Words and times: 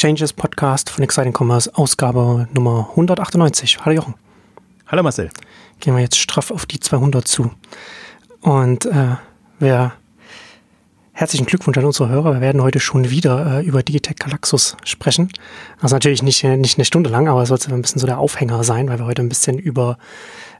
Exchanges 0.00 0.32
Podcast 0.32 0.88
von 0.88 1.04
Exciting 1.04 1.34
Commerce, 1.38 1.70
Ausgabe 1.74 2.48
Nummer 2.54 2.88
198. 2.92 3.84
Hallo 3.84 3.96
Jochen. 3.96 4.14
Hallo 4.86 5.02
Marcel. 5.02 5.28
Gehen 5.78 5.94
wir 5.94 6.00
jetzt 6.00 6.16
straff 6.16 6.50
auf 6.50 6.64
die 6.64 6.80
200 6.80 7.28
zu. 7.28 7.50
Und 8.40 8.86
äh, 8.86 9.16
wir 9.58 9.92
herzlichen 11.12 11.44
Glückwunsch 11.44 11.76
an 11.76 11.84
unsere 11.84 12.08
Hörer. 12.08 12.32
Wir 12.32 12.40
werden 12.40 12.62
heute 12.62 12.80
schon 12.80 13.10
wieder 13.10 13.58
äh, 13.58 13.62
über 13.62 13.82
Digitech 13.82 14.16
Galaxus 14.16 14.74
sprechen. 14.84 15.30
Also 15.82 15.96
natürlich 15.96 16.22
nicht, 16.22 16.44
nicht 16.44 16.78
eine 16.78 16.86
Stunde 16.86 17.10
lang, 17.10 17.28
aber 17.28 17.42
es 17.42 17.50
wird 17.50 17.68
ein 17.68 17.82
bisschen 17.82 18.00
so 18.00 18.06
der 18.06 18.20
Aufhänger 18.20 18.64
sein, 18.64 18.88
weil 18.88 19.00
wir 19.00 19.04
heute 19.04 19.20
ein 19.20 19.28
bisschen 19.28 19.58
über 19.58 19.98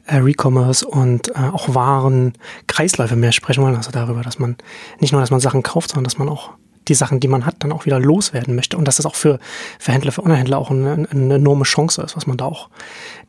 äh, 0.04 0.16
Recommerce 0.16 0.86
und 0.86 1.28
äh, 1.28 1.48
auch 1.50 1.74
Waren 1.74 2.34
Kreisläufe 2.66 3.16
mehr 3.16 3.32
sprechen 3.32 3.64
wollen. 3.64 3.76
Also 3.76 3.90
darüber, 3.90 4.20
dass 4.20 4.38
man 4.38 4.56
nicht 4.98 5.12
nur, 5.12 5.22
dass 5.22 5.30
man 5.30 5.40
Sachen 5.40 5.62
kauft, 5.62 5.92
sondern 5.92 6.04
dass 6.04 6.18
man 6.18 6.28
auch 6.28 6.50
die 6.88 6.94
Sachen, 6.94 7.20
die 7.20 7.28
man 7.28 7.46
hat, 7.46 7.56
dann 7.60 7.72
auch 7.72 7.86
wieder 7.86 8.00
loswerden 8.00 8.54
möchte. 8.54 8.76
Und 8.76 8.86
dass 8.86 8.96
das 8.96 9.06
auch 9.06 9.14
für, 9.14 9.38
für 9.78 9.92
Händler, 9.92 10.12
für 10.12 10.22
Online-Händler 10.22 10.58
auch 10.58 10.70
eine, 10.70 11.08
eine, 11.10 11.34
enorme 11.34 11.64
Chance 11.64 12.02
ist, 12.02 12.16
was 12.16 12.26
man 12.26 12.36
da 12.36 12.46
auch 12.46 12.68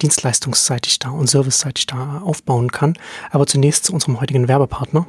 dienstleistungsseitig 0.02 0.99
da 0.99 1.09
und 1.09 1.30
serviceseitig 1.30 1.88
da 1.88 2.22
aufbauen 2.23 2.72
kann. 2.72 2.95
Aber 3.30 3.45
zunächst 3.45 3.85
zu 3.85 3.94
unserem 3.94 4.20
heutigen 4.20 4.48
Werbepartner 4.48 5.05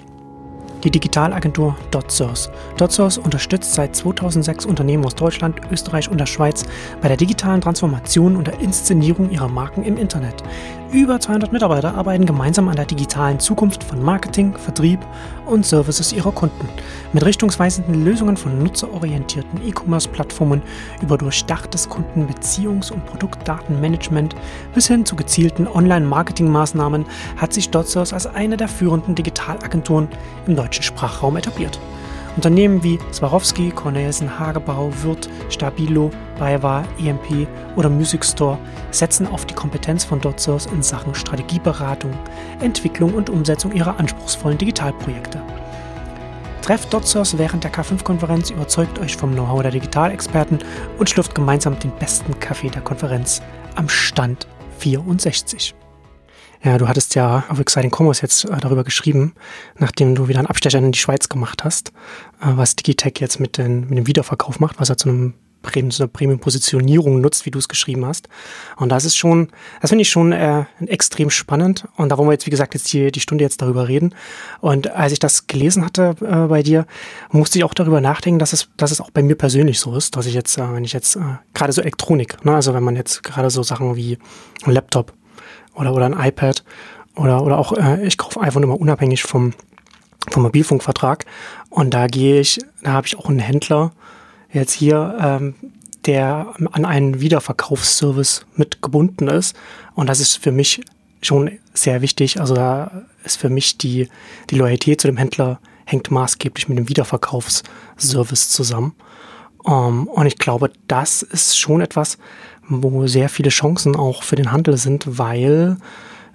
die 0.85 0.91
Digitalagentur 0.91 1.77
DotSource. 1.93 2.51
DotSource 2.77 3.19
unterstützt 3.19 3.75
seit 3.75 3.95
2006 3.95 4.66
Unternehmen 4.66 5.05
aus 5.05 5.15
Deutschland, 5.15 5.61
Österreich 5.71 6.11
und 6.11 6.19
der 6.19 6.27
Schweiz 6.27 6.65
bei 7.01 7.09
der 7.09 7.16
digitalen 7.16 7.61
Transformation 7.61 8.37
und 8.37 8.49
der 8.49 8.59
Inszenierung 8.59 9.30
ihrer 9.30 9.49
Marken 9.49 9.85
im 9.85 9.97
Internet. 9.97 10.43
Über 10.92 11.19
200 11.19 11.55
Mitarbeiter 11.55 11.95
arbeiten 11.95 12.27
gemeinsam 12.27 12.69
an 12.69 12.77
der 12.77 12.84
digitalen 12.84 13.41
Zukunft 13.41 13.82
von 13.82 14.02
Marketing, 14.02 14.55
Vertrieb 14.59 15.01
und 15.46 15.65
Services 15.65 16.12
ihrer 16.12 16.32
Kunden. 16.32 16.68
Mit 17.15 17.24
richtungsweisenden 17.24 18.05
Lösungen 18.05 18.37
von 18.37 18.62
nutzerorientierten 18.62 19.66
E-Commerce-Plattformen 19.66 20.60
über 21.01 21.16
durchdachtes 21.16 21.88
Kundenbeziehungs- 21.88 22.92
und 22.92 23.06
Produktdatenmanagement 23.06 24.37
bis 24.74 24.88
hin 24.88 25.07
zu 25.07 25.16
gezielten 25.16 25.66
Online-Marketing-Maßnahmen 25.66 27.06
hat 27.38 27.54
sich 27.54 27.71
DotSource 27.71 28.12
als 28.12 28.27
eine 28.27 28.59
der 28.59 28.68
führenden 28.68 29.15
Digitalagenturen 29.15 30.09
im 30.46 30.56
deutschen 30.56 30.82
Sprachraum 30.82 31.38
etabliert. 31.38 31.80
Unternehmen 32.37 32.83
wie 32.83 32.99
Swarovski, 33.13 33.71
Cornelsen, 33.71 34.38
Hagebau, 34.38 34.91
Wirth, 35.02 35.29
Stabilo, 35.51 36.11
BayWa, 36.39 36.85
EMP 36.99 37.47
oder 37.77 37.91
Music 37.91 38.24
Store 38.24 38.59
setzen 38.91 39.27
auf 39.27 39.45
die 39.45 39.55
Kompetenz 39.55 40.05
von 40.05 40.21
DotSource 40.21 40.66
in 40.66 40.83
Sachen 40.83 41.15
Strategieberatung, 41.15 42.13
Entwicklung 42.61 43.15
und 43.15 43.29
Umsetzung 43.29 43.73
ihrer 43.73 43.99
anspruchsvollen 43.99 44.59
Digitalprojekte. 44.59 45.43
Trefft 46.63 46.95
DotSource 46.95 47.39
während 47.39 47.65
der 47.65 47.73
K5-Konferenz, 47.73 48.51
überzeugt 48.51 48.99
euch 49.01 49.17
vom 49.17 49.33
Know-how 49.33 49.63
der 49.63 49.73
Digitalexperten 49.73 50.61
und 50.99 51.11
schlürft 51.11 51.35
gemeinsam 51.35 51.79
den 51.79 51.91
besten 51.96 52.39
Kaffee 52.39 52.71
der 52.71 52.83
Konferenz 52.83 53.43
am 53.74 53.89
Stand 53.89 54.46
64. 54.79 55.74
Ja, 56.65 56.79
du 56.79 56.87
hattest 56.87 57.16
ja 57.16 57.45
auf 57.49 57.59
Exciting 57.59 57.91
Commerce 57.91 58.23
jetzt 58.23 58.45
äh, 58.45 58.57
darüber 58.60 58.85
geschrieben, 58.85 59.35
nachdem 59.79 60.15
du 60.15 60.29
wieder 60.29 60.38
einen 60.38 60.46
Abstecher 60.46 60.79
in 60.79 60.93
die 60.93 60.99
Schweiz 60.99 61.29
gemacht 61.29 61.65
hast, 61.65 61.88
äh, 62.41 62.52
was 62.55 62.77
Digitech 62.77 63.15
jetzt 63.18 63.41
mit, 63.41 63.59
den, 63.59 63.88
mit 63.88 63.99
dem 63.99 64.06
Wiederverkauf 64.06 64.60
macht, 64.60 64.78
was 64.78 64.88
er 64.88 64.97
zu 64.97 65.09
einem 65.09 65.34
zu 65.91 66.03
einer 66.03 66.09
Premium-Positionierung 66.09 67.21
nutzt, 67.21 67.47
wie 67.47 67.53
du 67.53 67.59
es 67.60 67.69
geschrieben 67.69 68.05
hast. 68.05 68.28
Und 68.77 68.88
das 68.88 69.05
ist 69.05 69.16
schon, 69.16 69.49
das 69.81 69.91
finde 69.91 70.03
ich 70.03 70.10
schon 70.10 70.33
äh, 70.33 70.65
extrem 70.87 71.31
spannend. 71.31 71.87
Und 71.97 72.09
da 72.09 72.19
wollen 72.19 72.28
wir 72.28 72.33
jetzt, 72.33 72.47
wie 72.47 72.50
gesagt, 72.50 72.75
jetzt 72.75 72.93
die, 72.93 73.12
die 73.12 73.21
Stunde 73.21 73.44
jetzt 73.44 73.62
darüber 73.62 73.87
reden. 73.87 74.12
Und 74.60 74.91
als 74.91 75.12
ich 75.12 75.21
das 75.21 75.47
gelesen 75.47 75.84
hatte 75.84 76.16
äh, 76.21 76.49
bei 76.49 76.65
dir, 76.65 76.84
musste 77.31 77.59
ich 77.59 77.65
auch 77.65 77.75
darüber 77.75 78.00
nachdenken, 78.00 78.41
dass 78.41 78.53
es, 78.53 78.71
dass 78.77 78.91
es 78.91 79.00
auch 79.00 79.12
bei 79.12 79.22
mir 79.22 79.37
persönlich 79.37 79.78
so 79.78 79.94
ist, 79.94 80.16
dass 80.16 80.27
ich 80.27 80.34
jetzt, 80.34 80.59
äh, 80.59 80.72
wenn 80.72 80.83
ich 80.83 80.94
jetzt, 80.94 81.15
äh, 81.15 81.21
gerade 81.55 81.72
so 81.72 81.81
Elektronik, 81.81 82.44
ne, 82.44 82.56
also 82.56 82.75
wenn 82.75 82.83
man 82.83 82.97
jetzt 82.97 83.22
gerade 83.22 83.49
so 83.49 83.62
Sachen 83.62 83.94
wie 83.94 84.19
Laptop 84.66 85.12
oder, 85.75 85.94
oder 85.94 86.06
ein 86.06 86.19
iPad 86.19 86.65
oder, 87.16 87.42
oder 87.42 87.59
auch, 87.59 87.72
äh, 87.72 88.06
ich 88.06 88.19
kaufe 88.19 88.41
iPhone 88.41 88.62
immer 88.62 88.81
unabhängig 88.81 89.22
vom, 89.22 89.53
vom 90.31 90.43
Mobilfunkvertrag. 90.43 91.27
Und 91.71 91.93
da 91.94 92.06
gehe 92.06 92.41
ich, 92.41 92.59
da 92.83 92.93
habe 92.93 93.06
ich 93.06 93.19
auch 93.19 93.28
einen 93.28 93.38
Händler 93.38 93.93
jetzt 94.53 94.72
hier, 94.72 95.16
ähm, 95.21 95.55
der 96.06 96.55
an 96.72 96.84
einen 96.84 97.21
Wiederverkaufsservice 97.21 98.44
mit 98.56 98.82
gebunden 98.82 99.28
ist. 99.28 99.56
Und 99.94 100.09
das 100.09 100.21
ist 100.21 100.37
für 100.37 100.53
mich 100.53 100.82
schon 101.21 101.59
sehr 101.75 102.03
wichtig. 102.03 102.41
Also 102.41 102.55
da 102.55 103.03
ist 103.25 103.38
für 103.38 103.49
mich 103.49 103.78
die, 103.78 104.09
die 104.50 104.56
Loyalität 104.56 105.00
zu 105.00 105.06
dem 105.06 105.16
Händler 105.16 105.61
hängt 105.84 106.11
maßgeblich 106.11 106.69
mit 106.69 106.78
dem 106.78 106.88
Wiederverkaufsservice 106.88 108.50
zusammen. 108.50 108.94
Um, 109.65 109.72
ähm, 109.72 110.06
und 110.09 110.27
ich 110.27 110.38
glaube, 110.38 110.72
das 110.88 111.22
ist 111.22 111.56
schon 111.56 111.82
etwas, 111.82 112.19
wo 112.69 113.06
sehr 113.06 113.28
viele 113.28 113.50
Chancen 113.50 113.97
auch 113.97 114.23
für 114.23 114.37
den 114.37 114.53
Handel 114.53 114.77
sind, 114.77 115.19
weil 115.19 115.77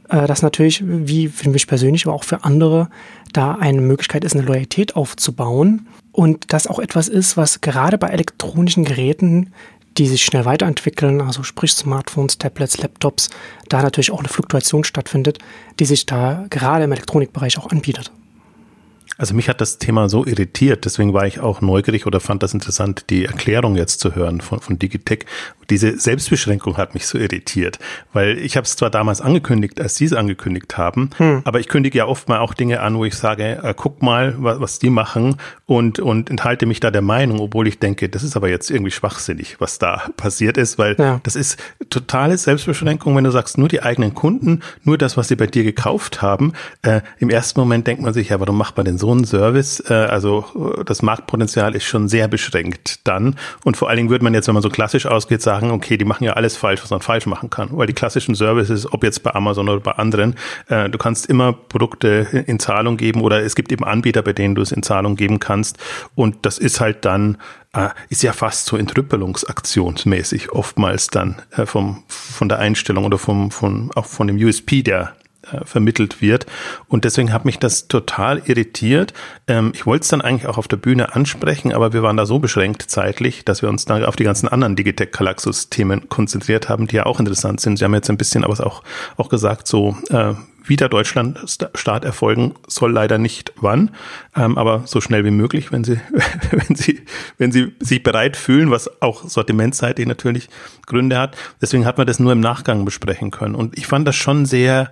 äh, 0.10 0.28
das 0.28 0.42
natürlich, 0.42 0.84
wie 0.86 1.28
für 1.28 1.50
mich 1.50 1.68
persönlich, 1.68 2.06
aber 2.06 2.16
auch 2.16 2.24
für 2.24 2.44
andere, 2.44 2.90
da 3.34 3.56
eine 3.56 3.82
Möglichkeit 3.82 4.24
ist, 4.24 4.36
eine 4.36 4.46
Loyalität 4.46 4.96
aufzubauen. 4.96 5.88
Und 6.12 6.54
das 6.54 6.68
auch 6.68 6.80
etwas 6.80 7.08
ist, 7.08 7.38
was 7.38 7.62
gerade 7.62 7.98
bei 7.98 8.08
elektronischen 8.08 8.86
Geräten, 8.86 9.52
die 9.98 10.08
sich 10.08 10.24
schnell 10.24 10.46
weiterentwickeln, 10.46 11.22
also 11.22 11.44
sprich 11.44 11.74
Smartphones, 11.74 12.38
Tablets, 12.38 12.78
Laptops, 12.78 13.30
da 13.68 13.82
natürlich 13.82 14.12
auch 14.12 14.20
eine 14.20 14.28
Fluktuation 14.28 14.84
stattfindet, 14.84 15.40
die 15.80 15.86
sich 15.86 16.06
da 16.06 16.46
gerade 16.50 16.86
im 16.86 16.92
Elektronikbereich 16.92 17.58
auch 17.58 17.70
anbietet. 17.70 18.12
Also 19.18 19.34
mich 19.34 19.50
hat 19.50 19.62
das 19.62 19.80
Thema 19.80 20.10
so 20.10 20.26
irritiert, 20.26 20.86
deswegen 20.86 21.14
war 21.14 21.26
ich 21.26 21.40
auch 21.40 21.62
neugierig 21.62 22.06
oder 22.06 22.20
fand 22.20 22.44
das 22.44 22.54
interessant, 22.54 23.06
die 23.10 23.26
Erklärung 23.26 23.76
jetzt 23.76 24.00
zu 24.00 24.16
hören 24.16 24.42
von, 24.42 24.60
von 24.60 24.78
Digitech. 24.78 25.26
Diese 25.70 26.00
Selbstbeschränkung 26.00 26.78
hat 26.78 26.94
mich 26.94 27.08
so 27.08 27.18
irritiert, 27.18 27.80
weil 28.14 28.38
ich 28.38 28.56
habe 28.56 28.66
es 28.66 28.76
zwar 28.76 28.90
damals 28.90 29.20
angekündigt, 29.20 29.82
als 29.82 29.96
Sie 29.96 30.06
es 30.06 30.14
angekündigt 30.14 30.78
haben, 30.78 31.10
hm. 31.18 31.42
aber 31.44 31.60
ich 31.60 31.68
kündige 31.68 31.98
ja 31.98 32.06
oft 32.06 32.30
mal 32.30 32.40
auch 32.40 32.54
Dinge 32.54 32.80
an, 32.80 32.96
wo 32.96 33.06
ich 33.06 33.16
sage, 33.16 33.60
äh, 33.64 33.74
guck 33.76 34.02
mal, 34.02 34.36
was, 34.38 34.62
was 34.62 34.80
die 34.80 34.90
machen 34.90 35.38
und, 35.66 36.00
und 36.00 36.30
enthalte 36.30 36.66
mich 36.66 36.80
da 36.80 36.92
der 36.92 37.02
Meinung, 37.02 37.40
obwohl 37.40 37.68
ich 37.68 37.80
denke, 37.80 38.08
das 38.08 38.24
ist 38.24 38.38
aber 38.38 38.50
jetzt 38.50 38.70
irgendwie 38.70 38.92
schwachsinnig, 38.92 39.60
was 39.60 39.80
da 39.80 40.04
passiert 40.16 40.58
ist, 40.58 40.78
weil 40.78 40.96
ja. 40.98 41.20
das 41.24 41.36
ist 41.36 41.60
totale 41.90 42.38
Selbstbeschränkung, 42.38 43.16
wenn 43.16 43.24
du 43.24 43.32
sagst, 43.32 43.58
nur 43.58 43.68
die 43.68 43.82
eigenen 43.82 44.14
Kunden, 44.14 44.62
nur 44.84 44.98
das, 44.98 45.18
was 45.18 45.28
sie 45.28 45.36
bei 45.36 45.48
dir 45.48 45.64
gekauft 45.64 46.22
haben. 46.22 46.54
Äh, 46.84 47.02
Im 47.20 47.30
ersten 47.30 47.60
Moment 47.60 47.88
denkt 47.88 48.02
man 48.02 48.14
sich, 48.14 48.30
ja, 48.30 48.40
warum 48.40 48.58
macht 48.58 48.78
man 48.78 48.86
denn 48.86 48.98
so 48.98 49.07
einen 49.12 49.26
Service? 49.26 49.84
Äh, 49.90 49.94
also 49.94 50.84
das 50.86 51.02
Marktpotenzial 51.02 51.76
ist 51.76 51.86
schon 51.86 52.08
sehr 52.08 52.28
beschränkt 52.28 53.08
dann 53.08 53.36
und 53.64 53.78
vor 53.78 53.90
allen 53.90 53.98
Dingen 53.98 54.10
würde 54.10 54.24
man 54.24 54.34
jetzt, 54.34 54.48
wenn 54.48 54.54
man 54.54 54.64
so 54.64 54.70
klassisch 54.70 55.06
ausgeht, 55.06 55.42
sagen, 55.42 55.68
sagen, 55.68 55.72
okay, 55.72 55.98
die 55.98 56.06
machen 56.06 56.24
ja 56.24 56.34
alles 56.34 56.58
falsch, 56.58 56.82
was 56.84 56.90
man 56.90 57.02
falsch 57.02 57.26
machen 57.26 57.50
kann. 57.50 57.70
Weil 57.72 57.88
die 57.88 57.94
klassischen 57.94 58.36
Services, 58.36 58.92
ob 58.92 59.04
jetzt 59.04 59.24
bei 59.24 59.34
Amazon 59.34 59.70
oder 59.70 59.80
bei 59.80 59.94
anderen, 59.94 60.36
äh, 60.68 60.90
du 60.90 60.98
kannst 60.98 61.26
immer 61.28 61.54
Produkte 61.54 62.44
in 62.48 62.60
Zahlung 62.60 62.98
geben 62.98 63.22
oder 63.22 63.44
es 63.44 63.56
gibt 63.56 63.72
eben 63.72 63.84
Anbieter, 63.84 64.22
bei 64.22 64.34
denen 64.34 64.56
du 64.56 64.62
es 64.62 64.72
in 64.72 64.84
Zahlung 64.84 65.16
geben 65.16 65.40
kannst. 65.40 65.78
Und 66.16 66.46
das 66.46 66.58
ist 66.58 66.80
halt 66.80 67.06
dann, 67.06 67.38
äh, 67.74 67.90
ist 68.10 68.24
ja 68.24 68.34
fast 68.34 68.66
so 68.66 68.78
entrüppelungsaktionsmäßig 68.78 70.52
oftmals 70.52 71.08
dann 71.08 71.36
äh, 71.52 71.66
vom, 71.66 72.04
von 72.08 72.50
der 72.50 72.60
Einstellung 72.60 73.06
oder 73.06 73.18
vom, 73.18 73.52
von, 73.52 73.92
auch 73.96 74.06
von 74.06 74.28
dem 74.28 74.38
USP, 74.38 74.84
der 74.84 75.14
äh, 75.52 75.66
vermittelt 75.66 76.22
wird. 76.22 76.46
Und 76.88 77.06
deswegen 77.06 77.34
hat 77.34 77.46
mich 77.46 77.60
das 77.60 77.88
total 77.88 78.42
irritiert. 78.46 79.14
Ähm, 79.48 79.72
ich 79.74 79.86
wollte 79.86 80.04
es 80.04 80.08
dann 80.10 80.22
eigentlich 80.22 80.48
auch 80.48 80.58
auf 80.58 80.68
der 80.68 80.78
Bühne 80.78 81.16
ansprechen, 81.16 81.74
aber 81.74 81.94
wir 81.94 82.04
waren 82.04 82.18
da 82.18 82.26
so 82.26 82.40
beschränkt 82.40 82.84
zeitlich, 82.84 83.46
dass 83.46 83.62
wir 83.62 83.70
uns 83.70 83.86
da 83.86 84.06
auf 84.06 84.16
die 84.16 84.24
ganzen 84.24 84.48
anderen 84.48 84.76
Digitech 84.76 85.12
Galaxus 85.12 85.70
Themen 85.70 86.10
konzentriert 86.10 86.70
haben, 86.70 86.88
die 86.88 86.98
ja 86.98 87.06
auch 87.06 87.20
interessant 87.20 87.62
sind. 87.62 87.78
Sie 87.78 87.86
haben 87.86 87.94
jetzt 87.94 88.10
ein 88.10 88.18
bisschen 88.18 88.44
aber 88.44 88.66
auch, 88.66 88.84
auch 89.18 89.30
gesagt, 89.30 89.68
so, 89.68 89.96
äh, 90.10 90.34
wie 90.68 90.76
der 90.76 90.90
Deutschland-Start 90.90 92.06
erfolgen 92.06 92.56
soll 92.68 92.92
leider 92.92 93.18
nicht 93.18 93.54
wann, 93.56 93.92
ähm, 94.36 94.58
aber 94.58 94.84
so 94.86 95.02
schnell 95.02 95.24
wie 95.26 95.32
möglich, 95.32 95.72
wenn 95.72 95.84
Sie, 95.84 96.00
wenn 96.52 96.76
Sie, 96.76 97.02
wenn 97.38 97.52
Sie 97.52 97.74
sich 97.80 98.04
bereit 98.04 98.36
fühlen, 98.38 98.70
was 98.70 99.02
auch 99.02 99.28
sortimentseitig 99.28 100.06
natürlich 100.08 100.50
Gründe 100.86 101.18
hat. 101.18 101.38
Deswegen 101.62 101.86
hat 101.86 101.98
man 101.98 102.08
das 102.08 102.20
nur 102.20 102.32
im 102.32 102.40
Nachgang 102.40 102.86
besprechen 102.86 103.32
können. 103.32 103.56
Und 103.56 103.78
ich 103.78 103.88
fand 103.88 104.08
das 104.08 104.16
schon 104.16 104.46
sehr, 104.46 104.92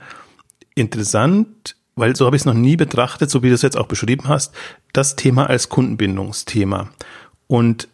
interessant, 0.75 1.75
weil 1.95 2.15
so 2.15 2.25
habe 2.25 2.35
ich 2.35 2.41
es 2.41 2.45
noch 2.45 2.53
nie 2.53 2.75
betrachtet, 2.75 3.29
so 3.29 3.41
wie 3.41 3.49
du 3.49 3.55
es 3.55 3.61
jetzt 3.61 3.77
auch 3.77 3.87
beschrieben 3.87 4.27
hast, 4.27 4.53
das 4.93 5.15
Thema 5.15 5.49
als 5.49 5.69
Kundenbindungsthema. 5.69 6.89
Und 7.47 7.87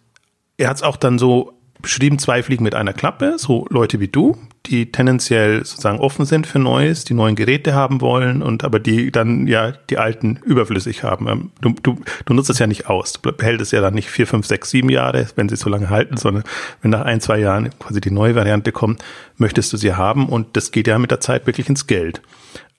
er 0.57 0.69
hat 0.69 0.77
es 0.77 0.83
auch 0.83 0.97
dann 0.97 1.19
so 1.19 1.53
beschrieben, 1.81 2.19
zwei 2.19 2.43
Fliegen 2.43 2.63
mit 2.63 2.75
einer 2.75 2.93
Klappe, 2.93 3.35
so 3.37 3.65
Leute 3.69 3.99
wie 3.99 4.07
du, 4.07 4.37
die 4.67 4.91
tendenziell 4.91 5.65
sozusagen 5.65 5.99
offen 5.99 6.25
sind 6.25 6.45
für 6.45 6.59
Neues, 6.59 7.03
die 7.03 7.13
neuen 7.13 7.35
Geräte 7.35 7.73
haben 7.73 8.01
wollen 8.01 8.43
und 8.43 8.63
aber 8.63 8.79
die 8.79 9.11
dann 9.11 9.47
ja 9.47 9.71
die 9.71 9.97
alten 9.97 10.39
überflüssig 10.45 11.03
haben. 11.03 11.27
Ähm, 11.27 11.51
du, 11.61 11.73
du, 11.81 11.97
du 12.25 12.33
nutzt 12.33 12.49
es 12.49 12.59
ja 12.59 12.67
nicht 12.67 12.87
aus. 12.87 13.13
Du 13.13 13.31
behältst 13.31 13.61
es 13.61 13.71
ja 13.71 13.81
dann 13.81 13.95
nicht 13.95 14.09
vier, 14.09 14.27
fünf, 14.27 14.45
sechs, 14.45 14.69
sieben 14.69 14.89
Jahre, 14.89 15.27
wenn 15.35 15.49
sie 15.49 15.55
so 15.55 15.69
lange 15.69 15.89
halten, 15.89 16.17
sondern 16.17 16.43
wenn 16.81 16.91
nach 16.91 17.05
ein, 17.05 17.21
zwei 17.21 17.39
Jahren 17.39 17.71
quasi 17.79 17.99
die 18.01 18.11
neue 18.11 18.35
Variante 18.35 18.71
kommt, 18.71 19.03
möchtest 19.37 19.73
du 19.73 19.77
sie 19.77 19.93
haben 19.93 20.29
und 20.29 20.55
das 20.55 20.71
geht 20.71 20.87
ja 20.87 20.99
mit 20.99 21.11
der 21.11 21.19
Zeit 21.19 21.47
wirklich 21.47 21.67
ins 21.67 21.87
Geld. 21.87 22.21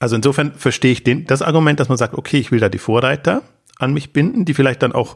Also 0.02 0.16
insofern 0.16 0.52
verstehe 0.56 0.90
ich 0.90 1.04
den, 1.04 1.26
das 1.28 1.42
Argument, 1.42 1.78
dass 1.78 1.88
man 1.88 1.96
sagt, 1.96 2.14
okay, 2.14 2.38
ich 2.38 2.50
will 2.50 2.58
da 2.58 2.68
die 2.68 2.78
Vorreiter 2.78 3.42
an 3.78 3.94
mich 3.94 4.12
binden, 4.12 4.44
die 4.44 4.52
vielleicht 4.52 4.82
dann 4.82 4.90
auch 4.90 5.14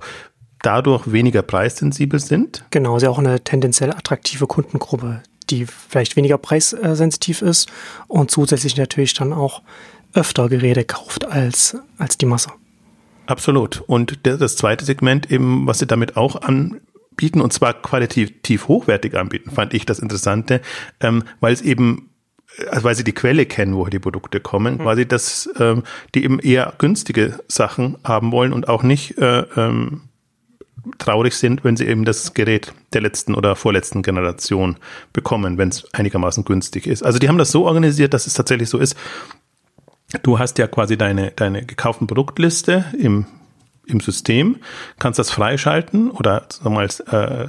dadurch 0.63 1.11
weniger 1.11 1.43
preissensibel 1.43 2.21
sind. 2.21 2.65
Genau, 2.71 2.97
sie 3.01 3.09
auch 3.09 3.19
eine 3.19 3.43
tendenziell 3.43 3.91
attraktive 3.91 4.47
Kundengruppe, 4.47 5.25
die 5.51 5.67
vielleicht 5.67 6.15
weniger 6.15 6.39
preissensitiv 6.39 7.43
ist 7.43 7.69
und 8.07 8.31
zusätzlich 8.31 8.77
natürlich 8.77 9.13
dann 9.13 9.33
auch 9.33 9.63
öfter 10.15 10.49
Geräte 10.49 10.85
kauft 10.85 11.25
als, 11.25 11.77
als 11.99 12.17
die 12.17 12.27
Masse. 12.27 12.51
Absolut. 13.27 13.83
Und 13.89 14.21
das 14.23 14.55
zweite 14.55 14.85
Segment 14.85 15.33
eben, 15.33 15.67
was 15.67 15.81
sie 15.81 15.89
damit 15.89 16.17
auch 16.17 16.43
anbieten, 16.43 17.41
und 17.41 17.53
zwar 17.53 17.75
qualitativ 17.75 18.69
hochwertig 18.69 19.17
anbieten, 19.17 19.51
fand 19.51 19.75
ich 19.75 19.85
das 19.85 19.99
Interessante, 19.99 20.61
ähm, 21.01 21.25
weil 21.41 21.53
es 21.53 21.61
eben 21.61 22.11
also 22.71 22.85
weil 22.85 22.95
sie 22.95 23.05
die 23.05 23.13
Quelle 23.13 23.47
kennen, 23.47 23.75
woher 23.77 23.91
die 23.91 23.99
Produkte 23.99 24.41
kommen, 24.41 24.79
mhm. 24.79 24.85
weil 24.85 24.97
sie 24.97 25.07
das, 25.07 25.49
ähm, 25.59 25.83
die 26.15 26.25
eben 26.25 26.39
eher 26.39 26.75
günstige 26.79 27.39
Sachen 27.49 27.99
haben 28.05 28.33
wollen 28.33 28.53
und 28.53 28.69
auch 28.69 28.83
nicht 28.83 29.19
äh, 29.19 29.45
ähm, 29.57 30.03
traurig 30.99 31.35
sind, 31.35 31.65
wenn 31.65 31.77
sie 31.77 31.87
eben 31.87 32.05
das 32.05 32.35
Gerät 32.35 32.73
der 32.93 33.01
letzten 33.01 33.35
oder 33.35 33.57
vorletzten 33.57 34.03
Generation 34.03 34.77
bekommen, 35.13 35.59
wenn 35.59 35.69
es 35.71 35.93
einigermaßen 35.93 36.45
günstig 36.45 36.87
ist. 36.87 37.03
Also 37.03 37.19
die 37.19 37.29
haben 37.29 37.39
das 37.39 37.51
so 37.51 37.67
organisiert, 37.67 38.15
dass 38.15 38.27
es 38.27 38.35
tatsächlich 38.35 38.69
so 38.69 38.79
ist. 38.79 38.97
Du 40.23 40.39
hast 40.39 40.59
ja 40.59 40.69
quasi 40.69 40.97
deine, 40.97 41.33
deine 41.33 41.65
gekauften 41.67 42.07
Produktliste 42.07 42.85
im, 42.99 43.27
im 43.87 44.01
System, 44.01 44.59
kannst 44.99 45.19
das 45.19 45.31
freischalten 45.31 46.11
oder 46.11 46.47
sagen 46.49 46.77
wir 46.77 46.89
mal, 47.11 47.45
äh, 47.45 47.49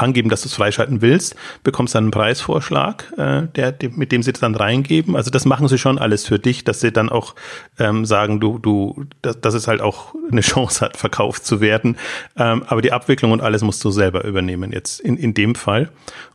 angeben, 0.00 0.28
dass 0.28 0.42
du 0.42 0.48
es 0.48 0.54
freischalten 0.54 1.02
willst, 1.02 1.36
bekommst 1.62 1.94
dann 1.94 2.04
einen 2.04 2.10
Preisvorschlag, 2.10 3.12
äh, 3.16 3.42
der, 3.54 3.74
mit 3.90 4.12
dem 4.12 4.22
sie 4.22 4.32
das 4.32 4.40
dann 4.40 4.54
reingeben. 4.54 5.16
Also 5.16 5.30
das 5.30 5.44
machen 5.44 5.68
sie 5.68 5.78
schon 5.78 5.98
alles 5.98 6.26
für 6.26 6.38
dich, 6.38 6.64
dass 6.64 6.80
sie 6.80 6.92
dann 6.92 7.08
auch 7.08 7.34
ähm, 7.78 8.04
sagen, 8.04 8.40
du, 8.40 8.58
du, 8.58 9.04
dass, 9.22 9.40
dass 9.40 9.54
es 9.54 9.68
halt 9.68 9.80
auch 9.80 10.14
eine 10.30 10.40
Chance 10.42 10.84
hat, 10.84 10.96
verkauft 10.96 11.44
zu 11.44 11.60
werden. 11.60 11.96
Ähm, 12.36 12.62
aber 12.66 12.82
die 12.82 12.92
Abwicklung 12.92 13.32
und 13.32 13.40
alles 13.40 13.62
musst 13.62 13.84
du 13.84 13.90
selber 13.90 14.24
übernehmen 14.24 14.72
jetzt 14.72 15.00
in, 15.00 15.16
in 15.16 15.34
dem 15.34 15.54
Fall. 15.54 15.90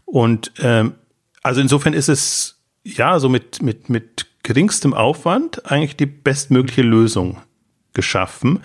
Und 0.05 0.51
ähm, 0.59 0.93
also 1.43 1.61
insofern 1.61 1.93
ist 1.93 2.09
es 2.09 2.59
ja 2.83 3.19
so 3.19 3.29
mit, 3.29 3.61
mit, 3.61 3.89
mit 3.89 4.27
geringstem 4.43 4.93
Aufwand 4.93 5.69
eigentlich 5.69 5.95
die 5.95 6.05
bestmögliche 6.05 6.83
Lösung 6.83 7.37
geschaffen, 7.93 8.59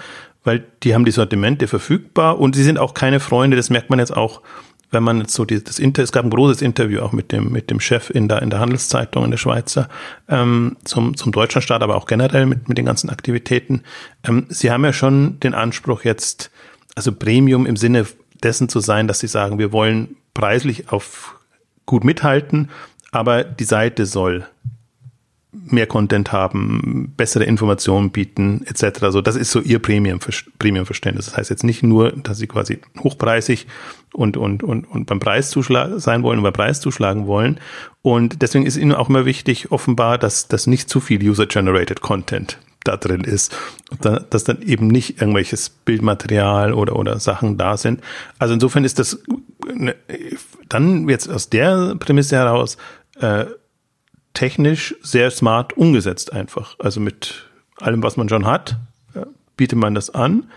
weil 0.45 0.65
die 0.83 0.95
haben 0.95 1.05
die 1.05 1.11
Sortimente 1.11 1.67
verfügbar 1.67 2.39
und 2.39 2.55
sie 2.55 2.63
sind 2.63 2.79
auch 2.79 2.95
keine 2.95 3.21
Freunde, 3.21 3.57
das 3.57 3.71
merkt 3.71 3.91
man 3.91 3.99
jetzt 3.99 4.17
auch 4.17 4.43
wenn 4.91 5.03
man 5.03 5.21
jetzt 5.21 5.35
so 5.35 5.45
die, 5.45 5.63
das 5.63 5.79
Inter, 5.79 6.03
es 6.03 6.13
gab 6.13 6.25
ein 6.25 6.31
großes 6.31 6.63
Interview 6.63 7.01
auch 7.01 7.13
mit 7.13 7.33
dem, 7.33 7.53
mit 7.53 7.71
dem 7.71 7.81
Chef 7.81 8.11
in 8.11 8.29
der, 8.29 8.43
in 8.43 8.51
der 8.51 8.61
Handelszeitung, 8.61 9.25
in 9.25 9.31
der 9.31 9.39
Schweizer, 9.39 9.89
ähm, 10.29 10.77
zum, 10.85 11.17
zum 11.17 11.33
Deutschlandstaat, 11.33 11.83
aber 11.83 11.97
auch 11.97 12.07
generell 12.07 12.47
mit, 12.47 12.69
mit 12.69 12.79
den 12.79 12.87
ganzen 12.87 13.11
Aktivitäten. 13.11 13.83
Ähm, 14.25 14.47
Sie 14.49 14.71
haben 14.71 14.85
ja 14.85 14.93
schon 14.93 15.39
den 15.41 15.55
Anspruch 15.55 16.03
jetzt, 16.03 16.51
also 16.95 17.13
Premium 17.13 17.67
im 17.67 17.77
Sinne 17.77 18.07
dessen 18.43 18.69
zu 18.69 18.81
sein, 18.81 19.07
dass 19.07 19.21
Sie 19.21 19.29
sagen, 19.29 19.59
wir 19.59 19.73
wollen 19.73 20.17
preislich 20.35 20.91
auf 20.91 21.37
gut 21.87 22.05
mithalten, 22.05 22.71
aber 23.13 23.45
die 23.45 23.65
Seite 23.65 24.07
soll 24.07 24.47
mehr 25.53 25.87
Content 25.87 26.33
haben, 26.33 27.13
bessere 27.17 27.45
Informationen 27.45 28.11
bieten, 28.11 28.65
etc. 28.67 29.03
Also 29.03 29.21
das 29.21 29.37
ist 29.37 29.51
so 29.51 29.61
ihr 29.61 29.81
Premium-Verständnis. 29.81 31.27
Das 31.27 31.37
heißt 31.37 31.51
jetzt 31.51 31.65
nicht 31.65 31.83
nur, 31.83 32.13
dass 32.13 32.39
sie 32.39 32.47
quasi 32.47 32.79
hochpreisig 33.01 33.67
und, 34.13 34.37
und, 34.37 34.63
und, 34.63 34.85
und 34.85 35.07
beim 35.07 35.21
Preis 35.21 35.51
sein 35.51 36.23
wollen 36.23 36.39
und 36.39 36.43
beim 36.43 36.53
Preis 36.53 36.81
zuschlagen 36.81 37.27
wollen. 37.27 37.61
Und 38.03 38.43
deswegen 38.43 38.67
ist 38.67 38.77
ihnen 38.77 38.95
auch 38.95 39.09
immer 39.09 39.25
wichtig, 39.25 39.71
offenbar, 39.71 40.19
dass, 40.19 40.49
dass 40.49 40.67
nicht 40.67 40.89
zu 40.89 41.01
viel 41.01 41.23
User-Generated 41.23 42.01
Content 42.01 42.59
da 42.85 42.97
drin 42.97 43.23
ist. 43.23 43.57
Und 43.91 44.05
da, 44.05 44.21
dass 44.21 44.45
dann 44.45 44.63
eben 44.63 44.89
nicht 44.89 45.21
irgendwelches 45.21 45.69
Bildmaterial 45.69 46.73
oder, 46.73 46.97
oder 46.97 47.21
Sachen 47.21 47.59
da 47.59 47.77
sind. 47.77 48.01
Also 48.39 48.55
insofern 48.55 48.85
ist 48.85 48.99
das 48.99 49.23
ne, 49.73 49.95
dann 50.69 51.09
jetzt 51.09 51.29
aus 51.29 51.51
der 51.51 51.95
Prämisse 51.97 52.37
heraus 52.37 52.79
äh, 53.21 53.45
technisch 54.33 54.95
sehr 55.03 55.31
smart 55.31 55.77
umgesetzt 55.77 56.33
einfach. 56.33 56.77
Also 56.79 57.01
mit 57.01 57.49
allem, 57.77 58.03
was 58.03 58.17
man 58.17 58.29
schon 58.29 58.47
hat, 58.47 58.77
bietet 59.61 59.79
man 59.79 59.95
das 59.95 60.09
an. 60.11 60.51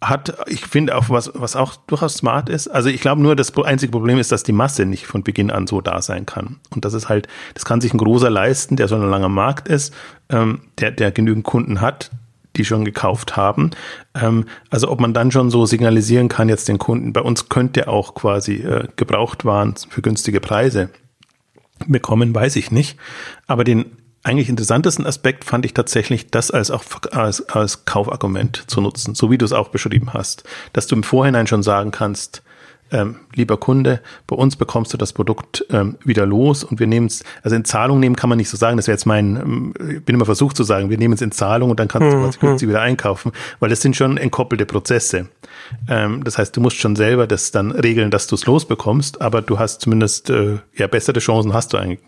Hat, 0.00 0.36
ich 0.46 0.64
finde 0.64 0.96
auch, 0.96 1.10
was, 1.10 1.32
was 1.34 1.56
auch 1.56 1.74
durchaus 1.86 2.14
smart 2.14 2.48
ist. 2.48 2.68
Also 2.68 2.88
ich 2.88 3.00
glaube 3.00 3.20
nur, 3.20 3.34
das 3.34 3.56
einzige 3.56 3.90
Problem 3.90 4.18
ist, 4.18 4.30
dass 4.30 4.44
die 4.44 4.52
Masse 4.52 4.86
nicht 4.86 5.06
von 5.06 5.24
Beginn 5.24 5.50
an 5.50 5.66
so 5.66 5.80
da 5.80 6.00
sein 6.02 6.24
kann. 6.24 6.56
Und 6.70 6.84
das 6.84 6.94
ist 6.94 7.08
halt, 7.08 7.26
das 7.54 7.64
kann 7.64 7.80
sich 7.80 7.92
ein 7.92 7.98
großer 7.98 8.30
leisten, 8.30 8.76
der 8.76 8.86
so 8.86 8.94
ein 8.94 9.10
langer 9.10 9.28
Markt 9.28 9.66
ist, 9.66 9.92
ähm, 10.30 10.60
der, 10.78 10.92
der 10.92 11.10
genügend 11.10 11.44
Kunden 11.44 11.80
hat, 11.80 12.12
die 12.56 12.64
schon 12.64 12.84
gekauft 12.84 13.36
haben. 13.36 13.70
Ähm, 14.14 14.44
also 14.70 14.88
ob 14.88 15.00
man 15.00 15.14
dann 15.14 15.32
schon 15.32 15.50
so 15.50 15.66
signalisieren 15.66 16.28
kann 16.28 16.48
jetzt 16.48 16.68
den 16.68 16.78
Kunden, 16.78 17.12
bei 17.12 17.22
uns 17.22 17.48
könnte 17.48 17.88
auch 17.88 18.14
quasi 18.14 18.56
äh, 18.56 18.86
gebraucht 18.94 19.44
waren 19.44 19.74
für 19.88 20.02
günstige 20.02 20.40
Preise 20.40 20.90
bekommen, 21.86 22.34
weiß 22.34 22.56
ich 22.56 22.70
nicht. 22.70 22.98
Aber 23.46 23.64
den 23.64 23.86
eigentlich 24.22 24.48
interessantesten 24.48 25.06
Aspekt 25.06 25.44
fand 25.44 25.64
ich 25.64 25.74
tatsächlich, 25.74 26.30
das 26.30 26.50
als 26.50 26.70
auch 26.70 26.82
als, 27.12 27.48
als 27.48 27.84
Kaufargument 27.84 28.64
zu 28.66 28.80
nutzen, 28.80 29.14
so 29.14 29.30
wie 29.30 29.38
du 29.38 29.44
es 29.44 29.52
auch 29.52 29.68
beschrieben 29.68 30.12
hast, 30.12 30.44
dass 30.72 30.86
du 30.86 30.96
im 30.96 31.02
Vorhinein 31.02 31.46
schon 31.46 31.62
sagen 31.62 31.90
kannst, 31.90 32.42
ähm, 32.90 33.16
lieber 33.34 33.58
Kunde, 33.58 34.00
bei 34.26 34.34
uns 34.34 34.56
bekommst 34.56 34.92
du 34.92 34.96
das 34.96 35.12
Produkt 35.12 35.64
ähm, 35.70 35.96
wieder 36.04 36.24
los 36.24 36.64
und 36.64 36.80
wir 36.80 36.86
nehmen 36.86 37.06
es, 37.06 37.22
also 37.42 37.54
in 37.54 37.64
Zahlung 37.64 38.00
nehmen 38.00 38.16
kann 38.16 38.30
man 38.30 38.38
nicht 38.38 38.48
so 38.48 38.56
sagen, 38.56 38.76
das 38.76 38.86
wäre 38.86 38.94
jetzt 38.94 39.04
mein, 39.04 39.36
ähm, 39.36 39.74
ich 39.96 40.04
bin 40.04 40.14
immer 40.14 40.24
versucht 40.24 40.56
zu 40.56 40.64
sagen, 40.64 40.88
wir 40.88 40.98
nehmen 40.98 41.14
es 41.14 41.20
in 41.20 41.30
Zahlung 41.30 41.70
und 41.70 41.80
dann 41.80 41.88
kannst 41.88 42.12
du 42.12 42.22
was 42.22 42.40
günstig 42.40 42.68
wieder 42.68 42.80
einkaufen, 42.80 43.32
weil 43.60 43.68
das 43.68 43.82
sind 43.82 43.94
schon 43.94 44.16
entkoppelte 44.16 44.64
Prozesse. 44.64 45.28
Ähm, 45.88 46.24
das 46.24 46.38
heißt, 46.38 46.56
du 46.56 46.60
musst 46.60 46.78
schon 46.78 46.96
selber 46.96 47.26
das 47.26 47.50
dann 47.50 47.72
regeln, 47.72 48.10
dass 48.10 48.26
du 48.26 48.36
es 48.36 48.46
losbekommst, 48.46 49.20
aber 49.20 49.42
du 49.42 49.58
hast 49.58 49.82
zumindest, 49.82 50.30
äh, 50.30 50.58
ja, 50.74 50.86
bessere 50.86 51.18
Chancen 51.18 51.52
hast 51.52 51.74
du 51.74 51.76
eigentlich, 51.76 52.00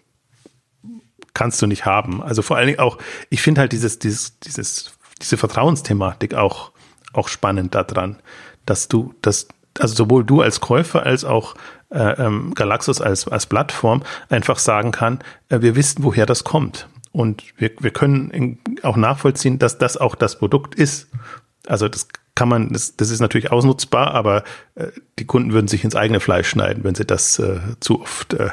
kannst 1.40 1.62
du 1.62 1.66
nicht 1.66 1.86
haben. 1.86 2.22
Also 2.22 2.42
vor 2.42 2.58
allen 2.58 2.66
Dingen 2.66 2.80
auch, 2.80 2.98
ich 3.30 3.40
finde 3.40 3.62
halt 3.62 3.72
dieses, 3.72 3.98
dieses, 3.98 4.38
dieses, 4.40 4.92
diese 5.22 5.38
Vertrauensthematik 5.38 6.34
auch, 6.34 6.72
auch 7.14 7.28
spannend 7.28 7.74
daran, 7.74 8.16
dass 8.66 8.88
du, 8.88 9.14
dass 9.22 9.48
also 9.78 9.94
sowohl 9.94 10.22
du 10.22 10.42
als 10.42 10.60
Käufer 10.60 11.06
als 11.06 11.24
auch 11.24 11.54
äh, 11.88 12.12
ähm, 12.22 12.52
Galaxus 12.52 13.00
als, 13.00 13.26
als 13.26 13.46
Plattform 13.46 14.02
einfach 14.28 14.58
sagen 14.58 14.90
kann, 14.90 15.20
äh, 15.48 15.62
wir 15.62 15.76
wissen, 15.76 16.04
woher 16.04 16.26
das 16.26 16.44
kommt. 16.44 16.90
Und 17.10 17.42
wir, 17.56 17.70
wir 17.80 17.90
können 17.90 18.58
auch 18.82 18.98
nachvollziehen, 18.98 19.58
dass 19.58 19.78
das 19.78 19.96
auch 19.96 20.16
das 20.16 20.38
Produkt 20.38 20.74
ist. 20.74 21.08
Also 21.66 21.88
das 21.88 22.06
kann 22.34 22.50
man, 22.50 22.68
das, 22.68 22.96
das 22.96 23.08
ist 23.08 23.20
natürlich 23.20 23.50
ausnutzbar, 23.50 24.12
aber 24.12 24.44
äh, 24.74 24.88
die 25.18 25.24
Kunden 25.24 25.54
würden 25.54 25.68
sich 25.68 25.84
ins 25.84 25.96
eigene 25.96 26.20
Fleisch 26.20 26.50
schneiden, 26.50 26.84
wenn 26.84 26.94
sie 26.94 27.06
das 27.06 27.38
äh, 27.38 27.60
zu 27.80 28.02
oft 28.02 28.34
äh, 28.34 28.50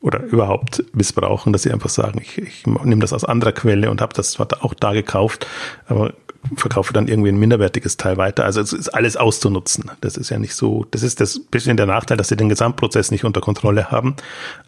oder 0.00 0.20
überhaupt 0.20 0.84
missbrauchen, 0.94 1.52
dass 1.52 1.62
sie 1.62 1.72
einfach 1.72 1.88
sagen, 1.88 2.20
ich, 2.20 2.38
ich 2.38 2.66
nehme 2.66 3.00
das 3.00 3.12
aus 3.12 3.24
anderer 3.24 3.52
Quelle 3.52 3.90
und 3.90 4.00
habe 4.00 4.14
das 4.14 4.38
auch 4.40 4.74
da 4.74 4.92
gekauft, 4.92 5.46
aber 5.86 6.12
verkaufe 6.56 6.92
dann 6.92 7.08
irgendwie 7.08 7.30
ein 7.30 7.38
minderwertiges 7.38 7.96
Teil 7.96 8.16
weiter. 8.16 8.44
Also 8.44 8.60
es 8.60 8.72
ist 8.72 8.88
alles 8.88 9.16
auszunutzen. 9.16 9.90
Das 10.00 10.16
ist 10.16 10.30
ja 10.30 10.38
nicht 10.38 10.54
so, 10.54 10.86
das 10.90 11.02
ist 11.02 11.20
das 11.20 11.38
bisschen 11.38 11.76
der 11.76 11.86
Nachteil, 11.86 12.16
dass 12.16 12.28
sie 12.28 12.36
den 12.36 12.48
Gesamtprozess 12.48 13.10
nicht 13.10 13.24
unter 13.24 13.40
Kontrolle 13.40 13.90
haben. 13.90 14.16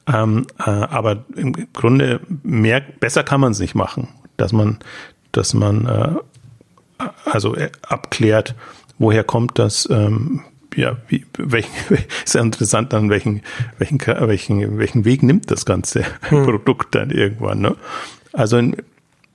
Ähm, 0.07 0.47
äh, 0.59 0.71
aber 0.71 1.25
im 1.35 1.53
Grunde 1.73 2.21
mehr, 2.43 2.81
besser 2.81 3.25
kann 3.25 3.41
man 3.41 3.53
es 3.53 3.59
nicht 3.59 3.75
machen, 3.75 4.09
dass 4.37 4.53
man, 4.53 4.79
dass 5.33 5.53
man 5.53 5.87
äh, 5.87 7.05
also 7.25 7.57
äh, 7.57 7.71
abklärt, 7.83 8.55
woher 8.99 9.25
kommt 9.25 9.59
das, 9.59 9.89
ähm, 9.91 10.43
ja, 10.77 10.97
wie, 11.09 11.25
welchen, 11.39 11.71
ist 12.25 12.35
ja 12.35 12.41
interessant 12.41 12.93
dann, 12.93 13.11
welchen, 13.11 13.43
welchen, 13.79 13.99
welchen, 14.01 14.79
welchen 14.79 15.05
Weg 15.05 15.23
nimmt 15.23 15.51
das 15.51 15.65
ganze 15.65 16.05
hm. 16.29 16.45
Produkt 16.45 16.95
dann 16.95 17.11
irgendwann, 17.11 17.61
ne? 17.61 17.77
Also 18.33 18.61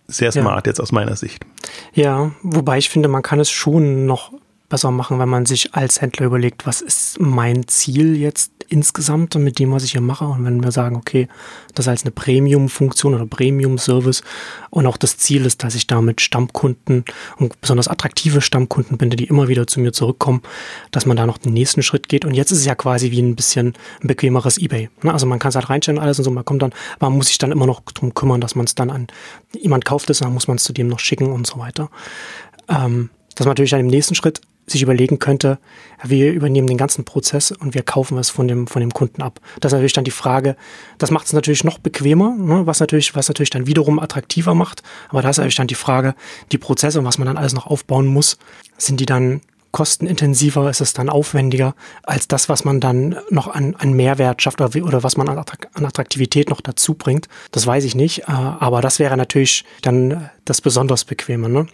sehr 0.08 0.32
smart 0.32 0.66
ja. 0.66 0.72
jetzt 0.72 0.82
aus 0.82 0.92
meiner 0.92 1.16
Sicht. 1.16 1.46
Ja, 1.94 2.32
wobei 2.42 2.78
ich 2.78 2.90
finde, 2.90 3.08
man 3.08 3.22
kann 3.22 3.40
es 3.40 3.50
schon 3.50 4.06
noch 4.06 4.34
besser 4.70 4.92
machen, 4.92 5.20
wenn 5.20 5.30
man 5.30 5.46
sich 5.46 5.74
als 5.74 6.02
Händler 6.02 6.28
überlegt, 6.28 6.66
was 6.66 6.82
ist 6.82 7.20
mein 7.20 7.68
Ziel 7.68 8.16
jetzt 8.16 8.52
insgesamt 8.70 9.36
mit 9.36 9.58
dem, 9.60 9.72
was 9.72 9.84
ich 9.84 9.94
hier 9.94 10.02
mache. 10.02 10.26
Und 10.26 10.46
wenn 10.46 10.64
wir 10.64 10.72
sagen, 10.72 10.96
okay, 10.96 11.28
das 11.74 11.88
als 11.88 12.04
eine 12.04 12.12
Premium-Funktion 12.12 13.16
oder 13.16 13.26
Premium-Service 13.26 14.24
und 14.70 14.86
auch 14.86 14.98
das 14.98 15.18
Ziel 15.18 15.46
ist, 15.46 15.64
dass 15.64 15.76
ich 15.76 15.88
damit 15.88 16.22
Stammkunden 16.22 17.04
und 17.38 17.60
besonders 17.62 17.88
attraktive 17.88 18.42
Stammkunden 18.42 18.98
binde, 18.98 19.18
die 19.18 19.26
immer 19.26 19.48
wieder 19.48 19.66
zu 19.66 19.80
mir 19.80 19.92
zurückkommen, 19.92 20.42
dass 20.92 21.06
man 21.06 21.18
da 21.18 21.26
noch 21.26 21.40
den 21.40 21.54
nächsten 21.54 21.82
Schritt 21.82 22.10
geht. 22.10 22.26
Und 22.26 22.36
jetzt 22.36 22.52
ist 22.52 22.60
es 22.60 22.66
ja 22.66 22.76
quasi 22.76 23.12
wie 23.12 23.22
ein 23.22 23.36
bisschen 23.36 23.74
ein 24.02 24.08
bequemeres 24.08 24.58
Ebay. 24.58 24.90
Ne? 25.02 25.12
Also 25.12 25.26
man 25.26 25.40
kann 25.40 25.50
es 25.50 25.56
halt 25.56 25.70
reinstellen 25.70 26.00
alles 26.00 26.20
und 26.20 26.26
so, 26.26 26.32
man 26.32 26.46
kommt 26.46 26.62
dann, 26.62 26.74
man 27.00 27.14
muss 27.14 27.28
sich 27.28 27.40
dann 27.40 27.52
immer 27.52 27.66
noch 27.66 27.82
drum 27.82 28.14
kümmern, 28.14 28.40
dass 28.40 28.56
man 28.56 28.66
es 28.66 28.76
dann 28.76 28.92
an 28.92 29.08
jemand 29.58 29.86
kauft 29.86 30.10
es, 30.10 30.20
dann 30.20 30.34
muss 30.34 30.48
man 30.48 30.58
es 30.58 30.64
zu 30.64 30.74
dem 30.74 30.88
noch 30.88 31.00
schicken 31.00 31.32
und 31.32 31.48
so 31.48 31.58
weiter. 31.58 31.90
Ähm, 32.68 33.10
dass 33.36 33.46
man 33.46 33.52
natürlich 33.52 33.72
dann 33.72 33.80
im 33.80 33.88
nächsten 33.88 34.16
Schritt 34.16 34.42
sich 34.72 34.82
überlegen 34.82 35.20
könnte, 35.20 35.60
wir 36.04 36.32
übernehmen 36.32 36.68
den 36.68 36.78
ganzen 36.78 37.06
Prozess 37.06 37.52
und 37.52 37.74
wir 37.74 37.84
kaufen 37.84 38.18
es 38.18 38.30
von 38.30 38.48
dem, 38.48 38.68
von 38.68 38.80
dem 38.80 38.92
Kunden 38.92 39.22
ab. 39.22 39.40
Das 39.60 39.72
ist 39.72 39.76
natürlich 39.76 39.94
dann 39.94 40.04
die 40.04 40.12
Frage, 40.12 40.56
das 40.98 41.12
macht 41.12 41.28
es 41.28 41.34
natürlich 41.34 41.64
noch 41.64 41.80
bequemer, 41.80 42.36
ne, 42.38 42.66
was, 42.66 42.80
natürlich, 42.80 43.16
was 43.16 43.28
natürlich 43.28 43.50
dann 43.50 43.68
wiederum 43.68 44.00
attraktiver 44.00 44.54
macht. 44.54 44.84
Aber 45.10 45.22
da 45.22 45.30
ist 45.30 45.38
natürlich 45.38 45.56
dann 45.56 45.68
die 45.68 45.76
Frage, 45.76 46.16
die 46.52 46.58
Prozesse 46.58 47.00
und 47.00 47.06
was 47.06 47.18
man 47.18 47.28
dann 47.28 47.38
alles 47.38 47.54
noch 47.54 47.68
aufbauen 47.68 48.08
muss, 48.08 48.38
sind 48.78 49.00
die 49.00 49.06
dann 49.06 49.42
kostenintensiver, 49.72 50.70
ist 50.70 50.82
es 50.82 50.94
dann 50.94 51.10
aufwendiger 51.10 51.76
als 52.04 52.28
das, 52.28 52.50
was 52.50 52.66
man 52.66 52.80
dann 52.80 53.16
noch 53.30 53.48
an, 53.48 53.76
an 53.78 53.94
Mehrwert 53.94 54.42
schafft 54.42 54.62
oder, 54.62 54.84
oder 54.84 55.04
was 55.04 55.18
man 55.18 55.30
an, 55.30 55.38
Attraktivität 55.38 56.50
noch 56.50 56.62
dazu 56.62 56.96
bringt. 56.96 57.28
Das 57.52 57.68
weiß 57.68 57.84
ich 57.84 57.96
nicht, 57.96 58.22
äh, 58.22 58.32
aber 58.32 58.82
das 58.82 59.00
wäre 59.00 59.18
natürlich 59.18 59.66
dann 59.82 60.30
das 60.46 60.62
besonders 60.62 61.06
Bequeme. 61.06 61.50
Ne? 61.50 61.68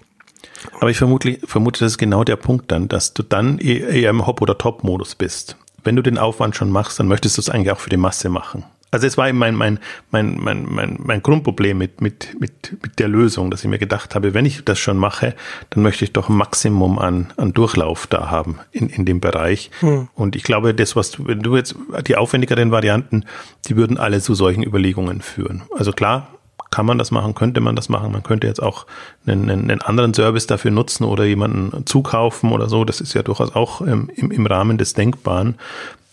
Aber 0.79 0.89
ich 0.89 0.97
vermute, 0.97 1.39
vermute, 1.45 1.79
das 1.81 1.93
ist 1.93 1.97
genau 1.97 2.23
der 2.23 2.35
Punkt 2.35 2.71
dann, 2.71 2.87
dass 2.87 3.13
du 3.13 3.23
dann 3.23 3.57
eher 3.59 4.09
im 4.09 4.25
Hop- 4.25 4.41
oder 4.41 4.57
Top-Modus 4.57 5.15
bist. 5.15 5.57
Wenn 5.83 5.95
du 5.95 6.01
den 6.01 6.17
Aufwand 6.17 6.55
schon 6.55 6.71
machst, 6.71 6.99
dann 6.99 7.07
möchtest 7.07 7.37
du 7.37 7.41
es 7.41 7.49
eigentlich 7.49 7.71
auch 7.71 7.79
für 7.79 7.89
die 7.89 7.97
Masse 7.97 8.29
machen. 8.29 8.65
Also 8.95 9.07
es 9.07 9.17
war 9.17 9.27
eben 9.27 9.37
mein, 9.37 9.55
mein, 9.55 9.79
mein, 10.09 10.37
mein, 10.39 10.65
mein, 10.69 10.97
mein 11.03 11.21
Grundproblem 11.21 11.77
mit, 11.77 11.99
mit, 11.99 12.39
mit, 12.39 12.77
mit 12.81 12.97
der 12.97 13.09
Lösung, 13.09 13.51
dass 13.51 13.61
ich 13.61 13.69
mir 13.69 13.77
gedacht 13.77 14.15
habe, 14.15 14.33
wenn 14.33 14.45
ich 14.45 14.63
das 14.63 14.79
schon 14.79 14.97
mache, 14.97 15.35
dann 15.71 15.83
möchte 15.83 16.05
ich 16.05 16.13
doch 16.13 16.29
ein 16.29 16.37
Maximum 16.37 16.97
an, 16.97 17.33
an 17.35 17.51
Durchlauf 17.51 18.07
da 18.07 18.29
haben 18.29 18.59
in, 18.71 18.87
in 18.87 19.03
dem 19.03 19.19
Bereich. 19.19 19.69
Hm. 19.81 20.07
Und 20.13 20.37
ich 20.37 20.43
glaube, 20.43 20.73
das, 20.73 20.95
was 20.95 21.11
du, 21.11 21.27
wenn 21.27 21.41
du 21.41 21.57
jetzt 21.57 21.75
die 22.07 22.15
aufwendigeren 22.15 22.71
Varianten, 22.71 23.25
die 23.67 23.75
würden 23.75 23.97
alle 23.97 24.21
zu 24.21 24.33
solchen 24.33 24.63
Überlegungen 24.63 25.21
führen. 25.21 25.63
Also 25.77 25.91
klar, 25.91 26.29
kann 26.75 26.85
man 26.85 26.97
das 26.97 27.09
machen, 27.09 27.35
könnte 27.35 27.61
man 27.61 27.77
das 27.77 27.87
machen. 27.87 28.11
Man 28.11 28.21
könnte 28.21 28.47
jetzt 28.47 28.61
auch 28.61 28.85
einen, 29.25 29.49
einen 29.49 29.81
anderen 29.81 30.13
Service 30.13 30.45
dafür 30.45 30.71
nutzen 30.71 31.05
oder 31.05 31.23
jemanden 31.23 31.85
zukaufen 31.85 32.51
oder 32.51 32.67
so. 32.67 32.83
Das 32.83 32.99
ist 32.99 33.13
ja 33.13 33.23
durchaus 33.23 33.55
auch 33.55 33.79
im, 33.79 34.09
im, 34.13 34.29
im 34.29 34.45
Rahmen 34.45 34.77
des 34.77 34.93
Denkbaren. 34.93 35.55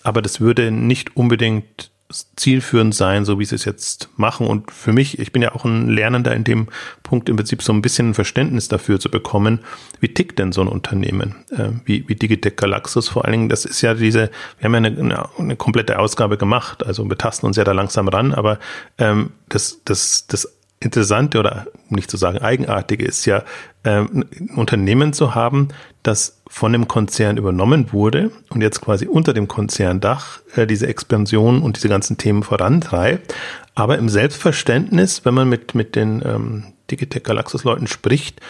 Aber 0.04 0.22
das 0.22 0.40
würde 0.40 0.70
nicht 0.70 1.16
unbedingt 1.16 1.90
zielführend 2.36 2.94
sein, 2.94 3.24
so 3.24 3.38
wie 3.38 3.44
sie 3.44 3.54
es 3.54 3.64
jetzt 3.64 4.08
machen. 4.16 4.46
Und 4.46 4.70
für 4.70 4.92
mich, 4.92 5.18
ich 5.18 5.32
bin 5.32 5.42
ja 5.42 5.54
auch 5.54 5.64
ein 5.64 5.88
Lernender 5.88 6.34
in 6.34 6.44
dem 6.44 6.68
Punkt, 7.02 7.28
im 7.28 7.36
Prinzip 7.36 7.62
so 7.62 7.72
ein 7.72 7.82
bisschen 7.82 8.10
ein 8.10 8.14
Verständnis 8.14 8.68
dafür 8.68 9.00
zu 9.00 9.10
bekommen, 9.10 9.60
wie 10.00 10.08
tickt 10.08 10.38
denn 10.38 10.52
so 10.52 10.60
ein 10.60 10.68
Unternehmen, 10.68 11.34
äh, 11.50 11.70
wie, 11.84 12.08
wie 12.08 12.14
Digitec 12.14 12.56
Galaxus 12.56 13.08
vor 13.08 13.24
allen 13.24 13.32
Dingen. 13.32 13.48
Das 13.48 13.64
ist 13.64 13.82
ja 13.82 13.94
diese, 13.94 14.30
wir 14.58 14.64
haben 14.64 14.72
ja 14.72 14.78
eine, 14.78 14.98
eine, 14.98 15.28
eine 15.38 15.56
komplette 15.56 15.98
Ausgabe 15.98 16.36
gemacht, 16.36 16.84
also 16.86 17.08
wir 17.08 17.18
tasten 17.18 17.46
uns 17.46 17.56
ja 17.56 17.64
da 17.64 17.72
langsam 17.72 18.08
ran, 18.08 18.32
aber 18.34 18.58
ähm, 18.98 19.30
das, 19.48 19.80
das, 19.84 20.26
das 20.26 20.48
Interessante 20.82 21.38
oder 21.38 21.66
um 21.88 21.96
nicht 21.96 22.10
zu 22.10 22.16
sagen 22.16 22.38
Eigenartige 22.38 23.04
ist 23.04 23.24
ja, 23.24 23.44
ähm, 23.84 24.24
ein 24.38 24.50
Unternehmen 24.56 25.12
zu 25.12 25.34
haben, 25.34 25.68
das 26.02 26.42
von 26.48 26.72
dem 26.72 26.88
Konzern 26.88 27.36
übernommen 27.36 27.92
wurde 27.92 28.30
und 28.50 28.60
jetzt 28.60 28.80
quasi 28.80 29.06
unter 29.06 29.32
dem 29.32 29.48
Konzerndach 29.48 30.40
äh, 30.56 30.66
diese 30.66 30.86
Expansion 30.86 31.62
und 31.62 31.76
diese 31.76 31.88
ganzen 31.88 32.18
Themen 32.18 32.42
vorantreibt. 32.42 33.34
Aber 33.74 33.98
im 33.98 34.08
Selbstverständnis, 34.08 35.24
wenn 35.24 35.34
man 35.34 35.48
mit, 35.48 35.74
mit 35.74 35.96
den 35.96 36.22
ähm, 36.24 36.64
Digitech 36.90 37.22
Galaxus 37.22 37.64
Leuten 37.64 37.86
spricht, 37.86 38.40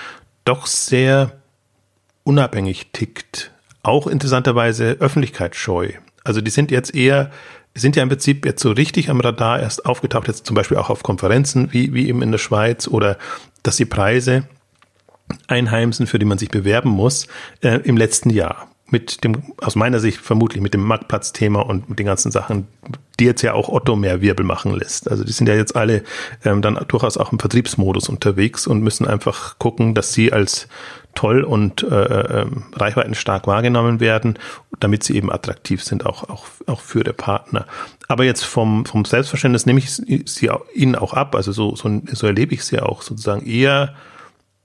doch 0.44 0.66
sehr 0.66 1.32
unabhängig 2.24 2.92
tickt. 2.92 3.52
Auch 3.82 4.06
interessanterweise 4.06 4.96
öffentlichkeitsscheu. 5.00 5.92
Also 6.24 6.40
die 6.40 6.50
sind 6.50 6.70
jetzt 6.70 6.94
eher 6.94 7.30
sind 7.74 7.96
ja 7.96 8.02
im 8.02 8.08
Prinzip 8.08 8.44
jetzt 8.44 8.62
so 8.62 8.72
richtig 8.72 9.08
am 9.08 9.20
Radar 9.20 9.60
erst 9.60 9.86
aufgetaucht, 9.86 10.28
jetzt 10.28 10.46
zum 10.46 10.54
Beispiel 10.54 10.76
auch 10.76 10.90
auf 10.90 11.02
Konferenzen 11.02 11.72
wie, 11.72 11.94
wie 11.94 12.08
eben 12.08 12.22
in 12.22 12.30
der 12.30 12.38
Schweiz 12.38 12.86
oder 12.86 13.18
dass 13.62 13.76
die 13.76 13.84
Preise 13.84 14.44
einheimsen, 15.46 16.06
für 16.06 16.18
die 16.18 16.26
man 16.26 16.38
sich 16.38 16.50
bewerben 16.50 16.90
muss, 16.90 17.26
äh, 17.62 17.78
im 17.84 17.96
letzten 17.96 18.30
Jahr. 18.30 18.68
Mit 18.90 19.24
dem, 19.24 19.42
aus 19.56 19.74
meiner 19.74 20.00
Sicht 20.00 20.18
vermutlich 20.18 20.62
mit 20.62 20.74
dem 20.74 20.82
Marktplatzthema 20.82 21.62
und 21.62 21.88
mit 21.88 21.98
den 21.98 22.04
ganzen 22.04 22.30
Sachen, 22.30 22.68
die 23.18 23.24
jetzt 23.24 23.40
ja 23.40 23.54
auch 23.54 23.70
Otto 23.70 23.96
mehr 23.96 24.20
Wirbel 24.20 24.44
machen 24.44 24.74
lässt. 24.74 25.10
Also 25.10 25.24
die 25.24 25.32
sind 25.32 25.48
ja 25.48 25.54
jetzt 25.54 25.74
alle 25.74 26.02
ähm, 26.44 26.60
dann 26.60 26.78
durchaus 26.88 27.16
auch 27.16 27.32
im 27.32 27.38
Vertriebsmodus 27.38 28.10
unterwegs 28.10 28.66
und 28.66 28.82
müssen 28.82 29.06
einfach 29.06 29.58
gucken, 29.58 29.94
dass 29.94 30.12
sie 30.12 30.34
als 30.34 30.68
toll 31.14 31.42
und 31.42 31.82
äh, 31.82 31.86
äh, 31.86 32.46
reichweitenstark 32.74 33.46
wahrgenommen 33.46 34.00
werden, 34.00 34.38
damit 34.80 35.04
sie 35.04 35.14
eben 35.14 35.30
attraktiv 35.30 35.82
sind, 35.82 36.06
auch, 36.06 36.28
auch, 36.28 36.46
auch 36.66 36.80
für 36.80 37.04
der 37.04 37.12
Partner. 37.12 37.66
Aber 38.08 38.24
jetzt 38.24 38.44
vom, 38.44 38.84
vom 38.86 39.04
Selbstverständnis 39.04 39.66
nehme 39.66 39.78
ich 39.78 39.92
sie 39.94 40.50
ihnen 40.74 40.96
auch 40.96 41.14
ab, 41.14 41.34
also 41.34 41.52
so, 41.52 41.76
so, 41.76 42.02
so 42.10 42.26
erlebe 42.26 42.54
ich 42.54 42.64
sie 42.64 42.80
auch 42.80 43.02
sozusagen 43.02 43.46
eher 43.46 43.94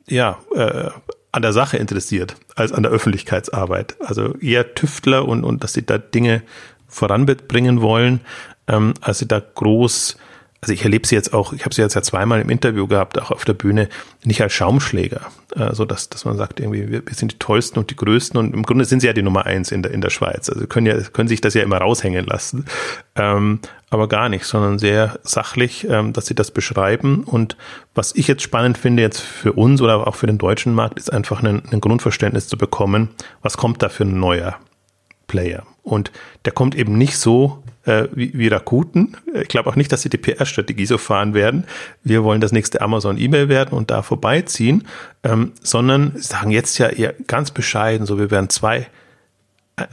ja, 0.07 0.37
äh, 0.55 0.89
an 1.31 1.41
der 1.41 1.53
Sache 1.53 1.77
interessiert 1.77 2.35
als 2.55 2.71
an 2.71 2.83
der 2.83 2.91
Öffentlichkeitsarbeit. 2.91 3.97
Also 3.99 4.33
eher 4.35 4.73
Tüftler 4.73 5.27
und, 5.27 5.43
und 5.43 5.63
dass 5.63 5.73
sie 5.73 5.85
da 5.85 5.97
Dinge 5.97 6.41
voranbringen 6.87 7.81
wollen, 7.81 8.21
ähm, 8.67 8.93
als 9.01 9.19
sie 9.19 9.27
da 9.27 9.39
groß 9.39 10.17
also 10.61 10.73
ich 10.73 10.83
erlebe 10.83 11.07
sie 11.07 11.15
jetzt 11.15 11.33
auch, 11.33 11.53
ich 11.53 11.65
habe 11.65 11.75
sie 11.75 11.81
jetzt 11.81 11.93
ja 11.93 12.01
zweimal 12.01 12.41
im 12.41 12.49
Interview 12.49 12.87
gehabt, 12.87 13.21
auch 13.21 13.31
auf 13.31 13.45
der 13.45 13.53
Bühne, 13.53 13.89
nicht 14.23 14.41
als 14.41 14.53
Schaumschläger, 14.53 15.21
äh, 15.55 15.73
so 15.73 15.85
dass, 15.85 16.09
dass 16.09 16.25
man 16.25 16.35
sagt, 16.35 16.59
irgendwie, 16.59 16.89
wir, 16.89 17.05
wir 17.05 17.13
sind 17.13 17.33
die 17.33 17.37
tollsten 17.37 17.77
und 17.77 17.91
die 17.91 17.95
größten 17.95 18.39
und 18.39 18.53
im 18.55 18.63
Grunde 18.63 18.85
sind 18.85 19.01
sie 19.01 19.07
ja 19.07 19.13
die 19.13 19.21
Nummer 19.21 19.45
eins 19.45 19.71
in 19.71 19.83
der, 19.83 19.91
in 19.91 20.01
der 20.01 20.09
Schweiz. 20.09 20.49
Also 20.49 20.65
können 20.65 20.87
ja, 20.87 20.99
können 21.01 21.27
sich 21.27 21.41
das 21.41 21.53
ja 21.53 21.61
immer 21.61 21.77
raushängen 21.77 22.25
lassen. 22.25 22.65
Ähm, 23.15 23.59
aber 23.89 24.09
gar 24.09 24.29
nicht, 24.29 24.45
sondern 24.45 24.79
sehr 24.79 25.19
sachlich, 25.23 25.87
ähm, 25.89 26.11
dass 26.11 26.25
sie 26.25 26.35
das 26.35 26.49
beschreiben. 26.51 27.23
Und 27.23 27.55
was 27.93 28.15
ich 28.15 28.27
jetzt 28.27 28.41
spannend 28.41 28.77
finde, 28.77 29.03
jetzt 29.03 29.21
für 29.21 29.53
uns 29.53 29.79
oder 29.81 30.07
auch 30.07 30.15
für 30.15 30.27
den 30.27 30.39
deutschen 30.39 30.73
Markt, 30.73 30.97
ist 30.97 31.13
einfach 31.13 31.43
ein, 31.43 31.63
ein 31.71 31.81
Grundverständnis 31.81 32.47
zu 32.47 32.57
bekommen, 32.57 33.09
was 33.43 33.57
kommt 33.57 33.83
da 33.83 33.89
für 33.89 34.05
ein 34.05 34.19
neuer 34.19 34.57
Player. 35.27 35.63
Und 35.83 36.11
der 36.45 36.53
kommt 36.53 36.75
eben 36.75 36.97
nicht 36.97 37.17
so 37.17 37.63
äh, 37.87 38.07
wie, 38.11 38.37
wie 38.37 38.47
Rakuten. 38.47 39.17
Ich 39.33 39.47
glaube 39.47 39.69
auch 39.69 39.75
nicht, 39.75 39.91
dass 39.91 40.01
sie 40.01 40.09
die 40.09 40.17
PR-Strategie 40.17 40.85
so 40.85 40.97
fahren 40.97 41.33
werden. 41.33 41.65
Wir 42.03 42.23
wollen 42.23 42.41
das 42.41 42.51
nächste 42.51 42.81
Amazon 42.81 43.17
E-Mail 43.17 43.49
werden 43.49 43.75
und 43.75 43.89
da 43.89 44.01
vorbeiziehen, 44.01 44.83
ähm, 45.23 45.53
sondern 45.61 46.13
sagen 46.17 46.51
jetzt 46.51 46.77
ja 46.77 46.87
eher 46.87 47.13
ganz 47.27 47.51
bescheiden, 47.51 48.05
so 48.05 48.19
wir 48.19 48.29
werden 48.29 48.49
zwei 48.49 48.87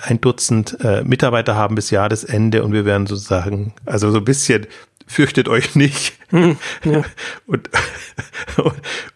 ein 0.00 0.20
Dutzend 0.20 0.78
äh, 0.82 1.04
Mitarbeiter 1.04 1.56
haben 1.56 1.74
bis 1.74 1.90
Jahresende 1.90 2.64
und 2.64 2.72
wir 2.72 2.84
werden 2.84 3.06
sozusagen, 3.06 3.74
also 3.84 4.10
so 4.10 4.18
ein 4.18 4.24
bisschen 4.24 4.66
fürchtet 5.06 5.48
euch 5.48 5.76
nicht. 5.76 6.18
Hm, 6.30 6.56
ja. 6.84 7.02
und, 7.46 7.68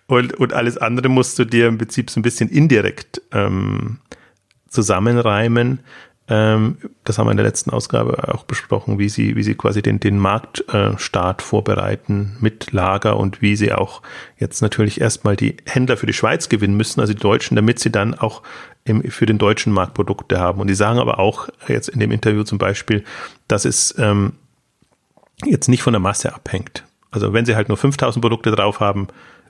und, 0.07 0.35
und 0.35 0.53
alles 0.53 0.77
andere 0.77 1.09
musst 1.09 1.39
du 1.39 1.45
dir 1.45 1.69
im 1.69 1.79
Prinzip 1.79 2.11
so 2.11 2.21
ein 2.21 2.23
bisschen 2.23 2.51
indirekt 2.51 3.23
ähm, 3.33 3.99
zusammenreimen. 4.69 5.81
Ähm, 6.31 6.77
das 7.05 7.19
haben 7.19 7.27
wir 7.27 7.31
in 7.31 7.39
der 7.39 7.47
letzten 7.47 7.71
Ausgabe 7.71 8.35
auch 8.35 8.45
besprochen, 8.45 8.99
wie 8.99 9.09
sie, 9.09 9.35
wie 9.35 9.43
sie 9.43 9.55
quasi 9.55 9.81
den, 9.81 9.99
den 9.99 10.19
Marktstart 10.19 11.41
vorbereiten 11.41 12.37
mit 12.41 12.73
Lager 12.73 13.17
und 13.17 13.41
wie 13.41 13.57
sie 13.57 13.73
auch 13.73 14.03
jetzt 14.37 14.61
natürlich 14.61 15.01
erstmal 15.01 15.37
die 15.37 15.57
Händler 15.65 15.97
für 15.97 16.07
die 16.07 16.13
Schweiz 16.13 16.49
gewinnen 16.49 16.77
müssen, 16.77 17.01
also 17.01 17.15
die 17.15 17.21
Deutschen, 17.21 17.57
damit 17.57 17.79
sie 17.79 17.91
dann 17.91 18.15
auch 18.15 18.43
im, 18.85 19.03
für 19.11 19.27
den 19.27 19.39
deutschen 19.39 19.73
Markt 19.73 19.95
Produkte 19.95 20.39
haben. 20.39 20.61
Und 20.61 20.67
die 20.67 20.75
sagen 20.75 20.99
aber 20.99 21.19
auch 21.19 21.49
jetzt 21.67 21.89
in 21.89 22.01
dem 22.01 22.11
Interview 22.11 22.43
zum 22.43 22.59
Beispiel, 22.59 23.05
dass 23.49 23.65
es 23.65 23.95
ähm, 23.99 24.33
jetzt 25.45 25.69
nicht 25.69 25.83
von 25.83 25.95
der 25.95 26.01
Masse 26.01 26.35
abhängt. 26.35 26.85
Also 27.11 27.33
wenn 27.33 27.47
sie 27.47 27.57
halt 27.57 27.69
nur 27.69 27.79
5000 27.79 28.21
Produkte 28.21 28.51
drauf 28.51 28.81
haben, 28.81 29.09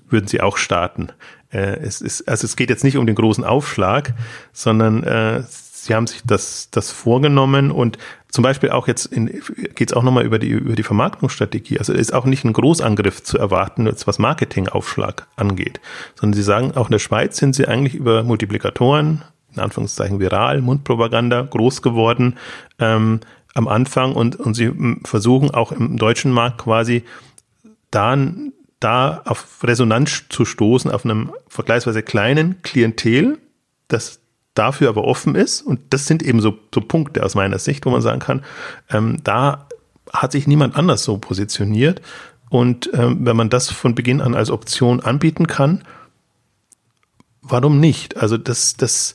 würden 0.09 0.29
sie 0.29 0.41
auch 0.41 0.57
starten. 0.57 1.09
Äh, 1.51 1.79
es 1.81 2.01
ist, 2.01 2.29
also 2.29 2.45
es 2.45 2.57
geht 2.57 2.71
jetzt 2.71 2.85
nicht 2.85 2.97
um 2.97 3.07
den 3.07 3.17
großen 3.17 3.45
Aufschlag, 3.45 4.15
sondern 4.53 5.03
äh, 5.03 5.43
sie 5.85 5.95
haben 5.95 6.07
sich 6.07 6.23
das, 6.25 6.71
das 6.71 6.91
vorgenommen 6.91 7.71
und 7.71 7.99
zum 8.31 8.43
Beispiel 8.43 8.71
auch 8.71 8.89
jetzt 8.89 9.11
geht 9.11 9.91
es 9.91 9.93
auch 9.97 10.03
nochmal 10.03 10.25
über 10.25 10.39
die, 10.39 10.49
über 10.49 10.75
die 10.75 10.83
Vermarktungsstrategie. 10.83 11.79
Also 11.79 11.93
ist 11.93 12.13
auch 12.13 12.27
nicht 12.27 12.45
ein 12.45 12.53
Großangriff 12.53 13.23
zu 13.23 13.39
erwarten, 13.39 13.87
jetzt 13.87 14.07
was 14.07 14.19
Marketingaufschlag 14.19 15.27
angeht, 15.37 15.81
sondern 16.15 16.35
sie 16.35 16.43
sagen, 16.43 16.73
auch 16.77 16.87
in 16.87 16.93
der 16.93 16.99
Schweiz 16.99 17.39
sind 17.39 17.55
sie 17.55 17.67
eigentlich 17.67 17.95
über 17.95 18.23
Multiplikatoren, 18.25 19.23
in 19.55 19.61
Anführungszeichen 19.61 20.21
viral, 20.21 20.61
Mundpropaganda 20.61 21.43
groß 21.43 21.81
geworden 21.81 22.37
ähm, 22.79 23.21
am 23.55 23.67
Anfang 23.67 24.15
und, 24.15 24.37
und 24.37 24.55
sie 24.55 24.73
versuchen 25.05 25.51
auch 25.51 25.73
im 25.73 25.97
deutschen 25.97 26.31
Markt 26.31 26.59
quasi 26.59 27.05
da, 27.91 28.17
da 28.79 29.23
auf 29.25 29.65
Resonanz 29.65 30.25
zu 30.29 30.45
stoßen, 30.45 30.91
auf 30.91 31.05
einem 31.05 31.33
vergleichsweise 31.49 32.03
kleinen 32.03 32.63
Klientel, 32.63 33.39
das 33.89 34.21
dafür 34.59 34.89
aber 34.89 35.05
offen 35.05 35.35
ist, 35.35 35.63
und 35.63 35.81
das 35.91 36.07
sind 36.07 36.23
eben 36.23 36.41
so, 36.41 36.59
so 36.75 36.81
Punkte 36.81 37.23
aus 37.25 37.35
meiner 37.35 37.59
Sicht, 37.59 37.87
wo 37.87 37.91
man 37.91 38.03
sagen 38.03 38.21
kann, 38.21 38.45
ähm, 38.91 39.19
da 39.25 39.67
hat 40.13 40.33
sich 40.33 40.47
niemand 40.47 40.77
anders 40.77 41.05
so 41.05 41.19
positioniert. 41.19 42.01
Und 42.51 42.91
ähm, 42.95 43.19
wenn 43.21 43.37
man 43.37 43.51
das 43.51 43.71
von 43.71 43.95
Beginn 43.95 44.21
an 44.21 44.35
als 44.35 44.51
Option 44.51 45.01
anbieten 45.01 45.47
kann, 45.47 45.85
warum 47.43 47.79
nicht? 47.81 48.17
Also 48.17 48.37
das, 48.39 48.77
das, 48.77 49.15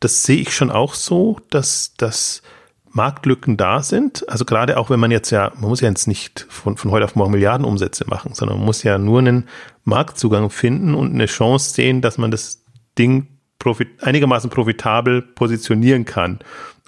das 0.00 0.22
sehe 0.22 0.40
ich 0.40 0.54
schon 0.54 0.70
auch 0.70 0.94
so, 0.94 1.38
dass, 1.50 1.94
dass 1.96 2.42
Marktlücken 2.90 3.56
da 3.56 3.82
sind. 3.82 4.28
Also 4.28 4.44
gerade 4.44 4.78
auch 4.78 4.90
wenn 4.90 5.00
man 5.00 5.10
jetzt 5.10 5.30
ja, 5.30 5.52
man 5.56 5.70
muss 5.70 5.80
ja 5.80 5.88
jetzt 5.88 6.06
nicht 6.06 6.46
von, 6.48 6.76
von 6.76 6.90
heute 6.90 7.04
auf 7.04 7.16
morgen 7.16 7.32
Milliardenumsätze 7.32 8.04
machen, 8.08 8.34
sondern 8.34 8.58
man 8.58 8.66
muss 8.66 8.82
ja 8.82 8.98
nur 8.98 9.18
einen 9.18 9.48
Marktzugang 9.84 10.50
finden 10.50 10.94
und 10.94 11.12
eine 11.12 11.26
Chance 11.26 11.74
sehen, 11.74 12.00
dass 12.00 12.18
man 12.18 12.30
das 12.30 12.64
Ding 12.98 13.37
profit 13.58 14.02
einigermaßen 14.02 14.50
profitabel 14.50 15.22
positionieren 15.22 16.04
kann. 16.04 16.38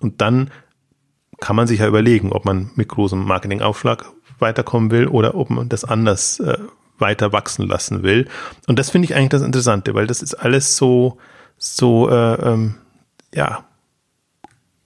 Und 0.01 0.21
dann 0.21 0.51
kann 1.41 1.57
man 1.57 1.67
sich 1.67 1.81
ja 1.81 1.89
überlegen, 1.89 2.33
ob 2.33 2.45
man 2.45 2.71
mit 2.75 2.89
großem 2.89 3.25
Marketingaufschlag 3.25 4.05
weiterkommen 4.39 4.91
will 4.91 5.07
oder 5.07 5.35
ob 5.35 5.51
man 5.51 5.69
das 5.69 5.85
anders 5.85 6.41
äh, 6.41 6.59
weiter 6.99 7.33
wachsen 7.33 7.67
lassen 7.67 8.03
will. 8.03 8.29
Und 8.67 8.79
das 8.79 8.91
finde 8.91 9.07
ich 9.07 9.15
eigentlich 9.15 9.31
das 9.31 9.43
Interessante, 9.43 9.95
weil 9.95 10.07
das 10.07 10.23
ist 10.23 10.35
alles 10.35 10.77
so, 10.77 11.19
so, 11.57 12.09
äh, 12.11 12.35
ähm, 12.35 12.77
ja, 13.35 13.65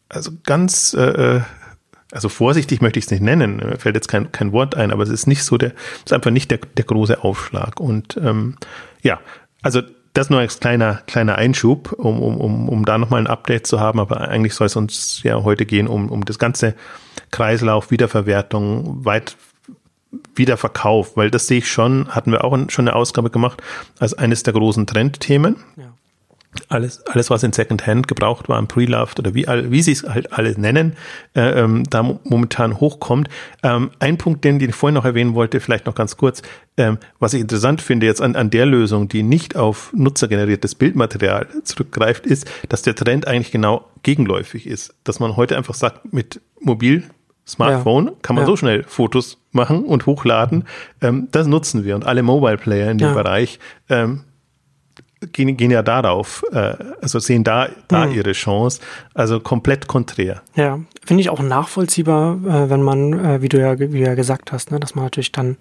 also 0.08 0.30
ganz, 0.44 0.94
äh, 0.94 1.36
äh 1.36 1.40
also 2.12 2.28
vorsichtig 2.28 2.80
möchte 2.80 3.00
ich 3.00 3.06
es 3.06 3.10
nicht 3.10 3.24
nennen, 3.24 3.56
mir 3.56 3.76
fällt 3.76 3.96
jetzt 3.96 4.06
kein, 4.06 4.30
kein 4.30 4.52
Wort 4.52 4.76
ein, 4.76 4.92
aber 4.92 5.02
es 5.02 5.08
ist 5.08 5.26
nicht 5.26 5.42
so 5.42 5.58
der, 5.58 5.72
es 5.96 6.04
ist 6.04 6.12
einfach 6.12 6.30
nicht 6.30 6.48
der, 6.52 6.58
der 6.58 6.84
große 6.84 7.24
Aufschlag. 7.24 7.80
Und 7.80 8.16
ähm, 8.18 8.54
ja, 9.02 9.18
also 9.62 9.82
das 10.14 10.30
nur 10.30 10.40
als 10.40 10.60
kleiner, 10.60 11.02
kleiner 11.06 11.36
Einschub, 11.36 11.92
um, 11.92 12.20
um, 12.22 12.40
um, 12.40 12.68
um 12.68 12.84
da 12.84 12.98
nochmal 12.98 13.20
ein 13.20 13.26
Update 13.26 13.66
zu 13.66 13.80
haben, 13.80 14.00
aber 14.00 14.22
eigentlich 14.22 14.54
soll 14.54 14.68
es 14.68 14.76
uns 14.76 15.22
ja 15.22 15.42
heute 15.42 15.66
gehen 15.66 15.86
um, 15.88 16.08
um 16.10 16.24
das 16.24 16.38
ganze 16.38 16.74
Kreislauf, 17.30 17.90
Wiederverwertung, 17.90 19.04
weit 19.04 19.36
Wiederverkauf, 20.36 21.16
weil 21.16 21.30
das 21.30 21.48
sehe 21.48 21.58
ich 21.58 21.70
schon, 21.70 22.08
hatten 22.08 22.30
wir 22.30 22.44
auch 22.44 22.56
schon 22.70 22.88
eine 22.88 22.96
Ausgabe 22.96 23.30
gemacht, 23.30 23.62
als 23.98 24.14
eines 24.14 24.44
der 24.44 24.54
großen 24.54 24.86
Trendthemen. 24.86 25.56
Ja 25.76 25.92
alles, 26.68 27.04
alles, 27.06 27.30
was 27.30 27.42
in 27.42 27.52
Secondhand 27.52 28.08
gebraucht 28.08 28.48
war, 28.48 28.58
im 28.58 28.68
Pre-Loved 28.68 29.18
oder 29.18 29.34
wie, 29.34 29.46
wie 29.46 29.82
sie 29.82 29.92
es 29.92 30.04
halt 30.04 30.32
alle 30.32 30.58
nennen, 30.58 30.96
äh, 31.34 31.60
ähm, 31.60 31.84
da 31.88 32.02
momentan 32.02 32.80
hochkommt. 32.80 33.28
Ähm, 33.62 33.90
ein 33.98 34.18
Punkt, 34.18 34.44
den, 34.44 34.58
den 34.58 34.70
ich 34.70 34.74
vorhin 34.74 34.94
noch 34.94 35.04
erwähnen 35.04 35.34
wollte, 35.34 35.60
vielleicht 35.60 35.86
noch 35.86 35.94
ganz 35.94 36.16
kurz, 36.16 36.42
ähm, 36.76 36.98
was 37.18 37.34
ich 37.34 37.40
interessant 37.40 37.82
finde 37.82 38.06
jetzt 38.06 38.20
an, 38.20 38.36
an 38.36 38.50
der 38.50 38.66
Lösung, 38.66 39.08
die 39.08 39.22
nicht 39.22 39.56
auf 39.56 39.92
nutzergeneriertes 39.94 40.74
Bildmaterial 40.74 41.46
zurückgreift, 41.62 42.26
ist, 42.26 42.50
dass 42.68 42.82
der 42.82 42.94
Trend 42.94 43.26
eigentlich 43.26 43.52
genau 43.52 43.86
gegenläufig 44.02 44.66
ist. 44.66 44.94
Dass 45.04 45.20
man 45.20 45.36
heute 45.36 45.56
einfach 45.56 45.74
sagt, 45.74 46.12
mit 46.12 46.40
Mobil 46.60 47.04
Smartphone 47.46 48.06
ja. 48.06 48.12
kann 48.22 48.36
man 48.36 48.44
ja. 48.44 48.46
so 48.46 48.56
schnell 48.56 48.84
Fotos 48.84 49.38
machen 49.52 49.84
und 49.84 50.06
hochladen. 50.06 50.64
Ähm, 51.00 51.28
das 51.30 51.46
nutzen 51.46 51.84
wir 51.84 51.94
und 51.94 52.06
alle 52.06 52.22
Mobile 52.22 52.56
Player 52.56 52.90
in 52.90 52.98
dem 52.98 53.08
ja. 53.08 53.14
Bereich 53.14 53.58
ähm, 53.88 54.24
gehen, 55.32 55.56
gehen 55.56 55.70
ja 55.70 55.82
darauf, 55.82 56.42
äh, 56.52 56.74
also 57.00 57.18
sehen 57.18 57.44
da, 57.44 57.68
da 57.88 58.06
mhm. 58.06 58.14
ihre 58.14 58.32
Chance. 58.32 58.80
Also 59.14 59.40
komplett 59.40 59.86
konträr. 59.86 60.42
Ja, 60.54 60.80
finde 61.04 61.20
ich 61.20 61.30
auch 61.30 61.40
nachvollziehbar, 61.40 62.36
äh, 62.44 62.70
wenn 62.70 62.82
man, 62.82 63.12
äh, 63.12 63.42
wie 63.42 63.48
du 63.48 63.58
ja, 63.58 63.78
wie 63.78 63.88
du 63.88 63.98
ja 63.98 64.14
gesagt 64.14 64.52
hast, 64.52 64.70
ne, 64.70 64.80
dass 64.80 64.94
man 64.94 65.04
natürlich 65.04 65.32
dann 65.32 65.56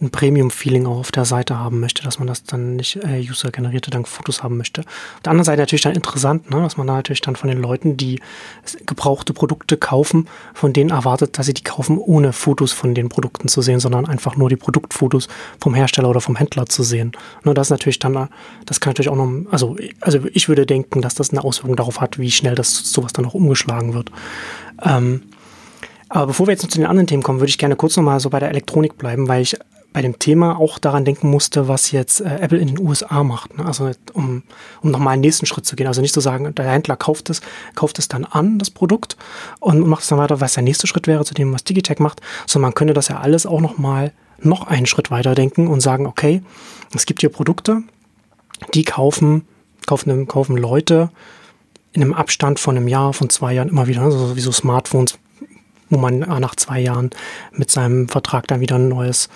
ein 0.00 0.10
Premium-Feeling 0.10 0.86
auch 0.86 0.98
auf 0.98 1.12
der 1.12 1.24
Seite 1.24 1.58
haben 1.58 1.80
möchte, 1.80 2.02
dass 2.02 2.18
man 2.18 2.28
das 2.28 2.44
dann 2.44 2.76
nicht 2.76 2.96
äh, 2.96 3.20
user-generierte 3.20 3.90
Fotos 4.04 4.42
haben 4.42 4.56
möchte. 4.56 4.80
Auf 4.82 5.22
der 5.24 5.32
anderen 5.32 5.44
Seite 5.44 5.60
natürlich 5.60 5.82
dann 5.82 5.94
interessant, 5.94 6.50
ne, 6.50 6.60
dass 6.62 6.76
man 6.76 6.86
da 6.86 6.94
natürlich 6.94 7.20
dann 7.20 7.36
von 7.36 7.48
den 7.48 7.60
Leuten, 7.60 7.96
die 7.96 8.20
gebrauchte 8.86 9.34
Produkte 9.34 9.76
kaufen, 9.76 10.28
von 10.54 10.72
denen 10.72 10.90
erwartet, 10.90 11.38
dass 11.38 11.46
sie 11.46 11.54
die 11.54 11.62
kaufen, 11.62 11.98
ohne 11.98 12.32
Fotos 12.32 12.72
von 12.72 12.94
den 12.94 13.08
Produkten 13.08 13.48
zu 13.48 13.60
sehen, 13.62 13.80
sondern 13.80 14.06
einfach 14.06 14.36
nur 14.36 14.48
die 14.48 14.56
Produktfotos 14.56 15.28
vom 15.60 15.74
Hersteller 15.74 16.08
oder 16.08 16.20
vom 16.20 16.36
Händler 16.36 16.66
zu 16.66 16.82
sehen. 16.82 17.12
Ne, 17.44 17.52
das 17.52 17.66
ist 17.66 17.70
natürlich 17.70 17.98
dann, 17.98 18.28
das 18.64 18.80
kann 18.80 18.90
natürlich 18.90 19.10
auch 19.10 19.16
noch, 19.16 19.30
also, 19.50 19.76
also 20.00 20.20
ich 20.32 20.48
würde 20.48 20.64
denken, 20.66 21.02
dass 21.02 21.14
das 21.14 21.30
eine 21.30 21.44
Auswirkung 21.44 21.76
darauf 21.76 22.00
hat, 22.00 22.18
wie 22.18 22.30
schnell 22.30 22.54
das 22.54 22.92
sowas 22.92 23.12
dann 23.12 23.26
auch 23.26 23.34
umgeschlagen 23.34 23.92
wird. 23.92 24.10
Ähm, 24.82 25.22
aber 26.08 26.28
bevor 26.28 26.48
wir 26.48 26.52
jetzt 26.52 26.62
noch 26.62 26.70
zu 26.70 26.78
den 26.78 26.86
anderen 26.86 27.06
Themen 27.06 27.22
kommen, 27.22 27.38
würde 27.38 27.50
ich 27.50 27.58
gerne 27.58 27.76
kurz 27.76 27.96
nochmal 27.96 28.18
so 28.18 28.30
bei 28.30 28.40
der 28.40 28.48
Elektronik 28.48 28.98
bleiben, 28.98 29.28
weil 29.28 29.42
ich 29.42 29.56
bei 29.92 30.02
dem 30.02 30.18
Thema 30.18 30.58
auch 30.58 30.78
daran 30.78 31.04
denken 31.04 31.30
musste, 31.30 31.66
was 31.66 31.90
jetzt 31.90 32.20
äh, 32.20 32.38
Apple 32.40 32.58
in 32.58 32.68
den 32.68 32.78
USA 32.78 33.24
macht. 33.24 33.58
Ne? 33.58 33.66
Also 33.66 33.90
um, 34.12 34.42
um 34.82 34.90
nochmal 34.90 35.14
einen 35.14 35.22
nächsten 35.22 35.46
Schritt 35.46 35.66
zu 35.66 35.74
gehen. 35.74 35.86
Also 35.86 36.00
nicht 36.00 36.14
zu 36.14 36.20
sagen, 36.20 36.54
der 36.54 36.70
Händler 36.70 36.96
kauft 36.96 37.30
es, 37.30 37.40
kauft 37.74 37.98
es 37.98 38.08
dann 38.08 38.24
an, 38.24 38.58
das 38.58 38.70
Produkt, 38.70 39.16
und 39.58 39.86
macht 39.86 40.02
es 40.02 40.08
dann 40.08 40.18
weiter, 40.18 40.40
was 40.40 40.54
der 40.54 40.62
nächste 40.62 40.86
Schritt 40.86 41.06
wäre 41.06 41.24
zu 41.24 41.34
dem, 41.34 41.52
was 41.52 41.64
Digitech 41.64 41.98
macht, 41.98 42.20
sondern 42.46 42.68
man 42.68 42.74
könnte 42.74 42.94
das 42.94 43.08
ja 43.08 43.18
alles 43.18 43.46
auch 43.46 43.60
nochmal 43.60 44.12
noch 44.38 44.66
einen 44.66 44.86
Schritt 44.86 45.10
weiter 45.10 45.34
denken 45.34 45.66
und 45.66 45.80
sagen, 45.80 46.06
okay, 46.06 46.42
es 46.94 47.06
gibt 47.06 47.20
hier 47.20 47.30
Produkte, 47.30 47.82
die 48.74 48.84
kaufen, 48.84 49.44
kaufen, 49.86 50.28
kaufen 50.28 50.56
Leute 50.56 51.10
in 51.92 52.02
einem 52.02 52.14
Abstand 52.14 52.60
von 52.60 52.76
einem 52.76 52.88
Jahr, 52.88 53.12
von 53.12 53.28
zwei 53.28 53.52
Jahren 53.52 53.68
immer 53.68 53.86
wieder, 53.86 54.02
also 54.02 54.36
wie 54.36 54.40
so 54.40 54.52
Smartphones, 54.52 55.18
wo 55.90 55.98
man 55.98 56.20
nach 56.20 56.54
zwei 56.54 56.80
Jahren 56.80 57.10
mit 57.52 57.70
seinem 57.70 58.08
Vertrag 58.08 58.46
dann 58.46 58.60
wieder 58.60 58.76
ein 58.76 58.88
neues, 58.88 59.28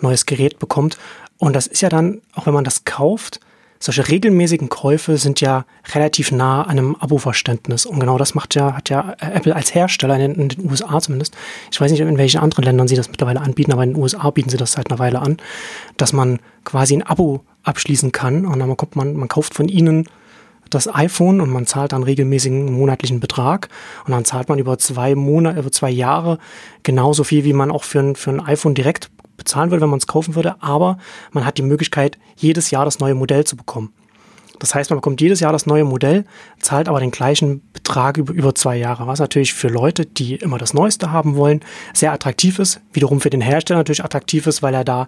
neues 0.00 0.26
Gerät 0.26 0.58
bekommt. 0.58 0.98
Und 1.38 1.54
das 1.54 1.66
ist 1.66 1.80
ja 1.80 1.88
dann, 1.88 2.20
auch 2.34 2.46
wenn 2.46 2.54
man 2.54 2.64
das 2.64 2.84
kauft, 2.84 3.40
solche 3.82 4.06
regelmäßigen 4.06 4.68
Käufe 4.68 5.16
sind 5.16 5.40
ja 5.40 5.64
relativ 5.94 6.32
nah 6.32 6.62
an 6.62 6.78
einem 6.78 6.96
Abo-Verständnis. 6.96 7.86
Und 7.86 7.98
genau 7.98 8.18
das 8.18 8.34
macht 8.34 8.54
ja, 8.54 8.74
hat 8.74 8.90
ja 8.90 9.16
Apple 9.18 9.56
als 9.56 9.74
Hersteller 9.74 10.16
in, 10.16 10.34
in, 10.34 10.48
den 10.50 10.70
USA 10.70 11.00
zumindest. 11.00 11.34
Ich 11.72 11.80
weiß 11.80 11.90
nicht, 11.90 12.00
in 12.00 12.18
welchen 12.18 12.40
anderen 12.40 12.64
Ländern 12.64 12.88
sie 12.88 12.96
das 12.96 13.08
mittlerweile 13.08 13.40
anbieten, 13.40 13.72
aber 13.72 13.82
in 13.82 13.94
den 13.94 14.02
USA 14.02 14.28
bieten 14.28 14.50
sie 14.50 14.58
das 14.58 14.72
seit 14.72 14.90
einer 14.90 14.98
Weile 14.98 15.20
an, 15.20 15.38
dass 15.96 16.12
man 16.12 16.40
quasi 16.64 16.94
ein 16.94 17.02
Abo 17.02 17.40
abschließen 17.62 18.12
kann. 18.12 18.44
Und 18.44 18.58
dann 18.58 18.76
kommt 18.76 18.96
man, 18.96 19.16
man 19.16 19.28
kauft 19.28 19.54
von 19.54 19.68
ihnen 19.68 20.06
das 20.70 20.92
iPhone 20.92 21.40
und 21.40 21.50
man 21.50 21.66
zahlt 21.66 21.92
dann 21.92 22.02
regelmäßigen 22.02 22.72
monatlichen 22.72 23.20
Betrag 23.20 23.68
und 24.06 24.12
dann 24.12 24.24
zahlt 24.24 24.48
man 24.48 24.58
über 24.58 24.78
zwei 24.78 25.14
Monate, 25.14 25.60
über 25.60 25.72
zwei 25.72 25.90
Jahre 25.90 26.38
genauso 26.82 27.24
viel, 27.24 27.44
wie 27.44 27.52
man 27.52 27.70
auch 27.70 27.84
für 27.84 28.00
ein, 28.00 28.16
für 28.16 28.30
ein 28.30 28.40
iPhone 28.40 28.74
direkt 28.74 29.10
bezahlen 29.36 29.70
würde, 29.70 29.82
wenn 29.82 29.90
man 29.90 29.98
es 29.98 30.06
kaufen 30.06 30.34
würde, 30.34 30.56
aber 30.60 30.98
man 31.32 31.44
hat 31.44 31.58
die 31.58 31.62
Möglichkeit, 31.62 32.18
jedes 32.36 32.70
Jahr 32.70 32.84
das 32.84 33.00
neue 33.00 33.14
Modell 33.14 33.44
zu 33.44 33.56
bekommen. 33.56 33.92
Das 34.60 34.74
heißt, 34.74 34.90
man 34.90 34.98
bekommt 34.98 35.22
jedes 35.22 35.40
Jahr 35.40 35.52
das 35.52 35.64
neue 35.64 35.84
Modell, 35.84 36.26
zahlt 36.60 36.86
aber 36.86 37.00
den 37.00 37.10
gleichen 37.10 37.62
Betrag 37.72 38.18
über, 38.18 38.34
über 38.34 38.54
zwei 38.54 38.76
Jahre, 38.76 39.06
was 39.06 39.18
natürlich 39.18 39.54
für 39.54 39.68
Leute, 39.68 40.04
die 40.04 40.34
immer 40.34 40.58
das 40.58 40.74
Neueste 40.74 41.10
haben 41.10 41.34
wollen, 41.34 41.60
sehr 41.94 42.12
attraktiv 42.12 42.58
ist. 42.58 42.80
Wiederum 42.92 43.22
für 43.22 43.30
den 43.30 43.40
Hersteller 43.40 43.80
natürlich 43.80 44.04
attraktiv 44.04 44.46
ist, 44.46 44.62
weil 44.62 44.74
er 44.74 44.84
da 44.84 45.06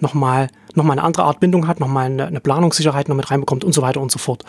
nochmal 0.00 0.48
noch 0.74 0.84
mal 0.84 0.92
eine 0.92 1.02
andere 1.02 1.24
Art 1.24 1.38
Bindung 1.38 1.68
hat, 1.68 1.80
nochmal 1.80 2.06
eine, 2.06 2.26
eine 2.26 2.40
Planungssicherheit 2.40 3.08
noch 3.08 3.14
mit 3.14 3.30
reinbekommt 3.30 3.62
und 3.62 3.72
so 3.72 3.82
weiter 3.82 4.00
und 4.00 4.10
so 4.10 4.18
fort. 4.18 4.42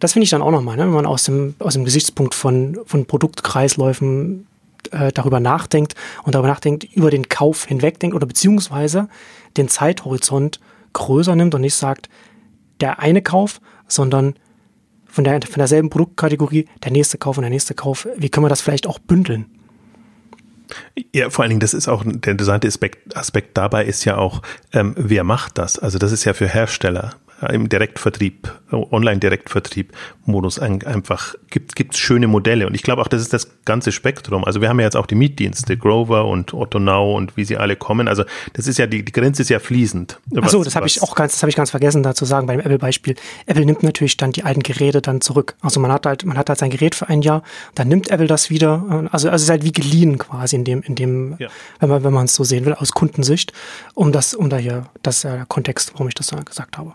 Das 0.00 0.12
finde 0.12 0.24
ich 0.24 0.30
dann 0.30 0.42
auch 0.42 0.50
nochmal, 0.50 0.76
ne? 0.76 0.84
wenn 0.84 0.90
man 0.90 1.06
aus 1.06 1.24
dem, 1.24 1.54
aus 1.58 1.74
dem 1.74 1.84
Gesichtspunkt 1.84 2.34
von, 2.34 2.78
von 2.84 3.06
Produktkreisläufen 3.06 4.46
äh, 4.90 5.12
darüber 5.12 5.40
nachdenkt 5.40 5.94
und 6.24 6.34
darüber 6.34 6.48
nachdenkt, 6.48 6.84
über 6.84 7.10
den 7.10 7.28
Kauf 7.28 7.66
hinwegdenkt 7.66 8.14
oder 8.14 8.26
beziehungsweise 8.26 9.08
den 9.56 9.68
Zeithorizont 9.68 10.60
größer 10.92 11.36
nimmt 11.36 11.54
und 11.54 11.60
nicht 11.60 11.74
sagt, 11.74 12.08
der 12.80 13.00
eine 13.00 13.22
Kauf, 13.22 13.60
sondern 13.88 14.34
von, 15.06 15.24
der, 15.24 15.40
von 15.42 15.58
derselben 15.58 15.90
Produktkategorie 15.90 16.66
der 16.84 16.92
nächste 16.92 17.18
Kauf 17.18 17.38
und 17.38 17.42
der 17.42 17.50
nächste 17.50 17.74
Kauf. 17.74 18.06
Wie 18.16 18.28
können 18.28 18.44
wir 18.44 18.50
das 18.50 18.60
vielleicht 18.60 18.86
auch 18.86 18.98
bündeln? 18.98 19.46
Ja, 21.14 21.30
vor 21.30 21.42
allen 21.42 21.50
Dingen, 21.50 21.60
das 21.60 21.74
ist 21.74 21.88
auch 21.88 22.02
der 22.04 22.32
interessante 22.32 22.66
Aspekt, 22.66 23.16
Aspekt 23.16 23.56
dabei 23.56 23.84
ist 23.84 24.04
ja 24.04 24.18
auch, 24.18 24.42
ähm, 24.72 24.94
wer 24.98 25.24
macht 25.24 25.58
das? 25.58 25.78
Also 25.78 25.98
das 25.98 26.12
ist 26.12 26.24
ja 26.24 26.34
für 26.34 26.48
Hersteller 26.48 27.14
im 27.50 27.68
Direktvertrieb, 27.68 28.50
Online-Direktvertrieb-Modus 28.72 30.58
einfach 30.58 31.34
gibt 31.50 31.94
es 31.94 31.98
schöne 31.98 32.28
Modelle. 32.28 32.66
Und 32.66 32.74
ich 32.74 32.82
glaube 32.82 33.02
auch, 33.02 33.08
das 33.08 33.20
ist 33.20 33.32
das 33.32 33.62
ganze 33.64 33.92
Spektrum. 33.92 34.44
Also 34.44 34.60
wir 34.60 34.68
haben 34.68 34.80
ja 34.80 34.86
jetzt 34.86 34.96
auch 34.96 35.06
die 35.06 35.14
Mietdienste, 35.14 35.76
Grover 35.76 36.26
und 36.26 36.54
Otto 36.54 36.78
Now 36.78 37.14
und 37.14 37.36
wie 37.36 37.44
sie 37.44 37.56
alle 37.56 37.76
kommen. 37.76 38.08
Also 38.08 38.24
das 38.54 38.66
ist 38.66 38.78
ja, 38.78 38.86
die, 38.86 39.04
die 39.04 39.12
Grenze 39.12 39.42
ist 39.42 39.50
ja 39.50 39.58
fließend. 39.58 40.18
Achso, 40.36 40.64
das 40.64 40.76
habe 40.76 40.86
ich 40.86 41.02
auch 41.02 41.14
ganz, 41.14 41.32
das 41.32 41.42
habe 41.42 41.50
ich 41.50 41.56
ganz 41.56 41.70
vergessen 41.70 42.02
da 42.02 42.14
zu 42.14 42.24
sagen 42.24 42.46
beim 42.46 42.60
Apple-Beispiel. 42.60 43.16
Apple 43.46 43.66
nimmt 43.66 43.82
natürlich 43.82 44.16
dann 44.16 44.32
die 44.32 44.44
alten 44.44 44.62
Geräte 44.62 45.02
dann 45.02 45.20
zurück. 45.20 45.56
Also 45.60 45.78
man 45.80 45.92
hat 45.92 46.06
halt, 46.06 46.24
man 46.24 46.38
hat 46.38 46.48
halt 46.48 46.58
sein 46.58 46.70
Gerät 46.70 46.94
für 46.94 47.08
ein 47.08 47.22
Jahr, 47.22 47.42
dann 47.74 47.88
nimmt 47.88 48.10
Apple 48.10 48.26
das 48.26 48.50
wieder. 48.50 49.08
Also, 49.12 49.28
also 49.28 49.28
es 49.28 49.42
ist 49.42 49.50
halt 49.50 49.64
wie 49.64 49.72
geliehen 49.72 50.18
quasi 50.18 50.56
in 50.56 50.64
dem, 50.64 50.82
in 50.82 50.94
dem, 50.94 51.36
ja. 51.38 51.48
wenn 51.80 51.90
man, 51.90 52.04
wenn 52.04 52.12
man 52.12 52.24
es 52.24 52.34
so 52.34 52.44
sehen 52.44 52.64
will, 52.64 52.74
aus 52.74 52.92
Kundensicht, 52.92 53.52
um 53.94 54.12
das, 54.12 54.34
um 54.34 54.48
da 54.48 54.56
hier, 54.56 54.86
das 55.02 55.18
ist 55.18 55.22
ja 55.24 55.36
der 55.36 55.46
Kontext, 55.46 55.92
warum 55.92 56.08
ich 56.08 56.14
das 56.14 56.28
da 56.28 56.40
gesagt 56.40 56.78
habe 56.78 56.94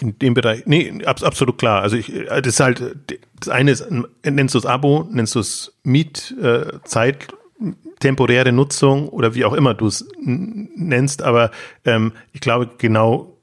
in 0.00 0.18
dem 0.18 0.34
Bereich, 0.34 0.62
nee, 0.66 1.04
ab, 1.04 1.22
absolut 1.22 1.58
klar. 1.58 1.82
Also 1.82 1.96
ich, 1.96 2.12
das 2.28 2.46
ist 2.46 2.60
halt, 2.60 2.96
das 3.38 3.48
eine 3.48 3.70
ist, 3.70 3.86
nennst 4.24 4.54
du 4.54 4.58
es 4.58 4.66
Abo, 4.66 5.06
nennst 5.10 5.34
du 5.34 5.40
es 5.40 5.72
Mietzeit, 5.82 7.28
äh, 7.28 7.72
temporäre 8.00 8.52
Nutzung 8.52 9.08
oder 9.08 9.34
wie 9.34 9.44
auch 9.44 9.52
immer 9.52 9.74
du 9.74 9.86
es 9.86 10.08
nennst, 10.18 11.22
aber 11.22 11.50
ähm, 11.84 12.12
ich 12.32 12.40
glaube 12.40 12.70
genau, 12.78 13.36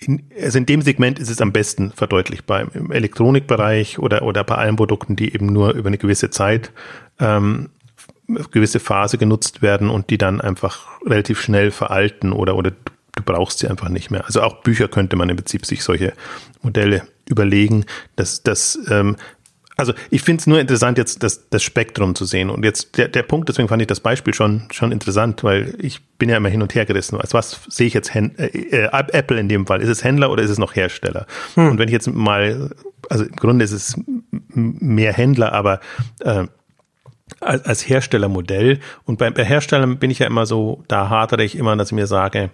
in, 0.00 0.24
also 0.40 0.58
in 0.58 0.66
dem 0.66 0.80
Segment 0.82 1.18
ist 1.18 1.28
es 1.28 1.40
am 1.40 1.52
besten 1.52 1.90
verdeutlichbar. 1.90 2.66
Im 2.72 2.92
Elektronikbereich 2.92 3.98
oder, 3.98 4.22
oder 4.22 4.44
bei 4.44 4.54
allen 4.54 4.76
Produkten, 4.76 5.16
die 5.16 5.34
eben 5.34 5.46
nur 5.46 5.74
über 5.74 5.88
eine 5.88 5.98
gewisse 5.98 6.30
Zeit, 6.30 6.72
ähm, 7.18 7.70
gewisse 8.50 8.80
Phase 8.80 9.18
genutzt 9.18 9.60
werden 9.60 9.90
und 9.90 10.10
die 10.10 10.18
dann 10.18 10.40
einfach 10.40 11.00
relativ 11.04 11.40
schnell 11.40 11.70
veralten 11.70 12.32
oder, 12.32 12.56
oder 12.56 12.72
du 13.14 13.22
brauchst 13.22 13.58
sie 13.58 13.68
einfach 13.68 13.88
nicht 13.88 14.10
mehr. 14.10 14.24
Also 14.24 14.42
auch 14.42 14.62
Bücher 14.62 14.88
könnte 14.88 15.16
man 15.16 15.28
im 15.28 15.36
Prinzip 15.36 15.66
sich 15.66 15.82
solche 15.82 16.12
Modelle 16.62 17.02
überlegen. 17.28 17.84
dass 18.16 18.42
das 18.42 18.78
ähm, 18.90 19.16
also 19.78 19.92
ich 20.10 20.22
finde 20.22 20.40
es 20.40 20.46
nur 20.48 20.58
interessant, 20.58 20.98
jetzt 20.98 21.22
das, 21.22 21.48
das 21.50 21.62
Spektrum 21.62 22.16
zu 22.16 22.24
sehen. 22.24 22.50
Und 22.50 22.64
jetzt 22.64 22.98
der, 22.98 23.06
der 23.06 23.22
Punkt, 23.22 23.48
deswegen 23.48 23.68
fand 23.68 23.80
ich 23.80 23.86
das 23.86 24.00
Beispiel 24.00 24.34
schon, 24.34 24.62
schon 24.72 24.90
interessant, 24.90 25.44
weil 25.44 25.72
ich 25.78 26.04
bin 26.18 26.28
ja 26.28 26.36
immer 26.36 26.48
hin 26.48 26.62
und 26.62 26.74
her 26.74 26.84
gerissen. 26.84 27.18
Also 27.20 27.38
was 27.38 27.60
sehe 27.68 27.86
ich 27.86 27.94
jetzt 27.94 28.12
Händ 28.12 28.36
äh, 28.40 28.46
äh, 28.46 28.88
Apple 28.92 29.38
in 29.38 29.48
dem 29.48 29.68
Fall? 29.68 29.80
Ist 29.80 29.88
es 29.88 30.02
Händler 30.02 30.32
oder 30.32 30.42
ist 30.42 30.50
es 30.50 30.58
noch 30.58 30.74
Hersteller? 30.74 31.26
Hm. 31.54 31.68
Und 31.68 31.78
wenn 31.78 31.86
ich 31.86 31.92
jetzt 31.92 32.12
mal, 32.12 32.70
also 33.08 33.24
im 33.24 33.36
Grunde 33.36 33.64
ist 33.64 33.70
es 33.70 33.94
mehr 34.52 35.12
Händler, 35.12 35.52
aber 35.52 35.78
äh, 36.20 36.48
als, 37.40 37.64
als 37.64 37.88
Herstellermodell. 37.88 38.80
Und 39.04 39.18
bei, 39.18 39.30
bei 39.30 39.44
Herstellern 39.44 39.98
bin 39.98 40.10
ich 40.10 40.18
ja 40.18 40.26
immer 40.26 40.44
so, 40.44 40.82
da 40.88 41.08
hadere 41.08 41.44
ich 41.44 41.56
immer, 41.56 41.76
dass 41.76 41.90
ich 41.90 41.94
mir 41.94 42.08
sage, 42.08 42.50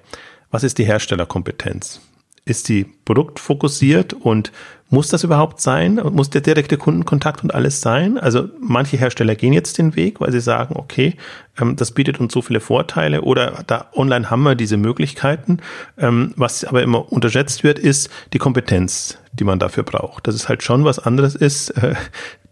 was 0.55 0.63
ist 0.63 0.79
die 0.79 0.85
Herstellerkompetenz? 0.85 2.01
Ist 2.45 2.69
die 2.69 2.85
produktfokussiert 2.85 4.13
und 4.13 4.53
muss 4.89 5.09
das 5.09 5.25
überhaupt 5.25 5.61
sein? 5.61 5.97
Muss 6.13 6.31
der 6.31 6.43
direkte 6.43 6.77
Kundenkontakt 6.77 7.43
und 7.43 7.53
alles 7.53 7.81
sein? 7.81 8.19
Also 8.19 8.49
manche 8.61 8.97
Hersteller 8.97 9.35
gehen 9.35 9.53
jetzt 9.53 9.79
den 9.79 9.97
Weg, 9.97 10.21
weil 10.21 10.31
sie 10.31 10.41
sagen, 10.41 10.77
okay, 10.77 11.17
das 11.57 11.93
bietet 11.93 12.21
uns 12.21 12.33
so 12.33 12.43
viele 12.43 12.61
Vorteile 12.61 13.23
oder 13.23 13.63
da 13.67 13.87
online 13.95 14.31
haben 14.31 14.43
wir 14.43 14.55
diese 14.55 14.77
Möglichkeiten. 14.77 15.59
Ähm, 15.97 16.33
was 16.37 16.65
aber 16.65 16.83
immer 16.83 17.13
unterschätzt 17.13 17.63
wird, 17.63 17.79
ist 17.79 18.11
die 18.33 18.39
Kompetenz, 18.39 19.19
die 19.33 19.45
man 19.45 19.59
dafür 19.59 19.85
braucht. 19.85 20.27
Dass 20.27 20.35
es 20.35 20.49
halt 20.49 20.63
schon 20.63 20.85
was 20.85 20.99
anderes 20.99 21.35
ist, 21.37 21.71
äh, 21.83 21.95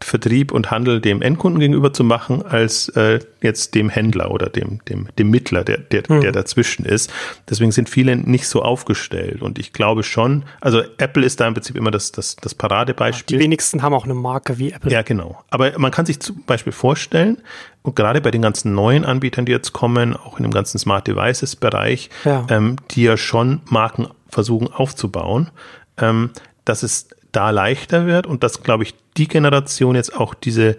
Vertrieb 0.01 0.53
und 0.53 0.71
Handel 0.71 1.01
dem 1.01 1.23
Endkunden 1.23 1.61
gegenüber 1.61 1.93
zu 1.93 2.05
machen, 2.05 2.43
als 2.43 2.89
äh, 2.91 3.21
jetzt 3.41 3.75
dem 3.75 3.89
Händler 3.89 4.31
oder 4.31 4.49
dem, 4.49 4.81
dem, 4.89 5.09
dem 5.19 5.31
Mittler, 5.31 5.65
der, 5.65 5.79
der, 5.79 6.03
hm. 6.05 6.21
der 6.21 6.33
dazwischen 6.33 6.85
ist. 6.85 7.13
Deswegen 7.49 7.73
sind 7.73 7.89
viele 7.89 8.17
nicht 8.17 8.47
so 8.47 8.63
aufgestellt. 8.63 9.43
Und 9.43 9.59
ich 9.59 9.73
glaube 9.73 10.03
schon, 10.03 10.45
also 10.61 10.83
Apple 10.99 11.25
ist 11.25 11.41
da 11.41 11.49
im 11.49 11.55
Prinzip 11.55 11.77
immer 11.77 11.91
das, 11.91 12.13
das, 12.13 12.37
das 12.37 12.55
Paradebeispiel. 12.55 13.39
Die 13.39 13.45
wenigsten 13.45 13.83
haben 13.83 13.95
auch 13.95 14.05
eine 14.05 14.15
Marke 14.15 14.59
wie 14.59 14.73
Apple. 14.73 14.91
Ja, 14.91 15.03
genau. 15.03 15.43
Aber 15.51 15.79
man 15.79 15.91
kann 15.91 16.07
sich 16.07 16.21
zum 16.21 16.45
Beispiel 16.45 16.73
vorstellen, 16.73 17.39
und 17.83 17.97
gerade 17.97 18.21
bei 18.21 18.31
den 18.31 18.43
ganzen 18.43 18.75
neuen 18.75 19.05
Anbietern, 19.05 19.45
die 19.45 19.53
jetzt 19.53 19.73
kommen, 19.73 20.17
auch 20.17 20.39
in 20.39 20.45
dem 20.45 20.53
ganzen 20.53 20.79
Smart 20.79 21.07
Devices 21.07 21.57
Bereich, 21.57 22.11
ja. 22.25 22.47
Ähm, 22.49 22.77
die 22.93 23.03
ja 23.03 23.17
schon 23.17 23.61
Marken 23.67 24.09
versuchen 24.29 24.73
aufzubauen, 24.73 25.51
ähm, 25.99 26.31
dass 26.65 26.83
es 26.83 27.09
da 27.33 27.51
leichter 27.51 28.07
wird 28.07 28.27
und 28.27 28.43
dass, 28.43 28.63
glaube 28.63 28.85
ich, 28.85 28.95
die 29.17 29.27
Generation 29.27 29.97
jetzt 29.97 30.15
auch 30.15 30.35
diese, 30.35 30.77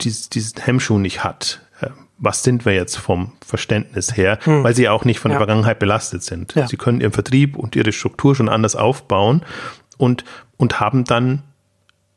diese 0.00 0.30
diesen 0.30 0.60
Hemmschuh 0.62 0.98
nicht 0.98 1.24
hat. 1.24 1.60
Äh, 1.80 1.88
was 2.18 2.44
sind 2.44 2.64
wir 2.64 2.74
jetzt 2.74 2.96
vom 2.96 3.32
Verständnis 3.44 4.16
her, 4.16 4.38
hm. 4.42 4.62
weil 4.62 4.76
sie 4.76 4.88
auch 4.88 5.04
nicht 5.04 5.18
von 5.18 5.32
ja. 5.32 5.38
der 5.38 5.46
Vergangenheit 5.46 5.80
belastet 5.80 6.22
sind. 6.22 6.54
Ja. 6.54 6.68
Sie 6.68 6.76
können 6.76 7.00
ihren 7.00 7.12
Vertrieb 7.12 7.56
und 7.56 7.74
ihre 7.74 7.92
Struktur 7.92 8.36
schon 8.36 8.48
anders 8.48 8.76
aufbauen 8.76 9.42
und, 9.98 10.24
und 10.56 10.78
haben 10.78 11.04
dann 11.04 11.42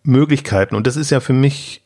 Möglichkeiten. 0.04 0.76
Und 0.76 0.86
das 0.86 0.96
ist 0.96 1.10
ja 1.10 1.20
für 1.20 1.34
mich 1.34 1.85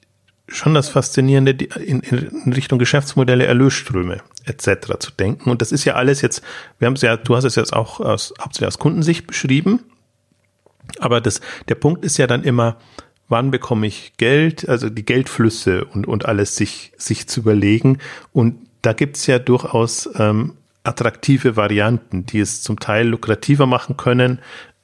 schon 0.51 0.73
das 0.73 0.89
Faszinierende, 0.89 1.51
in, 1.51 1.99
in 2.01 2.53
Richtung 2.53 2.79
Geschäftsmodelle, 2.79 3.45
Erlösströme 3.45 4.21
etc. 4.45 4.97
zu 4.99 5.11
denken. 5.11 5.49
Und 5.49 5.61
das 5.61 5.71
ist 5.71 5.85
ja 5.85 5.95
alles 5.95 6.21
jetzt, 6.21 6.41
wir 6.77 6.87
haben 6.87 6.93
es 6.93 7.01
ja, 7.01 7.17
du 7.17 7.35
hast 7.35 7.43
es 7.43 7.55
jetzt 7.55 7.73
auch 7.73 7.99
aus, 7.99 8.33
hauptsächlich 8.41 8.67
aus 8.67 8.79
Kundensicht 8.79 9.27
beschrieben. 9.27 9.79
Aber 10.99 11.21
das, 11.21 11.41
der 11.67 11.75
Punkt 11.75 12.03
ist 12.03 12.17
ja 12.17 12.27
dann 12.27 12.43
immer, 12.43 12.77
wann 13.27 13.51
bekomme 13.51 13.87
ich 13.87 14.13
Geld, 14.17 14.67
also 14.67 14.89
die 14.89 15.05
Geldflüsse 15.05 15.85
und, 15.85 16.07
und 16.07 16.25
alles 16.25 16.55
sich, 16.55 16.91
sich 16.97 17.27
zu 17.27 17.41
überlegen. 17.41 17.99
Und 18.33 18.55
da 18.81 18.93
gibt's 18.93 19.27
ja 19.27 19.39
durchaus 19.39 20.09
ähm, 20.15 20.53
attraktive 20.83 21.55
Varianten, 21.55 22.25
die 22.25 22.39
es 22.39 22.61
zum 22.61 22.79
Teil 22.79 23.07
lukrativer 23.07 23.67
machen 23.67 23.97
können, 23.97 24.39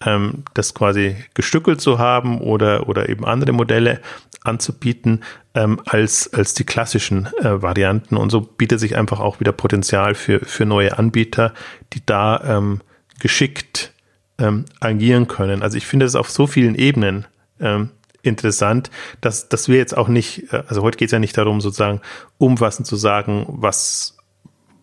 ähm, 0.06 0.44
das 0.54 0.74
quasi 0.74 1.16
gestückelt 1.34 1.82
zu 1.82 1.98
haben 2.00 2.40
oder, 2.40 2.88
oder 2.88 3.10
eben 3.10 3.26
andere 3.26 3.54
Modelle 3.54 4.02
anzubieten 4.46 5.24
ähm, 5.54 5.80
als, 5.86 6.34
als 6.34 6.54
die 6.54 6.64
klassischen 6.64 7.28
äh, 7.40 7.62
Varianten. 7.62 8.18
Und 8.18 8.30
so 8.30 8.42
bietet 8.42 8.80
sich 8.80 8.96
einfach 8.96 9.20
auch 9.20 9.40
wieder 9.40 9.52
Potenzial 9.52 10.16
für, 10.16 10.40
für 10.40 10.66
neue 10.66 10.98
Anbieter, 10.98 11.54
die 11.94 12.06
da 12.06 12.42
ähm, 12.58 12.82
geschickt 13.20 13.94
ähm, 14.38 14.66
agieren 14.80 15.28
können. 15.28 15.64
Also 15.64 15.78
ich 15.78 15.86
finde 15.86 16.06
es 16.06 16.16
auf 16.16 16.30
so 16.30 16.48
vielen 16.48 16.76
Ebenen 16.76 17.26
ähm, 17.60 17.92
interessant, 18.22 18.90
dass, 19.22 19.50
dass 19.50 19.68
wir 19.70 19.78
jetzt 19.78 19.96
auch 19.96 20.08
nicht, 20.08 20.52
äh, 20.52 20.64
also 20.68 20.82
heute 20.82 20.98
geht 20.98 21.08
es 21.08 21.12
ja 21.12 21.20
nicht 21.20 21.38
darum, 21.38 21.62
sozusagen 21.62 22.02
umfassend 22.38 22.88
zu 22.88 22.96
sagen, 22.96 23.46
was, 23.48 24.18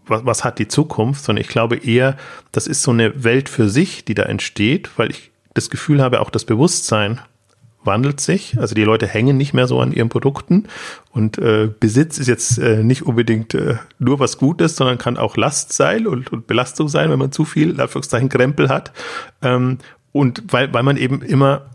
was, 0.06 0.24
was 0.24 0.44
hat 0.44 0.58
die 0.58 0.68
Zukunft, 0.68 1.24
sondern 1.24 1.42
ich 1.42 1.48
glaube 1.48 1.76
eher, 1.76 2.16
das 2.52 2.66
ist 2.66 2.82
so 2.82 2.90
eine 2.90 3.24
Welt 3.24 3.48
für 3.48 3.68
sich, 3.68 4.04
die 4.04 4.14
da 4.14 4.24
entsteht, 4.24 4.90
weil 4.96 5.10
ich 5.10 5.30
das 5.54 5.70
Gefühl 5.70 6.02
habe, 6.02 6.20
auch 6.20 6.30
das 6.30 6.44
Bewusstsein 6.44 7.20
wandelt 7.84 8.20
sich. 8.20 8.58
Also 8.58 8.74
die 8.74 8.84
Leute 8.84 9.06
hängen 9.06 9.36
nicht 9.36 9.54
mehr 9.54 9.66
so 9.66 9.80
an 9.80 9.92
ihren 9.92 10.08
Produkten 10.08 10.68
und 11.10 11.38
äh, 11.38 11.70
Besitz 11.78 12.18
ist 12.18 12.28
jetzt 12.28 12.58
äh, 12.58 12.82
nicht 12.82 13.02
unbedingt 13.02 13.54
äh, 13.54 13.76
nur 13.98 14.18
was 14.18 14.38
Gutes, 14.38 14.76
sondern 14.76 14.98
kann 14.98 15.16
auch 15.16 15.36
Last 15.36 15.72
sein 15.72 16.06
und, 16.06 16.32
und 16.32 16.46
Belastung 16.46 16.88
sein, 16.88 17.10
wenn 17.10 17.18
man 17.18 17.32
zu 17.32 17.44
viel, 17.44 17.80
Anführungszeichen, 17.80 18.28
Krempel 18.28 18.68
hat. 18.68 18.92
Ähm, 19.42 19.78
und 20.12 20.44
weil, 20.48 20.72
weil 20.72 20.82
man 20.82 20.96
eben 20.96 21.22
immer 21.22 21.70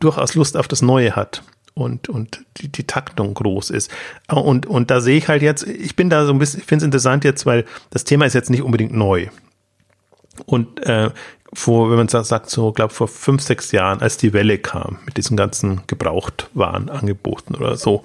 durchaus 0.00 0.34
Lust 0.34 0.56
auf 0.56 0.68
das 0.68 0.82
Neue 0.82 1.16
hat 1.16 1.42
und, 1.74 2.08
und 2.08 2.44
die, 2.56 2.68
die 2.68 2.84
Taktung 2.84 3.34
groß 3.34 3.70
ist. 3.70 3.90
Und, 4.28 4.66
und 4.66 4.90
da 4.90 5.00
sehe 5.00 5.18
ich 5.18 5.28
halt 5.28 5.42
jetzt, 5.42 5.66
ich 5.66 5.94
bin 5.94 6.10
da 6.10 6.24
so 6.24 6.32
ein 6.32 6.38
bisschen, 6.38 6.60
ich 6.60 6.66
finde 6.66 6.82
es 6.82 6.86
interessant 6.86 7.24
jetzt, 7.24 7.46
weil 7.46 7.64
das 7.90 8.04
Thema 8.04 8.24
ist 8.24 8.34
jetzt 8.34 8.50
nicht 8.50 8.62
unbedingt 8.62 8.94
neu. 8.94 9.28
Und 10.46 10.84
äh, 10.86 11.10
vor, 11.56 11.88
wenn 11.88 11.96
man 11.96 12.08
sagt, 12.08 12.50
so, 12.50 12.70
glaube 12.70 12.92
vor 12.92 13.08
fünf, 13.08 13.40
sechs 13.40 13.72
Jahren, 13.72 14.02
als 14.02 14.18
die 14.18 14.34
Welle 14.34 14.58
kam 14.58 14.98
mit 15.06 15.16
diesen 15.16 15.38
ganzen 15.38 15.80
Gebrauchtwarenangeboten 15.86 17.56
oder 17.56 17.76
so, 17.76 18.02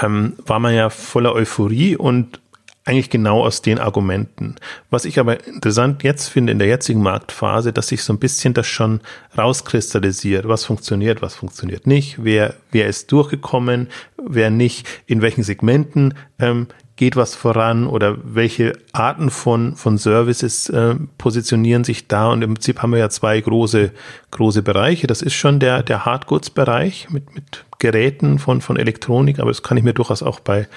ähm, 0.00 0.34
war 0.46 0.60
man 0.60 0.72
ja 0.72 0.88
voller 0.88 1.34
Euphorie 1.34 1.96
und 1.96 2.40
eigentlich 2.84 3.10
genau 3.10 3.42
aus 3.44 3.60
den 3.60 3.80
Argumenten. 3.80 4.54
Was 4.90 5.04
ich 5.04 5.18
aber 5.18 5.44
interessant 5.46 6.04
jetzt 6.04 6.28
finde 6.28 6.52
in 6.52 6.60
der 6.60 6.68
jetzigen 6.68 7.02
Marktphase, 7.02 7.72
dass 7.72 7.88
sich 7.88 8.04
so 8.04 8.12
ein 8.12 8.20
bisschen 8.20 8.54
das 8.54 8.68
schon 8.68 9.00
rauskristallisiert, 9.36 10.46
was 10.46 10.64
funktioniert, 10.64 11.22
was 11.22 11.34
funktioniert 11.34 11.88
nicht, 11.88 12.22
wer, 12.22 12.54
wer 12.70 12.86
ist 12.86 13.10
durchgekommen, 13.10 13.88
wer 14.16 14.50
nicht, 14.50 14.88
in 15.06 15.22
welchen 15.22 15.42
Segmenten? 15.42 16.14
Ähm, 16.38 16.68
geht 17.02 17.16
was 17.16 17.34
voran 17.34 17.88
oder 17.88 18.16
welche 18.22 18.74
Arten 18.92 19.30
von, 19.30 19.74
von 19.74 19.98
Services 19.98 20.68
äh, 20.68 20.94
positionieren 21.18 21.82
sich 21.82 22.06
da? 22.06 22.30
Und 22.30 22.42
im 22.42 22.54
Prinzip 22.54 22.80
haben 22.80 22.92
wir 22.92 23.00
ja 23.00 23.10
zwei 23.10 23.40
große, 23.40 23.90
große 24.30 24.62
Bereiche. 24.62 25.08
Das 25.08 25.20
ist 25.20 25.34
schon 25.34 25.58
der, 25.58 25.82
der 25.82 26.04
Hardgoods-Bereich 26.04 27.10
mit, 27.10 27.34
mit 27.34 27.64
Geräten 27.80 28.38
von, 28.38 28.60
von 28.60 28.76
Elektronik, 28.76 29.40
aber 29.40 29.50
das 29.50 29.64
kann 29.64 29.76
ich 29.76 29.82
mir 29.82 29.94
durchaus 29.94 30.22
auch 30.22 30.38
bei 30.38 30.68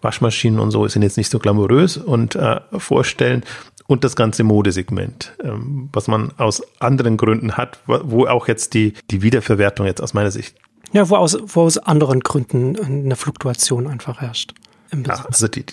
Waschmaschinen 0.00 0.60
und 0.60 0.70
so, 0.70 0.88
sind 0.88 1.02
jetzt 1.02 1.18
nicht 1.18 1.30
so 1.30 1.38
glamourös 1.38 1.98
und 1.98 2.36
äh, 2.36 2.58
vorstellen. 2.78 3.44
Und 3.86 4.02
das 4.02 4.16
ganze 4.16 4.44
Modesegment, 4.44 5.34
ähm, 5.44 5.90
was 5.92 6.08
man 6.08 6.32
aus 6.38 6.62
anderen 6.80 7.18
Gründen 7.18 7.58
hat, 7.58 7.80
wo 7.84 8.26
auch 8.26 8.48
jetzt 8.48 8.72
die, 8.72 8.94
die 9.10 9.20
Wiederverwertung 9.20 9.84
jetzt 9.84 10.00
aus 10.00 10.14
meiner 10.14 10.30
Sicht 10.30 10.56
ja, 10.92 11.10
wo 11.10 11.16
aus, 11.16 11.36
wo 11.44 11.62
aus 11.62 11.78
anderen 11.78 12.20
Gründen 12.20 12.78
eine 12.80 13.16
Fluktuation 13.16 13.86
einfach 13.88 14.20
herrscht. 14.20 14.54
Ja, 14.92 15.24
also 15.26 15.48
die, 15.48 15.64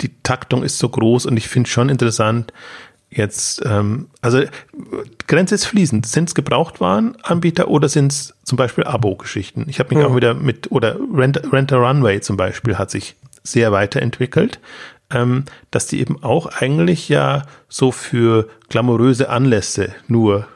die 0.00 0.10
Taktung 0.22 0.62
ist 0.62 0.78
so 0.78 0.88
groß 0.88 1.26
und 1.26 1.36
ich 1.36 1.48
finde 1.48 1.68
schon 1.68 1.88
interessant, 1.88 2.52
jetzt, 3.10 3.62
ähm, 3.64 4.08
also 4.20 4.42
Grenze 5.26 5.54
ist 5.54 5.66
fließend. 5.66 6.06
Sind 6.06 6.28
es 6.28 6.34
Gebrauchtwarenanbieter 6.34 7.68
oder 7.68 7.88
sind 7.88 8.12
es 8.12 8.34
zum 8.44 8.56
Beispiel 8.56 8.84
Abo-Geschichten? 8.84 9.66
Ich 9.68 9.78
habe 9.78 9.94
mich 9.94 10.02
ja. 10.02 10.08
auch 10.08 10.16
wieder 10.16 10.34
mit, 10.34 10.70
oder 10.72 10.96
Rent, 11.14 11.52
Rent 11.52 11.72
a 11.72 11.76
Runway 11.76 12.20
zum 12.20 12.36
Beispiel 12.36 12.78
hat 12.78 12.90
sich 12.90 13.16
sehr 13.42 13.72
weiterentwickelt, 13.72 14.60
ähm, 15.10 15.44
dass 15.70 15.86
die 15.86 16.00
eben 16.00 16.22
auch 16.22 16.46
eigentlich 16.46 17.08
ja 17.08 17.42
so 17.68 17.92
für 17.92 18.48
glamouröse 18.68 19.28
Anlässe 19.28 19.94
nur 20.08 20.46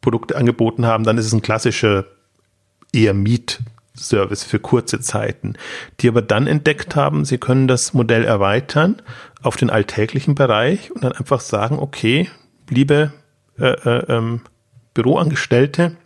Produkte 0.00 0.36
angeboten 0.36 0.86
haben. 0.86 1.04
Dann 1.04 1.18
ist 1.18 1.26
es 1.26 1.32
ein 1.32 1.42
klassischer 1.42 2.04
eher 2.92 3.14
Miet- 3.14 3.60
Service 3.96 4.44
für 4.44 4.58
kurze 4.58 5.00
Zeiten, 5.00 5.54
die 6.00 6.08
aber 6.08 6.22
dann 6.22 6.46
entdeckt 6.46 6.96
haben, 6.96 7.24
sie 7.24 7.38
können 7.38 7.68
das 7.68 7.94
Modell 7.94 8.24
erweitern 8.24 9.02
auf 9.42 9.56
den 9.56 9.70
alltäglichen 9.70 10.34
Bereich 10.34 10.90
und 10.92 11.04
dann 11.04 11.12
einfach 11.12 11.40
sagen, 11.40 11.78
okay, 11.78 12.30
liebe 12.68 13.12
äh, 13.58 13.70
äh, 13.70 14.12
ähm, 14.12 14.42
Büroangestellte, 14.94 15.96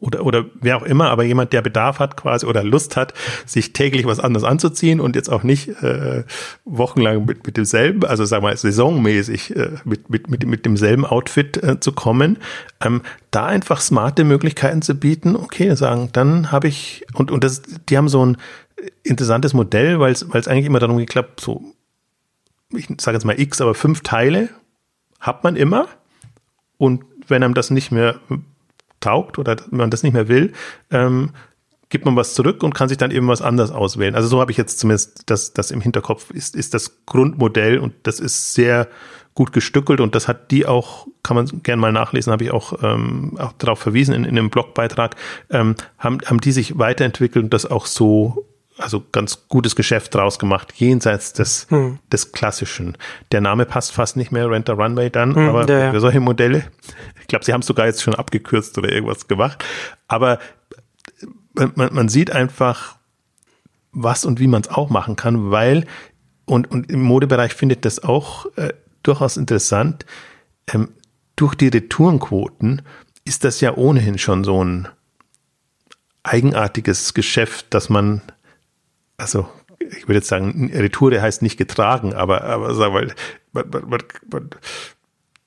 oder, 0.00 0.24
oder 0.24 0.46
wer 0.54 0.78
auch 0.78 0.82
immer, 0.82 1.10
aber 1.10 1.24
jemand, 1.24 1.52
der 1.52 1.60
Bedarf 1.60 1.98
hat 1.98 2.16
quasi 2.16 2.46
oder 2.46 2.64
Lust 2.64 2.96
hat, 2.96 3.12
sich 3.44 3.74
täglich 3.74 4.06
was 4.06 4.18
anderes 4.18 4.44
anzuziehen 4.44 4.98
und 4.98 5.14
jetzt 5.14 5.30
auch 5.30 5.42
nicht 5.42 5.68
äh, 5.82 6.24
wochenlang 6.64 7.26
mit, 7.26 7.46
mit 7.46 7.56
demselben, 7.56 8.04
also 8.04 8.24
sagen 8.24 8.42
wir 8.42 8.48
mal 8.48 8.56
saisonmäßig 8.56 9.54
äh, 9.54 9.72
mit, 9.84 10.08
mit, 10.08 10.30
mit, 10.30 10.46
mit 10.46 10.64
demselben 10.64 11.04
Outfit 11.04 11.62
äh, 11.62 11.80
zu 11.80 11.92
kommen, 11.92 12.38
ähm, 12.82 13.02
da 13.30 13.46
einfach 13.46 13.80
smarte 13.80 14.24
Möglichkeiten 14.24 14.80
zu 14.80 14.94
bieten, 14.94 15.36
okay, 15.36 15.74
sagen, 15.74 16.08
dann 16.12 16.50
habe 16.50 16.68
ich, 16.68 17.04
und, 17.12 17.30
und 17.30 17.44
das, 17.44 17.62
die 17.88 17.98
haben 17.98 18.08
so 18.08 18.24
ein 18.24 18.38
interessantes 19.02 19.52
Modell, 19.52 20.00
weil 20.00 20.12
es 20.12 20.32
weil 20.32 20.40
es 20.40 20.48
eigentlich 20.48 20.66
immer 20.66 20.80
darum 20.80 20.96
geklappt, 20.96 21.40
so, 21.40 21.62
ich 22.72 22.88
sage 22.98 23.16
jetzt 23.16 23.24
mal 23.24 23.38
X, 23.38 23.60
aber 23.60 23.74
fünf 23.74 24.00
Teile 24.00 24.48
hat 25.20 25.44
man 25.44 25.56
immer 25.56 25.88
und 26.78 27.04
wenn 27.28 27.42
einem 27.42 27.54
das 27.54 27.70
nicht 27.70 27.92
mehr 27.92 28.18
taugt 29.04 29.38
oder 29.38 29.56
man 29.70 29.90
das 29.90 30.02
nicht 30.02 30.12
mehr 30.12 30.28
will, 30.28 30.52
ähm, 30.90 31.30
gibt 31.88 32.04
man 32.04 32.16
was 32.16 32.34
zurück 32.34 32.62
und 32.62 32.74
kann 32.74 32.88
sich 32.88 32.98
dann 32.98 33.10
eben 33.10 33.28
was 33.28 33.42
anderes 33.42 33.70
auswählen. 33.70 34.14
Also 34.14 34.28
so 34.28 34.40
habe 34.40 34.50
ich 34.50 34.56
jetzt 34.56 34.78
zumindest 34.78 35.22
das, 35.26 35.52
das 35.52 35.70
im 35.70 35.80
Hinterkopf, 35.80 36.30
ist, 36.30 36.56
ist 36.56 36.74
das 36.74 37.04
Grundmodell 37.06 37.78
und 37.78 37.94
das 38.02 38.18
ist 38.18 38.54
sehr 38.54 38.88
gut 39.34 39.52
gestückelt 39.52 40.00
und 40.00 40.14
das 40.14 40.28
hat 40.28 40.50
die 40.50 40.66
auch, 40.66 41.06
kann 41.22 41.36
man 41.36 41.46
gerne 41.62 41.80
mal 41.80 41.92
nachlesen, 41.92 42.32
habe 42.32 42.44
ich 42.44 42.50
auch, 42.50 42.82
ähm, 42.82 43.36
auch 43.38 43.52
darauf 43.52 43.80
verwiesen 43.80 44.14
in, 44.14 44.24
in 44.24 44.38
einem 44.38 44.50
Blogbeitrag, 44.50 45.16
ähm, 45.50 45.74
haben, 45.98 46.18
haben 46.24 46.40
die 46.40 46.52
sich 46.52 46.78
weiterentwickelt 46.78 47.44
und 47.44 47.54
das 47.54 47.66
auch 47.66 47.86
so 47.86 48.46
also 48.78 49.04
ganz 49.12 49.46
gutes 49.48 49.76
Geschäft 49.76 50.14
draus 50.14 50.38
gemacht, 50.38 50.72
jenseits 50.76 51.32
des, 51.32 51.66
hm. 51.70 51.98
des 52.12 52.32
Klassischen. 52.32 52.96
Der 53.32 53.40
Name 53.40 53.66
passt 53.66 53.92
fast 53.92 54.16
nicht 54.16 54.32
mehr, 54.32 54.50
Rent 54.50 54.68
a 54.68 54.72
Runway 54.72 55.10
dann, 55.10 55.34
hm, 55.34 55.48
aber 55.48 55.64
der, 55.64 55.92
für 55.92 56.00
solche 56.00 56.20
Modelle, 56.20 56.64
ich 57.20 57.26
glaube, 57.28 57.44
sie 57.44 57.52
haben 57.52 57.60
es 57.60 57.66
sogar 57.66 57.86
jetzt 57.86 58.02
schon 58.02 58.14
abgekürzt 58.14 58.76
oder 58.78 58.90
irgendwas 58.90 59.28
gemacht, 59.28 59.64
aber 60.08 60.38
man, 61.54 61.94
man 61.94 62.08
sieht 62.08 62.30
einfach, 62.30 62.96
was 63.92 64.24
und 64.24 64.40
wie 64.40 64.48
man 64.48 64.62
es 64.62 64.68
auch 64.68 64.90
machen 64.90 65.16
kann, 65.16 65.50
weil, 65.50 65.86
und, 66.46 66.70
und 66.70 66.90
im 66.90 67.02
Modebereich 67.02 67.54
findet 67.54 67.84
das 67.84 68.02
auch 68.02 68.46
äh, 68.56 68.72
durchaus 69.02 69.36
interessant, 69.36 70.04
ähm, 70.66 70.90
durch 71.36 71.54
die 71.54 71.68
Retourenquoten 71.68 72.82
ist 73.24 73.44
das 73.44 73.60
ja 73.60 73.76
ohnehin 73.76 74.18
schon 74.18 74.44
so 74.44 74.62
ein 74.62 74.88
eigenartiges 76.22 77.14
Geschäft, 77.14 77.66
dass 77.70 77.88
man, 77.88 78.22
also 79.16 79.48
ich 79.80 80.08
würde 80.08 80.16
jetzt 80.16 80.28
sagen, 80.28 80.70
Retour 80.74 81.12
heißt 81.20 81.42
nicht 81.42 81.56
getragen, 81.56 82.14
aber, 82.14 82.44
aber 82.44 82.74
sag 82.74 82.92
mal, 82.92 83.12
man, 83.52 83.68
man, 83.70 83.88
man, 83.88 84.02
man 84.30 84.50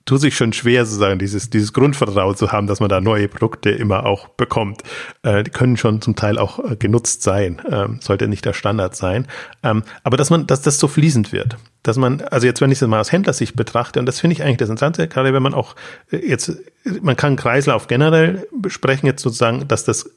tut 0.08 0.20
sich 0.22 0.36
schon 0.36 0.54
schwer, 0.54 0.86
sozusagen, 0.86 1.18
dieses, 1.18 1.50
dieses 1.50 1.72
Grundvertrauen 1.74 2.34
zu 2.34 2.50
haben, 2.50 2.66
dass 2.66 2.80
man 2.80 2.88
da 2.88 3.00
neue 3.00 3.28
Produkte 3.28 3.70
immer 3.70 4.06
auch 4.06 4.28
bekommt. 4.28 4.82
Äh, 5.22 5.44
die 5.44 5.50
können 5.50 5.76
schon 5.76 6.00
zum 6.00 6.16
Teil 6.16 6.38
auch 6.38 6.58
äh, 6.58 6.76
genutzt 6.76 7.22
sein, 7.22 7.60
ähm, 7.70 7.98
sollte 8.00 8.26
nicht 8.26 8.44
der 8.44 8.54
Standard 8.54 8.96
sein. 8.96 9.26
Ähm, 9.62 9.82
aber 10.04 10.16
dass 10.16 10.30
man, 10.30 10.46
dass 10.46 10.62
das 10.62 10.78
so 10.78 10.88
fließend 10.88 11.32
wird. 11.32 11.58
Dass 11.82 11.98
man, 11.98 12.22
also 12.22 12.46
jetzt, 12.46 12.62
wenn 12.62 12.72
ich 12.72 12.78
das 12.78 12.88
mal 12.88 13.00
aus 13.00 13.12
Händlersicht 13.12 13.54
betrachte, 13.54 14.00
und 14.00 14.06
das 14.06 14.18
finde 14.18 14.32
ich 14.32 14.42
eigentlich 14.42 14.56
das 14.56 14.70
Interessante, 14.70 15.08
gerade 15.08 15.34
wenn 15.34 15.42
man 15.42 15.52
auch 15.52 15.76
äh, 16.10 16.16
jetzt, 16.16 16.56
man 17.02 17.16
kann 17.16 17.36
Kreislauf 17.36 17.86
generell 17.86 18.48
besprechen, 18.50 19.06
jetzt 19.06 19.22
sozusagen, 19.22 19.68
dass 19.68 19.84
das 19.84 20.10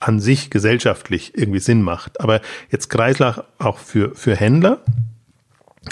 an 0.00 0.20
sich 0.20 0.50
gesellschaftlich 0.50 1.36
irgendwie 1.36 1.60
Sinn 1.60 1.82
macht. 1.82 2.20
Aber 2.20 2.40
jetzt 2.70 2.88
Kreislauf 2.88 3.44
auch 3.58 3.78
für, 3.78 4.14
für 4.14 4.36
Händler, 4.36 4.80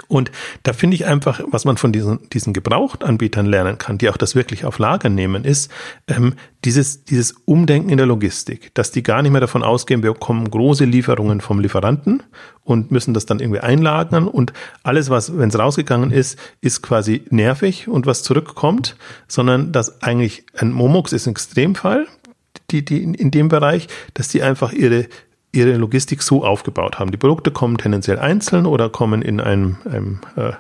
und 0.08 0.30
da 0.62 0.72
finde 0.72 0.94
ich 0.94 1.06
einfach, 1.06 1.40
was 1.50 1.64
man 1.64 1.76
von 1.76 1.92
diesen, 1.92 2.28
diesen 2.30 2.52
Gebrauchtanbietern 2.52 3.46
lernen 3.46 3.78
kann, 3.78 3.98
die 3.98 4.08
auch 4.08 4.16
das 4.16 4.34
wirklich 4.34 4.64
auf 4.64 4.78
Lager 4.78 5.08
nehmen, 5.08 5.44
ist 5.44 5.70
ähm, 6.08 6.34
dieses, 6.64 7.04
dieses 7.04 7.32
Umdenken 7.44 7.90
in 7.90 7.96
der 7.96 8.06
Logistik, 8.06 8.74
dass 8.74 8.90
die 8.90 9.02
gar 9.02 9.22
nicht 9.22 9.32
mehr 9.32 9.40
davon 9.40 9.62
ausgehen, 9.62 10.02
wir 10.02 10.12
bekommen 10.12 10.50
große 10.50 10.84
Lieferungen 10.84 11.40
vom 11.40 11.60
Lieferanten 11.60 12.22
und 12.64 12.90
müssen 12.90 13.14
das 13.14 13.26
dann 13.26 13.40
irgendwie 13.40 13.60
einlagern. 13.60 14.28
Und 14.28 14.52
alles, 14.82 15.10
was, 15.10 15.36
wenn 15.36 15.48
es 15.48 15.58
rausgegangen 15.58 16.10
ist, 16.10 16.38
ist 16.60 16.82
quasi 16.82 17.24
nervig 17.30 17.88
und 17.88 18.06
was 18.06 18.22
zurückkommt, 18.22 18.96
sondern 19.28 19.72
dass 19.72 20.02
eigentlich 20.02 20.46
ein 20.56 20.72
Momox 20.72 21.12
ist 21.12 21.26
ein 21.26 21.32
Extremfall, 21.32 22.06
die, 22.72 22.85
die 22.85 23.02
in, 23.02 23.14
in 23.14 23.30
dem 23.30 23.48
Bereich, 23.48 23.88
dass 24.14 24.28
die 24.28 24.42
einfach 24.42 24.72
ihre 24.72 25.06
ihre 25.52 25.76
Logistik 25.76 26.22
so 26.22 26.44
aufgebaut 26.44 26.98
haben. 26.98 27.11
Die 27.11 27.18
Produkte 27.18 27.50
kommen 27.50 27.76
tendenziell 27.76 28.18
einzeln 28.18 28.64
oder 28.64 28.88
kommen 28.88 29.20
in 29.20 29.38
einem, 29.38 29.76
einem 29.85 30.20
äh, 30.37 30.52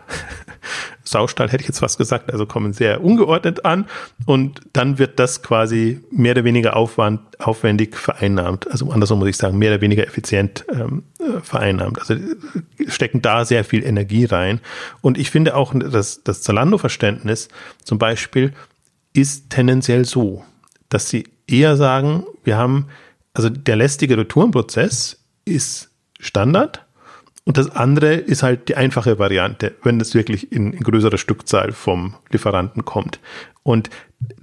Saustall, 1.04 1.48
hätte 1.48 1.62
ich 1.62 1.68
jetzt 1.68 1.80
was 1.80 1.96
gesagt, 1.96 2.30
also 2.30 2.44
kommen 2.44 2.74
sehr 2.74 3.02
ungeordnet 3.02 3.64
an 3.64 3.86
und 4.26 4.60
dann 4.74 4.98
wird 4.98 5.18
das 5.18 5.42
quasi 5.42 6.00
mehr 6.10 6.32
oder 6.32 6.44
weniger 6.44 6.76
Aufwand, 6.76 7.20
aufwendig 7.40 7.96
vereinnahmt. 7.96 8.70
Also 8.70 8.90
andersrum 8.90 9.18
muss 9.18 9.28
ich 9.28 9.36
sagen, 9.38 9.58
mehr 9.58 9.72
oder 9.72 9.80
weniger 9.80 10.06
effizient 10.06 10.64
ähm, 10.70 11.04
äh, 11.18 11.40
vereinnahmt. 11.40 11.98
Also 11.98 12.14
stecken 12.86 13.22
da 13.22 13.46
sehr 13.46 13.64
viel 13.64 13.84
Energie 13.84 14.26
rein. 14.26 14.60
Und 15.00 15.16
ich 15.16 15.30
finde 15.30 15.56
auch, 15.56 15.72
dass 15.74 16.22
das 16.22 16.42
Zalando-Verständnis 16.42 17.48
zum 17.82 17.98
Beispiel 17.98 18.52
ist 19.14 19.48
tendenziell 19.50 20.04
so, 20.04 20.44
dass 20.90 21.08
sie 21.08 21.24
eher 21.52 21.76
sagen, 21.76 22.24
wir 22.44 22.56
haben 22.56 22.86
also 23.34 23.48
der 23.48 23.76
lästige 23.76 24.18
Retourenprozess 24.18 25.24
ist 25.44 25.90
Standard 26.20 26.84
und 27.44 27.56
das 27.56 27.70
andere 27.70 28.14
ist 28.14 28.42
halt 28.42 28.68
die 28.68 28.76
einfache 28.76 29.18
Variante, 29.18 29.74
wenn 29.82 30.00
es 30.00 30.14
wirklich 30.14 30.52
in, 30.52 30.72
in 30.72 30.80
größerer 30.80 31.18
Stückzahl 31.18 31.72
vom 31.72 32.14
Lieferanten 32.30 32.84
kommt. 32.84 33.20
Und 33.62 33.90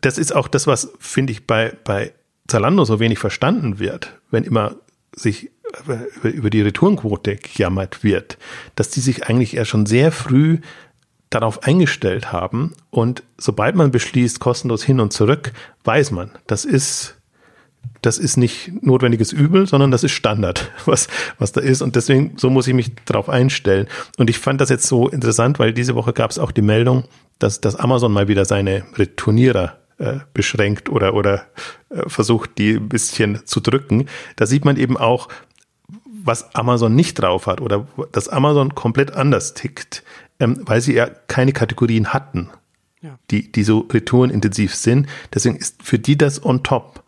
das 0.01 0.17
ist 0.17 0.35
auch 0.35 0.47
das, 0.47 0.67
was, 0.67 0.91
finde 0.99 1.31
ich, 1.31 1.47
bei, 1.47 1.73
bei 1.83 2.13
Zalando 2.47 2.83
so 2.83 2.99
wenig 2.99 3.19
verstanden 3.19 3.79
wird, 3.79 4.17
wenn 4.31 4.43
immer 4.43 4.75
sich 5.15 5.51
über, 6.23 6.49
die 6.49 6.61
Retourenquote 6.61 7.35
gejammert 7.35 8.03
wird, 8.03 8.37
dass 8.75 8.89
die 8.89 9.01
sich 9.01 9.27
eigentlich 9.27 9.53
ja 9.53 9.65
schon 9.65 9.85
sehr 9.85 10.11
früh 10.11 10.57
darauf 11.29 11.63
eingestellt 11.63 12.31
haben 12.31 12.73
und 12.89 13.23
sobald 13.37 13.75
man 13.75 13.91
beschließt, 13.91 14.39
kostenlos 14.39 14.83
hin 14.83 14.99
und 14.99 15.13
zurück, 15.13 15.53
weiß 15.83 16.11
man, 16.11 16.31
das 16.47 16.65
ist 16.65 17.15
das 18.01 18.17
ist 18.17 18.37
nicht 18.37 18.71
notwendiges 18.81 19.33
Übel, 19.33 19.67
sondern 19.67 19.91
das 19.91 20.03
ist 20.03 20.11
Standard, 20.11 20.71
was, 20.85 21.07
was 21.37 21.51
da 21.51 21.61
ist. 21.61 21.81
Und 21.81 21.95
deswegen, 21.95 22.33
so 22.37 22.49
muss 22.49 22.67
ich 22.67 22.73
mich 22.73 22.91
darauf 23.05 23.29
einstellen. 23.29 23.87
Und 24.17 24.29
ich 24.29 24.39
fand 24.39 24.61
das 24.61 24.69
jetzt 24.69 24.87
so 24.87 25.09
interessant, 25.09 25.59
weil 25.59 25.73
diese 25.73 25.95
Woche 25.95 26.13
gab 26.13 26.31
es 26.31 26.39
auch 26.39 26.51
die 26.51 26.61
Meldung, 26.61 27.05
dass, 27.39 27.61
dass 27.61 27.75
Amazon 27.75 28.11
mal 28.11 28.27
wieder 28.27 28.45
seine 28.45 28.85
Returnierer 28.95 29.77
äh, 29.97 30.19
beschränkt 30.33 30.89
oder, 30.89 31.13
oder 31.13 31.45
äh, 31.89 32.07
versucht, 32.07 32.57
die 32.57 32.75
ein 32.75 32.89
bisschen 32.89 33.45
zu 33.45 33.59
drücken. 33.59 34.07
Da 34.37 34.45
sieht 34.45 34.65
man 34.65 34.77
eben 34.77 34.97
auch, 34.97 35.27
was 36.23 36.53
Amazon 36.55 36.95
nicht 36.95 37.15
drauf 37.15 37.47
hat 37.47 37.61
oder 37.61 37.87
dass 38.11 38.29
Amazon 38.29 38.75
komplett 38.75 39.11
anders 39.11 39.53
tickt, 39.53 40.03
ähm, 40.39 40.57
weil 40.61 40.81
sie 40.81 40.93
ja 40.93 41.09
keine 41.27 41.53
Kategorien 41.53 42.13
hatten, 42.13 42.49
ja. 43.01 43.17
die, 43.31 43.51
die 43.51 43.63
so 43.63 43.87
retourenintensiv 43.91 44.75
sind. 44.75 45.07
Deswegen 45.33 45.57
ist 45.57 45.81
für 45.83 45.99
die 45.99 46.17
das 46.17 46.43
on 46.43 46.63
top. 46.63 47.03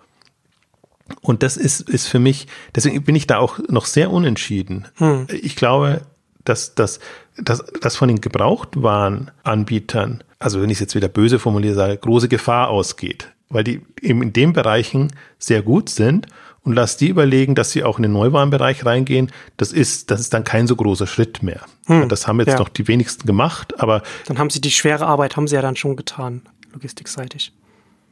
Und 1.21 1.43
das 1.43 1.57
ist, 1.57 1.89
ist 1.89 2.07
für 2.07 2.19
mich, 2.19 2.47
deswegen 2.75 3.03
bin 3.03 3.15
ich 3.15 3.27
da 3.27 3.37
auch 3.37 3.59
noch 3.67 3.85
sehr 3.85 4.11
unentschieden. 4.11 4.87
Hm. 4.95 5.27
Ich 5.29 5.55
glaube, 5.55 6.01
dass, 6.45 6.75
dass, 6.75 6.99
dass, 7.37 7.63
dass 7.81 7.95
von 7.95 8.07
den 8.07 8.21
Gebrauchtwarenanbietern, 8.21 10.23
also 10.39 10.61
wenn 10.61 10.69
ich 10.69 10.77
es 10.77 10.81
jetzt 10.81 10.95
wieder 10.95 11.09
böse 11.09 11.39
formuliere, 11.39 11.75
sage, 11.75 11.97
große 11.97 12.29
Gefahr 12.29 12.69
ausgeht, 12.69 13.29
weil 13.49 13.63
die 13.63 13.81
eben 14.01 14.23
in 14.23 14.33
den 14.33 14.53
Bereichen 14.53 15.11
sehr 15.37 15.61
gut 15.61 15.89
sind 15.89 16.27
und 16.63 16.73
lass 16.73 16.97
die 16.97 17.07
überlegen, 17.07 17.55
dass 17.55 17.71
sie 17.71 17.83
auch 17.83 17.97
in 17.97 18.03
den 18.03 18.13
Neuwarenbereich 18.13 18.85
reingehen, 18.85 19.31
das 19.57 19.71
ist, 19.71 20.11
das 20.11 20.19
ist 20.19 20.33
dann 20.33 20.43
kein 20.43 20.67
so 20.67 20.75
großer 20.75 21.07
Schritt 21.07 21.41
mehr. 21.41 21.61
Hm, 21.87 22.07
das 22.09 22.27
haben 22.27 22.39
jetzt 22.39 22.49
ja. 22.49 22.59
noch 22.59 22.69
die 22.69 22.87
wenigsten 22.87 23.25
gemacht, 23.25 23.79
aber. 23.79 24.03
Dann 24.27 24.37
haben 24.37 24.49
sie 24.49 24.61
die 24.61 24.71
schwere 24.71 25.07
Arbeit, 25.07 25.35
haben 25.35 25.47
sie 25.47 25.55
ja 25.55 25.61
dann 25.61 25.75
schon 25.75 25.95
getan, 25.95 26.43
logistikseitig. 26.73 27.51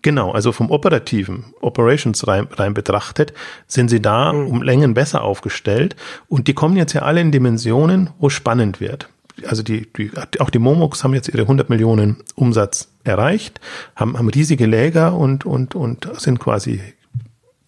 Genau, 0.02 0.32
also 0.32 0.52
vom 0.52 0.72
operativen 0.72 1.54
Operations 1.60 2.26
rein, 2.26 2.48
rein 2.54 2.74
betrachtet, 2.74 3.34
sind 3.68 3.90
sie 3.90 4.02
da 4.02 4.32
mhm. 4.32 4.48
um 4.48 4.62
Längen 4.62 4.94
besser 4.94 5.24
aufgestellt 5.24 5.96
und 6.28 6.48
die 6.48 6.54
kommen 6.54 6.78
jetzt 6.78 6.94
ja 6.94 7.02
alle 7.02 7.22
in 7.22 7.32
Dimensionen, 7.32 8.10
wo 8.18 8.30
spannend 8.30 8.80
wird. 8.80 9.10
Also 9.46 9.64
die, 9.64 9.88
die 9.98 10.12
auch 10.40 10.50
die 10.50 10.60
Momox 10.60 11.04
haben 11.04 11.14
jetzt 11.14 11.30
ihre 11.30 11.42
100 11.42 11.70
Millionen 11.70 12.18
Umsatz 12.36 12.90
erreicht, 13.04 13.60
haben, 13.96 14.18
haben 14.18 14.30
riesige 14.30 14.66
Läger 14.66 15.16
und, 15.16 15.46
und, 15.46 15.76
und 15.76 16.10
sind 16.20 16.40
quasi 16.40 16.82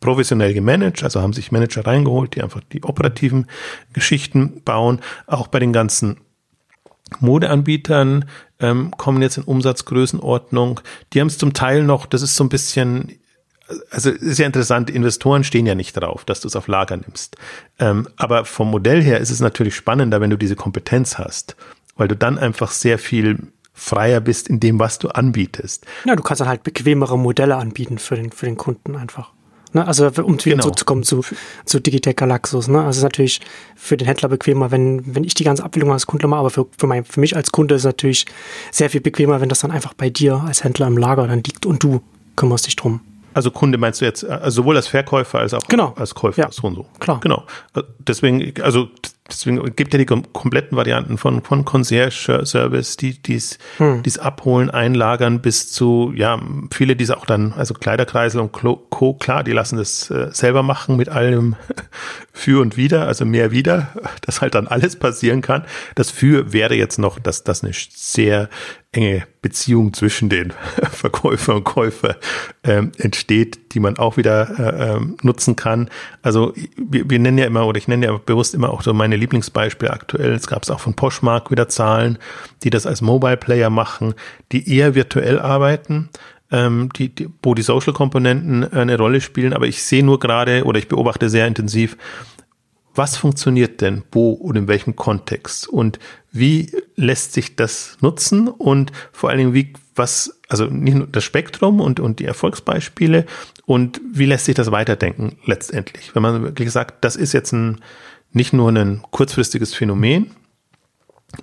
professionell 0.01 0.53
gemanagt, 0.53 1.03
also 1.03 1.21
haben 1.21 1.31
sich 1.31 1.53
Manager 1.53 1.87
reingeholt, 1.87 2.35
die 2.35 2.43
einfach 2.43 2.61
die 2.73 2.83
operativen 2.83 3.47
Geschichten 3.93 4.61
bauen. 4.65 4.99
Auch 5.27 5.47
bei 5.47 5.59
den 5.59 5.71
ganzen 5.71 6.17
Modeanbietern 7.19 8.25
ähm, 8.59 8.91
kommen 8.97 9.21
jetzt 9.21 9.37
in 9.37 9.43
Umsatzgrößenordnung. 9.43 10.81
Die 11.13 11.21
haben 11.21 11.27
es 11.27 11.37
zum 11.37 11.53
Teil 11.53 11.83
noch, 11.83 12.05
das 12.05 12.21
ist 12.21 12.35
so 12.35 12.43
ein 12.43 12.49
bisschen, 12.49 13.19
also 13.91 14.09
ist 14.09 14.39
ja 14.39 14.45
interessant, 14.45 14.89
Investoren 14.89 15.43
stehen 15.43 15.65
ja 15.65 15.75
nicht 15.75 15.93
drauf, 15.93 16.25
dass 16.25 16.41
du 16.41 16.47
es 16.47 16.55
auf 16.55 16.67
Lager 16.67 16.97
nimmst. 16.97 17.37
Ähm, 17.79 18.07
aber 18.17 18.45
vom 18.45 18.71
Modell 18.71 19.03
her 19.03 19.19
ist 19.19 19.29
es 19.29 19.39
natürlich 19.39 19.75
spannender, 19.75 20.19
wenn 20.19 20.31
du 20.31 20.37
diese 20.37 20.55
Kompetenz 20.55 21.17
hast, 21.17 21.55
weil 21.95 22.07
du 22.07 22.15
dann 22.15 22.37
einfach 22.39 22.71
sehr 22.71 22.97
viel 22.97 23.37
freier 23.73 24.19
bist 24.19 24.47
in 24.47 24.59
dem, 24.59 24.79
was 24.79 24.99
du 24.99 25.09
anbietest. 25.09 25.85
Ja, 26.05 26.15
du 26.15 26.23
kannst 26.23 26.41
dann 26.41 26.47
halt 26.47 26.63
bequemere 26.63 27.17
Modelle 27.17 27.55
anbieten 27.55 27.97
für 27.97 28.15
den, 28.15 28.31
für 28.31 28.45
den 28.45 28.57
Kunden 28.57 28.95
einfach. 28.95 29.31
Ne? 29.73 29.85
Also 29.85 30.05
um 30.05 30.13
wieder 30.13 30.37
genau. 30.37 30.63
zurückzukommen 30.63 31.03
zu, 31.03 31.23
zu 31.65 31.79
Digitech 31.79 32.15
Galaxus. 32.15 32.67
Ne? 32.67 32.79
Also 32.79 32.89
es 32.89 32.97
ist 32.97 33.03
natürlich 33.03 33.41
für 33.75 33.97
den 33.97 34.07
Händler 34.07 34.29
bequemer, 34.29 34.71
wenn, 34.71 35.15
wenn 35.15 35.23
ich 35.23 35.33
die 35.33 35.43
ganze 35.43 35.63
Abbildung 35.63 35.91
als 35.91 36.07
Kunde 36.07 36.27
mache, 36.27 36.39
aber 36.41 36.49
für, 36.49 36.67
für, 36.77 36.87
mein, 36.87 37.05
für 37.05 37.19
mich 37.19 37.35
als 37.35 37.51
Kunde 37.51 37.75
ist 37.75 37.81
es 37.81 37.85
natürlich 37.85 38.25
sehr 38.71 38.89
viel 38.89 39.01
bequemer, 39.01 39.41
wenn 39.41 39.49
das 39.49 39.59
dann 39.59 39.71
einfach 39.71 39.93
bei 39.93 40.09
dir 40.09 40.43
als 40.45 40.63
Händler 40.63 40.87
im 40.87 40.97
Lager 40.97 41.27
dann 41.27 41.43
liegt 41.43 41.65
und 41.65 41.83
du 41.83 42.01
kümmerst 42.35 42.67
dich 42.67 42.75
drum. 42.75 43.01
Also 43.33 43.49
Kunde 43.49 43.77
meinst 43.77 44.01
du 44.01 44.05
jetzt, 44.05 44.25
also 44.25 44.61
sowohl 44.61 44.75
als 44.75 44.87
Verkäufer 44.87 45.39
als 45.39 45.53
auch 45.53 45.61
genau. 45.67 45.93
als 45.95 46.13
Käufer, 46.13 46.41
ja. 46.41 46.51
so 46.51 46.67
und 46.67 46.75
so. 46.75 46.85
Klar. 46.99 47.21
Genau. 47.21 47.43
Deswegen, 47.99 48.53
also 48.61 48.89
deswegen 49.31 49.75
gibt 49.75 49.93
ja 49.93 49.97
die 49.97 50.05
kompletten 50.05 50.77
Varianten 50.77 51.17
von, 51.17 51.41
von 51.41 51.65
Concierge-Service, 51.65 52.97
die 52.97 53.21
dies, 53.21 53.57
hm. 53.77 54.03
dies 54.03 54.19
abholen, 54.19 54.69
einlagern, 54.69 55.41
bis 55.41 55.71
zu, 55.71 56.13
ja, 56.15 56.39
viele 56.71 56.95
diese 56.95 57.17
auch 57.17 57.25
dann, 57.25 57.53
also 57.53 57.73
Kleiderkreisel 57.73 58.41
und 58.41 58.51
Co., 58.51 59.13
klar, 59.13 59.43
die 59.43 59.51
lassen 59.51 59.77
das 59.77 60.09
äh, 60.11 60.29
selber 60.31 60.63
machen 60.63 60.97
mit 60.97 61.09
allem 61.09 61.55
für 62.33 62.61
und 62.61 62.77
wieder, 62.77 63.07
also 63.07 63.25
mehr 63.25 63.51
wieder, 63.51 63.89
dass 64.21 64.41
halt 64.41 64.55
dann 64.55 64.67
alles 64.67 64.95
passieren 64.95 65.41
kann. 65.41 65.63
Das 65.95 66.11
für 66.11 66.53
wäre 66.53 66.75
jetzt 66.75 66.99
noch, 66.99 67.19
dass 67.19 67.43
das 67.43 67.63
eine 67.63 67.73
sehr 67.73 68.49
enge 68.93 69.25
Beziehung 69.41 69.93
zwischen 69.93 70.27
den 70.27 70.51
Verkäufer 70.91 71.55
und 71.55 71.63
Käufer 71.63 72.17
ähm, 72.63 72.91
entsteht, 72.97 73.73
die 73.73 73.79
man 73.79 73.97
auch 73.97 74.17
wieder 74.17 74.59
äh, 74.59 74.95
ähm, 74.95 75.17
nutzen 75.21 75.55
kann. 75.55 75.89
Also 76.21 76.53
wir, 76.75 77.09
wir 77.09 77.19
nennen 77.19 77.37
ja 77.37 77.45
immer, 77.45 77.65
oder 77.65 77.77
ich 77.77 77.87
nenne 77.87 78.07
ja 78.07 78.17
bewusst 78.17 78.53
immer 78.53 78.69
auch 78.69 78.81
so 78.81 78.93
meine 78.93 79.15
Lieblingsbeispiele 79.15 79.91
aktuell. 79.91 80.33
Es 80.33 80.47
gab 80.47 80.63
es 80.63 80.69
auch 80.69 80.81
von 80.81 80.93
Poshmark 80.93 81.51
wieder 81.51 81.69
Zahlen, 81.69 82.17
die 82.63 82.69
das 82.69 82.85
als 82.85 83.01
Mobile 83.01 83.37
Player 83.37 83.69
machen, 83.69 84.13
die 84.51 84.69
eher 84.75 84.93
virtuell 84.93 85.39
arbeiten, 85.39 86.09
ähm, 86.51 86.89
die, 86.97 87.15
die, 87.15 87.29
wo 87.41 87.53
die 87.55 87.61
Social-Komponenten 87.61 88.73
eine 88.73 88.97
Rolle 88.97 89.21
spielen. 89.21 89.53
Aber 89.53 89.67
ich 89.67 89.83
sehe 89.83 90.03
nur 90.03 90.19
gerade 90.19 90.65
oder 90.65 90.79
ich 90.79 90.89
beobachte 90.89 91.29
sehr 91.29 91.47
intensiv, 91.47 91.95
was 92.95 93.17
funktioniert 93.17 93.81
denn 93.81 94.03
wo 94.11 94.31
und 94.31 94.55
in 94.55 94.67
welchem 94.67 94.95
Kontext? 94.95 95.67
Und 95.67 95.99
wie 96.31 96.71
lässt 96.95 97.33
sich 97.33 97.55
das 97.55 97.97
nutzen? 98.01 98.47
Und 98.47 98.91
vor 99.11 99.29
allen 99.29 99.39
Dingen 99.39 99.53
wie 99.53 99.73
was 99.95 100.39
also 100.47 100.65
nicht 100.65 100.95
nur 100.95 101.07
das 101.07 101.23
Spektrum 101.23 101.79
und 101.79 101.99
und 101.99 102.19
die 102.19 102.25
Erfolgsbeispiele? 102.25 103.25
Und 103.65 104.01
wie 104.13 104.25
lässt 104.25 104.45
sich 104.45 104.55
das 104.55 104.71
weiterdenken 104.71 105.37
letztendlich? 105.45 106.15
Wenn 106.15 106.23
man 106.23 106.43
wirklich 106.43 106.71
sagt 106.71 107.03
das 107.03 107.15
ist 107.15 107.33
jetzt 107.33 107.51
ein 107.51 107.79
nicht 108.33 108.53
nur 108.53 108.69
ein 108.69 109.01
kurzfristiges 109.11 109.73
Phänomen 109.73 110.31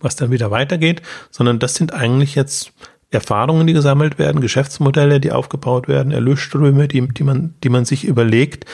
was 0.00 0.16
dann 0.16 0.30
wieder 0.30 0.50
weitergeht 0.50 1.02
sondern 1.30 1.58
das 1.58 1.74
sind 1.74 1.92
eigentlich 1.94 2.34
jetzt 2.34 2.72
Erfahrungen, 3.10 3.66
die 3.66 3.72
gesammelt 3.72 4.18
werden, 4.18 4.40
Geschäftsmodelle, 4.40 5.18
die 5.20 5.32
aufgebaut 5.32 5.88
werden, 5.88 6.12
Erlösströme, 6.12 6.88
die, 6.88 7.08
die, 7.08 7.24
man, 7.24 7.54
die 7.64 7.70
man 7.70 7.86
sich 7.86 8.04
überlegt, 8.04 8.66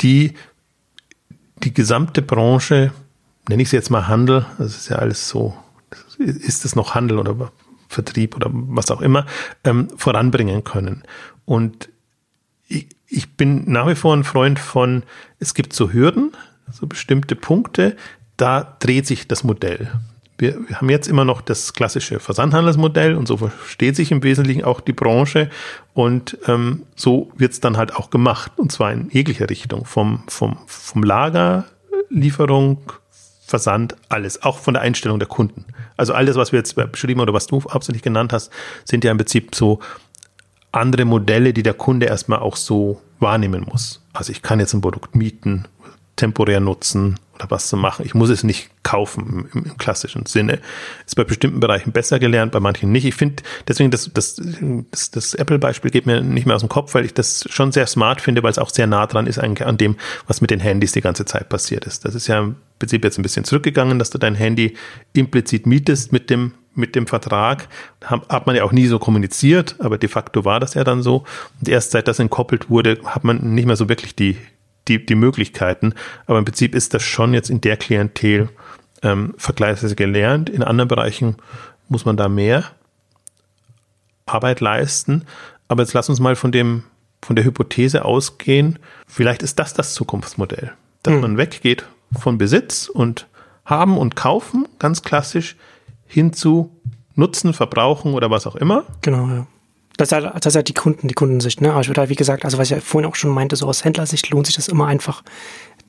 die 0.00 0.34
die 1.62 1.74
gesamte 1.74 2.22
Branche, 2.22 2.92
nenne 3.48 3.62
ich 3.62 3.70
sie 3.70 3.76
jetzt 3.76 3.90
mal 3.90 4.08
Handel, 4.08 4.46
das 4.58 4.76
ist 4.76 4.88
ja 4.88 4.96
alles 4.96 5.28
so, 5.28 5.56
ist 6.18 6.64
es 6.64 6.76
noch 6.76 6.94
Handel 6.94 7.18
oder 7.18 7.52
Vertrieb 7.88 8.36
oder 8.36 8.50
was 8.52 8.90
auch 8.90 9.00
immer, 9.00 9.26
ähm, 9.64 9.88
voranbringen 9.96 10.64
können. 10.64 11.02
Und 11.44 11.88
ich, 12.68 12.88
ich 13.08 13.36
bin 13.36 13.70
nach 13.70 13.88
wie 13.88 13.96
vor 13.96 14.14
ein 14.14 14.24
Freund 14.24 14.58
von, 14.58 15.02
es 15.38 15.54
gibt 15.54 15.72
so 15.72 15.92
Hürden, 15.92 16.32
so 16.70 16.86
bestimmte 16.86 17.34
Punkte, 17.34 17.96
da 18.36 18.76
dreht 18.78 19.06
sich 19.06 19.26
das 19.26 19.44
Modell. 19.44 19.90
Wir, 20.40 20.58
haben 20.74 20.88
jetzt 20.88 21.06
immer 21.06 21.26
noch 21.26 21.42
das 21.42 21.74
klassische 21.74 22.18
Versandhandelsmodell 22.18 23.14
und 23.14 23.28
so 23.28 23.36
versteht 23.36 23.94
sich 23.94 24.10
im 24.10 24.22
Wesentlichen 24.22 24.64
auch 24.64 24.80
die 24.80 24.94
Branche 24.94 25.50
und 25.92 26.38
ähm, 26.46 26.84
so 26.96 27.30
wird 27.36 27.52
es 27.52 27.60
dann 27.60 27.76
halt 27.76 27.94
auch 27.94 28.08
gemacht 28.08 28.52
und 28.56 28.72
zwar 28.72 28.90
in 28.90 29.10
jeglicher 29.10 29.50
Richtung, 29.50 29.84
vom, 29.84 30.22
vom, 30.28 30.56
vom 30.66 31.02
Lager, 31.02 31.66
Lieferung, 32.08 32.78
Versand, 33.46 33.96
alles, 34.08 34.42
auch 34.42 34.58
von 34.58 34.74
der 34.74 34.82
Einstellung 34.82 35.18
der 35.18 35.28
Kunden. 35.28 35.66
Also 35.98 36.14
alles, 36.14 36.36
was 36.36 36.52
wir 36.52 36.58
jetzt 36.58 36.74
beschrieben 36.74 37.20
oder 37.20 37.34
was 37.34 37.46
du 37.46 37.62
hauptsächlich 37.62 38.02
genannt 38.02 38.32
hast, 38.32 38.50
sind 38.84 39.04
ja 39.04 39.10
im 39.10 39.18
Prinzip 39.18 39.54
so 39.54 39.80
andere 40.72 41.04
Modelle, 41.04 41.52
die 41.52 41.62
der 41.62 41.74
Kunde 41.74 42.06
erstmal 42.06 42.38
auch 42.38 42.56
so 42.56 43.02
wahrnehmen 43.18 43.66
muss. 43.70 44.02
Also 44.14 44.32
ich 44.32 44.40
kann 44.40 44.60
jetzt 44.60 44.72
ein 44.72 44.80
Produkt 44.80 45.14
mieten, 45.14 45.66
temporär 46.16 46.60
nutzen 46.60 47.18
oder 47.40 47.50
was 47.50 47.68
zu 47.68 47.76
machen. 47.76 48.04
Ich 48.04 48.14
muss 48.14 48.30
es 48.30 48.44
nicht 48.44 48.70
kaufen 48.82 49.48
im, 49.52 49.64
im 49.64 49.78
klassischen 49.78 50.26
Sinne. 50.26 50.60
Ist 51.06 51.16
bei 51.16 51.24
bestimmten 51.24 51.60
Bereichen 51.60 51.92
besser 51.92 52.18
gelernt, 52.18 52.52
bei 52.52 52.60
manchen 52.60 52.92
nicht. 52.92 53.04
Ich 53.04 53.14
finde 53.14 53.42
deswegen 53.66 53.90
das, 53.90 54.10
das, 54.12 54.40
das, 54.90 55.10
das 55.10 55.34
Apple-Beispiel 55.34 55.90
geht 55.90 56.06
mir 56.06 56.20
nicht 56.20 56.46
mehr 56.46 56.56
aus 56.56 56.62
dem 56.62 56.68
Kopf, 56.68 56.94
weil 56.94 57.04
ich 57.04 57.14
das 57.14 57.44
schon 57.50 57.72
sehr 57.72 57.86
smart 57.86 58.20
finde, 58.20 58.42
weil 58.42 58.50
es 58.50 58.58
auch 58.58 58.70
sehr 58.70 58.86
nah 58.86 59.06
dran 59.06 59.26
ist 59.26 59.38
eigentlich 59.38 59.66
an 59.66 59.78
dem, 59.78 59.96
was 60.26 60.40
mit 60.40 60.50
den 60.50 60.60
Handys 60.60 60.92
die 60.92 61.00
ganze 61.00 61.24
Zeit 61.24 61.48
passiert 61.48 61.86
ist. 61.86 62.04
Das 62.04 62.14
ist 62.14 62.26
ja 62.26 62.40
im 62.40 62.56
Prinzip 62.78 63.04
jetzt 63.04 63.18
ein 63.18 63.22
bisschen 63.22 63.44
zurückgegangen, 63.44 63.98
dass 63.98 64.10
du 64.10 64.18
dein 64.18 64.34
Handy 64.34 64.74
implizit 65.12 65.66
mietest 65.66 66.12
mit 66.12 66.30
dem 66.30 66.52
mit 66.72 66.94
dem 66.94 67.08
Vertrag 67.08 67.68
hat 68.00 68.46
man 68.46 68.54
ja 68.54 68.62
auch 68.62 68.70
nie 68.70 68.86
so 68.86 69.00
kommuniziert, 69.00 69.74
aber 69.80 69.98
de 69.98 70.08
facto 70.08 70.44
war 70.44 70.60
das 70.60 70.74
ja 70.74 70.84
dann 70.84 71.02
so. 71.02 71.24
Und 71.58 71.68
erst 71.68 71.90
seit 71.90 72.06
das 72.06 72.20
entkoppelt 72.20 72.70
wurde, 72.70 72.98
hat 73.04 73.24
man 73.24 73.54
nicht 73.54 73.66
mehr 73.66 73.74
so 73.74 73.88
wirklich 73.88 74.14
die 74.14 74.36
die, 74.88 75.04
die 75.04 75.14
Möglichkeiten. 75.14 75.94
Aber 76.26 76.38
im 76.38 76.44
Prinzip 76.44 76.74
ist 76.74 76.94
das 76.94 77.02
schon 77.02 77.34
jetzt 77.34 77.50
in 77.50 77.60
der 77.60 77.76
Klientel 77.76 78.48
ähm, 79.02 79.34
vergleichsweise 79.36 79.96
gelernt. 79.96 80.50
In 80.50 80.62
anderen 80.62 80.88
Bereichen 80.88 81.36
muss 81.88 82.04
man 82.04 82.16
da 82.16 82.28
mehr 82.28 82.64
Arbeit 84.26 84.60
leisten. 84.60 85.24
Aber 85.68 85.82
jetzt 85.82 85.92
lass 85.92 86.08
uns 86.08 86.20
mal 86.20 86.36
von 86.36 86.52
dem, 86.52 86.84
von 87.22 87.36
der 87.36 87.44
Hypothese 87.44 88.04
ausgehen. 88.04 88.78
Vielleicht 89.06 89.42
ist 89.42 89.58
das 89.58 89.74
das 89.74 89.94
Zukunftsmodell, 89.94 90.72
dass 91.02 91.14
hm. 91.14 91.20
man 91.20 91.36
weggeht 91.36 91.84
von 92.18 92.38
Besitz 92.38 92.88
und 92.88 93.26
haben 93.64 93.98
und 93.98 94.16
kaufen, 94.16 94.66
ganz 94.78 95.02
klassisch, 95.02 95.56
hin 96.06 96.32
zu 96.32 96.76
nutzen, 97.14 97.52
verbrauchen 97.52 98.14
oder 98.14 98.30
was 98.30 98.46
auch 98.46 98.56
immer. 98.56 98.84
Genau, 99.02 99.28
ja. 99.28 99.46
Das 100.00 100.08
ist, 100.08 100.12
halt, 100.12 100.32
das 100.34 100.52
ist 100.52 100.56
halt 100.56 100.68
die 100.68 100.72
Kunden, 100.72 101.08
die 101.08 101.14
Kundensicht. 101.14 101.60
Ne? 101.60 101.72
Aber 101.72 101.82
ich 101.82 101.88
würde 101.88 102.00
halt, 102.00 102.08
wie 102.08 102.16
gesagt, 102.16 102.46
also 102.46 102.56
was 102.56 102.70
ich 102.70 102.82
vorhin 102.82 103.08
auch 103.08 103.16
schon 103.16 103.28
meinte, 103.28 103.54
so 103.54 103.66
aus 103.66 103.84
Händlersicht 103.84 104.30
lohnt 104.30 104.46
sich 104.46 104.56
das 104.56 104.68
immer 104.68 104.86
einfach, 104.86 105.22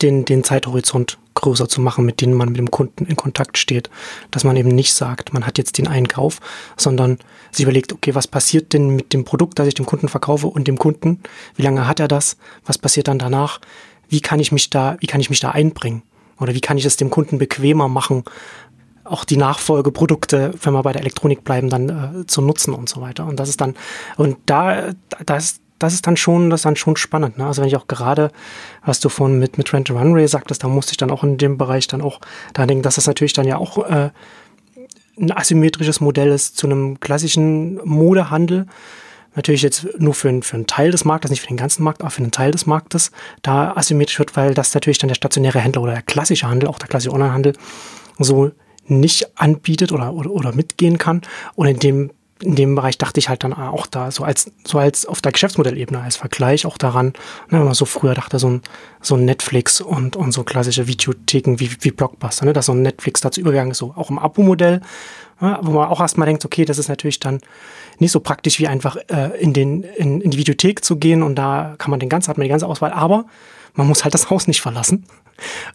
den, 0.01 0.25
den 0.25 0.43
Zeithorizont 0.43 1.17
größer 1.33 1.69
zu 1.69 1.79
machen, 1.79 2.03
mit 2.03 2.19
denen 2.19 2.33
man 2.33 2.49
mit 2.49 2.57
dem 2.57 2.71
Kunden 2.71 3.05
in 3.05 3.15
Kontakt 3.15 3.57
steht. 3.57 3.89
Dass 4.29 4.43
man 4.43 4.57
eben 4.57 4.67
nicht 4.67 4.93
sagt, 4.93 5.31
man 5.31 5.47
hat 5.47 5.57
jetzt 5.57 5.77
den 5.77 5.87
Einkauf, 5.87 6.41
sondern 6.75 7.19
sich 7.51 7.63
überlegt, 7.63 7.93
okay, 7.93 8.13
was 8.13 8.27
passiert 8.27 8.73
denn 8.73 8.89
mit 8.89 9.13
dem 9.13 9.23
Produkt, 9.23 9.59
das 9.59 9.67
ich 9.69 9.75
dem 9.75 9.85
Kunden 9.85 10.09
verkaufe 10.09 10.47
und 10.47 10.67
dem 10.67 10.77
Kunden? 10.77 11.21
Wie 11.55 11.63
lange 11.63 11.87
hat 11.87 12.01
er 12.01 12.09
das? 12.09 12.35
Was 12.65 12.77
passiert 12.77 13.07
dann 13.07 13.17
danach? 13.17 13.61
Wie 14.09 14.19
kann 14.19 14.41
ich 14.41 14.51
mich 14.51 14.69
da, 14.69 14.97
wie 14.99 15.07
kann 15.07 15.21
ich 15.21 15.29
mich 15.29 15.39
da 15.39 15.51
einbringen? 15.51 16.01
Oder 16.37 16.53
wie 16.53 16.59
kann 16.59 16.77
ich 16.77 16.83
es 16.83 16.97
dem 16.97 17.11
Kunden 17.11 17.37
bequemer 17.37 17.87
machen, 17.87 18.25
auch 19.03 19.25
die 19.25 19.37
Nachfolgeprodukte, 19.37 20.53
wenn 20.61 20.73
wir 20.73 20.83
bei 20.83 20.93
der 20.93 21.01
Elektronik 21.01 21.43
bleiben, 21.43 21.69
dann 21.69 21.89
äh, 21.89 22.27
zu 22.27 22.41
nutzen 22.41 22.73
und 22.73 22.89
so 22.89 23.01
weiter. 23.01 23.25
Und 23.25 23.39
das 23.39 23.49
ist 23.49 23.61
dann, 23.61 23.75
und 24.17 24.37
da, 24.45 24.93
das, 25.25 25.59
das 25.79 25.93
ist 25.93 26.05
dann 26.05 26.17
schon, 26.17 26.49
das 26.49 26.61
ist 26.61 26.65
dann 26.65 26.75
schon 26.75 26.95
spannend. 26.95 27.37
Ne? 27.37 27.45
Also 27.45 27.61
wenn 27.61 27.67
ich 27.67 27.75
auch 27.75 27.87
gerade, 27.87 28.31
was 28.85 28.99
du 28.99 29.09
von 29.09 29.39
mit, 29.39 29.57
mit 29.57 29.73
Rent 29.73 29.89
Runway 29.89 30.27
sagtest, 30.27 30.63
da 30.63 30.67
musste 30.67 30.91
ich 30.91 30.97
dann 30.97 31.11
auch 31.11 31.23
in 31.23 31.37
dem 31.37 31.57
Bereich 31.57 31.87
dann 31.87 32.01
auch 32.01 32.19
da 32.53 32.65
denken, 32.65 32.83
dass 32.83 32.95
das 32.95 33.07
natürlich 33.07 33.33
dann 33.33 33.47
ja 33.47 33.57
auch 33.57 33.77
äh, 33.89 34.11
ein 35.19 35.31
asymmetrisches 35.31 35.99
Modell 35.99 36.29
ist 36.29 36.57
zu 36.57 36.67
einem 36.67 36.99
klassischen 36.99 37.79
Modehandel. 37.83 38.67
Natürlich 39.35 39.61
jetzt 39.61 39.87
nur 39.97 40.13
für, 40.13 40.41
für 40.41 40.55
einen 40.55 40.67
Teil 40.67 40.91
des 40.91 41.05
Marktes, 41.05 41.31
nicht 41.31 41.41
für 41.41 41.47
den 41.47 41.57
ganzen 41.57 41.83
Markt, 41.83 42.01
aber 42.01 42.11
für 42.11 42.21
einen 42.21 42.31
Teil 42.31 42.51
des 42.51 42.65
Marktes 42.65 43.11
da 43.41 43.75
asymmetrisch 43.75 44.19
wird, 44.19 44.35
weil 44.35 44.53
das 44.53 44.73
natürlich 44.73 44.97
dann 44.97 45.07
der 45.07 45.15
stationäre 45.15 45.59
Händler 45.59 45.81
oder 45.81 45.93
der 45.93 46.01
klassische 46.01 46.47
Handel, 46.47 46.67
auch 46.67 46.79
der 46.79 46.89
klassische 46.89 47.13
Onlinehandel, 47.13 47.53
so 48.19 48.51
nicht 48.85 49.39
anbietet 49.39 49.91
oder, 49.91 50.13
oder, 50.13 50.31
oder 50.31 50.53
mitgehen 50.53 50.97
kann. 50.97 51.21
Und 51.55 51.67
in 51.67 51.79
dem, 51.79 52.11
in 52.41 52.55
dem 52.55 52.75
Bereich 52.75 52.97
dachte 52.97 53.19
ich 53.19 53.29
halt 53.29 53.43
dann 53.43 53.53
auch 53.53 53.85
da, 53.85 54.11
so 54.11 54.23
als, 54.23 54.51
so 54.65 54.79
als 54.79 55.05
auf 55.05 55.21
der 55.21 55.31
Geschäftsmodellebene 55.31 56.01
als 56.01 56.15
Vergleich 56.15 56.65
auch 56.65 56.77
daran, 56.77 57.07
ne, 57.49 57.59
wenn 57.59 57.65
man 57.65 57.73
so 57.73 57.85
früher 57.85 58.13
dachte, 58.13 58.39
so 58.39 58.49
ein, 58.49 58.61
so 59.01 59.15
ein 59.15 59.25
Netflix 59.25 59.81
und, 59.81 60.15
und 60.15 60.31
so 60.31 60.43
klassische 60.43 60.87
Videotheken 60.87 61.59
wie, 61.59 61.69
wie 61.81 61.91
Blockbuster, 61.91 62.45
ne, 62.45 62.53
dass 62.53 62.65
so 62.65 62.73
ein 62.73 62.81
Netflix 62.81 63.21
dazu 63.21 63.41
übergegangen 63.41 63.71
ist, 63.71 63.77
so 63.77 63.93
auch 63.95 64.09
im 64.09 64.17
Abo-Modell, 64.17 64.81
ne, 65.39 65.59
wo 65.61 65.71
man 65.71 65.87
auch 65.87 66.01
erstmal 66.01 66.25
denkt, 66.25 66.43
okay, 66.43 66.65
das 66.65 66.79
ist 66.79 66.89
natürlich 66.89 67.19
dann 67.19 67.41
nicht 67.99 68.11
so 68.11 68.19
praktisch 68.19 68.59
wie 68.59 68.67
einfach 68.67 68.97
äh, 69.09 69.39
in, 69.39 69.53
den, 69.53 69.83
in, 69.83 70.21
in 70.21 70.31
die 70.31 70.37
Videothek 70.37 70.83
zu 70.83 70.95
gehen 70.95 71.21
und 71.21 71.35
da 71.35 71.75
kann 71.77 71.91
man 71.91 71.99
den 71.99 72.09
ganzen, 72.09 72.29
hat 72.29 72.37
man 72.37 72.45
die 72.45 72.49
ganze 72.49 72.67
Auswahl, 72.67 72.91
aber 72.91 73.25
man 73.73 73.87
muss 73.87 74.03
halt 74.03 74.13
das 74.13 74.29
Haus 74.29 74.47
nicht 74.47 74.61
verlassen. 74.61 75.05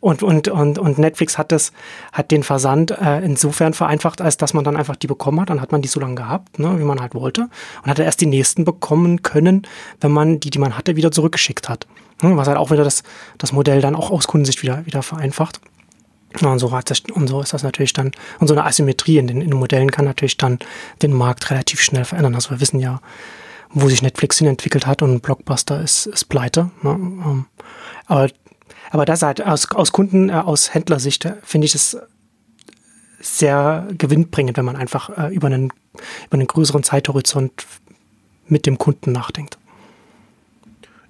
Und, 0.01 0.23
und, 0.23 0.49
und, 0.49 0.79
und 0.79 0.99
Netflix 0.99 1.39
hat 1.39 1.53
das, 1.53 1.73
hat 2.13 2.31
den 2.31 2.43
Versand 2.43 2.93
äh, 2.93 3.21
insofern 3.21 3.73
vereinfacht, 3.75 4.21
als 4.21 4.37
dass 4.37 4.55
man 4.55 4.65
dann 4.65 4.77
einfach 4.77 4.97
die 4.97 5.07
bekommen 5.07 5.41
hat. 5.41 5.51
Dann 5.51 5.61
hat 5.61 5.73
man 5.73 5.83
die 5.83 5.89
so 5.89 6.01
lange 6.01 6.15
gehabt, 6.15 6.59
ne, 6.59 6.79
wie 6.79 6.85
man 6.85 7.01
halt 7.01 7.15
wollte. 7.15 7.49
Und 7.83 7.91
hat 7.91 7.99
erst 7.99 8.21
die 8.21 8.27
nächsten 8.27 8.65
bekommen 8.65 9.23
können, 9.23 9.67
wenn 10.01 10.13
man 10.13 10.41
die, 10.41 10.51
die 10.51 10.59
man 10.59 10.77
hatte, 10.77 10.97
wieder 10.97 11.11
zurückgeschickt 11.11 11.69
hat. 11.69 11.87
Ne, 12.23 12.37
was 12.37 12.49
halt 12.49 12.59
auch 12.59 12.71
wieder 12.71 12.85
das, 12.85 13.03
das 13.39 13.53
Modell 13.53 13.81
dann 13.81 13.97
auch 13.97 14.11
aus 14.11 14.27
Kundensicht 14.27 14.63
wieder, 14.63 14.87
wieder 14.87 15.03
vereinfacht. 15.03 15.61
Und 16.41 16.59
so, 16.59 16.71
hat 16.73 16.91
das, 16.91 17.01
und 17.13 17.29
so 17.29 17.41
ist 17.41 17.55
das 17.55 17.63
natürlich 17.63 17.95
dann, 17.95 18.13
und 18.41 18.47
so 18.47 18.55
eine 18.55 18.65
Asymmetrie 18.65 19.17
in 19.17 19.27
den, 19.27 19.41
in 19.41 19.51
den 19.51 19.59
Modellen 19.59 19.91
kann 19.91 20.05
natürlich 20.05 20.37
dann 20.37 20.59
den 21.01 21.13
Markt 21.13 21.51
relativ 21.51 21.81
schnell 21.81 22.05
verändern. 22.05 22.35
Also 22.35 22.51
wir 22.51 22.61
wissen 22.61 22.79
ja, 22.79 23.01
wo 23.71 23.89
sich 23.89 24.03
Netflix 24.03 24.39
hin 24.39 24.47
entwickelt 24.47 24.87
hat 24.87 25.03
und 25.03 25.23
Blockbuster 25.23 25.81
ist, 25.83 26.07
ist 26.07 26.27
pleite. 26.27 26.71
Ne? 26.83 27.45
Aber 28.07 28.29
aber 28.91 29.05
das 29.05 29.23
halt 29.23 29.45
aus, 29.45 29.71
aus 29.73 29.93
Kunden, 29.93 30.29
äh, 30.29 30.33
aus 30.33 30.75
Händlersicht 30.75 31.25
äh, 31.25 31.35
finde 31.43 31.67
ich 31.67 31.75
es 31.75 31.97
sehr 33.21 33.89
gewinnbringend, 33.99 34.57
wenn 34.57 34.65
man 34.65 34.77
einfach 34.77 35.11
äh, 35.17 35.35
über, 35.35 35.49
einen, 35.49 35.73
über 36.27 36.35
einen 36.35 36.47
größeren 36.47 36.83
Zeithorizont 36.83 37.67
mit 38.47 38.67
dem 38.67 38.79
Kunden 38.79 39.13
nachdenkt. 39.13 39.59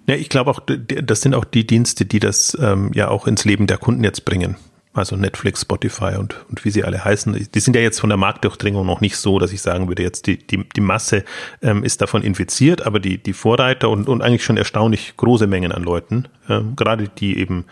Ja, 0.06 0.14
ich 0.14 0.28
glaube 0.28 0.50
auch, 0.50 0.60
das 0.64 1.20
sind 1.20 1.34
auch 1.34 1.44
die 1.44 1.66
Dienste, 1.66 2.06
die 2.06 2.20
das 2.20 2.56
ähm, 2.60 2.92
ja 2.94 3.08
auch 3.08 3.26
ins 3.26 3.44
Leben 3.44 3.66
der 3.66 3.76
Kunden 3.76 4.04
jetzt 4.04 4.24
bringen. 4.24 4.56
Also 4.96 5.16
Netflix, 5.16 5.62
Spotify 5.62 6.16
und, 6.18 6.36
und 6.48 6.64
wie 6.64 6.70
sie 6.70 6.84
alle 6.84 7.04
heißen, 7.04 7.48
die 7.54 7.60
sind 7.60 7.76
ja 7.76 7.82
jetzt 7.82 8.00
von 8.00 8.08
der 8.08 8.16
Marktdurchdringung 8.16 8.86
noch 8.86 9.00
nicht 9.00 9.16
so, 9.16 9.38
dass 9.38 9.52
ich 9.52 9.62
sagen 9.62 9.88
würde, 9.88 10.02
jetzt 10.02 10.26
die, 10.26 10.38
die, 10.38 10.68
die 10.68 10.80
Masse 10.80 11.24
ähm, 11.62 11.84
ist 11.84 12.00
davon 12.00 12.22
infiziert, 12.22 12.86
aber 12.86 13.00
die, 13.00 13.18
die 13.18 13.32
Vorreiter 13.32 13.90
und, 13.90 14.08
und 14.08 14.22
eigentlich 14.22 14.44
schon 14.44 14.56
erstaunlich 14.56 15.14
große 15.16 15.46
Mengen 15.46 15.72
an 15.72 15.82
Leuten, 15.82 16.28
ähm, 16.48 16.76
gerade 16.76 17.08
die 17.08 17.38
eben 17.38 17.66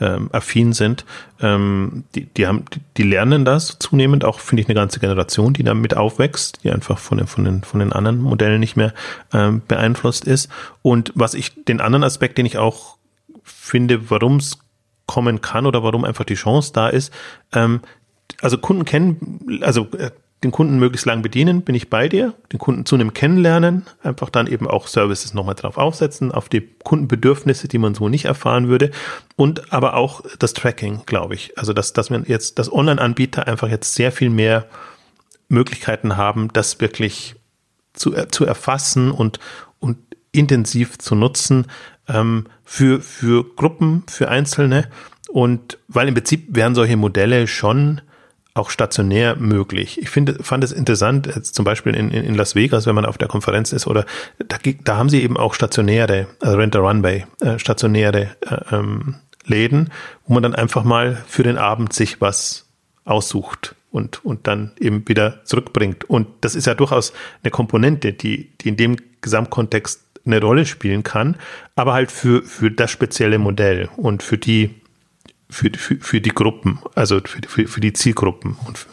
ähm, 0.00 0.28
affin 0.32 0.72
sind, 0.72 1.04
ähm, 1.40 2.04
die, 2.14 2.26
die, 2.26 2.46
haben, 2.46 2.64
die, 2.74 2.80
die 2.98 3.02
lernen 3.02 3.44
das 3.44 3.78
zunehmend, 3.78 4.24
auch 4.24 4.40
finde 4.40 4.62
ich 4.62 4.68
eine 4.68 4.74
ganze 4.74 5.00
Generation, 5.00 5.54
die 5.54 5.64
damit 5.64 5.96
aufwächst, 5.96 6.62
die 6.64 6.70
einfach 6.70 6.98
von 6.98 7.18
den, 7.18 7.26
von 7.26 7.44
den, 7.44 7.62
von 7.62 7.80
den 7.80 7.92
anderen 7.92 8.20
Modellen 8.20 8.60
nicht 8.60 8.76
mehr 8.76 8.92
ähm, 9.32 9.62
beeinflusst 9.66 10.26
ist. 10.26 10.50
Und 10.82 11.12
was 11.14 11.34
ich, 11.34 11.64
den 11.64 11.80
anderen 11.80 12.04
Aspekt, 12.04 12.38
den 12.38 12.46
ich 12.46 12.58
auch 12.58 12.96
finde, 13.42 14.10
warum 14.10 14.36
es 14.36 14.58
kommen 15.06 15.40
kann 15.40 15.66
oder 15.66 15.82
warum 15.82 16.04
einfach 16.04 16.24
die 16.24 16.34
Chance 16.34 16.72
da 16.72 16.88
ist. 16.88 17.12
Ähm, 17.52 17.80
also 18.40 18.58
Kunden 18.58 18.84
kennen, 18.84 19.60
also 19.62 19.88
äh, 19.96 20.10
den 20.44 20.50
Kunden 20.50 20.78
möglichst 20.78 21.06
lang 21.06 21.22
bedienen, 21.22 21.62
bin 21.62 21.74
ich 21.74 21.88
bei 21.88 22.08
dir, 22.08 22.34
den 22.52 22.58
Kunden 22.58 22.84
zunehmend 22.84 23.14
kennenlernen, 23.14 23.86
einfach 24.02 24.28
dann 24.28 24.46
eben 24.46 24.68
auch 24.68 24.86
Services 24.86 25.32
nochmal 25.32 25.54
drauf 25.54 25.78
aufsetzen, 25.78 26.30
auf 26.30 26.48
die 26.48 26.60
Kundenbedürfnisse, 26.60 27.68
die 27.68 27.78
man 27.78 27.94
so 27.94 28.08
nicht 28.08 28.26
erfahren 28.26 28.68
würde 28.68 28.90
und 29.36 29.72
aber 29.72 29.94
auch 29.94 30.20
das 30.38 30.52
Tracking, 30.52 31.02
glaube 31.06 31.34
ich. 31.34 31.56
Also 31.56 31.72
dass, 31.72 31.94
dass 31.94 32.10
man 32.10 32.24
jetzt, 32.26 32.58
dass 32.58 32.70
Online-Anbieter 32.70 33.46
einfach 33.46 33.68
jetzt 33.68 33.94
sehr 33.94 34.12
viel 34.12 34.28
mehr 34.28 34.66
Möglichkeiten 35.48 36.16
haben, 36.16 36.52
das 36.52 36.80
wirklich 36.80 37.36
zu, 37.94 38.12
zu 38.12 38.44
erfassen 38.44 39.10
und 39.10 39.38
intensiv 40.36 40.98
zu 40.98 41.14
nutzen, 41.14 41.66
ähm, 42.08 42.46
für, 42.64 43.00
für 43.00 43.44
Gruppen, 43.44 44.04
für 44.08 44.28
Einzelne. 44.28 44.88
Und 45.28 45.78
weil 45.88 46.08
im 46.08 46.14
Prinzip 46.14 46.46
wären 46.50 46.74
solche 46.74 46.96
Modelle 46.96 47.46
schon 47.46 48.00
auch 48.54 48.70
stationär 48.70 49.36
möglich. 49.36 50.00
Ich 50.00 50.08
finde, 50.08 50.42
fand 50.42 50.64
es 50.64 50.72
interessant, 50.72 51.26
jetzt 51.26 51.54
zum 51.54 51.64
Beispiel 51.64 51.94
in, 51.94 52.10
in, 52.10 52.34
Las 52.34 52.54
Vegas, 52.54 52.86
wenn 52.86 52.94
man 52.94 53.04
auf 53.04 53.18
der 53.18 53.28
Konferenz 53.28 53.72
ist, 53.72 53.86
oder 53.86 54.06
da, 54.38 54.56
da 54.82 54.96
haben 54.96 55.10
sie 55.10 55.22
eben 55.22 55.36
auch 55.36 55.52
stationäre, 55.52 56.26
also 56.40 56.56
Rent 56.56 56.74
a 56.74 56.78
Runway, 56.78 57.26
äh, 57.40 57.58
stationäre 57.58 58.30
äh, 58.40 58.74
ähm, 58.74 59.16
Läden, 59.44 59.92
wo 60.26 60.34
man 60.34 60.42
dann 60.42 60.54
einfach 60.54 60.84
mal 60.84 61.22
für 61.26 61.42
den 61.42 61.58
Abend 61.58 61.92
sich 61.92 62.20
was 62.20 62.66
aussucht 63.04 63.74
und, 63.90 64.24
und 64.24 64.46
dann 64.46 64.72
eben 64.80 65.06
wieder 65.06 65.44
zurückbringt. 65.44 66.04
Und 66.04 66.26
das 66.40 66.54
ist 66.54 66.66
ja 66.66 66.74
durchaus 66.74 67.12
eine 67.42 67.50
Komponente, 67.50 68.14
die, 68.14 68.50
die 68.60 68.68
in 68.68 68.76
dem 68.76 68.96
Gesamtkontext 69.20 70.05
eine 70.26 70.40
Rolle 70.40 70.66
spielen 70.66 71.02
kann, 71.02 71.36
aber 71.74 71.92
halt 71.92 72.10
für, 72.10 72.42
für 72.42 72.70
das 72.70 72.90
spezielle 72.90 73.38
Modell 73.38 73.88
und 73.96 74.22
für 74.22 74.38
die, 74.38 74.74
für, 75.48 75.70
für, 75.76 75.96
für 75.96 76.20
die 76.20 76.30
Gruppen, 76.30 76.80
also 76.94 77.20
für, 77.24 77.40
für, 77.46 77.68
für 77.68 77.80
die 77.80 77.92
Zielgruppen 77.92 78.56
und 78.66 78.86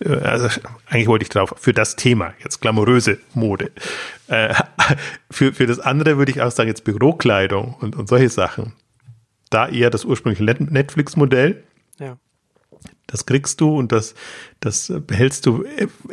äh, 0.00 0.14
also 0.16 0.48
eigentlich 0.86 1.06
wollte 1.08 1.22
ich 1.24 1.28
drauf, 1.28 1.54
für 1.56 1.72
das 1.72 1.96
Thema, 1.96 2.34
jetzt 2.42 2.60
glamouröse 2.60 3.18
Mode. 3.34 3.70
Äh, 4.28 4.54
für, 5.30 5.52
für 5.52 5.66
das 5.66 5.80
andere 5.80 6.18
würde 6.18 6.32
ich 6.32 6.42
auch 6.42 6.50
sagen, 6.50 6.68
jetzt 6.68 6.84
Bürokleidung 6.84 7.74
und, 7.80 7.96
und 7.96 8.08
solche 8.08 8.28
Sachen. 8.28 8.72
Da 9.50 9.68
eher 9.68 9.90
das 9.90 10.04
ursprüngliche 10.04 10.44
Netflix-Modell. 10.44 11.64
Ja. 11.98 12.18
Das 13.10 13.26
kriegst 13.26 13.60
du 13.60 13.76
und 13.76 13.90
das, 13.90 14.14
das 14.60 14.92
behältst 15.06 15.44
du 15.44 15.64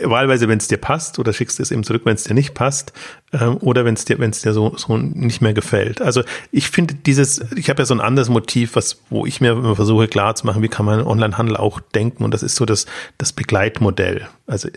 wahlweise, 0.02 0.48
wenn 0.48 0.58
es 0.58 0.68
dir 0.68 0.78
passt, 0.78 1.20
oder 1.20 1.32
schickst 1.32 1.60
es 1.60 1.70
eben 1.70 1.84
zurück, 1.84 2.02
wenn 2.06 2.16
es 2.16 2.24
dir 2.24 2.34
nicht 2.34 2.56
passt, 2.56 2.92
ähm, 3.34 3.58
oder 3.58 3.86
wenn 3.86 3.94
es 3.94 4.06
dir, 4.06 4.18
wenn 4.18 4.32
dir 4.32 4.54
so, 4.54 4.76
so 4.76 4.98
nicht 4.98 5.42
mehr 5.42 5.54
gefällt. 5.54 6.02
Also 6.02 6.24
ich 6.52 6.70
finde 6.70 6.96
dieses, 6.96 7.40
ich 7.56 7.70
habe 7.70 7.84
ja 7.84 7.86
so 7.86 7.94
ein 7.94 8.02
anderes 8.02 8.30
Motiv, 8.30 8.76
was, 8.76 9.00
wo 9.12 9.28
ich 9.28 9.42
mir 9.42 9.52
immer 9.52 9.76
versuche 9.76 10.08
klarzumachen, 10.08 10.64
wie 10.64 10.70
kann 10.70 10.88
man 10.88 11.06
Onlinehandel 11.06 11.56
auch 11.56 11.80
denken, 11.80 12.24
und 12.24 12.34
das 12.34 12.42
ist 12.42 12.56
so 12.56 12.66
das, 12.66 12.88
das 13.20 13.32
Begleitmodell. 13.32 14.28
Also 14.48 14.70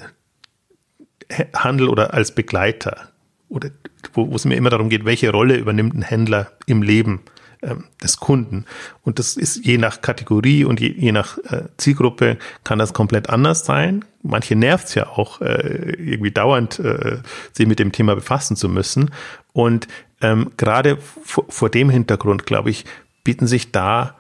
Handel 1.55 1.89
oder 1.89 2.13
als 2.13 2.35
Begleiter. 2.35 3.09
Oder 3.49 3.71
wo, 4.13 4.31
wo 4.31 4.37
es 4.37 4.45
mir 4.45 4.57
immer 4.57 4.71
darum 4.71 4.91
geht, 4.91 5.05
welche 5.05 5.31
Rolle 5.31 5.57
übernimmt 5.57 5.95
ein 5.95 6.03
Händler 6.03 6.53
im 6.67 6.83
Leben 6.83 7.23
ähm, 7.63 7.85
des 8.03 8.19
Kunden. 8.19 8.65
Und 9.03 9.19
das 9.19 9.37
ist 9.37 9.65
je 9.65 9.79
nach 9.79 10.01
Kategorie 10.01 10.65
und 10.65 10.81
je, 10.81 10.89
je 10.89 11.13
nach 11.13 11.39
äh, 11.39 11.65
Zielgruppe 11.77 12.39
kann 12.65 12.79
das 12.79 12.93
komplett 12.93 13.29
anders 13.29 13.65
sein. 13.65 14.05
Manche 14.23 14.57
nervt 14.57 14.89
es 14.89 14.95
ja 14.95 15.09
auch, 15.09 15.41
äh, 15.41 15.95
irgendwie 15.99 16.31
dauernd 16.31 16.79
äh, 16.79 17.19
sich 17.53 17.67
mit 17.67 17.79
dem 17.79 17.93
Thema 17.93 18.15
befassen 18.15 18.57
zu 18.57 18.69
müssen. 18.69 19.11
Und 19.53 19.89
ähm, 20.23 20.53
gerade 20.57 20.99
vor 21.25 21.71
dem 21.71 21.91
Hintergrund, 21.91 22.47
glaube 22.47 22.71
ich, 22.71 22.85
bieten 23.25 23.47
sich 23.47 23.73
da 23.73 24.17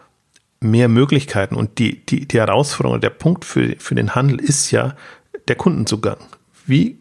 mehr 0.60 0.88
Möglichkeiten. 0.88 1.54
Und 1.54 1.78
die, 1.78 2.04
die, 2.04 2.26
die 2.26 2.38
Herausforderung, 2.38 3.00
der 3.00 3.10
Punkt 3.10 3.44
für, 3.44 3.76
für 3.78 3.94
den 3.94 4.14
Handel 4.14 4.40
ist 4.40 4.70
ja 4.70 4.94
der 5.48 5.56
Kundenzugang. 5.56 6.18
Wie 6.66 7.00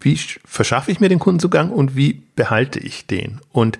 wie 0.00 0.18
verschaffe 0.44 0.92
ich 0.92 1.00
mir 1.00 1.08
den 1.08 1.18
Kundenzugang 1.18 1.70
und 1.70 1.96
wie 1.96 2.22
behalte 2.36 2.78
ich 2.78 3.06
den? 3.06 3.40
Und 3.50 3.78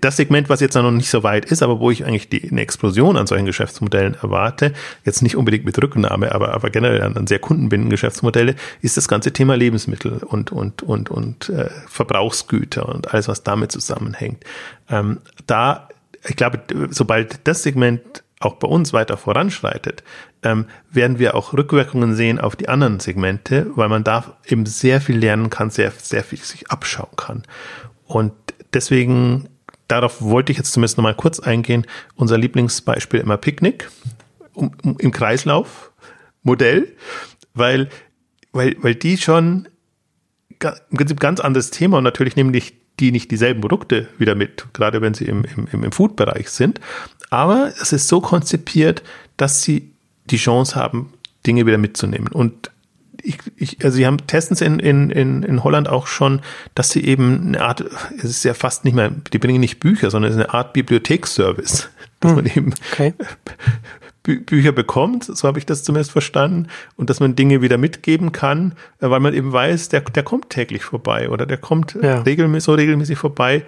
das 0.00 0.16
Segment, 0.16 0.48
was 0.48 0.60
jetzt 0.60 0.74
noch 0.74 0.90
nicht 0.90 1.10
so 1.10 1.22
weit 1.22 1.44
ist, 1.44 1.62
aber 1.62 1.78
wo 1.78 1.90
ich 1.90 2.06
eigentlich 2.06 2.30
die, 2.30 2.50
eine 2.50 2.62
Explosion 2.62 3.18
an 3.18 3.26
solchen 3.26 3.44
Geschäftsmodellen 3.44 4.14
erwarte, 4.14 4.72
jetzt 5.04 5.22
nicht 5.22 5.36
unbedingt 5.36 5.66
mit 5.66 5.80
Rücknahme, 5.80 6.34
aber, 6.34 6.54
aber 6.54 6.70
generell 6.70 7.02
an, 7.02 7.16
an 7.16 7.26
sehr 7.26 7.38
kundenbindenden 7.38 7.90
Geschäftsmodelle, 7.90 8.54
ist 8.80 8.96
das 8.96 9.08
ganze 9.08 9.32
Thema 9.32 9.56
Lebensmittel 9.56 10.22
und, 10.22 10.52
und, 10.52 10.82
und, 10.82 11.10
und 11.10 11.50
äh, 11.50 11.68
Verbrauchsgüter 11.86 12.88
und 12.88 13.12
alles, 13.12 13.28
was 13.28 13.42
damit 13.42 13.72
zusammenhängt. 13.72 14.42
Ähm, 14.88 15.20
da, 15.46 15.88
ich 16.26 16.36
glaube, 16.36 16.60
sobald 16.90 17.46
das 17.46 17.62
Segment 17.62 18.24
auch 18.40 18.54
bei 18.54 18.68
uns 18.68 18.94
weiter 18.94 19.18
voranschreitet, 19.18 20.02
ähm, 20.42 20.66
werden 20.90 21.18
wir 21.18 21.34
auch 21.34 21.52
Rückwirkungen 21.52 22.14
sehen 22.14 22.40
auf 22.40 22.56
die 22.56 22.70
anderen 22.70 23.00
Segmente, 23.00 23.66
weil 23.74 23.90
man 23.90 24.02
da 24.02 24.36
eben 24.46 24.64
sehr 24.64 25.02
viel 25.02 25.18
lernen 25.18 25.50
kann, 25.50 25.68
sehr, 25.68 25.90
sehr 25.90 26.24
viel 26.24 26.38
sich 26.38 26.70
abschauen 26.70 27.16
kann. 27.16 27.42
Und 28.06 28.32
deswegen 28.72 29.48
darauf 29.94 30.20
wollte 30.22 30.52
ich 30.52 30.58
jetzt 30.58 30.72
zumindest 30.72 30.96
noch 30.96 31.02
mal 31.02 31.14
kurz 31.14 31.40
eingehen. 31.40 31.86
Unser 32.14 32.38
Lieblingsbeispiel 32.38 33.20
immer 33.20 33.36
Picknick 33.36 33.88
um, 34.54 34.72
um, 34.82 34.96
im 34.98 35.10
Kreislaufmodell, 35.10 36.96
weil, 37.54 37.88
weil, 38.52 38.76
weil 38.80 38.94
die 38.94 39.18
schon 39.18 39.68
im 40.62 40.96
Prinzip 40.96 41.20
ganz 41.20 41.40
anderes 41.40 41.70
Thema 41.70 41.98
und 41.98 42.04
natürlich 42.04 42.36
nehmen 42.36 42.52
die, 42.52 42.62
die 43.00 43.12
nicht 43.12 43.30
dieselben 43.30 43.60
Produkte 43.60 44.08
wieder 44.18 44.34
mit, 44.34 44.66
gerade 44.72 45.00
wenn 45.02 45.14
sie 45.14 45.26
im, 45.26 45.44
im, 45.44 45.84
im 45.84 45.92
Food-Bereich 45.92 46.48
sind. 46.48 46.80
Aber 47.30 47.72
es 47.80 47.92
ist 47.92 48.08
so 48.08 48.20
konzipiert, 48.20 49.02
dass 49.36 49.62
sie 49.62 49.94
die 50.30 50.36
Chance 50.36 50.76
haben, 50.76 51.12
Dinge 51.46 51.66
wieder 51.66 51.78
mitzunehmen. 51.78 52.28
Und 52.28 52.70
ich, 53.22 53.38
ich, 53.56 53.84
also 53.84 53.96
sie 53.96 54.06
haben 54.06 54.26
testen 54.26 54.54
es 54.54 54.60
in, 54.60 54.78
in, 54.78 55.10
in, 55.10 55.42
in 55.42 55.64
Holland 55.64 55.88
auch 55.88 56.06
schon, 56.06 56.40
dass 56.74 56.90
sie 56.90 57.04
eben 57.04 57.48
eine 57.48 57.60
Art, 57.60 57.84
es 58.18 58.24
ist 58.24 58.44
ja 58.44 58.54
fast 58.54 58.84
nicht 58.84 58.94
mehr, 58.94 59.10
die 59.32 59.38
bringen 59.38 59.60
nicht 59.60 59.80
Bücher, 59.80 60.10
sondern 60.10 60.30
es 60.30 60.36
ist 60.36 60.42
eine 60.42 60.54
Art 60.54 60.72
Bibliotheksservice, 60.72 61.88
dass 62.20 62.30
hm. 62.30 62.36
man 62.36 62.46
eben 62.46 62.74
okay. 62.92 63.14
Bü 64.24 64.40
Bücher 64.40 64.72
bekommt, 64.72 65.24
so 65.24 65.46
habe 65.46 65.58
ich 65.58 65.66
das 65.66 65.84
zumindest 65.84 66.10
verstanden, 66.10 66.68
und 66.96 67.10
dass 67.10 67.20
man 67.20 67.36
Dinge 67.36 67.60
wieder 67.60 67.76
mitgeben 67.76 68.32
kann, 68.32 68.72
äh, 69.00 69.10
weil 69.10 69.20
man 69.20 69.34
eben 69.34 69.52
weiß, 69.52 69.90
der, 69.90 70.00
der 70.00 70.22
kommt 70.22 70.48
täglich 70.48 70.82
vorbei 70.82 71.28
oder 71.28 71.44
der 71.44 71.58
kommt 71.58 71.96
ja. 72.00 72.22
regelmäßig, 72.22 72.64
so 72.64 72.72
regelmäßig 72.72 73.18
vorbei, 73.18 73.64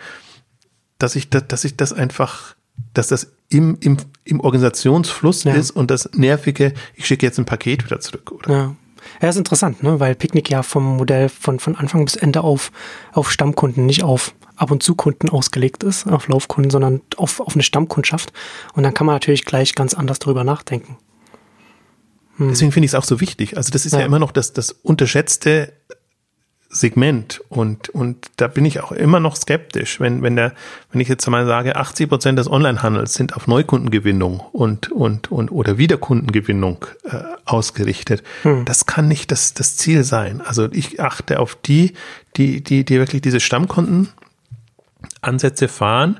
dass 0.98 1.14
ich, 1.14 1.28
das, 1.28 1.46
dass 1.46 1.64
ich 1.64 1.76
das 1.76 1.92
einfach, 1.92 2.56
dass 2.94 3.08
das 3.08 3.32
im, 3.50 3.76
im, 3.80 3.98
im 4.24 4.40
Organisationsfluss 4.40 5.44
ja. 5.44 5.52
ist 5.52 5.72
und 5.72 5.90
das 5.90 6.10
Nervige, 6.14 6.72
ich 6.94 7.06
schicke 7.06 7.26
jetzt 7.26 7.38
ein 7.38 7.44
Paket 7.44 7.84
wieder 7.84 8.00
zurück, 8.00 8.32
oder? 8.32 8.50
Ja. 8.50 8.76
Ja, 9.20 9.28
ist 9.28 9.36
interessant, 9.36 9.82
ne? 9.82 10.00
weil 10.00 10.14
Picknick 10.14 10.50
ja 10.50 10.62
vom 10.62 10.96
Modell 10.96 11.28
von, 11.28 11.58
von 11.58 11.76
Anfang 11.76 12.04
bis 12.04 12.16
Ende 12.16 12.42
auf, 12.42 12.72
auf 13.12 13.30
Stammkunden, 13.30 13.86
nicht 13.86 14.02
auf 14.02 14.34
ab 14.56 14.70
und 14.70 14.82
zu 14.82 14.94
Kunden 14.94 15.28
ausgelegt 15.28 15.84
ist, 15.84 16.06
auf 16.06 16.28
Laufkunden, 16.28 16.70
sondern 16.70 17.02
auf, 17.16 17.40
auf 17.40 17.54
eine 17.54 17.62
Stammkundschaft. 17.62 18.32
Und 18.74 18.82
dann 18.82 18.94
kann 18.94 19.06
man 19.06 19.14
natürlich 19.14 19.44
gleich 19.44 19.74
ganz 19.74 19.94
anders 19.94 20.18
darüber 20.18 20.44
nachdenken. 20.44 20.96
Hm. 22.36 22.48
Deswegen 22.48 22.72
finde 22.72 22.86
ich 22.86 22.92
es 22.92 22.94
auch 22.94 23.04
so 23.04 23.20
wichtig. 23.20 23.56
Also 23.56 23.70
das 23.70 23.86
ist 23.86 23.92
ja, 23.92 24.00
ja 24.00 24.06
immer 24.06 24.18
noch 24.18 24.32
das, 24.32 24.52
das 24.52 24.72
unterschätzte 24.72 25.72
Segment 26.68 27.40
und, 27.48 27.88
und 27.90 28.26
da 28.36 28.48
bin 28.48 28.64
ich 28.64 28.80
auch 28.80 28.92
immer 28.92 29.20
noch 29.20 29.36
skeptisch, 29.36 30.00
wenn, 30.00 30.22
wenn 30.22 30.36
der, 30.36 30.52
wenn 30.90 31.00
ich 31.00 31.08
jetzt 31.08 31.26
mal 31.28 31.46
sage, 31.46 31.76
80 31.76 32.08
Prozent 32.08 32.38
des 32.38 32.50
Onlinehandels 32.50 33.14
sind 33.14 33.36
auf 33.36 33.46
Neukundengewinnung 33.46 34.40
und, 34.40 34.90
und, 34.90 35.30
und, 35.30 35.52
oder 35.52 35.78
Wiederkundengewinnung 35.78 36.84
äh, 37.04 37.18
ausgerichtet. 37.44 38.22
Hm. 38.42 38.64
Das 38.64 38.86
kann 38.86 39.06
nicht 39.08 39.30
das, 39.30 39.54
das 39.54 39.76
Ziel 39.76 40.02
sein. 40.02 40.40
Also 40.40 40.68
ich 40.72 41.00
achte 41.00 41.38
auf 41.38 41.54
die, 41.54 41.94
die, 42.36 42.62
die, 42.62 42.84
die 42.84 42.98
wirklich 42.98 43.22
diese 43.22 43.40
Stammkunden 43.40 44.08
Ansätze 45.20 45.68
fahren, 45.68 46.18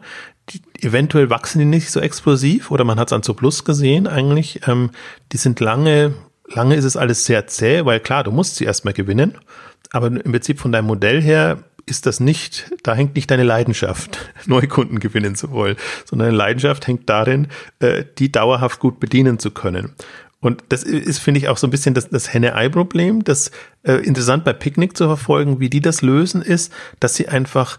die, 0.50 0.62
eventuell 0.80 1.28
wachsen 1.28 1.58
die 1.58 1.64
nicht 1.64 1.90
so 1.90 1.98
explosiv 1.98 2.70
oder 2.70 2.84
man 2.84 3.00
hat 3.00 3.08
es 3.08 3.12
an 3.12 3.24
zu 3.24 3.34
Plus 3.34 3.64
gesehen 3.64 4.06
eigentlich. 4.06 4.60
Ähm, 4.68 4.90
die 5.32 5.38
sind 5.38 5.58
lange, 5.58 6.14
lange 6.46 6.76
ist 6.76 6.84
es 6.84 6.96
alles 6.96 7.24
sehr 7.24 7.48
zäh, 7.48 7.84
weil 7.84 7.98
klar, 7.98 8.22
du 8.22 8.30
musst 8.30 8.56
sie 8.56 8.64
erstmal 8.64 8.94
gewinnen 8.94 9.36
aber 9.96 10.08
im 10.08 10.32
Prinzip 10.32 10.60
von 10.60 10.72
deinem 10.72 10.86
Modell 10.86 11.22
her 11.22 11.58
ist 11.86 12.06
das 12.06 12.18
nicht, 12.20 12.70
da 12.82 12.94
hängt 12.94 13.14
nicht 13.14 13.30
deine 13.30 13.44
Leidenschaft, 13.44 14.18
Neukunden 14.46 14.98
gewinnen 14.98 15.36
zu 15.36 15.52
wollen, 15.52 15.76
sondern 16.04 16.28
deine 16.28 16.36
Leidenschaft 16.36 16.86
hängt 16.86 17.08
darin, 17.08 17.48
äh, 17.78 18.04
die 18.18 18.30
dauerhaft 18.30 18.80
gut 18.80 19.00
bedienen 19.00 19.38
zu 19.38 19.50
können. 19.50 19.92
Und 20.40 20.62
das 20.68 20.82
ist, 20.82 21.18
finde 21.18 21.38
ich, 21.38 21.48
auch 21.48 21.56
so 21.56 21.66
ein 21.66 21.70
bisschen 21.70 21.94
das, 21.94 22.08
das 22.08 22.32
Henne-Ei-Problem. 22.32 23.24
Das 23.24 23.50
äh, 23.82 23.94
interessant 23.94 24.44
bei 24.44 24.52
Picknick 24.52 24.96
zu 24.96 25.06
verfolgen, 25.06 25.60
wie 25.60 25.70
die 25.70 25.80
das 25.80 26.02
lösen, 26.02 26.42
ist, 26.42 26.72
dass 27.00 27.14
sie 27.14 27.28
einfach 27.28 27.78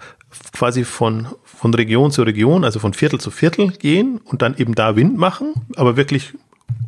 quasi 0.53 0.83
von, 0.83 1.27
von 1.43 1.73
Region 1.73 2.11
zu 2.11 2.23
Region, 2.23 2.63
also 2.63 2.79
von 2.79 2.93
Viertel 2.93 3.19
zu 3.19 3.31
Viertel 3.31 3.69
gehen 3.71 4.19
und 4.23 4.41
dann 4.41 4.57
eben 4.57 4.75
da 4.75 4.95
Wind 4.95 5.17
machen, 5.17 5.53
aber 5.75 5.95
wirklich 5.97 6.33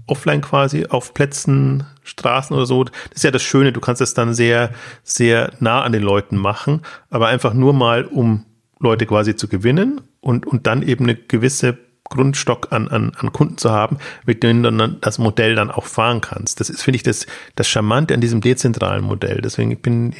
offline 0.07 0.41
quasi 0.41 0.85
auf 0.87 1.13
Plätzen, 1.13 1.85
Straßen 2.03 2.55
oder 2.55 2.65
so. 2.65 2.83
Das 2.83 2.93
ist 3.15 3.23
ja 3.23 3.31
das 3.31 3.43
Schöne, 3.43 3.71
du 3.71 3.79
kannst 3.79 4.01
es 4.01 4.13
dann 4.13 4.33
sehr, 4.33 4.71
sehr 5.03 5.51
nah 5.59 5.83
an 5.83 5.91
den 5.91 6.03
Leuten 6.03 6.37
machen, 6.37 6.81
aber 7.09 7.27
einfach 7.27 7.53
nur 7.53 7.73
mal, 7.73 8.05
um 8.05 8.45
Leute 8.79 9.05
quasi 9.05 9.35
zu 9.35 9.47
gewinnen 9.47 10.01
und, 10.21 10.47
und 10.47 10.65
dann 10.67 10.81
eben 10.81 11.05
eine 11.05 11.15
gewisse 11.15 11.77
Grundstock 12.05 12.71
an, 12.71 12.87
an, 12.87 13.11
an 13.17 13.31
Kunden 13.31 13.57
zu 13.57 13.69
haben, 13.69 13.97
mit 14.25 14.41
denen 14.41 14.63
du 14.63 14.71
dann 14.71 14.97
das 14.99 15.19
Modell 15.19 15.55
dann 15.55 15.69
auch 15.69 15.85
fahren 15.85 16.21
kannst. 16.21 16.59
Das 16.59 16.69
ist, 16.69 16.81
finde 16.81 16.95
ich, 16.95 17.03
das, 17.03 17.27
das 17.55 17.67
Charmante 17.67 18.15
an 18.15 18.21
diesem 18.21 18.41
dezentralen 18.41 19.03
Modell. 19.03 19.41
Deswegen 19.41 19.71
ich 19.71 19.81
bin, 19.81 20.13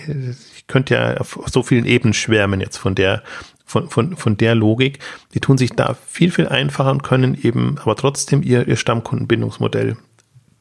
ich 0.55 0.68
könnte 0.68 0.93
ja 0.93 1.18
auf 1.18 1.39
so 1.51 1.64
vielen 1.64 1.86
Ebenen 1.86 2.14
schwärmen 2.14 2.62
jetzt 2.62 2.78
von 2.78 2.93
der, 2.93 3.24
von, 3.70 3.88
von, 3.88 4.18
von 4.18 4.36
der 4.36 4.56
Logik. 4.56 4.98
Die 5.36 5.40
tun 5.40 5.60
sich 5.60 5.72
da 5.72 5.94
viel, 5.94 6.32
viel 6.32 6.48
einfacher 6.48 6.90
und 6.90 7.04
können 7.04 7.38
eben 7.40 7.78
aber 7.80 7.96
trotzdem 7.96 8.42
ihr, 8.42 8.68
ihr 8.68 8.76
Stammkundenbindungsmodell 8.76 9.96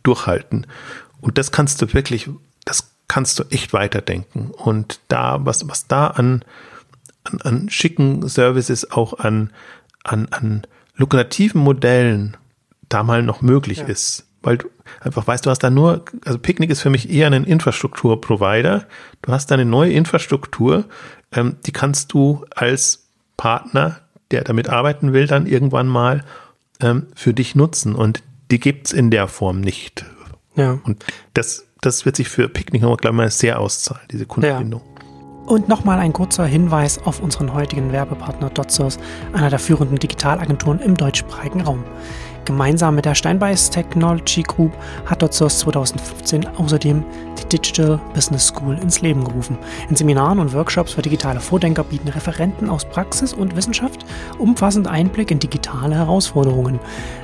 durchhalten. 0.02 0.66
Und 1.22 1.38
das 1.38 1.50
kannst 1.50 1.80
du 1.80 1.94
wirklich, 1.94 2.28
das 2.66 2.94
kannst 3.08 3.38
du 3.38 3.44
echt 3.44 3.72
weiterdenken. 3.72 4.50
Und 4.50 5.00
da, 5.08 5.38
was, 5.40 5.66
was 5.68 5.86
da 5.86 6.08
an, 6.08 6.44
an, 7.24 7.40
an 7.40 7.70
schicken 7.70 8.28
Services 8.28 8.90
auch 8.90 9.18
an, 9.18 9.54
an, 10.04 10.28
an 10.30 10.66
lukrativen 10.94 11.62
Modellen 11.62 12.36
da 12.90 13.02
mal 13.02 13.22
noch 13.22 13.40
möglich 13.40 13.78
ja. 13.78 13.86
ist. 13.86 14.26
Weil 14.42 14.58
du 14.58 14.68
einfach 15.00 15.26
weißt, 15.26 15.46
du 15.46 15.50
hast 15.50 15.60
da 15.60 15.70
nur, 15.70 16.04
also 16.26 16.38
Picknick 16.38 16.70
ist 16.70 16.82
für 16.82 16.90
mich 16.90 17.10
eher 17.10 17.26
ein 17.28 17.44
Infrastrukturprovider. 17.44 18.86
Du 19.22 19.32
hast 19.32 19.50
da 19.50 19.54
eine 19.54 19.64
neue 19.64 19.92
Infrastruktur, 19.92 20.84
ähm, 21.32 21.56
die 21.66 21.72
kannst 21.72 22.12
du 22.12 22.44
als 22.54 23.08
Partner, 23.36 24.00
der 24.30 24.44
damit 24.44 24.68
arbeiten 24.68 25.12
will, 25.12 25.26
dann 25.26 25.46
irgendwann 25.46 25.86
mal 25.86 26.24
ähm, 26.80 27.06
für 27.14 27.34
dich 27.34 27.54
nutzen. 27.54 27.94
Und 27.94 28.22
die 28.50 28.60
gibt's 28.60 28.92
in 28.92 29.10
der 29.10 29.28
Form 29.28 29.60
nicht. 29.60 30.04
Ja. 30.54 30.78
Und 30.84 31.04
das, 31.34 31.66
das 31.80 32.04
wird 32.04 32.16
sich 32.16 32.28
für 32.28 32.48
Picknick 32.48 32.82
noch, 32.82 32.96
glaube 32.96 33.14
ich, 33.14 33.18
mal 33.18 33.30
sehr 33.30 33.60
auszahlen, 33.60 34.02
diese 34.10 34.26
Kundenbindung. 34.26 34.82
Ja. 34.82 34.98
Und 35.46 35.66
nochmal 35.66 35.98
ein 35.98 36.12
kurzer 36.12 36.44
Hinweis 36.44 36.98
auf 36.98 37.22
unseren 37.22 37.54
heutigen 37.54 37.90
Werbepartner 37.90 38.50
DotSource, 38.50 38.98
einer 39.32 39.48
der 39.48 39.58
führenden 39.58 39.98
Digitalagenturen 39.98 40.78
im 40.80 40.94
deutschsprachigen 40.94 41.62
Raum. 41.62 41.84
Gemeinsam 42.48 42.94
mit 42.94 43.04
der 43.04 43.14
Steinbeiß 43.14 43.68
Technology 43.68 44.42
Group 44.42 44.72
hat 45.04 45.20
DotSource 45.20 45.58
2015 45.58 46.46
außerdem 46.56 47.04
die 47.38 47.44
Digital 47.58 48.00
Business 48.14 48.46
School 48.46 48.78
ins 48.78 49.02
Leben 49.02 49.22
gerufen. 49.22 49.58
In 49.90 49.96
Seminaren 49.96 50.38
und 50.38 50.54
Workshops 50.54 50.92
für 50.92 51.02
digitale 51.02 51.40
Vordenker 51.40 51.84
bieten 51.84 52.08
Referenten 52.08 52.70
aus 52.70 52.86
Praxis 52.86 53.34
und 53.34 53.54
Wissenschaft 53.54 54.06
umfassend 54.38 54.88
Einblick 54.88 55.30
in 55.30 55.40
digitale 55.40 55.94
Herausforderungen. 55.94 56.80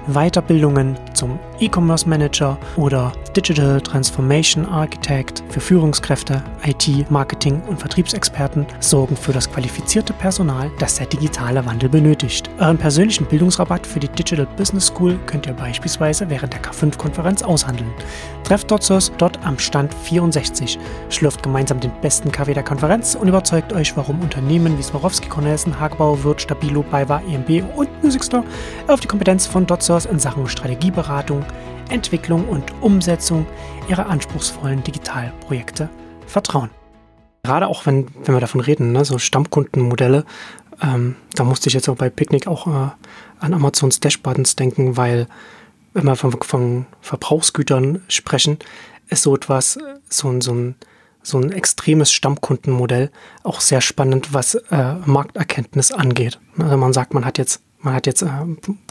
Weiterbildungen 0.07 0.96
zum 1.14 1.38
E-Commerce 1.61 2.09
Manager 2.09 2.59
oder 2.76 3.12
Digital 3.36 3.80
Transformation 3.80 4.66
Architect 4.66 5.42
für 5.48 5.61
Führungskräfte, 5.61 6.42
IT, 6.64 7.11
Marketing 7.11 7.61
und 7.68 7.78
Vertriebsexperten 7.78 8.66
sorgen 8.80 9.16
für 9.16 9.32
das 9.32 9.50
qualifizierte 9.50 10.12
Personal, 10.12 10.70
das 10.78 10.96
der 10.96 11.07
digitale 11.07 11.64
Wandel 11.66 11.88
benötigt. 11.88 12.48
Euren 12.59 12.78
persönlichen 12.78 13.26
Bildungsrabatt 13.26 13.86
für 13.86 14.00
die 14.00 14.09
Digital 14.09 14.46
Business 14.57 14.86
School 14.86 15.18
könnt 15.26 15.46
ihr 15.46 15.55
beispielsweise 15.55 16.28
während 16.30 16.52
der 16.52 16.62
K5-Konferenz 16.62 17.42
aushandeln. 17.42 17.90
Trefft 18.44 18.70
dort 18.70 18.84
dort 19.18 19.38
am 19.44 19.59
Stand 19.59 19.94
64, 19.94 20.78
schlürft 21.09 21.42
gemeinsam 21.42 21.80
den 21.80 21.92
besten 22.02 22.30
Kaffee 22.30 22.55
der 22.55 22.62
Konferenz 22.62 23.14
und 23.14 23.28
überzeugt 23.28 23.72
euch, 23.72 23.96
warum 23.96 24.20
Unternehmen 24.20 24.78
wie 24.78 24.82
Swarovski, 24.82 25.28
Cornelsen, 25.28 25.80
Hagebauer, 25.80 26.22
Wirt, 26.22 26.42
Stabilo, 26.42 26.82
BayWa, 26.82 27.22
EMB 27.28 27.64
und 27.76 27.88
Musicstore 28.02 28.44
auf 28.86 29.00
die 29.00 29.09
Kompetenz 29.09 29.46
von 29.46 29.66
dort 29.66 29.82
Source 29.95 30.07
in 30.07 30.18
Sachen 30.18 30.49
Strategieberatung, 30.49 31.45
Entwicklung 31.88 32.49
und 32.49 32.64
Umsetzung 32.80 33.47
ihrer 33.88 34.07
anspruchsvollen 34.07 34.82
Digitalprojekte 34.82 35.88
vertrauen. 36.26 36.70
Gerade 37.45 37.68
auch 37.68 37.86
wenn, 37.86 38.09
wenn 38.24 38.34
wir 38.34 38.40
davon 38.40 38.61
reden, 38.61 38.90
ne, 38.90 39.05
so 39.05 39.18
Stammkundenmodelle, 39.18 40.24
ähm, 40.82 41.14
da 41.36 41.45
musste 41.45 41.68
ich 41.68 41.74
jetzt 41.74 41.88
auch 41.88 41.95
bei 41.95 42.11
Picnic 42.11 42.49
auch 42.49 42.66
äh, 42.66 42.90
an 43.38 43.55
Amazons 43.55 44.01
Dashbuttons 44.01 44.57
denken, 44.57 44.97
weil 44.97 45.28
wenn 45.92 46.07
wir 46.07 46.16
von, 46.16 46.32
von 46.42 46.86
Verbrauchsgütern 47.01 48.03
sprechen, 48.09 48.59
ist 49.11 49.22
so 49.22 49.36
etwas, 49.36 49.78
so 50.09 50.28
ein, 50.28 50.40
so 50.40 50.55
ein, 50.55 50.74
so 51.22 51.38
ein 51.38 51.53
extremes 51.53 52.11
Stammkundenmodell 52.11 53.12
auch 53.45 53.61
sehr 53.61 53.80
spannend, 53.80 54.34
was 54.34 54.57
äh, 54.57 54.95
Markterkenntnis 55.07 55.92
angeht. 55.92 56.40
Also 56.59 56.76
man 56.78 56.92
sagt, 56.92 57.14
man 57.14 57.24
hat 57.24 57.38
jetzt 57.38 57.62
man 57.85 57.95
hat 57.95 58.07
jetzt, 58.07 58.22
äh, 58.22 58.28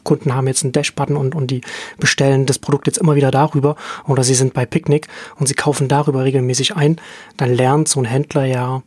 Kunden 0.04 0.34
haben 0.34 0.48
jetzt 0.48 0.64
einen 0.64 0.72
Dash-Button 0.72 1.18
und, 1.18 1.36
und 1.36 1.48
die 1.48 1.62
bestellen 2.00 2.46
das 2.46 2.60
Produkt 2.60 2.88
jetzt 2.88 2.98
immer 2.98 3.16
wieder 3.16 3.32
darüber 3.32 3.76
oder 4.08 4.24
sie 4.24 4.36
sind 4.36 4.54
bei 4.54 4.66
Picknick 4.66 5.08
und 5.38 5.48
sie 5.48 5.56
kaufen 5.56 5.88
darüber 5.88 6.24
regelmäßig 6.24 6.76
ein, 6.76 6.98
dann 7.38 7.54
lernt 7.54 7.88
so 7.88 8.00
ein 8.00 8.06
Händler 8.06 8.46
ja 8.46 8.84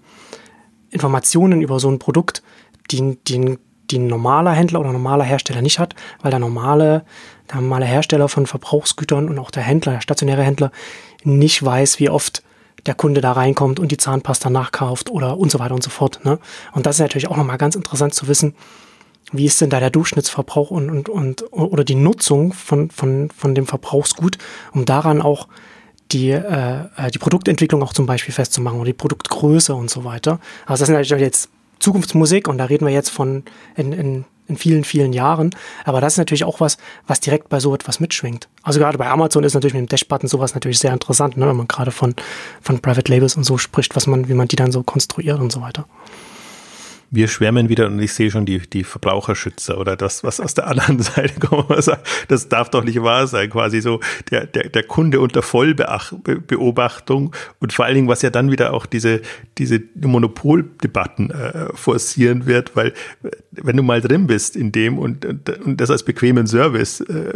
Informationen 0.90 1.60
über 1.60 1.80
so 1.80 1.90
ein 1.90 1.98
Produkt, 1.98 2.42
die, 2.90 3.18
die, 3.26 3.58
die 3.90 3.98
ein 3.98 4.06
normaler 4.06 4.52
Händler 4.52 4.80
oder 4.80 4.90
ein 4.90 4.94
normaler 4.94 5.24
Hersteller 5.24 5.62
nicht 5.62 5.78
hat, 5.78 5.94
weil 6.22 6.30
der 6.30 6.40
normale, 6.40 7.04
der 7.50 7.60
normale 7.60 7.86
Hersteller 7.86 8.28
von 8.28 8.46
Verbrauchsgütern 8.46 9.28
und 9.28 9.38
auch 9.38 9.50
der 9.50 9.62
Händler, 9.62 9.94
der 9.94 10.00
stationäre 10.00 10.42
Händler, 10.42 10.70
nicht 11.24 11.62
weiß, 11.62 11.98
wie 11.98 12.08
oft 12.08 12.42
der 12.86 12.94
Kunde 12.94 13.20
da 13.20 13.32
reinkommt 13.32 13.80
und 13.80 13.90
die 13.90 13.96
Zahnpasta 13.96 14.48
nachkauft 14.48 15.10
oder 15.10 15.38
und 15.38 15.50
so 15.50 15.58
weiter 15.58 15.74
und 15.74 15.82
so 15.82 15.90
fort. 15.90 16.20
Ne? 16.24 16.38
Und 16.72 16.86
das 16.86 16.96
ist 16.96 17.00
natürlich 17.00 17.28
auch 17.28 17.36
nochmal 17.36 17.58
ganz 17.58 17.74
interessant 17.74 18.14
zu 18.14 18.28
wissen, 18.28 18.54
wie 19.32 19.46
ist 19.46 19.60
denn 19.60 19.70
da 19.70 19.80
der 19.80 19.90
Durchschnittsverbrauch 19.90 20.70
und, 20.70 20.90
und, 20.90 21.08
und 21.08 21.52
oder 21.52 21.84
die 21.84 21.94
Nutzung 21.94 22.52
von, 22.52 22.90
von, 22.90 23.30
von 23.36 23.54
dem 23.54 23.66
Verbrauchsgut, 23.66 24.38
um 24.72 24.84
daran 24.84 25.20
auch 25.20 25.48
die, 26.12 26.30
äh, 26.30 26.84
äh, 26.96 27.10
die 27.12 27.18
Produktentwicklung 27.18 27.82
auch 27.82 27.92
zum 27.92 28.06
Beispiel 28.06 28.32
festzumachen 28.32 28.78
oder 28.78 28.86
die 28.86 28.92
Produktgröße 28.92 29.74
und 29.74 29.90
so 29.90 30.04
weiter. 30.04 30.38
Also 30.66 30.82
das 30.82 30.86
sind 30.86 30.94
natürlich 30.94 31.22
jetzt 31.22 31.48
Zukunftsmusik 31.80 32.48
und 32.48 32.58
da 32.58 32.66
reden 32.66 32.86
wir 32.86 32.94
jetzt 32.94 33.10
von 33.10 33.42
in, 33.74 33.92
in, 33.92 34.24
in 34.46 34.56
vielen, 34.56 34.84
vielen 34.84 35.12
Jahren. 35.12 35.50
Aber 35.84 36.00
das 36.00 36.14
ist 36.14 36.18
natürlich 36.18 36.44
auch 36.44 36.60
was, 36.60 36.78
was 37.08 37.18
direkt 37.18 37.48
bei 37.48 37.58
so 37.58 37.74
etwas 37.74 37.98
mitschwingt. 37.98 38.48
Also 38.62 38.78
gerade 38.78 38.96
bei 38.96 39.08
Amazon 39.08 39.42
ist 39.42 39.54
natürlich 39.54 39.74
mit 39.74 39.82
dem 39.82 39.88
Dash-Button 39.88 40.28
sowas 40.28 40.54
natürlich 40.54 40.78
sehr 40.78 40.92
interessant, 40.92 41.36
ne? 41.36 41.48
wenn 41.48 41.56
man 41.56 41.68
gerade 41.68 41.90
von, 41.90 42.14
von 42.62 42.78
Private 42.80 43.10
Labels 43.10 43.36
und 43.36 43.44
so 43.44 43.58
spricht, 43.58 43.96
was 43.96 44.06
man, 44.06 44.28
wie 44.28 44.34
man 44.34 44.46
die 44.46 44.56
dann 44.56 44.70
so 44.70 44.84
konstruiert 44.84 45.40
und 45.40 45.50
so 45.50 45.60
weiter 45.60 45.86
wir 47.10 47.28
schwärmen 47.28 47.68
wieder 47.68 47.86
und 47.86 48.00
ich 48.00 48.12
sehe 48.12 48.30
schon 48.30 48.46
die, 48.46 48.58
die 48.58 48.84
Verbraucherschützer 48.84 49.78
oder 49.78 49.96
das, 49.96 50.24
was 50.24 50.40
aus 50.40 50.54
der 50.54 50.66
anderen 50.66 50.98
Seite 51.02 51.38
kommt. 51.40 51.70
Das 52.28 52.48
darf 52.48 52.70
doch 52.70 52.84
nicht 52.84 53.02
wahr 53.02 53.26
sein, 53.26 53.50
quasi 53.50 53.80
so 53.80 54.00
der, 54.30 54.46
der, 54.46 54.68
der 54.68 54.82
Kunde 54.82 55.20
unter 55.20 55.42
Vollbeobachtung 55.42 57.34
und 57.60 57.72
vor 57.72 57.84
allen 57.84 57.94
Dingen, 57.94 58.08
was 58.08 58.22
ja 58.22 58.30
dann 58.30 58.50
wieder 58.50 58.72
auch 58.72 58.86
diese, 58.86 59.22
diese 59.58 59.80
Monopoldebatten 59.94 61.30
äh, 61.30 61.68
forcieren 61.74 62.46
wird, 62.46 62.76
weil 62.76 62.92
wenn 63.50 63.76
du 63.76 63.82
mal 63.82 64.00
drin 64.00 64.26
bist 64.26 64.56
in 64.56 64.72
dem 64.72 64.98
und, 64.98 65.24
und, 65.24 65.48
und 65.48 65.80
das 65.80 65.90
als 65.90 66.02
bequemen 66.02 66.46
Service 66.46 67.00
äh, 67.00 67.34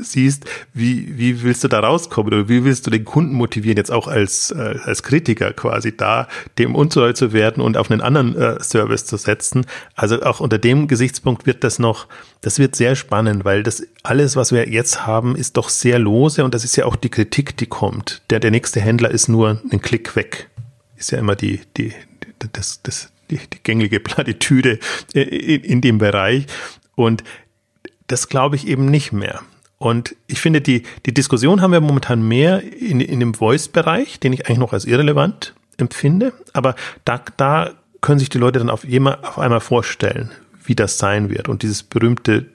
siehst, 0.00 0.44
wie, 0.72 1.18
wie 1.18 1.42
willst 1.42 1.62
du 1.62 1.68
da 1.68 1.80
rauskommen 1.80 2.32
oder 2.32 2.48
wie 2.48 2.64
willst 2.64 2.86
du 2.86 2.90
den 2.90 3.04
Kunden 3.04 3.34
motivieren, 3.34 3.76
jetzt 3.76 3.90
auch 3.90 4.08
als, 4.08 4.50
äh, 4.50 4.78
als 4.82 5.02
Kritiker 5.02 5.52
quasi 5.52 5.96
da, 5.96 6.26
dem 6.58 6.74
untreu 6.74 7.12
zu 7.12 7.32
werden 7.32 7.62
und 7.62 7.76
auf 7.76 7.90
einen 7.90 8.00
anderen 8.00 8.34
äh, 8.36 8.62
Service 8.62 9.04
zu 9.04 9.16
setzen. 9.16 9.66
Also 9.94 10.22
auch 10.22 10.40
unter 10.40 10.58
dem 10.58 10.88
Gesichtspunkt 10.88 11.46
wird 11.46 11.64
das 11.64 11.78
noch, 11.78 12.06
das 12.40 12.58
wird 12.58 12.76
sehr 12.76 12.96
spannend, 12.96 13.44
weil 13.44 13.62
das 13.62 13.86
alles, 14.02 14.36
was 14.36 14.52
wir 14.52 14.68
jetzt 14.68 15.06
haben, 15.06 15.36
ist 15.36 15.56
doch 15.56 15.68
sehr 15.68 15.98
lose 15.98 16.44
und 16.44 16.54
das 16.54 16.64
ist 16.64 16.76
ja 16.76 16.86
auch 16.86 16.96
die 16.96 17.10
Kritik, 17.10 17.56
die 17.56 17.66
kommt. 17.66 18.22
Der, 18.30 18.40
der 18.40 18.50
nächste 18.50 18.80
Händler 18.80 19.10
ist 19.10 19.28
nur 19.28 19.60
ein 19.70 19.82
Klick 19.82 20.16
weg. 20.16 20.48
Ist 20.96 21.10
ja 21.10 21.18
immer 21.18 21.36
die, 21.36 21.60
die, 21.76 21.92
das, 22.52 22.82
das, 22.82 23.10
die, 23.30 23.36
die 23.36 23.62
gängige 23.62 24.00
Plattitüde 24.00 24.78
in, 25.12 25.60
in 25.62 25.80
dem 25.82 25.98
Bereich. 25.98 26.46
Und 26.94 27.22
das 28.06 28.28
glaube 28.28 28.56
ich 28.56 28.66
eben 28.66 28.86
nicht 28.86 29.12
mehr. 29.12 29.42
Und 29.84 30.16
ich 30.28 30.40
finde, 30.40 30.62
die, 30.62 30.82
die 31.04 31.12
Diskussion 31.12 31.60
haben 31.60 31.72
wir 31.72 31.80
momentan 31.82 32.26
mehr 32.26 32.62
in, 32.62 33.00
in 33.00 33.20
dem 33.20 33.34
Voice-Bereich, 33.34 34.18
den 34.18 34.32
ich 34.32 34.46
eigentlich 34.46 34.58
noch 34.58 34.72
als 34.72 34.86
irrelevant 34.86 35.54
empfinde. 35.76 36.32
Aber 36.54 36.74
da, 37.04 37.20
da 37.36 37.70
können 38.00 38.18
sich 38.18 38.30
die 38.30 38.38
Leute 38.38 38.60
dann 38.60 38.70
auf, 38.70 38.84
jemand, 38.84 39.22
auf 39.22 39.38
einmal 39.38 39.60
vorstellen, 39.60 40.30
wie 40.64 40.74
das 40.74 40.96
sein 40.96 41.28
wird. 41.28 41.50
Und 41.50 41.62
dieses 41.62 41.82
berühmte 41.82 42.46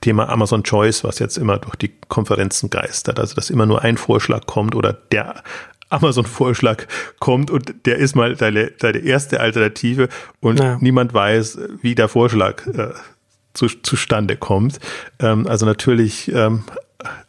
Thema 0.00 0.28
Amazon 0.28 0.64
Choice, 0.64 1.04
was 1.04 1.20
jetzt 1.20 1.38
immer 1.38 1.58
durch 1.58 1.76
die 1.76 1.92
Konferenzen 2.08 2.70
geistert, 2.70 3.20
also 3.20 3.36
dass 3.36 3.50
immer 3.50 3.66
nur 3.66 3.82
ein 3.82 3.96
Vorschlag 3.96 4.46
kommt 4.46 4.74
oder 4.74 4.92
der 4.92 5.44
Amazon-Vorschlag 5.90 6.88
kommt 7.20 7.52
und 7.52 7.86
der 7.86 7.98
ist 7.98 8.16
mal 8.16 8.34
deine, 8.34 8.72
deine 8.72 8.98
erste 8.98 9.38
Alternative 9.38 10.08
und 10.40 10.58
naja. 10.58 10.78
niemand 10.80 11.14
weiß, 11.14 11.56
wie 11.82 11.94
der 11.94 12.08
Vorschlag 12.08 12.66
äh, 12.66 12.94
zu, 13.54 13.68
zustande 13.68 14.36
kommt. 14.36 14.78
Ähm, 15.20 15.46
also 15.46 15.64
natürlich 15.64 16.30
ähm, 16.32 16.64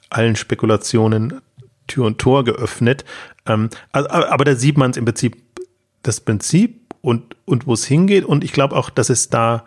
allen 0.09 0.35
Spekulationen 0.35 1.41
Tür 1.87 2.05
und 2.05 2.17
Tor 2.17 2.43
geöffnet. 2.43 3.05
Ähm, 3.45 3.69
aber, 3.91 4.31
aber 4.31 4.45
da 4.45 4.55
sieht 4.55 4.77
man 4.77 4.91
es 4.91 4.97
im 4.97 5.05
Prinzip, 5.05 5.37
das 6.03 6.19
Prinzip 6.19 6.93
und, 7.01 7.35
und 7.45 7.67
wo 7.67 7.73
es 7.73 7.85
hingeht. 7.85 8.25
Und 8.25 8.43
ich 8.43 8.51
glaube 8.51 8.75
auch, 8.75 8.89
dass 8.89 9.09
es 9.09 9.29
da, 9.29 9.65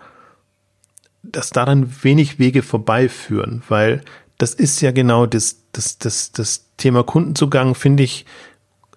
dass 1.22 1.50
daran 1.50 1.92
wenig 2.02 2.38
Wege 2.38 2.62
vorbeiführen, 2.62 3.62
weil 3.68 4.02
das 4.38 4.54
ist 4.54 4.80
ja 4.80 4.92
genau 4.92 5.26
das, 5.26 5.64
das, 5.72 5.98
das, 5.98 6.32
das 6.32 6.66
Thema 6.76 7.02
Kundenzugang, 7.02 7.74
finde 7.74 8.04
ich, 8.04 8.24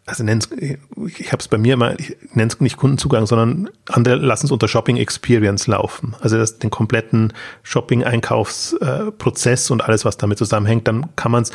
also 0.05 0.23
nenn's, 0.23 0.49
ich 0.51 1.31
habe 1.31 1.39
es 1.39 1.47
bei 1.47 1.57
mir 1.57 1.75
immer, 1.75 1.99
ich 1.99 2.17
nenne 2.33 2.51
es 2.51 2.59
nicht 2.59 2.75
Kundenzugang, 2.77 3.27
sondern 3.27 3.69
andere 3.87 4.15
lassen 4.15 4.47
es 4.47 4.51
unter 4.51 4.67
Shopping 4.67 4.97
Experience 4.97 5.67
laufen. 5.67 6.15
Also 6.21 6.37
das, 6.37 6.59
den 6.59 6.69
kompletten 6.69 7.31
Shopping-Einkaufsprozess 7.63 9.69
äh, 9.69 9.73
und 9.73 9.83
alles, 9.83 10.03
was 10.03 10.17
damit 10.17 10.37
zusammenhängt, 10.37 10.87
dann 10.87 11.15
kann 11.15 11.31
man 11.31 11.43
es, 11.43 11.51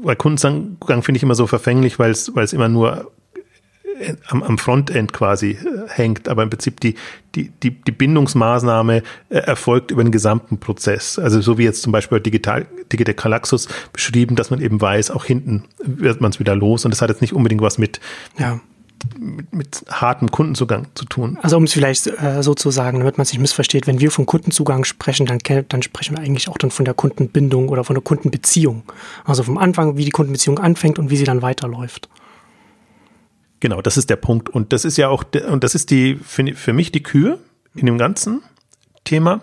weil 0.00 0.16
Kundenzugang 0.16 1.02
finde 1.02 1.16
ich 1.16 1.22
immer 1.22 1.34
so 1.34 1.46
verfänglich, 1.46 1.98
weil 1.98 2.12
es, 2.12 2.34
weil 2.34 2.44
es 2.44 2.52
immer 2.52 2.68
nur 2.68 3.10
am, 4.28 4.42
am 4.42 4.58
Frontend 4.58 5.12
quasi 5.12 5.50
äh, 5.50 5.58
hängt, 5.88 6.28
aber 6.28 6.42
im 6.42 6.50
Prinzip 6.50 6.80
die, 6.80 6.94
die, 7.34 7.50
die, 7.62 7.70
die 7.70 7.92
Bindungsmaßnahme 7.92 9.02
äh, 9.28 9.38
erfolgt 9.38 9.90
über 9.90 10.02
den 10.02 10.12
gesamten 10.12 10.58
Prozess. 10.58 11.18
Also 11.18 11.40
so 11.40 11.58
wie 11.58 11.64
jetzt 11.64 11.82
zum 11.82 11.92
Beispiel 11.92 12.20
Digital, 12.20 12.66
Digital 12.92 13.14
Galaxus 13.14 13.68
beschrieben, 13.92 14.36
dass 14.36 14.50
man 14.50 14.60
eben 14.60 14.80
weiß, 14.80 15.10
auch 15.10 15.24
hinten 15.24 15.64
wird 15.78 16.20
man 16.20 16.30
es 16.30 16.40
wieder 16.40 16.54
los 16.54 16.84
und 16.84 16.90
das 16.90 17.02
hat 17.02 17.10
jetzt 17.10 17.20
nicht 17.20 17.32
unbedingt 17.32 17.60
was 17.60 17.78
mit, 17.78 18.00
ja. 18.38 18.60
mit, 19.18 19.52
mit 19.52 19.84
hartem 19.90 20.30
Kundenzugang 20.30 20.86
zu 20.94 21.04
tun. 21.04 21.38
Also 21.42 21.56
um 21.56 21.64
es 21.64 21.72
vielleicht 21.72 22.06
äh, 22.06 22.42
so 22.42 22.54
zu 22.54 22.70
sagen, 22.70 23.00
damit 23.00 23.18
man 23.18 23.24
sich 23.24 23.38
missversteht, 23.38 23.86
wenn 23.86 24.00
wir 24.00 24.10
von 24.10 24.26
Kundenzugang 24.26 24.84
sprechen, 24.84 25.26
dann, 25.26 25.38
dann 25.68 25.82
sprechen 25.82 26.16
wir 26.16 26.22
eigentlich 26.22 26.48
auch 26.48 26.58
dann 26.58 26.70
von 26.70 26.84
der 26.84 26.94
Kundenbindung 26.94 27.68
oder 27.68 27.84
von 27.84 27.94
der 27.94 28.02
Kundenbeziehung. 28.02 28.84
Also 29.24 29.42
vom 29.42 29.58
Anfang, 29.58 29.96
wie 29.96 30.04
die 30.04 30.10
Kundenbeziehung 30.10 30.58
anfängt 30.58 30.98
und 30.98 31.10
wie 31.10 31.16
sie 31.16 31.24
dann 31.24 31.42
weiterläuft. 31.42 32.08
Genau, 33.60 33.82
das 33.82 33.96
ist 33.96 34.10
der 34.10 34.16
Punkt. 34.16 34.48
Und 34.48 34.72
das 34.72 34.84
ist 34.84 34.96
ja 34.96 35.08
auch, 35.08 35.24
und 35.50 35.64
das 35.64 35.74
ist 35.74 35.90
die, 35.90 36.16
für, 36.16 36.54
für 36.54 36.72
mich 36.72 36.92
die 36.92 37.02
Kür 37.02 37.38
in 37.74 37.86
dem 37.86 37.98
ganzen 37.98 38.42
Thema 39.04 39.42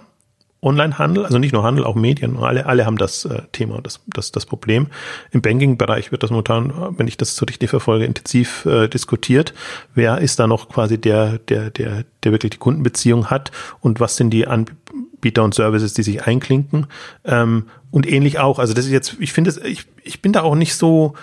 Onlinehandel, 0.66 1.26
also 1.26 1.38
nicht 1.38 1.53
nur 1.53 1.63
Handel, 1.63 1.86
auch 1.86 1.95
Medien, 1.95 2.38
alle, 2.38 2.66
alle 2.66 2.86
haben 2.88 2.97
das 2.97 3.24
äh, 3.26 3.43
Thema, 3.51 3.82
das, 3.82 4.01
das, 4.07 4.32
das 4.32 4.47
Problem. 4.47 4.88
Im 5.32 5.41
Banking-Bereich 5.41 6.11
wird 6.11 6.24
das 6.24 6.32
momentan, 6.32 6.95
wenn 6.97 7.07
ich 7.07 7.18
das 7.18 7.36
so 7.36 7.45
richtig 7.45 7.70
verfolge, 7.70 8.05
intensiv 8.05 8.66
äh, 8.66 8.88
diskutiert. 8.88 9.53
Wer 9.93 10.18
ist 10.18 10.39
da 10.39 10.47
noch 10.47 10.68
quasi 10.70 10.97
der, 10.97 11.38
der, 11.38 11.70
der, 11.70 12.05
der 12.24 12.32
wirklich 12.32 12.51
die 12.51 12.57
Kundenbeziehung 12.57 13.28
hat 13.30 13.51
und 13.80 13.99
was 13.99 14.18
sind 14.18 14.32
die 14.32 14.47
Anbieter 14.47 15.43
und 15.43 15.53
Services, 15.53 15.93
die 15.93 16.03
sich 16.03 16.24
einklinken? 16.26 16.88
Ähm, 17.26 17.66
und 17.91 18.11
ähnlich 18.11 18.39
auch. 18.39 18.57
Also 18.57 18.74
das 18.74 18.86
ist 18.86 18.91
jetzt, 18.91 19.18
ich 19.20 19.34
finde, 19.34 19.53
ich, 19.66 19.86
ich 20.03 20.22
bin 20.22 20.34
da 20.34 20.41
auch 20.41 20.55
nicht 20.55 20.76
so, 20.76 21.13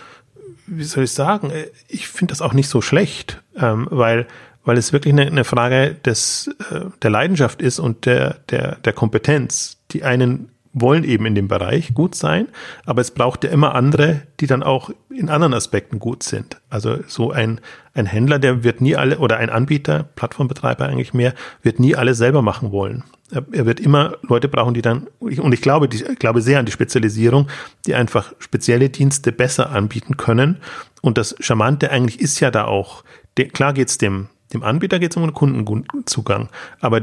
wie 0.76 0.84
soll 0.84 1.04
ich 1.04 1.12
sagen, 1.12 1.50
äh, 1.50 1.66
ich 1.88 2.08
finde 2.08 2.32
das 2.32 2.42
auch 2.42 2.52
nicht 2.52 2.68
so 2.68 2.80
schlecht, 2.80 3.42
ähm, 3.56 3.88
weil, 3.90 4.26
weil 4.64 4.78
es 4.78 4.92
wirklich 4.92 5.12
eine, 5.12 5.26
eine 5.26 5.44
Frage 5.44 5.94
des, 5.94 6.50
äh, 6.70 6.80
der 7.02 7.10
Leidenschaft 7.10 7.60
ist 7.60 7.78
und 7.78 8.06
der, 8.06 8.38
der, 8.50 8.76
der 8.76 8.92
Kompetenz. 8.92 9.78
Die 9.90 10.04
einen 10.04 10.51
wollen 10.72 11.04
eben 11.04 11.26
in 11.26 11.34
dem 11.34 11.48
Bereich 11.48 11.94
gut 11.94 12.14
sein, 12.14 12.48
aber 12.86 13.00
es 13.00 13.10
braucht 13.10 13.44
ja 13.44 13.50
immer 13.50 13.74
andere, 13.74 14.22
die 14.40 14.46
dann 14.46 14.62
auch 14.62 14.90
in 15.10 15.28
anderen 15.28 15.54
Aspekten 15.54 15.98
gut 15.98 16.22
sind. 16.22 16.60
Also 16.70 16.98
so 17.06 17.30
ein, 17.30 17.60
ein 17.94 18.06
Händler, 18.06 18.38
der 18.38 18.64
wird 18.64 18.80
nie 18.80 18.96
alle, 18.96 19.18
oder 19.18 19.36
ein 19.36 19.50
Anbieter, 19.50 20.04
Plattformbetreiber 20.16 20.86
eigentlich 20.86 21.12
mehr, 21.12 21.34
wird 21.62 21.78
nie 21.78 21.94
alles 21.94 22.18
selber 22.18 22.42
machen 22.42 22.72
wollen. 22.72 23.04
Er 23.30 23.64
wird 23.64 23.80
immer 23.80 24.16
Leute 24.22 24.48
brauchen, 24.48 24.74
die 24.74 24.82
dann, 24.82 25.06
und 25.18 25.52
ich 25.54 25.62
glaube, 25.62 25.88
ich 25.90 26.18
glaube 26.18 26.42
sehr 26.42 26.58
an 26.58 26.66
die 26.66 26.72
Spezialisierung, 26.72 27.48
die 27.86 27.94
einfach 27.94 28.34
spezielle 28.38 28.90
Dienste 28.90 29.32
besser 29.32 29.70
anbieten 29.70 30.18
können. 30.18 30.58
Und 31.00 31.16
das 31.16 31.34
Charmante 31.40 31.90
eigentlich 31.90 32.20
ist 32.20 32.40
ja 32.40 32.50
da 32.50 32.64
auch, 32.64 33.04
der, 33.38 33.48
klar 33.48 33.72
geht's 33.72 33.96
dem, 33.96 34.28
dem 34.52 34.62
Anbieter 34.62 34.98
geht 34.98 35.12
es 35.12 35.16
um 35.16 35.22
einen 35.22 35.34
Kundenzugang, 35.34 36.48
aber 36.80 37.00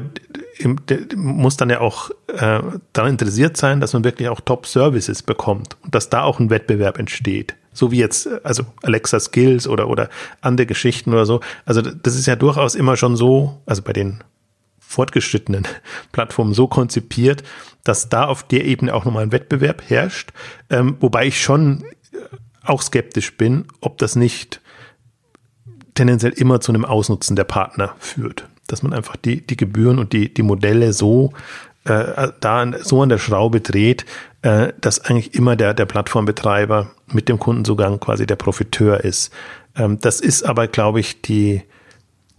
muss 1.16 1.58
dann 1.58 1.70
ja 1.70 1.82
auch 1.82 2.10
äh, 2.28 2.62
daran 2.94 3.12
interessiert 3.12 3.58
sein, 3.58 3.80
dass 3.80 3.94
man 3.94 4.04
wirklich 4.04 4.30
auch 4.30 4.42
Top-Services 4.42 5.24
bekommt 5.24 5.78
und 5.84 5.96
dass 5.96 6.10
da 6.10 6.24
auch 6.24 6.40
ein 6.40 6.50
Wettbewerb 6.50 7.00
entsteht. 7.00 7.56
So 7.72 7.92
wie 7.92 8.00
jetzt, 8.00 8.28
also 8.44 8.64
Alexa 8.84 9.20
Skills 9.20 9.68
oder, 9.68 9.88
oder 9.88 10.10
andere 10.42 10.68
Geschichten 10.68 11.14
oder 11.14 11.26
so. 11.26 11.40
Also 11.66 11.82
das 11.82 12.16
ist 12.16 12.26
ja 12.26 12.36
durchaus 12.36 12.76
immer 12.76 12.98
schon 12.98 13.16
so, 13.16 13.62
also 13.66 13.82
bei 13.82 13.94
den 13.94 14.24
fortgeschrittenen 14.80 15.68
Plattformen 16.12 16.54
so 16.54 16.68
konzipiert, 16.68 17.44
dass 17.84 18.10
da 18.10 18.26
auf 18.26 18.44
der 18.44 18.66
Ebene 18.66 18.94
auch 18.94 19.06
nochmal 19.06 19.24
ein 19.24 19.32
Wettbewerb 19.32 19.84
herrscht. 19.88 20.32
Ähm, 20.70 20.98
wobei 21.00 21.28
ich 21.28 21.42
schon 21.42 21.84
äh, 22.12 22.18
auch 22.64 22.82
skeptisch 22.82 23.38
bin, 23.38 23.66
ob 23.82 23.98
das 24.00 24.16
nicht 24.16 24.62
tendenziell 26.00 26.32
immer 26.32 26.62
zu 26.62 26.72
einem 26.72 26.86
Ausnutzen 26.86 27.36
der 27.36 27.44
Partner 27.44 27.94
führt. 28.00 28.48
Dass 28.68 28.84
man 28.84 28.94
einfach 28.94 29.18
die, 29.18 29.46
die 29.46 29.58
Gebühren 29.58 30.00
und 30.00 30.14
die, 30.14 30.34
die 30.34 30.44
Modelle 30.44 30.94
so 30.94 31.34
äh, 31.84 32.30
da 32.40 32.72
so 32.82 33.02
an 33.02 33.10
der 33.10 33.18
Schraube 33.18 33.60
dreht, 33.60 34.06
äh, 34.42 34.72
dass 34.80 35.02
eigentlich 35.02 35.34
immer 35.34 35.58
der, 35.58 35.74
der 35.74 35.86
Plattformbetreiber 35.86 36.92
mit 37.08 37.28
dem 37.28 37.38
Kundenzugang 37.38 38.00
quasi 38.00 38.26
der 38.26 38.38
Profiteur 38.38 39.04
ist. 39.04 39.34
Ähm, 39.76 40.00
das 40.00 40.22
ist 40.22 40.44
aber, 40.44 40.68
glaube 40.68 41.02
ich, 41.02 41.22
die, 41.22 41.64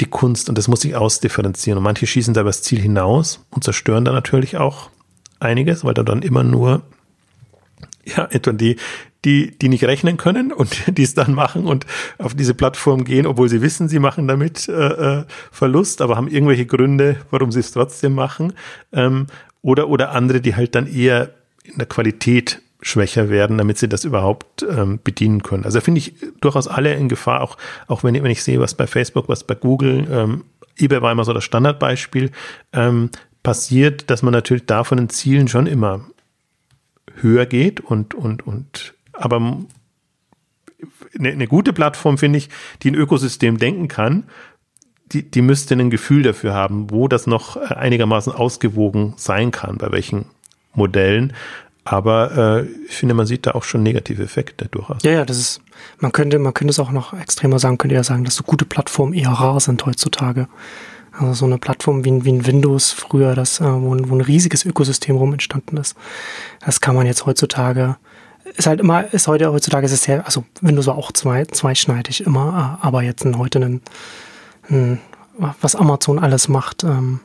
die 0.00 0.06
Kunst 0.06 0.48
und 0.48 0.56
das 0.56 0.66
muss 0.66 0.80
sich 0.80 0.96
ausdifferenzieren. 0.96 1.76
Und 1.76 1.84
manche 1.84 2.06
schießen 2.06 2.32
da 2.32 2.42
das 2.42 2.62
Ziel 2.62 2.80
hinaus 2.80 3.44
und 3.50 3.62
zerstören 3.62 4.06
da 4.06 4.12
natürlich 4.12 4.56
auch 4.56 4.88
einiges, 5.38 5.84
weil 5.84 5.94
da 5.94 6.02
dann 6.02 6.22
immer 6.22 6.44
nur 6.44 6.82
ja, 8.04 8.26
etwa 8.30 8.52
die, 8.52 8.76
die, 9.24 9.56
die 9.58 9.68
nicht 9.68 9.84
rechnen 9.84 10.16
können 10.16 10.52
und 10.52 10.82
die 10.98 11.02
es 11.02 11.14
dann 11.14 11.34
machen 11.34 11.66
und 11.66 11.86
auf 12.18 12.34
diese 12.34 12.54
Plattform 12.54 13.04
gehen, 13.04 13.26
obwohl 13.26 13.48
sie 13.48 13.62
wissen, 13.62 13.88
sie 13.88 13.98
machen 13.98 14.28
damit 14.28 14.68
äh, 14.68 14.72
äh, 14.72 15.24
Verlust, 15.50 16.02
aber 16.02 16.16
haben 16.16 16.28
irgendwelche 16.28 16.66
Gründe, 16.66 17.16
warum 17.30 17.52
sie 17.52 17.60
es 17.60 17.72
trotzdem 17.72 18.14
machen. 18.14 18.52
Ähm, 18.92 19.26
oder, 19.62 19.88
oder 19.88 20.12
andere, 20.12 20.40
die 20.40 20.56
halt 20.56 20.74
dann 20.74 20.86
eher 20.86 21.30
in 21.64 21.76
der 21.76 21.86
Qualität 21.86 22.62
schwächer 22.82 23.28
werden, 23.28 23.58
damit 23.58 23.78
sie 23.78 23.88
das 23.88 24.04
überhaupt 24.04 24.62
ähm, 24.62 25.00
bedienen 25.04 25.42
können. 25.42 25.64
Also 25.64 25.80
finde 25.80 25.98
ich 25.98 26.14
durchaus 26.40 26.66
alle 26.66 26.94
in 26.94 27.08
Gefahr, 27.08 27.42
auch, 27.42 27.58
auch 27.86 28.04
wenn, 28.04 28.14
ich, 28.14 28.22
wenn 28.22 28.30
ich 28.30 28.42
sehe, 28.42 28.58
was 28.58 28.74
bei 28.74 28.86
Facebook, 28.86 29.28
was 29.28 29.44
bei 29.44 29.54
Google, 29.54 30.06
ähm, 30.10 30.44
eBay 30.78 31.02
war 31.02 31.12
immer 31.12 31.24
so 31.24 31.34
das 31.34 31.44
Standardbeispiel, 31.44 32.30
ähm, 32.72 33.10
passiert, 33.42 34.08
dass 34.08 34.22
man 34.22 34.32
natürlich 34.32 34.64
da 34.66 34.84
von 34.84 34.96
den 34.96 35.10
Zielen 35.10 35.48
schon 35.48 35.66
immer 35.66 36.06
höher 37.20 37.46
geht 37.46 37.80
und, 37.80 38.14
und, 38.14 38.46
und, 38.46 38.94
aber 39.12 39.58
eine, 41.18 41.30
eine 41.30 41.46
gute 41.46 41.72
Plattform, 41.72 42.18
finde 42.18 42.38
ich, 42.38 42.48
die 42.82 42.90
ein 42.90 42.94
Ökosystem 42.94 43.58
denken 43.58 43.88
kann, 43.88 44.24
die, 45.12 45.28
die 45.28 45.42
müsste 45.42 45.74
ein 45.74 45.90
Gefühl 45.90 46.22
dafür 46.22 46.54
haben, 46.54 46.90
wo 46.90 47.08
das 47.08 47.26
noch 47.26 47.56
einigermaßen 47.56 48.32
ausgewogen 48.32 49.14
sein 49.16 49.50
kann, 49.50 49.76
bei 49.78 49.90
welchen 49.90 50.26
Modellen. 50.74 51.32
Aber 51.84 52.62
äh, 52.62 52.66
ich 52.86 52.94
finde, 52.94 53.14
man 53.14 53.26
sieht 53.26 53.46
da 53.46 53.52
auch 53.52 53.64
schon 53.64 53.82
negative 53.82 54.22
Effekte 54.22 54.66
durchaus. 54.66 55.02
Ja, 55.02 55.12
ja, 55.12 55.24
das 55.24 55.38
ist, 55.38 55.62
man 55.98 56.12
könnte, 56.12 56.38
man 56.38 56.54
könnte 56.54 56.70
es 56.70 56.78
auch 56.78 56.92
noch 56.92 57.12
extremer 57.14 57.58
sagen, 57.58 57.78
könnte 57.78 57.96
ja 57.96 58.04
sagen, 58.04 58.24
dass 58.24 58.36
so 58.36 58.44
gute 58.44 58.64
Plattformen 58.64 59.14
eher 59.14 59.30
rar 59.30 59.58
sind 59.60 59.84
heutzutage. 59.86 60.48
Also 61.12 61.32
so 61.32 61.46
eine 61.46 61.58
Plattform 61.58 62.04
wie, 62.04 62.24
wie 62.24 62.32
ein 62.32 62.46
Windows 62.46 62.92
früher, 62.92 63.34
das, 63.34 63.60
äh, 63.60 63.64
wo, 63.64 63.96
wo 64.08 64.14
ein 64.14 64.20
riesiges 64.20 64.64
Ökosystem 64.64 65.16
rum 65.16 65.32
entstanden 65.32 65.78
ist. 65.78 65.96
Das 66.64 66.80
kann 66.80 66.94
man 66.94 67.06
jetzt 67.06 67.26
heutzutage, 67.26 67.96
ist 68.56 68.66
halt 68.66 68.80
immer, 68.80 69.12
ist 69.12 69.28
heute, 69.28 69.52
heutzutage 69.52 69.86
ist 69.86 69.92
es 69.92 70.02
sehr, 70.02 70.24
also 70.24 70.44
Windows 70.60 70.86
war 70.86 70.96
auch 70.96 71.12
zwei, 71.12 71.44
zweischneidig 71.44 72.24
immer, 72.26 72.78
äh, 72.82 72.86
aber 72.86 73.02
jetzt 73.02 73.24
heute 73.24 73.58
ein, 73.60 73.80
ein, 74.68 75.00
was 75.60 75.74
Amazon 75.74 76.18
alles 76.18 76.48
macht, 76.48 76.84
ähm, 76.84 77.20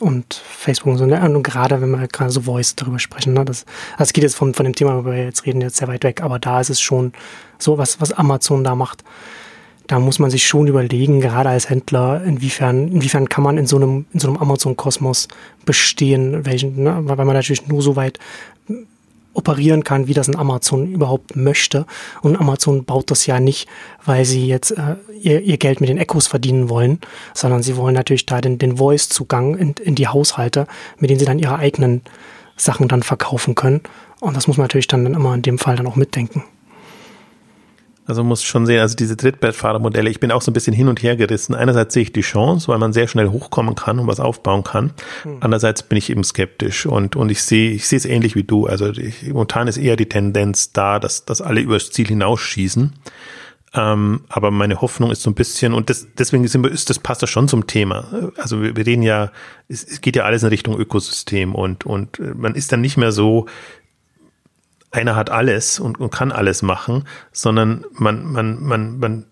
und 0.00 0.34
Facebook 0.34 0.92
und 0.92 0.98
so. 0.98 1.04
Und 1.04 1.42
gerade 1.42 1.80
wenn 1.80 1.90
wir 1.90 2.06
gerade 2.08 2.30
so 2.30 2.42
Voice 2.42 2.76
darüber 2.76 2.98
sprechen, 2.98 3.32
ne? 3.32 3.44
das, 3.44 3.64
das 3.98 4.12
geht 4.12 4.24
jetzt 4.24 4.36
von, 4.36 4.54
von 4.54 4.64
dem 4.64 4.74
Thema, 4.74 4.94
worüber 4.94 5.12
wir 5.12 5.24
jetzt 5.24 5.46
reden, 5.46 5.60
jetzt 5.60 5.76
sehr 5.76 5.88
weit 5.88 6.04
weg, 6.04 6.22
aber 6.22 6.38
da 6.38 6.60
ist 6.60 6.70
es 6.70 6.80
schon 6.80 7.12
so, 7.58 7.78
was, 7.78 8.00
was 8.00 8.12
Amazon 8.12 8.64
da 8.64 8.74
macht. 8.74 9.04
Da 9.86 9.98
muss 9.98 10.18
man 10.18 10.30
sich 10.30 10.46
schon 10.46 10.66
überlegen, 10.66 11.20
gerade 11.20 11.48
als 11.48 11.70
Händler, 11.70 12.22
inwiefern, 12.22 12.88
inwiefern 12.88 13.28
kann 13.30 13.42
man 13.42 13.56
in 13.56 13.66
so 13.66 13.76
einem, 13.76 14.04
in 14.12 14.20
so 14.20 14.28
einem 14.28 14.36
Amazon-Kosmos 14.36 15.28
bestehen, 15.64 16.44
welchen, 16.44 16.82
ne? 16.82 16.98
weil 17.02 17.16
man 17.16 17.34
natürlich 17.34 17.66
nur 17.68 17.80
so 17.80 17.96
weit 17.96 18.18
operieren 19.38 19.84
kann, 19.84 20.06
wie 20.08 20.14
das 20.14 20.28
ein 20.28 20.36
Amazon 20.36 20.92
überhaupt 20.92 21.36
möchte. 21.36 21.86
Und 22.20 22.36
Amazon 22.36 22.84
baut 22.84 23.10
das 23.10 23.24
ja 23.26 23.40
nicht, 23.40 23.68
weil 24.04 24.24
sie 24.24 24.46
jetzt 24.46 24.72
äh, 24.72 24.96
ihr, 25.20 25.40
ihr, 25.40 25.56
Geld 25.56 25.80
mit 25.80 25.88
den 25.88 25.96
Echos 25.96 26.26
verdienen 26.26 26.68
wollen, 26.68 26.98
sondern 27.34 27.62
sie 27.62 27.76
wollen 27.76 27.94
natürlich 27.94 28.26
da 28.26 28.40
den, 28.40 28.58
den 28.58 28.76
Voice-Zugang 28.76 29.56
in, 29.56 29.74
in 29.82 29.94
die 29.94 30.08
Haushalte, 30.08 30.66
mit 30.98 31.08
denen 31.08 31.20
sie 31.20 31.26
dann 31.26 31.38
ihre 31.38 31.56
eigenen 31.58 32.02
Sachen 32.56 32.88
dann 32.88 33.02
verkaufen 33.02 33.54
können. 33.54 33.80
Und 34.20 34.36
das 34.36 34.48
muss 34.48 34.56
man 34.56 34.64
natürlich 34.64 34.88
dann 34.88 35.06
immer 35.06 35.34
in 35.34 35.42
dem 35.42 35.58
Fall 35.58 35.76
dann 35.76 35.86
auch 35.86 35.96
mitdenken. 35.96 36.44
Also 38.08 38.24
muss 38.24 38.42
schon 38.42 38.64
sehen, 38.64 38.80
also 38.80 38.96
diese 38.96 39.18
Trittbrettfahrermodelle, 39.18 40.08
ich 40.08 40.18
bin 40.18 40.32
auch 40.32 40.40
so 40.40 40.50
ein 40.50 40.54
bisschen 40.54 40.72
hin 40.72 40.88
und 40.88 41.02
her 41.02 41.14
gerissen. 41.14 41.54
Einerseits 41.54 41.92
sehe 41.92 42.04
ich 42.04 42.12
die 42.12 42.22
Chance, 42.22 42.68
weil 42.68 42.78
man 42.78 42.94
sehr 42.94 43.06
schnell 43.06 43.28
hochkommen 43.28 43.74
kann 43.74 43.98
und 43.98 44.06
was 44.06 44.18
aufbauen 44.18 44.64
kann. 44.64 44.92
Hm. 45.24 45.36
Andererseits 45.40 45.82
bin 45.82 45.98
ich 45.98 46.08
eben 46.08 46.24
skeptisch 46.24 46.86
und, 46.86 47.16
und 47.16 47.30
ich 47.30 47.42
sehe, 47.42 47.70
ich 47.70 47.86
sehe 47.86 47.98
es 47.98 48.06
ähnlich 48.06 48.34
wie 48.34 48.44
du. 48.44 48.66
Also 48.66 48.88
ich, 48.88 49.28
momentan 49.28 49.68
ist 49.68 49.76
eher 49.76 49.96
die 49.96 50.08
Tendenz 50.08 50.72
da, 50.72 50.98
dass, 50.98 51.26
dass 51.26 51.42
alle 51.42 51.60
übers 51.60 51.90
Ziel 51.90 52.08
hinausschießen. 52.08 52.94
Ähm, 53.74 54.20
aber 54.30 54.50
meine 54.50 54.80
Hoffnung 54.80 55.10
ist 55.10 55.20
so 55.20 55.30
ein 55.30 55.34
bisschen, 55.34 55.74
und 55.74 55.90
das, 55.90 56.06
deswegen 56.16 56.48
sind 56.48 56.64
wir, 56.64 56.70
ist 56.70 56.88
das 56.88 56.98
passt 56.98 57.22
das 57.22 57.28
schon 57.28 57.48
zum 57.48 57.66
Thema. 57.66 58.32
Also 58.38 58.62
wir, 58.62 58.74
wir 58.74 58.86
reden 58.86 59.02
ja, 59.02 59.30
es, 59.68 59.84
es 59.84 60.00
geht 60.00 60.16
ja 60.16 60.24
alles 60.24 60.42
in 60.42 60.48
Richtung 60.48 60.78
Ökosystem 60.78 61.54
und, 61.54 61.84
und 61.84 62.18
man 62.38 62.54
ist 62.54 62.72
dann 62.72 62.80
nicht 62.80 62.96
mehr 62.96 63.12
so, 63.12 63.44
einer 64.90 65.16
hat 65.16 65.30
alles 65.30 65.80
und, 65.80 66.00
und 66.00 66.10
kann 66.10 66.32
alles 66.32 66.62
machen, 66.62 67.04
sondern 67.32 67.84
man, 67.92 68.24
man, 68.24 68.62
man, 68.62 68.98
man, 68.98 69.26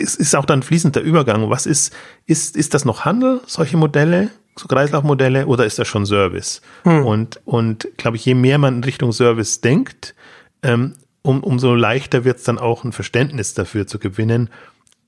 es 0.00 0.16
ist 0.16 0.34
auch 0.34 0.44
dann 0.44 0.62
fließend 0.62 0.96
der 0.96 1.02
Übergang. 1.02 1.48
Was 1.50 1.66
ist, 1.66 1.94
ist, 2.26 2.56
ist 2.56 2.74
das 2.74 2.84
noch 2.84 3.04
Handel, 3.04 3.40
solche 3.46 3.76
Modelle, 3.76 4.30
so 4.56 4.68
Kreislaufmodelle, 4.68 5.46
oder 5.46 5.64
ist 5.64 5.78
das 5.78 5.88
schon 5.88 6.04
Service? 6.04 6.60
Hm. 6.84 7.06
Und, 7.06 7.40
und 7.44 7.88
glaube 7.96 8.16
ich, 8.16 8.24
je 8.24 8.34
mehr 8.34 8.58
man 8.58 8.76
in 8.76 8.84
Richtung 8.84 9.12
Service 9.12 9.60
denkt, 9.60 10.14
ähm, 10.62 10.94
um, 11.22 11.42
umso 11.42 11.74
leichter 11.74 12.24
wird 12.24 12.38
es 12.38 12.44
dann 12.44 12.58
auch 12.58 12.84
ein 12.84 12.92
Verständnis 12.92 13.54
dafür 13.54 13.86
zu 13.86 13.98
gewinnen, 13.98 14.50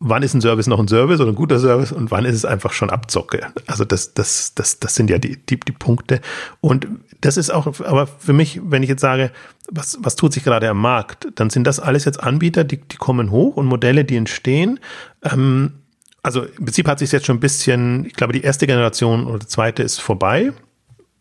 wann 0.01 0.23
ist 0.23 0.35
ein 0.35 0.41
Service 0.41 0.67
noch 0.67 0.79
ein 0.79 0.89
Service 0.89 1.21
oder 1.21 1.33
ein 1.33 1.37
guter 1.37 1.59
Service 1.59 1.93
und 1.93 2.11
wann 2.11 2.25
ist 2.25 2.35
es 2.35 2.45
einfach 2.45 2.73
schon 2.73 2.91
Abzocke. 2.91 3.47
Also 3.67 3.85
das, 3.85 4.15
das, 4.15 4.55
das, 4.55 4.79
das 4.79 4.95
sind 4.95 5.09
ja 5.11 5.19
die, 5.19 5.37
die, 5.37 5.59
die 5.59 5.73
Punkte. 5.73 6.21
Und 6.61 6.87
das 7.21 7.37
ist 7.37 7.51
auch, 7.51 7.67
aber 7.81 8.07
für 8.07 8.33
mich, 8.33 8.61
wenn 8.65 8.83
ich 8.83 8.89
jetzt 8.89 9.01
sage, 9.01 9.31
was, 9.71 9.99
was 10.01 10.17
tut 10.17 10.33
sich 10.33 10.45
gerade 10.45 10.69
am 10.69 10.81
Markt, 10.81 11.29
dann 11.37 11.49
sind 11.51 11.67
das 11.67 11.81
alles 11.81 12.05
jetzt 12.05 12.23
Anbieter, 12.23 12.65
die, 12.65 12.77
die 12.79 12.97
kommen 12.97 13.31
hoch 13.31 13.57
und 13.57 13.67
Modelle, 13.67 14.05
die 14.05 14.17
entstehen. 14.17 14.81
Ähm, 15.23 15.73
also 16.23 16.43
im 16.43 16.65
Prinzip 16.65 16.89
hat 16.89 16.99
sich 16.99 17.13
jetzt 17.13 17.27
schon 17.27 17.37
ein 17.37 17.41
bisschen, 17.41 18.05
ich 18.07 18.15
glaube, 18.15 18.33
die 18.33 18.43
erste 18.43 18.67
Generation 18.67 19.27
oder 19.27 19.39
die 19.39 19.47
zweite 19.47 19.83
ist 19.83 20.01
vorbei. 20.01 20.53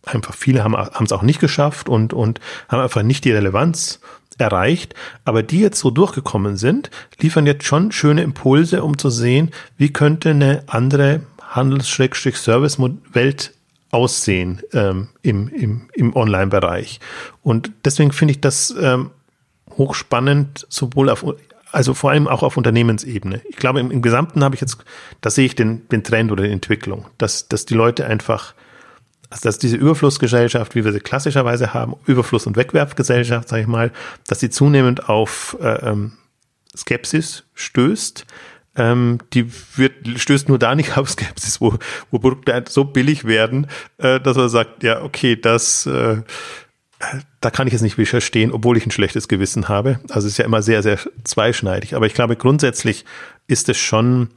Einfach 0.06 0.34
viele 0.34 0.64
haben 0.64 0.76
es 1.06 1.12
auch 1.14 1.22
nicht 1.22 1.40
geschafft 1.40 1.88
und, 1.88 2.14
und 2.14 2.42
haben 2.68 2.82
einfach 2.82 3.04
nicht 3.04 3.24
die 3.24 3.32
Relevanz 3.32 4.02
erreicht, 4.38 4.96
aber 5.26 5.44
die 5.44 5.60
jetzt 5.60 5.80
so 5.80 5.92
durchgekommen 5.92 6.58
sind, 6.58 6.90
liefern 7.20 7.46
jetzt 7.46 7.66
schon 7.66 7.92
schöne 7.92 8.24
Impulse, 8.24 8.84
um 8.84 8.98
zu 8.98 9.10
sehen, 9.10 9.52
wie 9.78 9.92
könnte 9.92 10.32
eine 10.32 10.64
andere 10.68 11.22
Handels-Service-Welt 11.42 13.54
aussehen 13.92 14.62
ähm, 14.74 15.10
im, 15.22 15.48
im, 15.50 15.90
im 15.94 16.16
Online-Bereich. 16.16 17.00
Und 17.44 17.72
deswegen 17.86 18.12
finde 18.12 18.32
ich 18.32 18.42
das 18.42 18.74
ähm, 18.80 19.12
hochspannend, 19.78 20.66
sowohl 20.70 21.10
auf, 21.10 21.26
also 21.72 21.94
vor 21.94 22.12
allem 22.12 22.28
auch 22.28 22.42
auf 22.42 22.58
Unternehmensebene. 22.58 23.42
Ich 23.50 23.58
glaube, 23.58 23.80
im, 23.80 23.92
im 23.92 24.02
Gesamten 24.02 24.44
habe 24.44 24.56
ich 24.56 24.62
jetzt, 24.62 24.84
da 25.22 25.30
sehe 25.30 25.46
ich 25.46 25.56
den, 25.56 25.88
den 25.90 26.04
Trend 26.04 26.32
oder 26.32 26.44
die 26.44 26.52
Entwicklung, 26.52 27.06
dass, 27.20 27.48
dass 27.48 27.66
die 27.66 27.76
Leute 27.76 28.08
einfach 28.08 28.56
also 29.34 29.50
dass 29.50 29.58
diese 29.58 29.78
Überflussgesellschaft, 29.78 30.76
wie 30.76 30.86
wir 30.86 30.92
sie 30.92 31.00
klassischerweise 31.00 31.74
haben, 31.74 31.96
Überfluss- 32.06 32.46
und 32.46 32.56
Wegwerfgesellschaft, 32.56 33.50
sage 33.50 33.64
ich 33.64 33.68
mal, 33.68 33.92
dass 34.28 34.40
sie 34.40 34.52
zunehmend 34.52 35.10
auf 35.10 35.58
äh, 35.60 35.90
ähm, 35.90 36.14
Skepsis 36.78 37.44
stößt. 37.56 38.28
Ähm, 38.76 39.18
die 39.34 39.52
wird, 39.76 39.94
stößt 40.18 40.50
nur 40.50 40.60
da 40.60 40.76
nicht 40.76 40.98
auf 40.98 41.10
Skepsis, 41.10 41.60
wo, 41.60 41.80
wo 42.12 42.20
Produkte 42.20 42.54
halt 42.54 42.70
so 42.70 42.84
billig 42.84 43.26
werden, 43.26 43.66
äh, 43.98 44.20
dass 44.20 44.38
man 44.38 44.50
sagt, 44.50 44.84
ja, 44.84 45.02
okay, 45.02 45.36
das, 45.36 45.88
äh, 45.88 46.22
da 47.42 47.50
kann 47.50 47.68
ich 47.68 47.74
es 47.74 47.82
nicht 47.82 47.96
verstehen, 47.96 48.52
obwohl 48.52 48.78
ich 48.78 48.86
ein 48.86 48.92
schlechtes 48.92 49.28
Gewissen 49.28 49.68
habe. 49.68 50.00
Also 50.10 50.28
es 50.28 50.34
ist 50.34 50.38
ja 50.38 50.46
immer 50.46 50.62
sehr, 50.62 50.84
sehr 50.84 51.00
zweischneidig. 51.24 51.96
Aber 51.96 52.06
ich 52.06 52.14
glaube, 52.14 52.36
grundsätzlich 52.36 53.04
ist 53.48 53.68
es 53.68 53.78
schon 53.78 54.30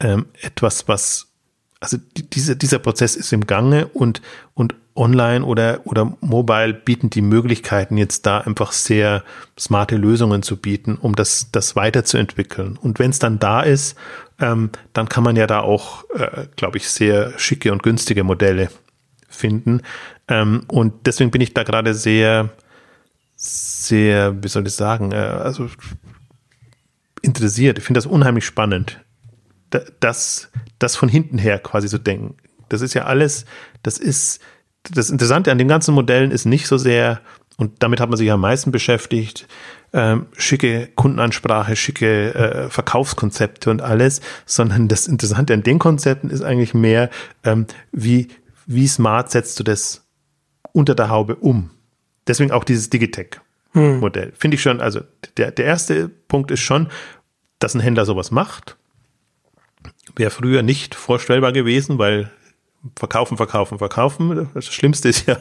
ähm, 0.00 0.26
etwas, 0.42 0.86
was 0.86 1.33
also 1.84 1.98
diese, 2.32 2.56
dieser 2.56 2.78
Prozess 2.78 3.14
ist 3.14 3.32
im 3.32 3.46
Gange 3.46 3.86
und, 3.86 4.22
und 4.54 4.74
online 4.96 5.44
oder, 5.44 5.80
oder 5.84 6.16
mobile 6.20 6.72
bieten 6.72 7.10
die 7.10 7.20
Möglichkeiten 7.20 7.96
jetzt 7.96 8.26
da 8.26 8.38
einfach 8.38 8.72
sehr 8.72 9.22
smarte 9.58 9.96
Lösungen 9.96 10.42
zu 10.42 10.56
bieten, 10.56 10.96
um 10.96 11.14
das, 11.14 11.50
das 11.52 11.76
weiterzuentwickeln. 11.76 12.78
Und 12.80 12.98
wenn 12.98 13.10
es 13.10 13.18
dann 13.18 13.38
da 13.38 13.62
ist, 13.62 13.96
ähm, 14.40 14.70
dann 14.92 15.08
kann 15.08 15.24
man 15.24 15.36
ja 15.36 15.46
da 15.46 15.60
auch, 15.60 16.04
äh, 16.10 16.46
glaube 16.56 16.78
ich, 16.78 16.88
sehr 16.88 17.38
schicke 17.38 17.72
und 17.72 17.82
günstige 17.82 18.24
Modelle 18.24 18.70
finden. 19.28 19.82
Ähm, 20.28 20.62
und 20.68 21.06
deswegen 21.06 21.30
bin 21.30 21.40
ich 21.40 21.54
da 21.54 21.64
gerade 21.64 21.94
sehr, 21.94 22.50
sehr, 23.36 24.42
wie 24.42 24.48
soll 24.48 24.66
ich 24.66 24.74
sagen, 24.74 25.12
äh, 25.12 25.16
also 25.16 25.68
interessiert. 27.20 27.78
Ich 27.78 27.84
finde 27.84 27.98
das 27.98 28.06
unheimlich 28.06 28.44
spannend, 28.46 29.00
das, 30.00 30.50
das 30.78 30.96
von 30.96 31.08
hinten 31.08 31.38
her 31.38 31.58
quasi 31.58 31.88
zu 31.88 31.98
denken. 31.98 32.36
Das 32.68 32.80
ist 32.80 32.94
ja 32.94 33.04
alles, 33.04 33.44
das 33.82 33.98
ist, 33.98 34.40
das 34.82 35.10
Interessante 35.10 35.50
an 35.50 35.58
den 35.58 35.68
ganzen 35.68 35.94
Modellen 35.94 36.30
ist 36.30 36.44
nicht 36.44 36.66
so 36.66 36.76
sehr, 36.76 37.20
und 37.56 37.82
damit 37.82 38.00
hat 38.00 38.08
man 38.08 38.18
sich 38.18 38.30
am 38.30 38.40
meisten 38.40 38.70
beschäftigt, 38.70 39.46
ähm, 39.92 40.26
schicke 40.36 40.88
Kundenansprache, 40.96 41.76
schicke 41.76 42.34
äh, 42.34 42.70
Verkaufskonzepte 42.70 43.70
und 43.70 43.80
alles, 43.80 44.20
sondern 44.44 44.88
das 44.88 45.06
Interessante 45.06 45.54
an 45.54 45.62
den 45.62 45.78
Konzepten 45.78 46.30
ist 46.30 46.42
eigentlich 46.42 46.74
mehr, 46.74 47.10
ähm, 47.44 47.66
wie, 47.92 48.28
wie 48.66 48.88
smart 48.88 49.30
setzt 49.30 49.60
du 49.60 49.64
das 49.64 50.04
unter 50.72 50.94
der 50.94 51.10
Haube 51.10 51.36
um? 51.36 51.70
Deswegen 52.26 52.50
auch 52.50 52.64
dieses 52.64 52.90
Digitech-Modell. 52.90 54.28
Hm. 54.30 54.32
Finde 54.36 54.56
ich 54.56 54.62
schon, 54.62 54.80
also 54.80 55.02
der, 55.36 55.52
der 55.52 55.66
erste 55.66 56.08
Punkt 56.08 56.50
ist 56.50 56.60
schon, 56.60 56.88
dass 57.60 57.74
ein 57.74 57.80
Händler 57.80 58.04
sowas 58.04 58.30
macht 58.30 58.76
wäre 60.16 60.30
früher 60.30 60.62
nicht 60.62 60.94
vorstellbar 60.94 61.52
gewesen, 61.52 61.98
weil 61.98 62.30
verkaufen, 62.96 63.36
verkaufen, 63.36 63.78
verkaufen. 63.78 64.48
Das 64.54 64.66
Schlimmste 64.66 65.08
ist 65.08 65.26
ja, 65.26 65.38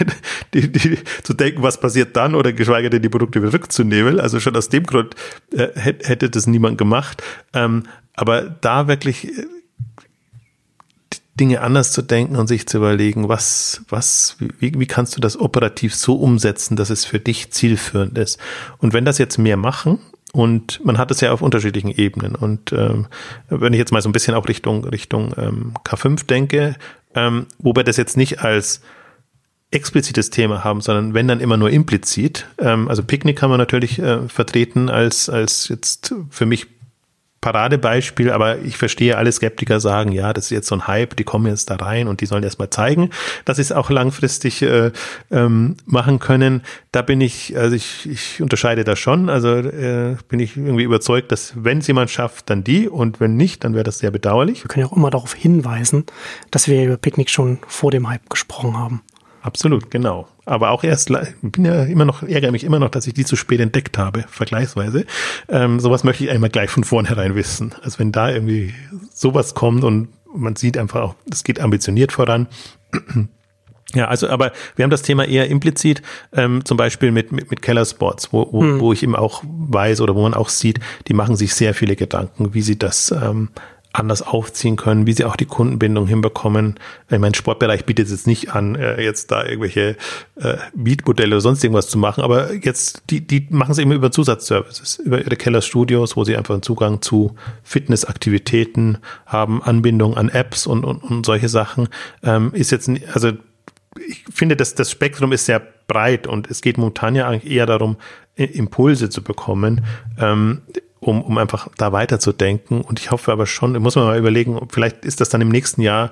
die, 0.54 0.70
die, 0.70 0.98
zu 1.22 1.34
denken, 1.34 1.62
was 1.62 1.80
passiert 1.80 2.16
dann 2.16 2.34
oder 2.34 2.52
geschweige 2.52 2.90
denn 2.90 3.02
die 3.02 3.08
Produkte 3.08 3.42
wieder 3.42 3.52
rückzunehmen. 3.52 4.20
Also 4.20 4.40
schon 4.40 4.56
aus 4.56 4.68
dem 4.68 4.84
Grund 4.84 5.14
äh, 5.52 5.68
hätte 5.74 6.30
das 6.30 6.46
niemand 6.46 6.78
gemacht. 6.78 7.22
Ähm, 7.52 7.84
aber 8.14 8.42
da 8.42 8.86
wirklich 8.86 9.26
äh, 9.26 9.46
Dinge 11.38 11.62
anders 11.62 11.90
zu 11.90 12.02
denken 12.02 12.36
und 12.36 12.46
sich 12.46 12.68
zu 12.68 12.76
überlegen, 12.76 13.28
was, 13.28 13.82
was, 13.88 14.36
wie, 14.38 14.78
wie 14.78 14.86
kannst 14.86 15.16
du 15.16 15.20
das 15.20 15.38
operativ 15.38 15.94
so 15.94 16.14
umsetzen, 16.14 16.76
dass 16.76 16.90
es 16.90 17.04
für 17.04 17.18
dich 17.18 17.50
zielführend 17.50 18.16
ist. 18.18 18.38
Und 18.78 18.92
wenn 18.92 19.04
das 19.04 19.18
jetzt 19.18 19.38
mehr 19.38 19.56
machen, 19.56 19.98
und 20.34 20.84
man 20.84 20.98
hat 20.98 21.12
es 21.12 21.20
ja 21.20 21.30
auf 21.30 21.42
unterschiedlichen 21.42 21.92
Ebenen. 21.92 22.34
Und 22.34 22.72
ähm, 22.72 23.06
wenn 23.48 23.72
ich 23.72 23.78
jetzt 23.78 23.92
mal 23.92 24.02
so 24.02 24.08
ein 24.08 24.12
bisschen 24.12 24.34
auch 24.34 24.48
Richtung, 24.48 24.84
Richtung 24.84 25.32
ähm, 25.38 25.74
K5 25.84 26.26
denke, 26.26 26.74
ähm, 27.14 27.46
wobei 27.58 27.84
das 27.84 27.96
jetzt 27.96 28.16
nicht 28.16 28.40
als 28.40 28.80
explizites 29.70 30.30
Thema 30.30 30.64
haben, 30.64 30.80
sondern 30.80 31.14
wenn 31.14 31.28
dann 31.28 31.38
immer 31.38 31.56
nur 31.56 31.70
implizit. 31.70 32.48
Ähm, 32.58 32.88
also 32.88 33.04
Picknick 33.04 33.36
kann 33.36 33.48
man 33.48 33.58
natürlich 33.58 34.00
äh, 34.00 34.28
vertreten 34.28 34.88
als, 34.88 35.28
als 35.28 35.68
jetzt 35.68 36.12
für 36.30 36.46
mich 36.46 36.66
Paradebeispiel, 37.44 38.30
aber 38.30 38.60
ich 38.60 38.78
verstehe 38.78 39.18
alle 39.18 39.30
Skeptiker 39.30 39.78
sagen, 39.78 40.12
ja, 40.12 40.32
das 40.32 40.46
ist 40.46 40.50
jetzt 40.50 40.66
so 40.66 40.76
ein 40.76 40.86
Hype, 40.86 41.14
die 41.14 41.24
kommen 41.24 41.44
jetzt 41.44 41.68
da 41.68 41.76
rein 41.76 42.08
und 42.08 42.22
die 42.22 42.26
sollen 42.26 42.42
erst 42.42 42.58
mal 42.58 42.70
zeigen, 42.70 43.10
dass 43.44 43.58
sie 43.58 43.62
es 43.62 43.70
auch 43.70 43.90
langfristig 43.90 44.62
äh, 44.62 44.92
ähm, 45.30 45.76
machen 45.84 46.20
können. 46.20 46.62
Da 46.90 47.02
bin 47.02 47.20
ich, 47.20 47.54
also 47.54 47.76
ich, 47.76 48.08
ich 48.08 48.40
unterscheide 48.40 48.82
da 48.84 48.96
schon, 48.96 49.28
also 49.28 49.56
äh, 49.56 50.16
bin 50.26 50.40
ich 50.40 50.56
irgendwie 50.56 50.84
überzeugt, 50.84 51.32
dass 51.32 51.52
wenn 51.54 51.78
es 51.78 51.86
jemand 51.86 52.08
schafft, 52.08 52.48
dann 52.48 52.64
die 52.64 52.88
und 52.88 53.20
wenn 53.20 53.36
nicht, 53.36 53.62
dann 53.62 53.74
wäre 53.74 53.84
das 53.84 53.98
sehr 53.98 54.10
bedauerlich. 54.10 54.64
Wir 54.64 54.68
können 54.68 54.86
ja 54.86 54.90
auch 54.90 54.96
immer 54.96 55.10
darauf 55.10 55.34
hinweisen, 55.34 56.06
dass 56.50 56.66
wir 56.66 56.82
über 56.82 56.96
Picknick 56.96 57.28
schon 57.28 57.58
vor 57.68 57.90
dem 57.90 58.08
Hype 58.08 58.30
gesprochen 58.30 58.78
haben. 58.78 59.02
Absolut, 59.44 59.90
genau. 59.90 60.26
Aber 60.46 60.70
auch 60.70 60.84
erst, 60.84 61.12
bin 61.42 61.66
ja 61.66 61.84
immer 61.84 62.06
noch, 62.06 62.22
ärgere 62.22 62.50
mich 62.50 62.64
immer 62.64 62.78
noch, 62.78 62.88
dass 62.88 63.06
ich 63.06 63.12
die 63.12 63.26
zu 63.26 63.36
spät 63.36 63.60
entdeckt 63.60 63.98
habe, 63.98 64.24
vergleichsweise. 64.26 65.04
Ähm, 65.50 65.80
sowas 65.80 66.02
möchte 66.02 66.24
ich 66.24 66.30
einmal 66.30 66.48
gleich 66.48 66.70
von 66.70 66.82
vornherein 66.82 67.34
wissen. 67.34 67.74
Also 67.82 67.98
wenn 67.98 68.10
da 68.10 68.30
irgendwie 68.30 68.72
sowas 69.12 69.52
kommt 69.52 69.84
und 69.84 70.08
man 70.34 70.56
sieht 70.56 70.78
einfach 70.78 71.02
auch, 71.02 71.14
es 71.30 71.44
geht 71.44 71.60
ambitioniert 71.60 72.10
voran. 72.10 72.48
Ja, 73.92 74.08
also 74.08 74.28
aber 74.28 74.50
wir 74.74 74.82
haben 74.82 74.90
das 74.90 75.02
Thema 75.02 75.24
eher 75.24 75.48
implizit, 75.48 76.02
ähm, 76.32 76.64
zum 76.64 76.76
Beispiel 76.76 77.12
mit, 77.12 77.30
mit, 77.30 77.50
mit 77.50 77.62
Keller 77.62 77.84
Sports, 77.84 78.32
wo, 78.32 78.48
wo, 78.50 78.62
hm. 78.62 78.80
wo 78.80 78.92
ich 78.92 79.04
eben 79.04 79.14
auch 79.14 79.44
weiß 79.44 80.00
oder 80.00 80.16
wo 80.16 80.22
man 80.22 80.34
auch 80.34 80.48
sieht, 80.48 80.80
die 81.06 81.14
machen 81.14 81.36
sich 81.36 81.54
sehr 81.54 81.74
viele 81.74 81.94
Gedanken, 81.94 82.54
wie 82.54 82.62
sie 82.62 82.76
das 82.76 83.12
ähm, 83.12 83.50
anders 83.94 84.22
aufziehen 84.22 84.76
können, 84.76 85.06
wie 85.06 85.12
sie 85.12 85.24
auch 85.24 85.36
die 85.36 85.46
Kundenbindung 85.46 86.06
hinbekommen. 86.06 86.74
Ich 87.08 87.18
meine, 87.18 87.34
Sportbereich 87.34 87.84
bietet 87.84 88.06
es 88.06 88.12
jetzt 88.12 88.26
nicht 88.26 88.52
an, 88.52 88.74
äh, 88.74 89.00
jetzt 89.00 89.30
da 89.30 89.44
irgendwelche 89.44 89.96
äh, 90.36 90.56
Mietmodelle 90.74 91.36
oder 91.36 91.40
sonst 91.40 91.62
irgendwas 91.62 91.88
zu 91.88 91.96
machen, 91.96 92.22
aber 92.24 92.52
jetzt, 92.54 93.04
die, 93.10 93.24
die 93.24 93.46
machen 93.50 93.70
es 93.70 93.78
eben 93.78 93.92
über 93.92 94.10
Zusatzservices, 94.10 94.96
über 94.96 95.20
ihre 95.20 95.36
Keller-Studios, 95.36 96.16
wo 96.16 96.24
sie 96.24 96.36
einfach 96.36 96.54
einen 96.54 96.62
Zugang 96.62 97.02
zu 97.02 97.36
Fitnessaktivitäten 97.62 98.98
haben, 99.26 99.62
Anbindung 99.62 100.16
an 100.16 100.28
Apps 100.28 100.66
und, 100.66 100.84
und, 100.84 101.02
und 101.04 101.24
solche 101.24 101.48
Sachen. 101.48 101.88
Ähm, 102.24 102.50
ist 102.52 102.72
jetzt, 102.72 102.90
also 103.12 103.32
ich 104.08 104.24
finde, 104.32 104.56
dass 104.56 104.74
das 104.74 104.90
Spektrum 104.90 105.30
ist 105.32 105.46
sehr 105.46 105.62
breit 105.86 106.26
und 106.26 106.50
es 106.50 106.62
geht 106.62 106.78
momentan 106.78 107.14
ja 107.14 107.28
eigentlich 107.28 107.52
eher 107.52 107.66
darum, 107.66 107.96
Impulse 108.34 109.08
zu 109.08 109.22
bekommen. 109.22 109.84
Ähm, 110.18 110.62
um, 111.06 111.22
um 111.22 111.38
einfach 111.38 111.68
da 111.76 111.92
weiterzudenken. 111.92 112.80
Und 112.80 113.00
ich 113.00 113.10
hoffe 113.10 113.32
aber 113.32 113.46
schon, 113.46 113.72
muss 113.80 113.96
man 113.96 114.06
mal 114.06 114.18
überlegen, 114.18 114.58
vielleicht 114.70 115.04
ist 115.04 115.20
das 115.20 115.28
dann 115.28 115.40
im 115.40 115.48
nächsten 115.48 115.82
Jahr, 115.82 116.10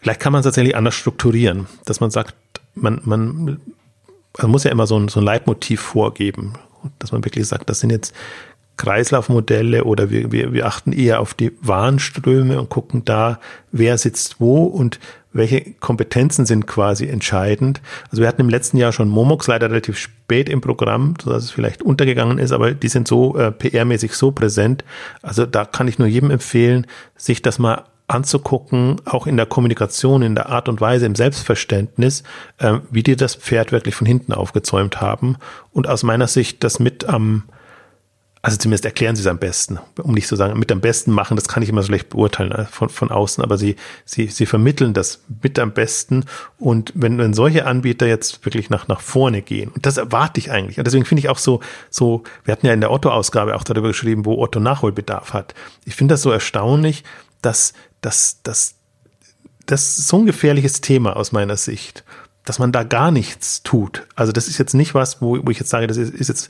vielleicht 0.00 0.20
kann 0.20 0.32
man 0.32 0.40
es 0.40 0.44
tatsächlich 0.44 0.76
anders 0.76 0.94
strukturieren, 0.94 1.66
dass 1.84 2.00
man 2.00 2.10
sagt, 2.10 2.34
man, 2.74 3.00
man, 3.04 3.60
man 4.38 4.50
muss 4.50 4.64
ja 4.64 4.70
immer 4.70 4.86
so 4.86 4.98
ein, 4.98 5.08
so 5.08 5.20
ein 5.20 5.24
Leitmotiv 5.24 5.80
vorgeben, 5.80 6.54
dass 6.98 7.12
man 7.12 7.24
wirklich 7.24 7.46
sagt, 7.46 7.68
das 7.70 7.80
sind 7.80 7.90
jetzt 7.90 8.14
Kreislaufmodelle 8.76 9.84
oder 9.84 10.10
wir, 10.10 10.32
wir, 10.32 10.52
wir 10.52 10.66
achten 10.66 10.92
eher 10.92 11.20
auf 11.20 11.34
die 11.34 11.52
Warenströme 11.62 12.60
und 12.60 12.68
gucken 12.68 13.04
da, 13.04 13.40
wer 13.72 13.96
sitzt 13.96 14.36
wo 14.38 14.64
und 14.64 15.00
welche 15.36 15.72
Kompetenzen 15.80 16.46
sind 16.46 16.66
quasi 16.66 17.06
entscheidend. 17.06 17.80
Also 18.10 18.22
wir 18.22 18.28
hatten 18.28 18.40
im 18.40 18.48
letzten 18.48 18.76
Jahr 18.76 18.92
schon 18.92 19.08
Momox 19.08 19.46
leider 19.46 19.70
relativ 19.70 19.98
spät 19.98 20.48
im 20.48 20.60
Programm, 20.60 21.14
sodass 21.22 21.44
es 21.44 21.50
vielleicht 21.50 21.82
untergegangen 21.82 22.38
ist, 22.38 22.52
aber 22.52 22.72
die 22.72 22.88
sind 22.88 23.08
so 23.08 23.36
äh, 23.36 23.50
PR-mäßig 23.50 24.12
so 24.14 24.32
präsent. 24.32 24.84
Also 25.22 25.46
da 25.46 25.64
kann 25.64 25.88
ich 25.88 25.98
nur 25.98 26.08
jedem 26.08 26.30
empfehlen, 26.30 26.86
sich 27.16 27.42
das 27.42 27.58
mal 27.58 27.84
anzugucken, 28.08 29.00
auch 29.04 29.26
in 29.26 29.36
der 29.36 29.46
Kommunikation, 29.46 30.22
in 30.22 30.34
der 30.34 30.48
Art 30.48 30.68
und 30.68 30.80
Weise, 30.80 31.06
im 31.06 31.14
Selbstverständnis, 31.14 32.22
äh, 32.58 32.78
wie 32.90 33.02
die 33.02 33.16
das 33.16 33.34
Pferd 33.34 33.72
wirklich 33.72 33.94
von 33.94 34.06
hinten 34.06 34.32
aufgezäumt 34.32 35.00
haben. 35.00 35.36
Und 35.72 35.88
aus 35.88 36.02
meiner 36.02 36.28
Sicht 36.28 36.62
das 36.62 36.78
mit 36.78 37.08
am 37.08 37.44
also 38.46 38.58
zumindest 38.58 38.84
erklären 38.84 39.16
sie 39.16 39.22
es 39.22 39.26
am 39.26 39.38
besten, 39.38 39.80
um 40.00 40.14
nicht 40.14 40.28
zu 40.28 40.36
sagen, 40.36 40.56
mit 40.56 40.70
am 40.70 40.80
besten 40.80 41.10
machen, 41.10 41.34
das 41.36 41.48
kann 41.48 41.64
ich 41.64 41.68
immer 41.68 41.82
so 41.82 41.88
schlecht 41.88 42.10
beurteilen 42.10 42.52
äh, 42.52 42.64
von, 42.66 42.88
von 42.88 43.10
außen, 43.10 43.42
aber 43.42 43.58
sie, 43.58 43.74
sie, 44.04 44.28
sie 44.28 44.46
vermitteln 44.46 44.94
das 44.94 45.24
mit 45.42 45.58
am 45.58 45.72
besten. 45.72 46.26
Und 46.56 46.92
wenn, 46.94 47.18
wenn 47.18 47.34
solche 47.34 47.66
Anbieter 47.66 48.06
jetzt 48.06 48.44
wirklich 48.46 48.70
nach, 48.70 48.86
nach 48.86 49.00
vorne 49.00 49.42
gehen, 49.42 49.72
und 49.72 49.84
das 49.84 49.96
erwarte 49.96 50.38
ich 50.38 50.52
eigentlich, 50.52 50.78
und 50.78 50.86
deswegen 50.86 51.04
finde 51.04 51.18
ich 51.22 51.28
auch 51.28 51.38
so, 51.38 51.58
so, 51.90 52.22
wir 52.44 52.52
hatten 52.52 52.66
ja 52.66 52.72
in 52.72 52.80
der 52.80 52.92
Otto-Ausgabe 52.92 53.56
auch 53.56 53.64
darüber 53.64 53.88
geschrieben, 53.88 54.24
wo 54.24 54.40
Otto 54.40 54.60
Nachholbedarf 54.60 55.32
hat. 55.32 55.54
Ich 55.84 55.96
finde 55.96 56.14
das 56.14 56.22
so 56.22 56.30
erstaunlich, 56.30 57.02
dass, 57.42 57.72
dass, 58.00 58.44
dass, 58.44 58.76
das 59.66 59.98
ist 59.98 60.06
so 60.06 60.18
ein 60.18 60.26
gefährliches 60.26 60.80
Thema 60.80 61.16
aus 61.16 61.32
meiner 61.32 61.56
Sicht 61.56 62.04
dass 62.46 62.60
man 62.60 62.70
da 62.70 62.84
gar 62.84 63.10
nichts 63.10 63.64
tut. 63.64 64.06
Also 64.14 64.30
das 64.30 64.46
ist 64.46 64.56
jetzt 64.56 64.72
nicht 64.72 64.94
was, 64.94 65.20
wo, 65.20 65.36
wo 65.44 65.50
ich 65.50 65.58
jetzt 65.58 65.68
sage, 65.68 65.88
das 65.88 65.96
ist, 65.96 66.14
ist 66.14 66.28
jetzt 66.28 66.48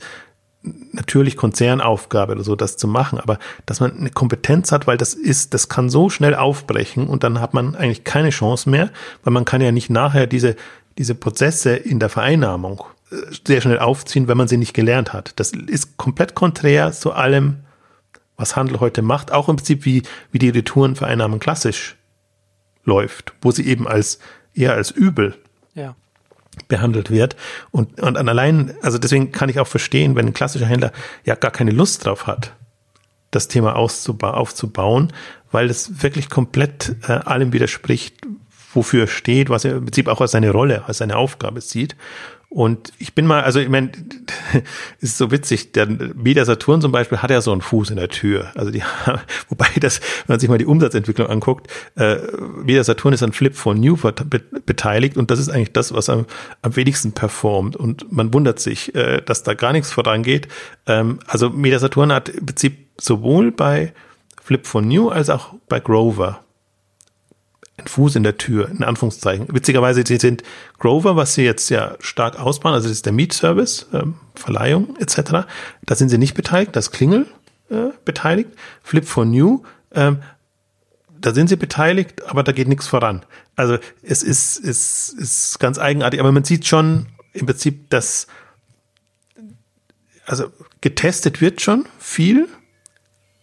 natürlich 0.91 1.37
Konzernaufgabe 1.37 2.33
oder 2.33 2.43
so, 2.43 2.55
das 2.55 2.77
zu 2.77 2.87
machen, 2.87 3.19
aber 3.19 3.39
dass 3.65 3.79
man 3.79 3.97
eine 3.97 4.09
Kompetenz 4.09 4.71
hat, 4.71 4.87
weil 4.87 4.97
das 4.97 5.13
ist, 5.13 5.53
das 5.53 5.69
kann 5.69 5.89
so 5.89 6.09
schnell 6.09 6.35
aufbrechen 6.35 7.07
und 7.07 7.23
dann 7.23 7.39
hat 7.39 7.53
man 7.53 7.75
eigentlich 7.75 8.03
keine 8.03 8.29
Chance 8.29 8.69
mehr, 8.69 8.89
weil 9.23 9.33
man 9.33 9.45
kann 9.45 9.61
ja 9.61 9.71
nicht 9.71 9.89
nachher 9.89 10.27
diese, 10.27 10.55
diese 10.97 11.15
Prozesse 11.15 11.75
in 11.75 11.99
der 11.99 12.09
Vereinnahmung 12.09 12.83
äh, 13.11 13.15
sehr 13.45 13.61
schnell 13.61 13.79
aufziehen, 13.79 14.27
wenn 14.27 14.37
man 14.37 14.47
sie 14.47 14.57
nicht 14.57 14.73
gelernt 14.73 15.13
hat. 15.13 15.33
Das 15.39 15.51
ist 15.51 15.97
komplett 15.97 16.35
konträr 16.35 16.91
zu 16.91 17.13
allem, 17.13 17.57
was 18.35 18.55
Handel 18.55 18.79
heute 18.79 19.01
macht, 19.01 19.31
auch 19.31 19.49
im 19.49 19.55
Prinzip 19.55 19.85
wie, 19.85 20.03
wie 20.31 20.39
die 20.39 20.49
Retourenvereinnahmung 20.49 21.39
klassisch 21.39 21.95
läuft, 22.83 23.33
wo 23.41 23.51
sie 23.51 23.65
eben 23.67 23.87
als, 23.87 24.19
eher 24.53 24.73
als 24.73 24.91
Übel 24.91 25.35
ja 25.73 25.95
behandelt 26.67 27.11
wird. 27.11 27.35
Und, 27.71 27.99
und 28.01 28.17
allein, 28.17 28.73
also 28.81 28.97
deswegen 28.97 29.31
kann 29.31 29.49
ich 29.49 29.59
auch 29.59 29.67
verstehen, 29.67 30.15
wenn 30.15 30.27
ein 30.27 30.33
klassischer 30.33 30.65
Händler 30.65 30.91
ja 31.25 31.35
gar 31.35 31.51
keine 31.51 31.71
Lust 31.71 32.05
drauf 32.05 32.27
hat, 32.27 32.53
das 33.31 33.47
Thema 33.47 33.75
auszuba 33.75 34.31
aufzubauen, 34.31 35.13
weil 35.51 35.69
es 35.69 36.03
wirklich 36.03 36.29
komplett 36.29 36.95
äh, 37.07 37.13
allem 37.13 37.53
widerspricht, 37.53 38.15
wofür 38.73 39.03
er 39.03 39.07
steht, 39.07 39.49
was 39.49 39.65
er 39.65 39.77
im 39.77 39.85
Prinzip 39.85 40.07
auch 40.07 40.21
als 40.21 40.31
seine 40.31 40.51
Rolle, 40.51 40.85
als 40.87 40.99
seine 40.99 41.17
Aufgabe 41.17 41.61
sieht. 41.61 41.95
Und 42.49 42.93
ich 42.97 43.13
bin 43.13 43.27
mal, 43.27 43.43
also 43.43 43.59
ich 43.59 43.67
meine, 43.67 43.91
ist 45.01 45.17
so 45.17 45.31
witzig, 45.31 45.73
der 45.73 45.85
Media 45.85 46.45
Saturn 46.45 46.81
zum 46.81 46.93
Beispiel 46.93 47.17
hat 47.17 47.29
ja 47.29 47.41
so 47.41 47.51
einen 47.51 47.61
Fuß 47.61 47.89
in 47.89 47.97
der 47.97 48.07
Tür. 48.07 48.51
Also 48.55 48.71
die, 48.71 48.81
wobei 49.49 49.67
das, 49.79 49.99
wenn 49.99 50.33
man 50.33 50.39
sich 50.39 50.47
mal 50.47 50.57
die 50.57 50.65
Umsatzentwicklung 50.65 51.27
anguckt, 51.27 51.67
äh, 51.97 52.17
Media 52.63 52.83
Saturn 52.83 53.13
ist 53.13 53.21
an 53.21 53.33
Flip 53.33 53.53
von 53.53 53.79
New 53.79 53.97
beteiligt 54.65 55.17
und 55.17 55.29
das 55.29 55.39
ist 55.39 55.49
eigentlich 55.49 55.73
das, 55.73 55.93
was 55.93 56.09
am, 56.09 56.25
am 56.61 56.75
wenigsten 56.77 57.11
performt. 57.11 57.75
Und 57.75 58.11
man 58.13 58.33
wundert 58.33 58.59
sich, 58.59 58.95
äh, 58.95 59.21
dass 59.21 59.43
da 59.43 59.53
gar 59.53 59.73
nichts 59.73 59.91
vorangeht. 59.91 60.47
Ähm, 60.85 61.19
also 61.27 61.49
Media 61.49 61.79
Saturn 61.79 62.13
hat 62.13 62.29
im 62.29 62.45
Prinzip 62.45 62.87
sowohl 62.97 63.51
bei 63.51 63.93
Flip 64.41 64.65
von 64.65 64.87
New 64.87 65.09
als 65.09 65.29
auch 65.29 65.53
bei 65.67 65.81
Grover 65.81 66.46
ein 67.77 67.87
Fuß 67.87 68.15
in 68.15 68.23
der 68.23 68.37
Tür, 68.37 68.69
in 68.69 68.83
Anführungszeichen. 68.83 69.47
Witzigerweise, 69.53 70.03
sind 70.05 70.43
Grover, 70.79 71.15
was 71.15 71.35
sie 71.35 71.43
jetzt 71.43 71.69
ja 71.69 71.95
stark 71.99 72.39
ausbauen, 72.39 72.73
also 72.73 72.87
das 72.87 72.97
ist 72.97 73.05
der 73.05 73.13
Mietservice, 73.13 73.87
ähm, 73.93 74.15
Verleihung 74.35 74.95
etc. 74.97 75.45
Da 75.85 75.95
sind 75.95 76.09
sie 76.09 76.17
nicht 76.17 76.33
beteiligt, 76.33 76.75
das 76.75 76.91
Klingel 76.91 77.27
äh, 77.69 77.89
beteiligt. 78.03 78.49
Flip 78.81 79.05
for 79.05 79.25
New, 79.25 79.63
ähm, 79.93 80.23
da 81.19 81.33
sind 81.33 81.49
sie 81.49 81.55
beteiligt, 81.55 82.23
aber 82.27 82.43
da 82.43 82.51
geht 82.51 82.67
nichts 82.67 82.87
voran. 82.87 83.23
Also 83.55 83.77
es 84.01 84.23
ist, 84.23 84.63
es 84.63 85.09
ist 85.09 85.59
ganz 85.59 85.77
eigenartig, 85.77 86.19
aber 86.19 86.31
man 86.31 86.43
sieht 86.43 86.65
schon 86.65 87.07
im 87.33 87.45
Prinzip, 87.45 87.89
dass 87.89 88.27
also 90.25 90.51
getestet 90.81 91.41
wird 91.41 91.61
schon 91.61 91.85
viel, 91.99 92.47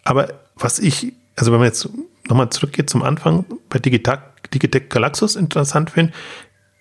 aber 0.05 0.41
was 0.57 0.79
ich, 0.79 1.15
also 1.35 1.51
wenn 1.51 1.59
man 1.59 1.69
jetzt 1.69 1.89
nochmal 2.29 2.51
zurückgeht 2.51 2.91
zum 2.91 3.03
Anfang, 3.03 3.45
bei 3.69 3.79
Digitec, 3.79 4.51
Digitec 4.53 4.91
Galaxus 4.91 5.37
interessant 5.37 5.91
finde, 5.91 6.13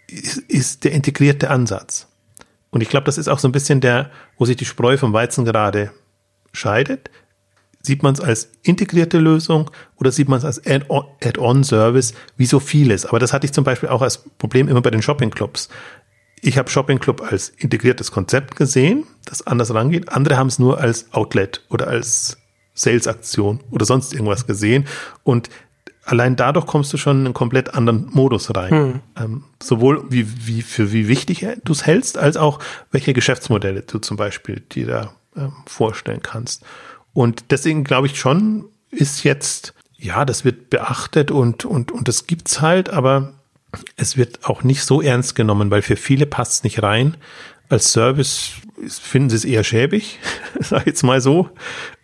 ist, 0.07 0.37
ist 0.37 0.83
der 0.83 0.91
integrierte 0.91 1.49
Ansatz. 1.49 2.07
Und 2.69 2.81
ich 2.81 2.89
glaube, 2.89 3.05
das 3.05 3.17
ist 3.17 3.27
auch 3.27 3.39
so 3.39 3.47
ein 3.47 3.51
bisschen 3.51 3.81
der, 3.81 4.09
wo 4.37 4.45
sich 4.45 4.57
die 4.57 4.65
Spreu 4.65 4.97
vom 4.97 5.13
Weizen 5.13 5.45
gerade 5.45 5.91
scheidet. 6.53 7.09
Sieht 7.81 8.01
man 8.01 8.13
es 8.13 8.21
als 8.21 8.49
integrierte 8.63 9.19
Lösung 9.19 9.69
oder 9.97 10.11
sieht 10.11 10.29
man 10.29 10.39
es 10.39 10.45
als 10.45 10.65
Add-on-Service, 10.65 12.13
wie 12.37 12.45
so 12.45 12.59
vieles? 12.59 13.05
Aber 13.05 13.19
das 13.19 13.33
hatte 13.33 13.45
ich 13.45 13.53
zum 13.53 13.63
Beispiel 13.63 13.89
auch 13.89 14.01
als 14.01 14.23
Problem 14.37 14.69
immer 14.69 14.81
bei 14.81 14.89
den 14.89 15.01
Shopping-Clubs. 15.01 15.69
Ich 16.41 16.57
habe 16.57 16.69
Shopping 16.69 16.99
Club 16.99 17.21
als 17.21 17.49
integriertes 17.49 18.11
Konzept 18.11 18.55
gesehen, 18.55 19.05
das 19.25 19.45
anders 19.45 19.73
rangeht. 19.73 20.09
Andere 20.09 20.37
haben 20.37 20.47
es 20.47 20.59
nur 20.59 20.79
als 20.79 21.13
Outlet 21.13 21.63
oder 21.69 21.87
als 21.87 22.37
Sales-Aktion 22.73 23.59
oder 23.71 23.85
sonst 23.85 24.13
irgendwas 24.13 24.47
gesehen. 24.47 24.85
Und 25.23 25.49
allein 26.05 26.35
dadurch 26.35 26.65
kommst 26.65 26.91
du 26.93 26.97
schon 26.97 27.21
in 27.21 27.25
einen 27.25 27.33
komplett 27.33 27.73
anderen 27.73 28.07
Modus 28.11 28.55
rein. 28.55 28.71
Hm. 28.71 28.99
Ähm, 29.17 29.43
sowohl 29.61 30.05
wie, 30.09 30.27
wie 30.47 30.61
für 30.61 30.91
wie 30.91 31.07
wichtig 31.07 31.45
du 31.63 31.71
es 31.71 31.85
hältst, 31.85 32.17
als 32.17 32.37
auch 32.37 32.59
welche 32.91 33.13
Geschäftsmodelle 33.13 33.81
du 33.81 33.99
zum 33.99 34.17
Beispiel 34.17 34.61
dir 34.71 34.87
da 34.87 35.13
ähm, 35.35 35.53
vorstellen 35.65 36.21
kannst. 36.21 36.63
Und 37.13 37.45
deswegen 37.51 37.83
glaube 37.83 38.07
ich 38.07 38.19
schon, 38.19 38.65
ist 38.89 39.23
jetzt, 39.23 39.73
ja, 39.97 40.25
das 40.25 40.45
wird 40.45 40.69
beachtet 40.69 41.31
und, 41.31 41.65
und, 41.65 41.91
und 41.91 42.07
das 42.07 42.27
gibt's 42.27 42.61
halt, 42.61 42.89
aber 42.89 43.33
es 43.95 44.17
wird 44.17 44.45
auch 44.45 44.63
nicht 44.63 44.83
so 44.83 45.01
ernst 45.01 45.35
genommen, 45.35 45.71
weil 45.71 45.81
für 45.81 45.95
viele 45.95 46.25
passt 46.25 46.53
es 46.53 46.63
nicht 46.63 46.83
rein. 46.83 47.17
Als 47.69 47.91
Service 47.91 48.53
finden 48.87 49.29
sie 49.29 49.35
es 49.35 49.45
eher 49.45 49.63
schäbig, 49.63 50.19
sag 50.59 50.81
ich 50.81 50.87
jetzt 50.87 51.03
mal 51.03 51.21
so. 51.21 51.49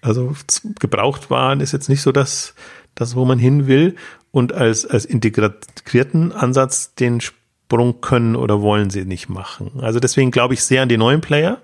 Also 0.02 0.36
gebraucht 0.80 1.30
waren 1.30 1.60
ist 1.60 1.74
jetzt 1.74 1.90
nicht 1.90 2.02
so 2.02 2.12
das, 2.12 2.56
das, 2.96 3.16
wo 3.16 3.26
man 3.26 3.40
hin 3.40 3.68
will. 3.68 3.96
Und 4.32 4.54
als, 4.54 4.86
als 4.86 5.06
integrierten 5.06 6.32
Ansatz 6.32 6.94
den 6.94 7.20
Sprung 7.22 8.02
können 8.02 8.36
oder 8.36 8.62
wollen 8.62 8.90
sie 8.90 9.06
nicht 9.06 9.28
machen. 9.30 9.72
Also 9.82 10.00
deswegen 10.00 10.32
glaube 10.32 10.54
ich 10.54 10.64
sehr 10.64 10.84
an 10.84 10.90
die 10.90 10.98
neuen 10.98 11.22
Player. 11.22 11.60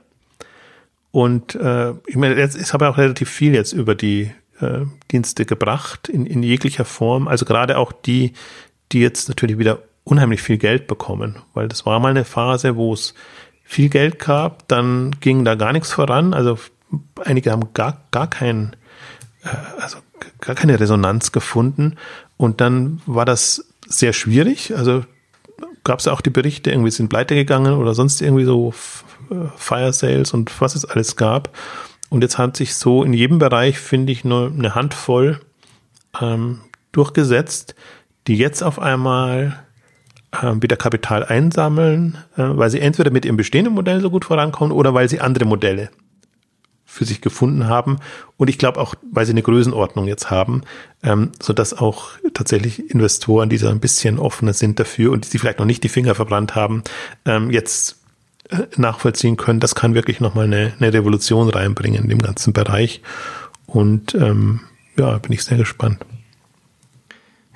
Und 1.11 1.55
äh, 1.55 1.91
ich 2.07 2.15
meine, 2.15 2.35
jetzt, 2.35 2.57
ich 2.57 2.73
habe 2.73 2.85
ja 2.85 2.91
auch 2.91 2.97
relativ 2.97 3.29
viel 3.29 3.53
jetzt 3.53 3.71
über 3.71 3.95
die 3.95 4.31
äh, 4.59 4.81
Dienste 5.11 5.45
gebracht, 5.45 6.09
in, 6.09 6.25
in 6.25 6.43
jeglicher 6.43 6.85
Form. 6.85 7.27
Also 7.27 7.45
gerade 7.45 7.77
auch 7.77 7.91
die, 7.91 8.33
die 8.91 8.99
jetzt 8.99 9.29
natürlich 9.29 9.57
wieder 9.57 9.79
unheimlich 10.03 10.41
viel 10.41 10.57
Geld 10.57 10.87
bekommen, 10.87 11.37
weil 11.53 11.67
das 11.67 11.85
war 11.85 11.99
mal 11.99 12.09
eine 12.09 12.25
Phase, 12.25 12.75
wo 12.75 12.93
es 12.93 13.13
viel 13.65 13.89
Geld 13.89 14.19
gab, 14.19 14.67
dann 14.67 15.11
ging 15.19 15.43
da 15.43 15.55
gar 15.55 15.73
nichts 15.73 15.91
voran. 15.91 16.33
Also 16.33 16.57
einige 17.25 17.51
haben 17.51 17.73
gar, 17.73 18.03
gar 18.11 18.29
kein, 18.29 18.75
äh, 19.43 19.81
also 19.81 19.97
gar 20.39 20.55
keine 20.55 20.79
Resonanz 20.79 21.31
gefunden. 21.31 21.97
Und 22.37 22.61
dann 22.61 23.01
war 23.05 23.25
das 23.25 23.65
sehr 23.87 24.13
schwierig. 24.13 24.75
Also 24.75 25.03
gab 25.83 25.99
es 25.99 26.07
auch 26.07 26.21
die 26.21 26.29
Berichte, 26.29 26.71
irgendwie 26.71 26.91
sind 26.91 27.09
pleite 27.09 27.35
gegangen 27.35 27.73
oder 27.73 27.93
sonst 27.93 28.21
irgendwie 28.21 28.45
so 28.45 28.73
äh, 29.29 29.35
Fire 29.57 29.91
Sales 29.91 30.33
und 30.33 30.61
was 30.61 30.75
es 30.75 30.85
alles 30.85 31.15
gab. 31.15 31.55
Und 32.09 32.21
jetzt 32.21 32.37
hat 32.37 32.55
sich 32.55 32.75
so 32.75 33.03
in 33.03 33.13
jedem 33.13 33.39
Bereich, 33.39 33.79
finde 33.79 34.13
ich, 34.13 34.23
nur 34.23 34.51
eine 34.51 34.75
Handvoll 34.75 35.41
ähm, 36.21 36.61
durchgesetzt, 36.91 37.75
die 38.27 38.37
jetzt 38.37 38.63
auf 38.63 38.79
einmal 38.79 39.64
wieder 40.41 40.75
Kapital 40.75 41.23
einsammeln, 41.23 42.17
äh, 42.37 42.43
weil 42.43 42.69
sie 42.69 42.79
entweder 42.79 43.11
mit 43.11 43.25
ihrem 43.25 43.37
bestehenden 43.37 43.73
Modell 43.73 44.01
so 44.01 44.09
gut 44.09 44.25
vorankommen 44.25 44.71
oder 44.71 44.93
weil 44.93 45.09
sie 45.09 45.21
andere 45.21 45.45
Modelle 45.45 45.89
für 46.85 47.05
sich 47.05 47.19
gefunden 47.21 47.67
haben. 47.67 47.99
Und 48.37 48.49
ich 48.49 48.57
glaube 48.57 48.79
auch, 48.79 48.95
weil 49.11 49.25
sie 49.25 49.33
eine 49.33 49.41
Größenordnung 49.41 50.07
jetzt 50.07 50.31
haben, 50.31 50.61
ähm, 51.03 51.31
so 51.41 51.51
dass 51.51 51.73
auch 51.73 52.11
tatsächlich 52.33 52.89
Investoren, 52.89 53.49
die 53.49 53.57
da 53.57 53.69
ein 53.69 53.79
bisschen 53.79 54.17
offener 54.17 54.53
sind 54.53 54.79
dafür 54.79 55.11
und 55.11 55.33
die 55.33 55.37
vielleicht 55.37 55.59
noch 55.59 55.65
nicht 55.65 55.83
die 55.83 55.89
Finger 55.89 56.15
verbrannt 56.15 56.55
haben, 56.55 56.83
ähm, 57.25 57.51
jetzt 57.51 57.97
äh, 58.49 58.59
nachvollziehen 58.77 59.35
können. 59.35 59.59
Das 59.59 59.75
kann 59.75 59.93
wirklich 59.93 60.21
nochmal 60.21 60.45
eine, 60.45 60.73
eine 60.79 60.93
Revolution 60.93 61.49
reinbringen 61.49 62.03
in 62.03 62.09
dem 62.09 62.19
ganzen 62.19 62.53
Bereich. 62.53 63.01
Und 63.65 64.15
ähm, 64.15 64.61
ja, 64.97 65.17
bin 65.17 65.33
ich 65.33 65.43
sehr 65.43 65.57
gespannt. 65.57 66.05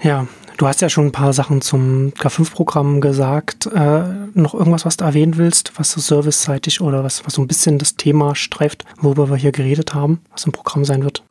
Ja, 0.02 0.28
du 0.60 0.68
hast 0.68 0.82
ja 0.82 0.90
schon 0.90 1.08
ein 1.08 1.12
paar 1.12 1.34
Sachen 1.34 1.62
zum 1.62 2.12
K5-Programm 2.12 3.02
gesagt. 3.02 3.66
Äh, 3.68 4.04
noch 4.34 4.54
irgendwas, 4.54 4.86
was 4.86 4.98
du 4.98 5.06
erwähnen 5.06 5.38
willst, 5.38 5.72
was 5.78 5.92
so 5.92 6.02
serviceseitig 6.02 6.82
oder 6.82 7.04
was, 7.04 7.26
was 7.26 7.34
so 7.34 7.42
ein 7.42 7.48
bisschen 7.48 7.80
das 7.80 7.96
Thema 7.96 8.36
streift, 8.36 8.84
worüber 8.98 9.30
wir 9.30 9.38
hier 9.38 9.54
geredet 9.54 9.94
haben, 9.94 10.20
was 10.32 10.46
im 10.46 10.52
Programm 10.52 10.86
sein 10.86 11.04
wird? 11.04 11.24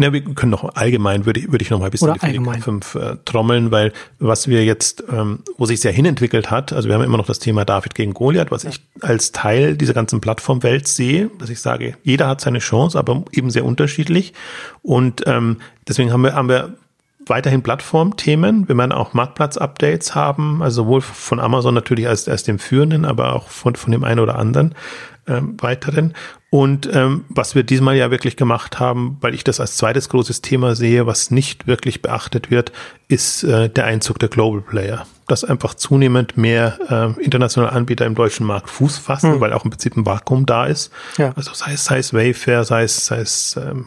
Ja, 0.00 0.12
wir 0.12 0.22
können 0.22 0.50
noch 0.50 0.76
allgemein, 0.76 1.26
würde, 1.26 1.50
würde 1.50 1.62
ich 1.62 1.70
noch 1.70 1.80
mal 1.80 1.86
ein 1.86 1.90
bisschen 1.90 2.10
Oder 2.10 2.22
allgemein. 2.22 2.62
fünf 2.62 2.94
äh, 2.94 3.16
trommeln, 3.24 3.72
weil 3.72 3.92
was 4.20 4.46
wir 4.46 4.64
jetzt, 4.64 5.02
ähm, 5.10 5.40
wo 5.56 5.66
sich 5.66 5.80
sehr 5.80 5.90
hinentwickelt 5.90 6.52
hat, 6.52 6.72
also 6.72 6.88
wir 6.88 6.94
haben 6.94 7.02
immer 7.02 7.16
noch 7.16 7.26
das 7.26 7.40
Thema 7.40 7.64
David 7.64 7.96
gegen 7.96 8.14
Goliath, 8.14 8.52
was 8.52 8.62
ich 8.62 8.80
als 9.00 9.32
Teil 9.32 9.76
dieser 9.76 9.94
ganzen 9.94 10.20
Plattformwelt 10.20 10.86
sehe, 10.86 11.32
dass 11.40 11.50
ich 11.50 11.58
sage, 11.58 11.96
jeder 12.04 12.28
hat 12.28 12.40
seine 12.40 12.60
Chance, 12.60 12.96
aber 12.96 13.24
eben 13.32 13.50
sehr 13.50 13.64
unterschiedlich. 13.64 14.34
Und 14.82 15.24
ähm, 15.26 15.56
deswegen 15.88 16.12
haben 16.12 16.22
wir, 16.22 16.34
haben 16.34 16.48
wir 16.48 16.76
weiterhin 17.28 17.62
Plattformthemen. 17.62 18.68
Wir 18.68 18.76
werden 18.76 18.92
auch 18.92 19.14
Marktplatz-Updates 19.14 20.14
haben, 20.14 20.62
also 20.62 20.84
sowohl 20.84 21.00
von 21.00 21.40
Amazon 21.40 21.74
natürlich 21.74 22.08
als, 22.08 22.28
als 22.28 22.42
dem 22.42 22.58
führenden, 22.58 23.04
aber 23.04 23.34
auch 23.34 23.48
von, 23.48 23.74
von 23.74 23.92
dem 23.92 24.04
einen 24.04 24.20
oder 24.20 24.38
anderen 24.38 24.74
ähm, 25.28 25.56
weiteren. 25.60 26.14
Und 26.50 26.88
ähm, 26.94 27.26
was 27.28 27.54
wir 27.54 27.62
diesmal 27.62 27.96
ja 27.96 28.10
wirklich 28.10 28.36
gemacht 28.36 28.80
haben, 28.80 29.18
weil 29.20 29.34
ich 29.34 29.44
das 29.44 29.60
als 29.60 29.76
zweites 29.76 30.08
großes 30.08 30.40
Thema 30.40 30.74
sehe, 30.74 31.06
was 31.06 31.30
nicht 31.30 31.66
wirklich 31.66 32.00
beachtet 32.00 32.50
wird, 32.50 32.72
ist 33.08 33.44
äh, 33.44 33.68
der 33.68 33.84
Einzug 33.84 34.18
der 34.18 34.30
Global 34.30 34.62
Player. 34.62 35.06
Dass 35.26 35.44
einfach 35.44 35.74
zunehmend 35.74 36.38
mehr 36.38 37.14
äh, 37.18 37.22
internationale 37.22 37.72
Anbieter 37.74 38.06
im 38.06 38.14
deutschen 38.14 38.46
Markt 38.46 38.70
Fuß 38.70 38.96
fassen, 38.96 39.32
mhm. 39.32 39.40
weil 39.40 39.52
auch 39.52 39.64
im 39.64 39.70
Prinzip 39.70 39.96
ein 39.96 40.06
Vakuum 40.06 40.46
da 40.46 40.64
ist. 40.64 40.90
Ja. 41.18 41.32
Also 41.36 41.52
sei 41.52 41.72
es, 41.72 41.84
sei 41.84 41.98
es 41.98 42.14
Wayfair, 42.14 42.64
sei 42.64 42.84
es, 42.84 43.04
sei 43.04 43.18
es 43.18 43.56
ähm, 43.56 43.84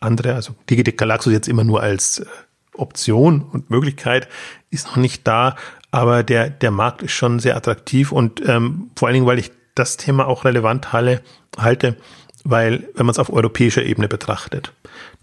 andere, 0.00 0.34
also 0.34 0.54
Digitec 0.68 0.98
Galaxus 0.98 1.32
jetzt 1.32 1.48
immer 1.48 1.64
nur 1.64 1.82
als 1.82 2.20
äh, 2.20 2.26
Option 2.74 3.42
und 3.42 3.70
Möglichkeit 3.70 4.28
ist 4.70 4.86
noch 4.86 4.96
nicht 4.96 5.26
da, 5.26 5.56
aber 5.90 6.22
der, 6.22 6.50
der 6.50 6.70
Markt 6.70 7.02
ist 7.02 7.12
schon 7.12 7.40
sehr 7.40 7.56
attraktiv 7.56 8.12
und 8.12 8.46
ähm, 8.48 8.90
vor 8.96 9.08
allen 9.08 9.14
Dingen, 9.14 9.26
weil 9.26 9.38
ich 9.38 9.50
das 9.74 9.96
Thema 9.96 10.26
auch 10.26 10.44
relevant 10.44 10.92
halte, 10.92 11.22
halte 11.58 11.96
weil, 12.44 12.88
wenn 12.94 13.06
man 13.06 13.12
es 13.12 13.18
auf 13.18 13.32
europäischer 13.32 13.82
Ebene 13.82 14.08
betrachtet, 14.08 14.72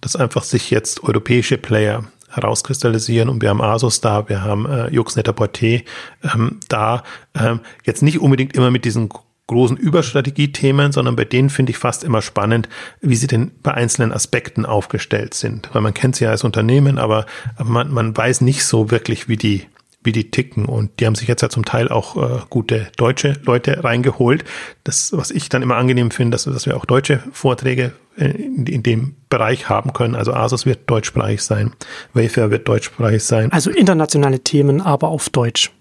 dass 0.02 0.16
einfach 0.16 0.44
sich 0.44 0.70
jetzt 0.70 1.04
europäische 1.04 1.58
Player 1.58 2.04
herauskristallisieren 2.30 3.30
und 3.30 3.42
wir 3.42 3.50
haben 3.50 3.62
Asus 3.62 4.02
da, 4.02 4.28
wir 4.30 4.44
haben 4.44 4.66
äh, 4.68 4.90
Juxnetter 4.90 5.32
Porté 5.32 5.84
ähm, 6.24 6.60
da, 6.68 7.04
ähm, 7.34 7.62
jetzt 7.86 8.04
nicht 8.04 8.20
unbedingt 8.20 8.56
immer 8.56 8.70
mit 8.70 8.86
diesen 8.86 9.10
großen 9.48 9.78
Überstrategiethemen, 9.78 10.92
sondern 10.92 11.16
bei 11.16 11.26
denen 11.26 11.50
finde 11.50 11.72
ich 11.72 11.78
fast 11.78 12.04
immer 12.04 12.22
spannend, 12.22 12.70
wie 13.02 13.16
sie 13.16 13.28
denn 13.28 13.52
bei 13.64 13.74
einzelnen 13.74 14.12
Aspekten 14.12 14.66
aufgestellt 14.66 15.34
sind. 15.34 15.70
Weil 15.74 15.82
man 15.82 15.94
kennt 15.94 16.18
sie 16.18 16.26
ja 16.26 16.32
als 16.32 16.44
Unternehmen, 16.44 16.98
aber 16.98 17.26
man, 17.64 17.92
man 17.92 18.16
weiß 18.16 18.42
nicht 18.42 18.66
so 18.66 18.92
wirklich, 18.92 19.28
wie 19.30 19.38
die 19.38 19.66
wie 20.04 20.12
die 20.14 20.32
ticken. 20.32 20.66
Und 20.66 21.00
die 21.00 21.06
haben 21.06 21.16
sich 21.16 21.28
jetzt 21.28 21.42
ja 21.42 21.50
zum 21.50 21.66
Teil 21.66 21.90
auch 21.90 22.16
äh, 22.16 22.40
gute 22.50 22.88
deutsche 22.96 23.34
Leute 23.46 23.84
reingeholt. 23.84 24.46
Das, 24.86 25.12
was 25.12 25.32
ich 25.32 25.50
dann 25.50 25.62
immer 25.62 25.76
angenehm 25.76 26.12
finde, 26.12 26.36
dass, 26.36 26.46
dass 26.46 26.66
wir 26.66 26.78
auch 26.78 26.86
deutsche 26.86 27.22
Vorträge 27.34 27.92
in, 28.16 28.66
in 28.66 28.84
dem 28.84 29.16
Bereich 29.30 29.70
haben 29.70 29.94
können. 29.94 30.16
Also 30.16 30.34
Asus 30.34 30.66
wird 30.66 30.90
deutschsprachig 30.90 31.44
sein, 31.44 31.74
Wayfair 32.14 32.52
wird 32.52 32.68
deutschsprachig 32.68 33.24
sein. 33.24 33.52
Also 33.52 33.70
internationale 33.70 34.40
Themen, 34.40 34.82
aber 34.82 35.10
auf 35.10 35.30
Deutsch. 35.30 35.72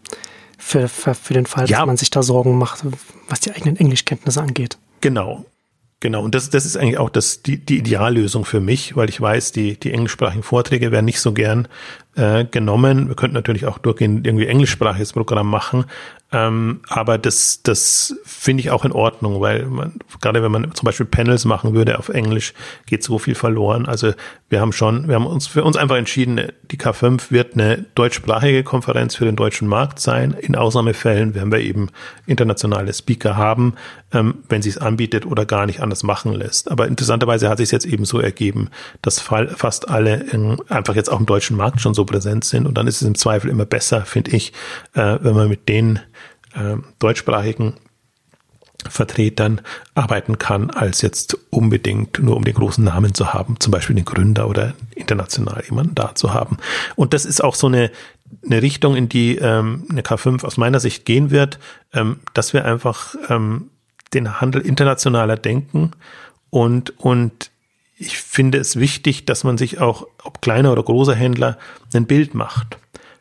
Für, 0.59 0.89
für, 0.89 1.15
für 1.15 1.35
den 1.35 1.47
Fall, 1.47 1.69
ja. 1.69 1.79
dass 1.79 1.87
man 1.87 1.97
sich 1.97 2.11
da 2.11 2.23
Sorgen 2.23 2.57
macht, 2.57 2.85
was 3.29 3.41
die 3.41 3.53
eigenen 3.53 3.77
Englischkenntnisse 3.77 4.41
angeht. 4.41 4.79
Genau. 5.01 5.45
Genau, 6.01 6.23
und 6.23 6.35
das, 6.35 6.51
das 6.51 6.67
ist 6.67 6.77
eigentlich 6.77 6.99
auch 6.99 7.09
das, 7.09 7.43
die, 7.43 7.57
die 7.57 7.79
Ideallösung 7.79 8.45
für 8.45 8.61
mich, 8.61 8.97
weil 8.97 9.09
ich 9.09 9.19
weiß, 9.19 9.53
die, 9.53 9.81
die 9.81 9.93
englischsprachigen 9.93 10.43
Vorträge 10.43 10.93
werden 10.93 11.07
nicht 11.07 11.21
so 11.21 11.33
gern 11.33 11.69
äh, 12.17 12.45
genommen. 12.45 13.09
Wir 13.09 13.15
könnten 13.15 13.35
natürlich 13.35 13.67
auch 13.67 13.79
durchgehend 13.79 14.27
irgendwie 14.27 14.47
englischsprachiges 14.47 15.13
Programm 15.13 15.49
machen, 15.49 15.85
ähm, 16.33 16.81
aber 16.89 17.19
das, 17.19 17.63
das 17.63 18.17
finde 18.25 18.61
ich 18.61 18.71
auch 18.73 18.85
in 18.85 18.91
Ordnung, 18.91 19.41
weil 19.41 19.65
man, 19.67 19.95
gerade 20.21 20.43
wenn 20.43 20.51
man 20.51 20.75
zum 20.75 20.85
Beispiel 20.85 21.07
Panels 21.07 21.45
machen 21.45 21.73
würde 21.73 21.99
auf 21.99 22.09
Englisch, 22.09 22.53
geht 22.87 23.05
so 23.05 23.19
viel 23.19 23.37
verloren. 23.37 23.87
Also 23.87 24.13
wir 24.49 24.61
haben 24.61 24.73
schon, 24.73 25.07
wir 25.07 25.15
haben 25.15 25.27
uns 25.27 25.47
für 25.47 25.63
uns 25.63 25.77
einfach 25.77 25.97
entschieden, 25.97 26.41
die 26.71 26.79
K5 26.79 27.31
wird 27.31 27.55
eine 27.55 27.85
deutschsprachige 27.95 28.65
Konferenz 28.65 29.15
für 29.15 29.25
den 29.25 29.37
deutschen 29.37 29.69
Markt 29.69 30.01
sein. 30.01 30.33
In 30.33 30.57
Ausnahmefällen 30.57 31.37
werden 31.37 31.53
wir 31.53 31.61
eben 31.61 31.91
internationale 32.27 32.93
Speaker 32.93 33.37
haben, 33.37 33.75
ähm, 34.13 34.39
wenn 34.49 34.63
sie 34.63 34.71
es 34.71 34.79
anbietet 34.79 35.27
oder 35.27 35.47
gar 35.47 35.67
nicht 35.67 35.81
anders 35.81 36.03
machen 36.03 36.33
lässt. 36.33 36.71
Aber 36.73 36.89
interessanterweise 36.89 37.49
hat 37.49 37.59
sich 37.59 37.71
jetzt 37.71 37.87
eben 37.87 38.05
so 38.05 38.19
ergeben, 38.19 38.71
dass 39.01 39.21
fast 39.21 39.89
alle 39.89 40.25
in, 40.33 40.57
einfach 40.69 40.97
jetzt 40.97 41.11
auch 41.11 41.21
im 41.21 41.27
deutschen 41.27 41.57
Markt 41.57 41.81
schon 41.81 41.95
so 41.95 42.05
präsent 42.07 42.45
sind. 42.45 42.67
Und 42.67 42.75
dann 42.79 42.87
ist 42.87 43.03
es 43.03 43.09
im 43.09 43.15
Zweifel 43.15 43.51
immer 43.51 43.67
besser, 43.67 44.03
finde 44.03 44.33
ich, 44.33 44.53
äh, 44.95 45.19
wenn 45.21 45.35
man 45.35 45.49
mit 45.49 45.69
denen 45.69 46.01
äh, 46.55 46.77
deutschsprachigen 46.99 47.75
Vertretern 48.89 49.61
arbeiten 49.95 50.39
kann, 50.39 50.71
als 50.71 51.03
jetzt 51.03 51.37
unbedingt 51.51 52.23
nur 52.23 52.37
um 52.37 52.45
den 52.45 52.55
großen 52.55 52.85
Namen 52.85 53.15
zu 53.15 53.33
haben, 53.33 53.59
zum 53.59 53.71
Beispiel 53.71 53.97
den 53.97 54.05
Gründer 54.05 54.49
oder 54.49 54.75
international 54.95 55.63
jemanden 55.69 55.95
da 55.95 56.15
zu 56.15 56.33
haben. 56.33 56.59
Und 56.95 57.15
das 57.15 57.25
ist 57.25 57.43
auch 57.43 57.55
so 57.55 57.67
eine, 57.67 57.91
eine 58.45 58.63
Richtung, 58.63 58.97
in 58.97 59.09
die 59.09 59.37
ähm, 59.37 59.87
eine 59.91 60.03
K5 60.03 60.45
aus 60.45 60.57
meiner 60.57 60.81
Sicht 60.81 61.05
gehen 61.05 61.31
wird, 61.31 61.59
ähm, 61.93 62.21
dass 62.35 62.53
wir 62.53 62.65
einfach 62.65 63.15
ähm, 63.29 63.71
den 64.15 64.41
Handel 64.41 64.63
internationaler 64.63 65.37
denken 65.37 65.93
und, 66.51 66.99
und 66.99 67.51
ich 67.97 68.19
finde 68.19 68.59
es 68.59 68.77
wichtig, 68.77 69.25
dass 69.25 69.45
man 69.45 69.59
sich 69.59 69.81
auch, 69.81 70.07
ob 70.23 70.43
kleiner 70.43 70.73
oder 70.73 70.83
großer 70.83 71.15
Händler, 71.15 71.57
ein 71.95 72.07
Bild 72.07 72.35
macht. 72.35 72.79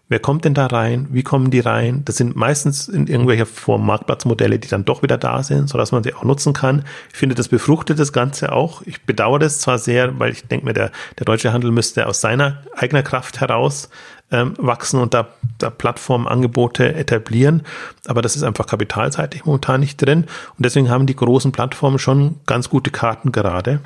Wer 0.07 0.19
kommt 0.19 0.45
denn 0.45 0.53
da 0.53 0.67
rein? 0.67 1.07
Wie 1.09 1.23
kommen 1.23 1.49
die 1.49 1.61
rein? 1.61 2.03
Das 2.05 2.17
sind 2.17 2.35
meistens 2.35 2.87
in 2.87 3.07
irgendwelcher 3.07 3.47
Form 3.47 3.87
Marktplatzmodelle, 3.87 4.59
die 4.59 4.67
dann 4.67 4.85
doch 4.85 5.01
wieder 5.01 5.17
da 5.17 5.41
sind, 5.41 5.67
sodass 5.67 5.91
man 5.91 6.03
sie 6.03 6.13
auch 6.13 6.23
nutzen 6.23 6.53
kann. 6.53 6.83
Ich 7.11 7.17
finde, 7.17 7.33
das 7.33 7.47
befruchtet 7.47 7.97
das 7.97 8.13
Ganze 8.13 8.51
auch. 8.51 8.83
Ich 8.85 9.01
bedauere 9.01 9.39
das 9.39 9.59
zwar 9.61 9.79
sehr, 9.79 10.19
weil 10.19 10.31
ich 10.31 10.43
denke 10.47 10.65
mir, 10.65 10.73
der, 10.73 10.91
der 11.17 11.25
deutsche 11.25 11.53
Handel 11.53 11.71
müsste 11.71 12.05
aus 12.05 12.21
seiner 12.21 12.61
eigener 12.75 13.01
Kraft 13.01 13.39
heraus 13.39 13.89
ähm, 14.31 14.53
wachsen 14.57 14.99
und 14.99 15.15
da, 15.15 15.29
da 15.57 15.71
Plattformangebote 15.71 16.93
etablieren. 16.93 17.63
Aber 18.05 18.21
das 18.21 18.35
ist 18.35 18.43
einfach 18.43 18.67
kapitalseitig 18.67 19.45
momentan 19.45 19.79
nicht 19.79 19.97
drin. 19.97 20.25
Und 20.57 20.65
deswegen 20.65 20.89
haben 20.89 21.07
die 21.07 21.15
großen 21.15 21.51
Plattformen 21.51 21.97
schon 21.97 22.35
ganz 22.45 22.69
gute 22.69 22.91
Karten 22.91 23.31
gerade. 23.31 23.79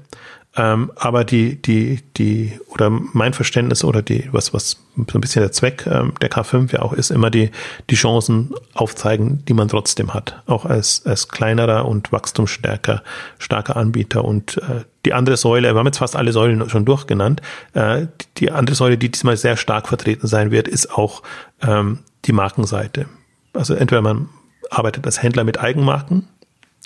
Ähm, 0.58 0.92
aber 0.96 1.24
die, 1.24 1.62
die, 1.62 2.00
die, 2.18 2.60
oder 2.70 2.90
mein 2.90 3.34
Verständnis 3.34 3.84
oder 3.84 4.02
die, 4.02 4.28
was, 4.32 4.54
was 4.54 4.84
so 4.96 5.18
ein 5.18 5.22
bisschen 5.22 5.44
der 5.44 5.52
Zweck 5.52 5.86
ähm, 5.86 6.14
der 6.22 6.32
K5 6.32 6.74
ja 6.74 6.82
auch 6.82 6.94
ist, 6.94 7.12
immer 7.12 7.30
die, 7.30 7.52
die 7.90 7.96
Chancen 7.96 8.54
aufzeigen, 8.74 9.46
die 9.46 9.54
man 9.54 9.68
trotzdem 9.68 10.14
hat. 10.14 10.42
Auch 10.48 10.66
als, 10.66 11.06
als 11.06 11.30
kleinerer 11.30 11.86
und 11.86 12.12
wachstumsstärker, 12.12 13.04
starker 13.38 13.78
Anbieter. 13.78 14.26
Und 14.26 14.58
äh, 14.58 14.86
die 15.06 15.14
andere 15.14 15.38
Säule, 15.38 15.74
wir 15.74 15.80
haben 15.80 15.86
jetzt 15.86 16.00
fast 16.00 16.16
alle 16.16 16.32
Säulen 16.34 16.68
schon 16.68 16.84
durchgenannt, 16.84 17.42
äh, 17.74 18.08
die 18.38 18.52
andere 18.52 18.76
Säule, 18.76 18.98
die 18.98 19.10
diesmal 19.10 19.38
sehr 19.38 19.56
stark 19.56 19.88
vertreten 19.88 20.28
sein 20.28 20.50
wird, 20.50 20.68
ist 20.68 20.92
auch 20.92 21.22
ähm, 21.62 22.00
die 22.26 22.34
Markenseite. 22.34 23.06
Also 23.54 23.76
entweder 23.76 24.02
man 24.02 24.30
arbeitet 24.72 25.06
als 25.06 25.22
Händler 25.22 25.44
mit 25.44 25.60
Eigenmarken, 25.60 26.28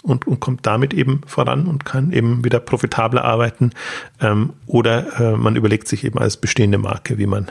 und, 0.04 0.28
und 0.28 0.40
kommt 0.40 0.68
damit 0.68 0.94
eben 0.94 1.22
voran 1.26 1.66
und 1.66 1.86
kann 1.86 2.12
eben 2.12 2.44
wieder 2.44 2.60
profitabler 2.60 3.24
arbeiten. 3.24 3.72
Ähm, 4.22 4.52
oder 4.68 5.20
äh, 5.20 5.38
man 5.38 5.56
überlegt 5.56 5.88
sich 5.88 6.04
eben 6.04 6.20
als 6.20 6.38
bestehende 6.38 6.78
Marke, 6.78 7.18
wie 7.18 7.26
man 7.26 7.50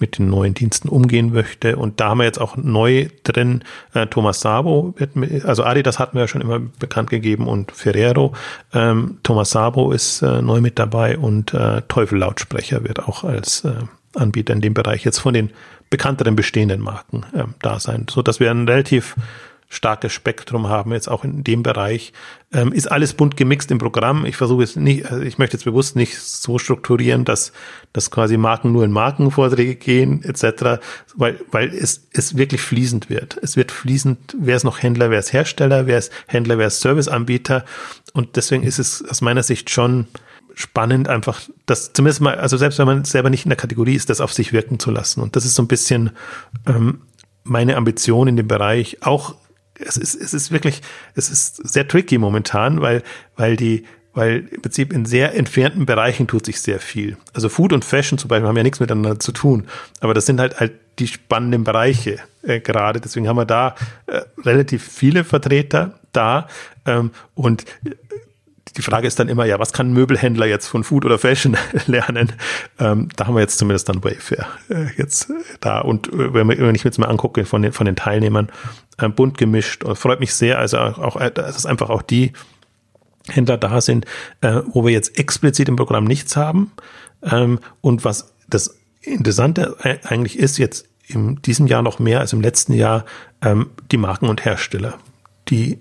mit 0.00 0.18
den 0.18 0.30
neuen 0.30 0.54
Diensten 0.54 0.88
umgehen 0.88 1.32
möchte. 1.32 1.76
Und 1.76 2.00
da 2.00 2.10
haben 2.10 2.18
wir 2.18 2.24
jetzt 2.24 2.40
auch 2.40 2.56
neu 2.56 3.08
drin, 3.24 3.62
äh, 3.94 4.06
Thomas 4.06 4.40
Sabo 4.40 4.94
wird, 4.96 5.10
also 5.44 5.64
Adidas 5.64 5.98
hatten 5.98 6.16
wir 6.16 6.22
ja 6.22 6.28
schon 6.28 6.40
immer 6.40 6.60
bekannt 6.60 7.10
gegeben 7.10 7.46
und 7.46 7.72
Ferrero. 7.72 8.34
Ähm, 8.72 9.18
Thomas 9.22 9.50
Sabo 9.50 9.90
ist 9.90 10.22
äh, 10.22 10.42
neu 10.42 10.60
mit 10.60 10.78
dabei 10.78 11.18
und 11.18 11.54
äh, 11.54 11.82
Teufel 11.88 12.18
Lautsprecher 12.18 12.84
wird 12.84 13.00
auch 13.00 13.24
als 13.24 13.64
äh, 13.64 13.72
Anbieter 14.14 14.52
in 14.52 14.60
dem 14.60 14.74
Bereich 14.74 15.04
jetzt 15.04 15.18
von 15.18 15.34
den 15.34 15.50
bekannteren 15.90 16.36
bestehenden 16.36 16.80
Marken 16.80 17.24
äh, 17.34 17.44
da 17.60 17.80
sein, 17.80 18.06
so 18.10 18.22
dass 18.22 18.40
wir 18.40 18.50
ein 18.50 18.68
relativ 18.68 19.16
starkes 19.70 20.12
Spektrum 20.12 20.68
haben, 20.68 20.92
jetzt 20.92 21.08
auch 21.08 21.24
in 21.24 21.44
dem 21.44 21.62
Bereich. 21.62 22.14
Ähm, 22.52 22.72
ist 22.72 22.90
alles 22.90 23.12
bunt 23.12 23.36
gemixt 23.36 23.70
im 23.70 23.78
Programm. 23.78 24.24
Ich 24.24 24.36
versuche 24.36 24.62
es 24.62 24.76
nicht, 24.76 25.04
also 25.10 25.22
ich 25.22 25.36
möchte 25.36 25.58
jetzt 25.58 25.64
bewusst 25.64 25.94
nicht 25.94 26.18
so 26.18 26.58
strukturieren, 26.58 27.26
dass, 27.26 27.52
dass 27.92 28.10
quasi 28.10 28.38
Marken 28.38 28.72
nur 28.72 28.84
in 28.84 28.92
Markenvorträge 28.92 29.74
gehen, 29.74 30.24
etc., 30.24 30.80
weil, 31.14 31.38
weil 31.50 31.68
es, 31.68 32.08
es 32.12 32.38
wirklich 32.38 32.62
fließend 32.62 33.10
wird. 33.10 33.38
Es 33.42 33.56
wird 33.56 33.70
fließend, 33.70 34.36
wer 34.40 34.56
ist 34.56 34.64
noch 34.64 34.82
Händler, 34.82 35.10
wer 35.10 35.18
ist 35.18 35.34
Hersteller, 35.34 35.86
wer 35.86 35.98
ist 35.98 36.12
Händler, 36.26 36.56
wer 36.56 36.68
ist 36.68 36.80
Serviceanbieter. 36.80 37.66
Und 38.14 38.36
deswegen 38.36 38.62
ist 38.62 38.78
es 38.78 39.04
aus 39.04 39.20
meiner 39.20 39.42
Sicht 39.42 39.68
schon 39.68 40.06
spannend, 40.54 41.08
einfach 41.08 41.42
das 41.66 41.92
zumindest 41.92 42.22
mal, 42.22 42.36
also 42.36 42.56
selbst 42.56 42.78
wenn 42.78 42.86
man 42.86 43.04
selber 43.04 43.28
nicht 43.28 43.44
in 43.44 43.50
der 43.50 43.56
Kategorie 43.56 43.94
ist, 43.94 44.08
das 44.08 44.22
auf 44.22 44.32
sich 44.32 44.54
wirken 44.54 44.78
zu 44.78 44.90
lassen. 44.90 45.20
Und 45.20 45.36
das 45.36 45.44
ist 45.44 45.54
so 45.54 45.62
ein 45.62 45.68
bisschen 45.68 46.10
ähm, 46.66 47.02
meine 47.44 47.76
Ambition 47.76 48.28
in 48.28 48.36
dem 48.36 48.48
Bereich, 48.48 48.98
auch 49.02 49.36
es 49.78 49.96
ist, 49.96 50.14
es 50.14 50.34
ist 50.34 50.50
wirklich, 50.50 50.82
es 51.14 51.30
ist 51.30 51.68
sehr 51.68 51.86
tricky 51.86 52.18
momentan, 52.18 52.80
weil, 52.80 53.02
weil 53.36 53.56
die, 53.56 53.84
weil 54.14 54.48
im 54.50 54.62
Prinzip 54.62 54.92
in 54.92 55.04
sehr 55.04 55.34
entfernten 55.34 55.86
Bereichen 55.86 56.26
tut 56.26 56.46
sich 56.46 56.60
sehr 56.60 56.80
viel. 56.80 57.16
Also 57.32 57.48
Food 57.48 57.72
und 57.72 57.84
Fashion 57.84 58.18
zum 58.18 58.28
Beispiel 58.28 58.48
haben 58.48 58.56
ja 58.56 58.62
nichts 58.62 58.80
miteinander 58.80 59.20
zu 59.20 59.32
tun, 59.32 59.68
aber 60.00 60.14
das 60.14 60.26
sind 60.26 60.40
halt 60.40 60.58
halt 60.60 60.72
die 60.98 61.06
spannenden 61.06 61.64
Bereiche 61.64 62.18
äh, 62.42 62.60
gerade. 62.60 63.00
Deswegen 63.00 63.28
haben 63.28 63.36
wir 63.36 63.44
da 63.44 63.76
äh, 64.06 64.22
relativ 64.44 64.82
viele 64.82 65.24
Vertreter 65.24 66.00
da 66.12 66.48
ähm, 66.86 67.12
und 67.34 67.64
die 68.76 68.82
Frage 68.82 69.06
ist 69.06 69.18
dann 69.18 69.28
immer, 69.28 69.44
ja, 69.44 69.58
was 69.58 69.72
kann 69.72 69.90
ein 69.90 69.92
Möbelhändler 69.92 70.46
jetzt 70.46 70.66
von 70.66 70.84
Food 70.84 71.04
oder 71.04 71.18
Fashion 71.18 71.56
lernen? 71.86 72.32
Ähm, 72.78 73.08
da 73.16 73.26
haben 73.26 73.34
wir 73.34 73.40
jetzt 73.40 73.58
zumindest 73.58 73.88
dann 73.88 74.02
Wayfair 74.04 74.46
äh, 74.68 74.86
jetzt 74.96 75.30
äh, 75.30 75.34
da. 75.60 75.80
Und 75.80 76.08
äh, 76.12 76.34
wenn, 76.34 76.48
wenn, 76.48 76.74
ich 76.74 76.84
mir 76.84 76.88
jetzt 76.88 76.98
mal 76.98 77.08
angucke 77.08 77.44
von 77.44 77.62
den, 77.62 77.72
von 77.72 77.86
den 77.86 77.96
Teilnehmern, 77.96 78.48
äh, 78.98 79.08
bunt 79.08 79.38
gemischt, 79.38 79.84
freut 79.94 80.20
mich 80.20 80.34
sehr, 80.34 80.58
also 80.58 80.78
auch, 80.78 80.98
auch 80.98 81.16
äh, 81.16 81.30
dass 81.30 81.66
einfach 81.66 81.90
auch 81.90 82.02
die 82.02 82.32
Händler 83.28 83.58
da 83.58 83.80
sind, 83.80 84.06
äh, 84.40 84.60
wo 84.66 84.84
wir 84.84 84.92
jetzt 84.92 85.18
explizit 85.18 85.68
im 85.68 85.76
Programm 85.76 86.04
nichts 86.04 86.36
haben. 86.36 86.72
Ähm, 87.22 87.60
und 87.80 88.04
was 88.04 88.34
das 88.48 88.78
Interessante 89.00 89.76
eigentlich 90.04 90.38
ist, 90.38 90.58
jetzt 90.58 90.88
in 91.06 91.40
diesem 91.42 91.66
Jahr 91.66 91.82
noch 91.82 91.98
mehr 91.98 92.20
als 92.20 92.32
im 92.32 92.40
letzten 92.40 92.74
Jahr, 92.74 93.04
ähm, 93.42 93.70
die 93.90 93.96
Marken 93.96 94.28
und 94.28 94.44
Hersteller, 94.44 94.98
die 95.48 95.78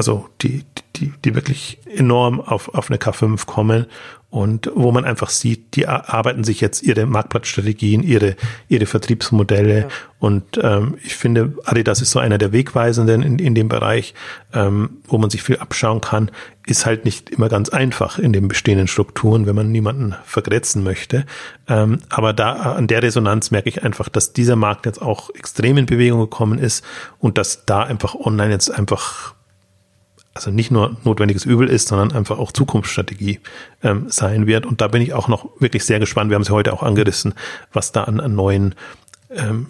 also 0.00 0.30
die, 0.40 0.64
die, 0.96 1.12
die 1.26 1.34
wirklich 1.34 1.78
enorm 1.84 2.40
auf, 2.40 2.74
auf 2.74 2.88
eine 2.88 2.96
K5 2.96 3.44
kommen 3.44 3.84
und 4.30 4.70
wo 4.74 4.92
man 4.92 5.04
einfach 5.04 5.28
sieht, 5.28 5.74
die 5.74 5.88
arbeiten 5.88 6.44
sich 6.44 6.60
jetzt 6.60 6.84
ihre 6.84 7.04
Marktplatzstrategien, 7.04 8.04
ihre, 8.04 8.36
ihre 8.68 8.86
Vertriebsmodelle. 8.86 9.80
Ja. 9.80 9.88
Und 10.20 10.58
ähm, 10.62 10.96
ich 11.02 11.16
finde, 11.16 11.54
Adidas 11.64 12.00
ist 12.00 12.12
so 12.12 12.20
einer 12.20 12.38
der 12.38 12.52
Wegweisenden 12.52 13.22
in, 13.22 13.38
in 13.40 13.56
dem 13.56 13.68
Bereich, 13.68 14.14
ähm, 14.54 14.98
wo 15.08 15.18
man 15.18 15.30
sich 15.30 15.42
viel 15.42 15.56
abschauen 15.56 16.00
kann, 16.00 16.30
ist 16.64 16.86
halt 16.86 17.04
nicht 17.04 17.28
immer 17.28 17.48
ganz 17.48 17.70
einfach 17.70 18.20
in 18.20 18.32
den 18.32 18.46
bestehenden 18.46 18.86
Strukturen, 18.86 19.46
wenn 19.46 19.56
man 19.56 19.72
niemanden 19.72 20.14
vergrätzen 20.24 20.84
möchte. 20.84 21.26
Ähm, 21.68 21.98
aber 22.08 22.32
da 22.32 22.52
an 22.52 22.86
der 22.86 23.02
Resonanz 23.02 23.50
merke 23.50 23.68
ich 23.68 23.82
einfach, 23.82 24.08
dass 24.08 24.32
dieser 24.32 24.54
Markt 24.54 24.86
jetzt 24.86 25.02
auch 25.02 25.30
extrem 25.34 25.76
in 25.76 25.86
Bewegung 25.86 26.20
gekommen 26.20 26.60
ist 26.60 26.84
und 27.18 27.36
dass 27.36 27.66
da 27.66 27.82
einfach 27.82 28.14
online 28.14 28.52
jetzt 28.52 28.70
einfach 28.70 29.34
also 30.40 30.50
nicht 30.50 30.70
nur 30.70 30.96
notwendiges 31.04 31.44
Übel 31.44 31.68
ist, 31.68 31.88
sondern 31.88 32.12
einfach 32.12 32.38
auch 32.38 32.50
Zukunftsstrategie 32.50 33.40
ähm, 33.82 34.06
sein 34.08 34.46
wird. 34.46 34.64
Und 34.64 34.80
da 34.80 34.88
bin 34.88 35.02
ich 35.02 35.12
auch 35.12 35.28
noch 35.28 35.50
wirklich 35.60 35.84
sehr 35.84 36.00
gespannt. 36.00 36.30
Wir 36.30 36.36
haben 36.36 36.42
es 36.42 36.50
heute 36.50 36.72
auch 36.72 36.82
angerissen, 36.82 37.34
was 37.74 37.92
da 37.92 38.04
an, 38.04 38.20
an 38.20 38.34
neuen 38.34 38.74
ähm, 39.30 39.66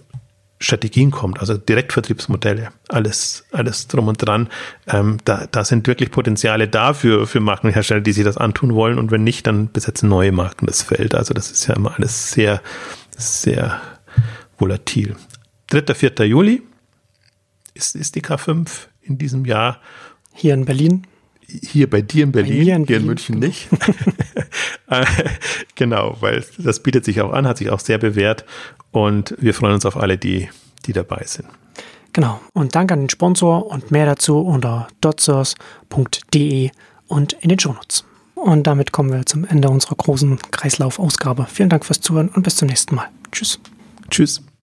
Strategien 0.61 1.11
kommt, 1.11 1.41
also 1.41 1.57
Direktvertriebsmodelle, 1.57 2.69
alles, 2.89 3.47
alles 3.51 3.89
drum 3.89 4.07
und 4.07 4.25
dran. 4.25 4.49
Ähm, 4.87 5.17
da, 5.25 5.49
da 5.51 5.65
sind 5.65 5.89
wirklich 5.89 6.13
Potenziale 6.13 6.69
da 6.69 6.95
für, 6.95 7.27
für 7.27 7.41
Markenhersteller, 7.41 8.03
die 8.03 8.13
sich 8.13 8.25
das 8.25 8.37
antun 8.37 8.75
wollen. 8.75 8.99
Und 8.99 9.11
wenn 9.11 9.25
nicht, 9.25 9.49
dann 9.49 9.73
besetzen 9.73 10.09
neue 10.09 10.31
Marken 10.31 10.67
das 10.67 10.83
Feld. 10.83 11.17
Also 11.17 11.35
das 11.35 11.51
ist 11.51 11.67
ja 11.67 11.75
immer 11.75 11.97
alles 11.97 12.31
sehr, 12.31 12.63
sehr 13.17 13.81
volatil. 14.57 15.17
3. 15.71 15.95
4. 15.95 16.27
Juli 16.27 16.63
ist, 17.75 17.97
ist 17.97 18.15
die 18.15 18.23
K5 18.23 18.69
in 19.01 19.19
diesem 19.19 19.45
Jahr. 19.45 19.81
Hier 20.35 20.55
in 20.55 20.65
Berlin. 20.65 21.07
Hier 21.47 21.91
bei 21.91 22.01
dir 22.01 22.25
in 22.25 22.33
Berlin, 22.33 22.53
in 22.53 22.63
hier 22.63 22.77
in, 22.77 22.87
Berlin, 22.87 23.03
in 23.03 23.07
München 23.07 23.41
genau. 23.41 23.47
nicht. 23.47 23.69
Äh, 24.89 25.07
genau, 25.77 26.17
weil 26.19 26.45
das 26.59 26.83
bietet 26.83 27.05
sich 27.05 27.21
auch 27.21 27.33
an, 27.33 27.47
hat 27.47 27.59
sich 27.59 27.71
auch 27.71 27.79
sehr 27.79 27.99
bewährt 27.99 28.45
und 28.91 29.37
wir 29.39 29.55
freuen 29.55 29.75
uns 29.75 29.87
auf 29.87 29.97
alle, 29.97 30.19
die, 30.19 30.49
die 30.85 30.93
dabei 30.93 31.23
sind. 31.27 31.47
Genau. 32.13 32.41
Und 32.55 32.75
danke 32.75 32.95
an 32.95 33.03
den 33.03 33.09
Sponsor 33.09 33.67
und 33.67 33.93
mehr 33.93 34.07
dazu 34.07 34.41
unter 34.41 34.89
dotsource.de 35.01 36.71
und 37.07 37.33
in 37.35 37.49
den 37.51 37.59
Shownotes. 37.59 38.05
Und 38.35 38.67
damit 38.67 38.93
kommen 38.93 39.13
wir 39.13 39.27
zum 39.27 39.45
Ende 39.45 39.69
unserer 39.69 39.97
großen 39.97 40.39
Kreislaufausgabe. 40.51 41.47
Vielen 41.49 41.69
Dank 41.69 41.85
fürs 41.85 42.01
Zuhören 42.01 42.29
und 42.29 42.43
bis 42.43 42.57
zum 42.57 42.69
nächsten 42.69 42.95
Mal. 42.95 43.09
Tschüss. 43.31 43.61
Tschüss. 44.11 44.43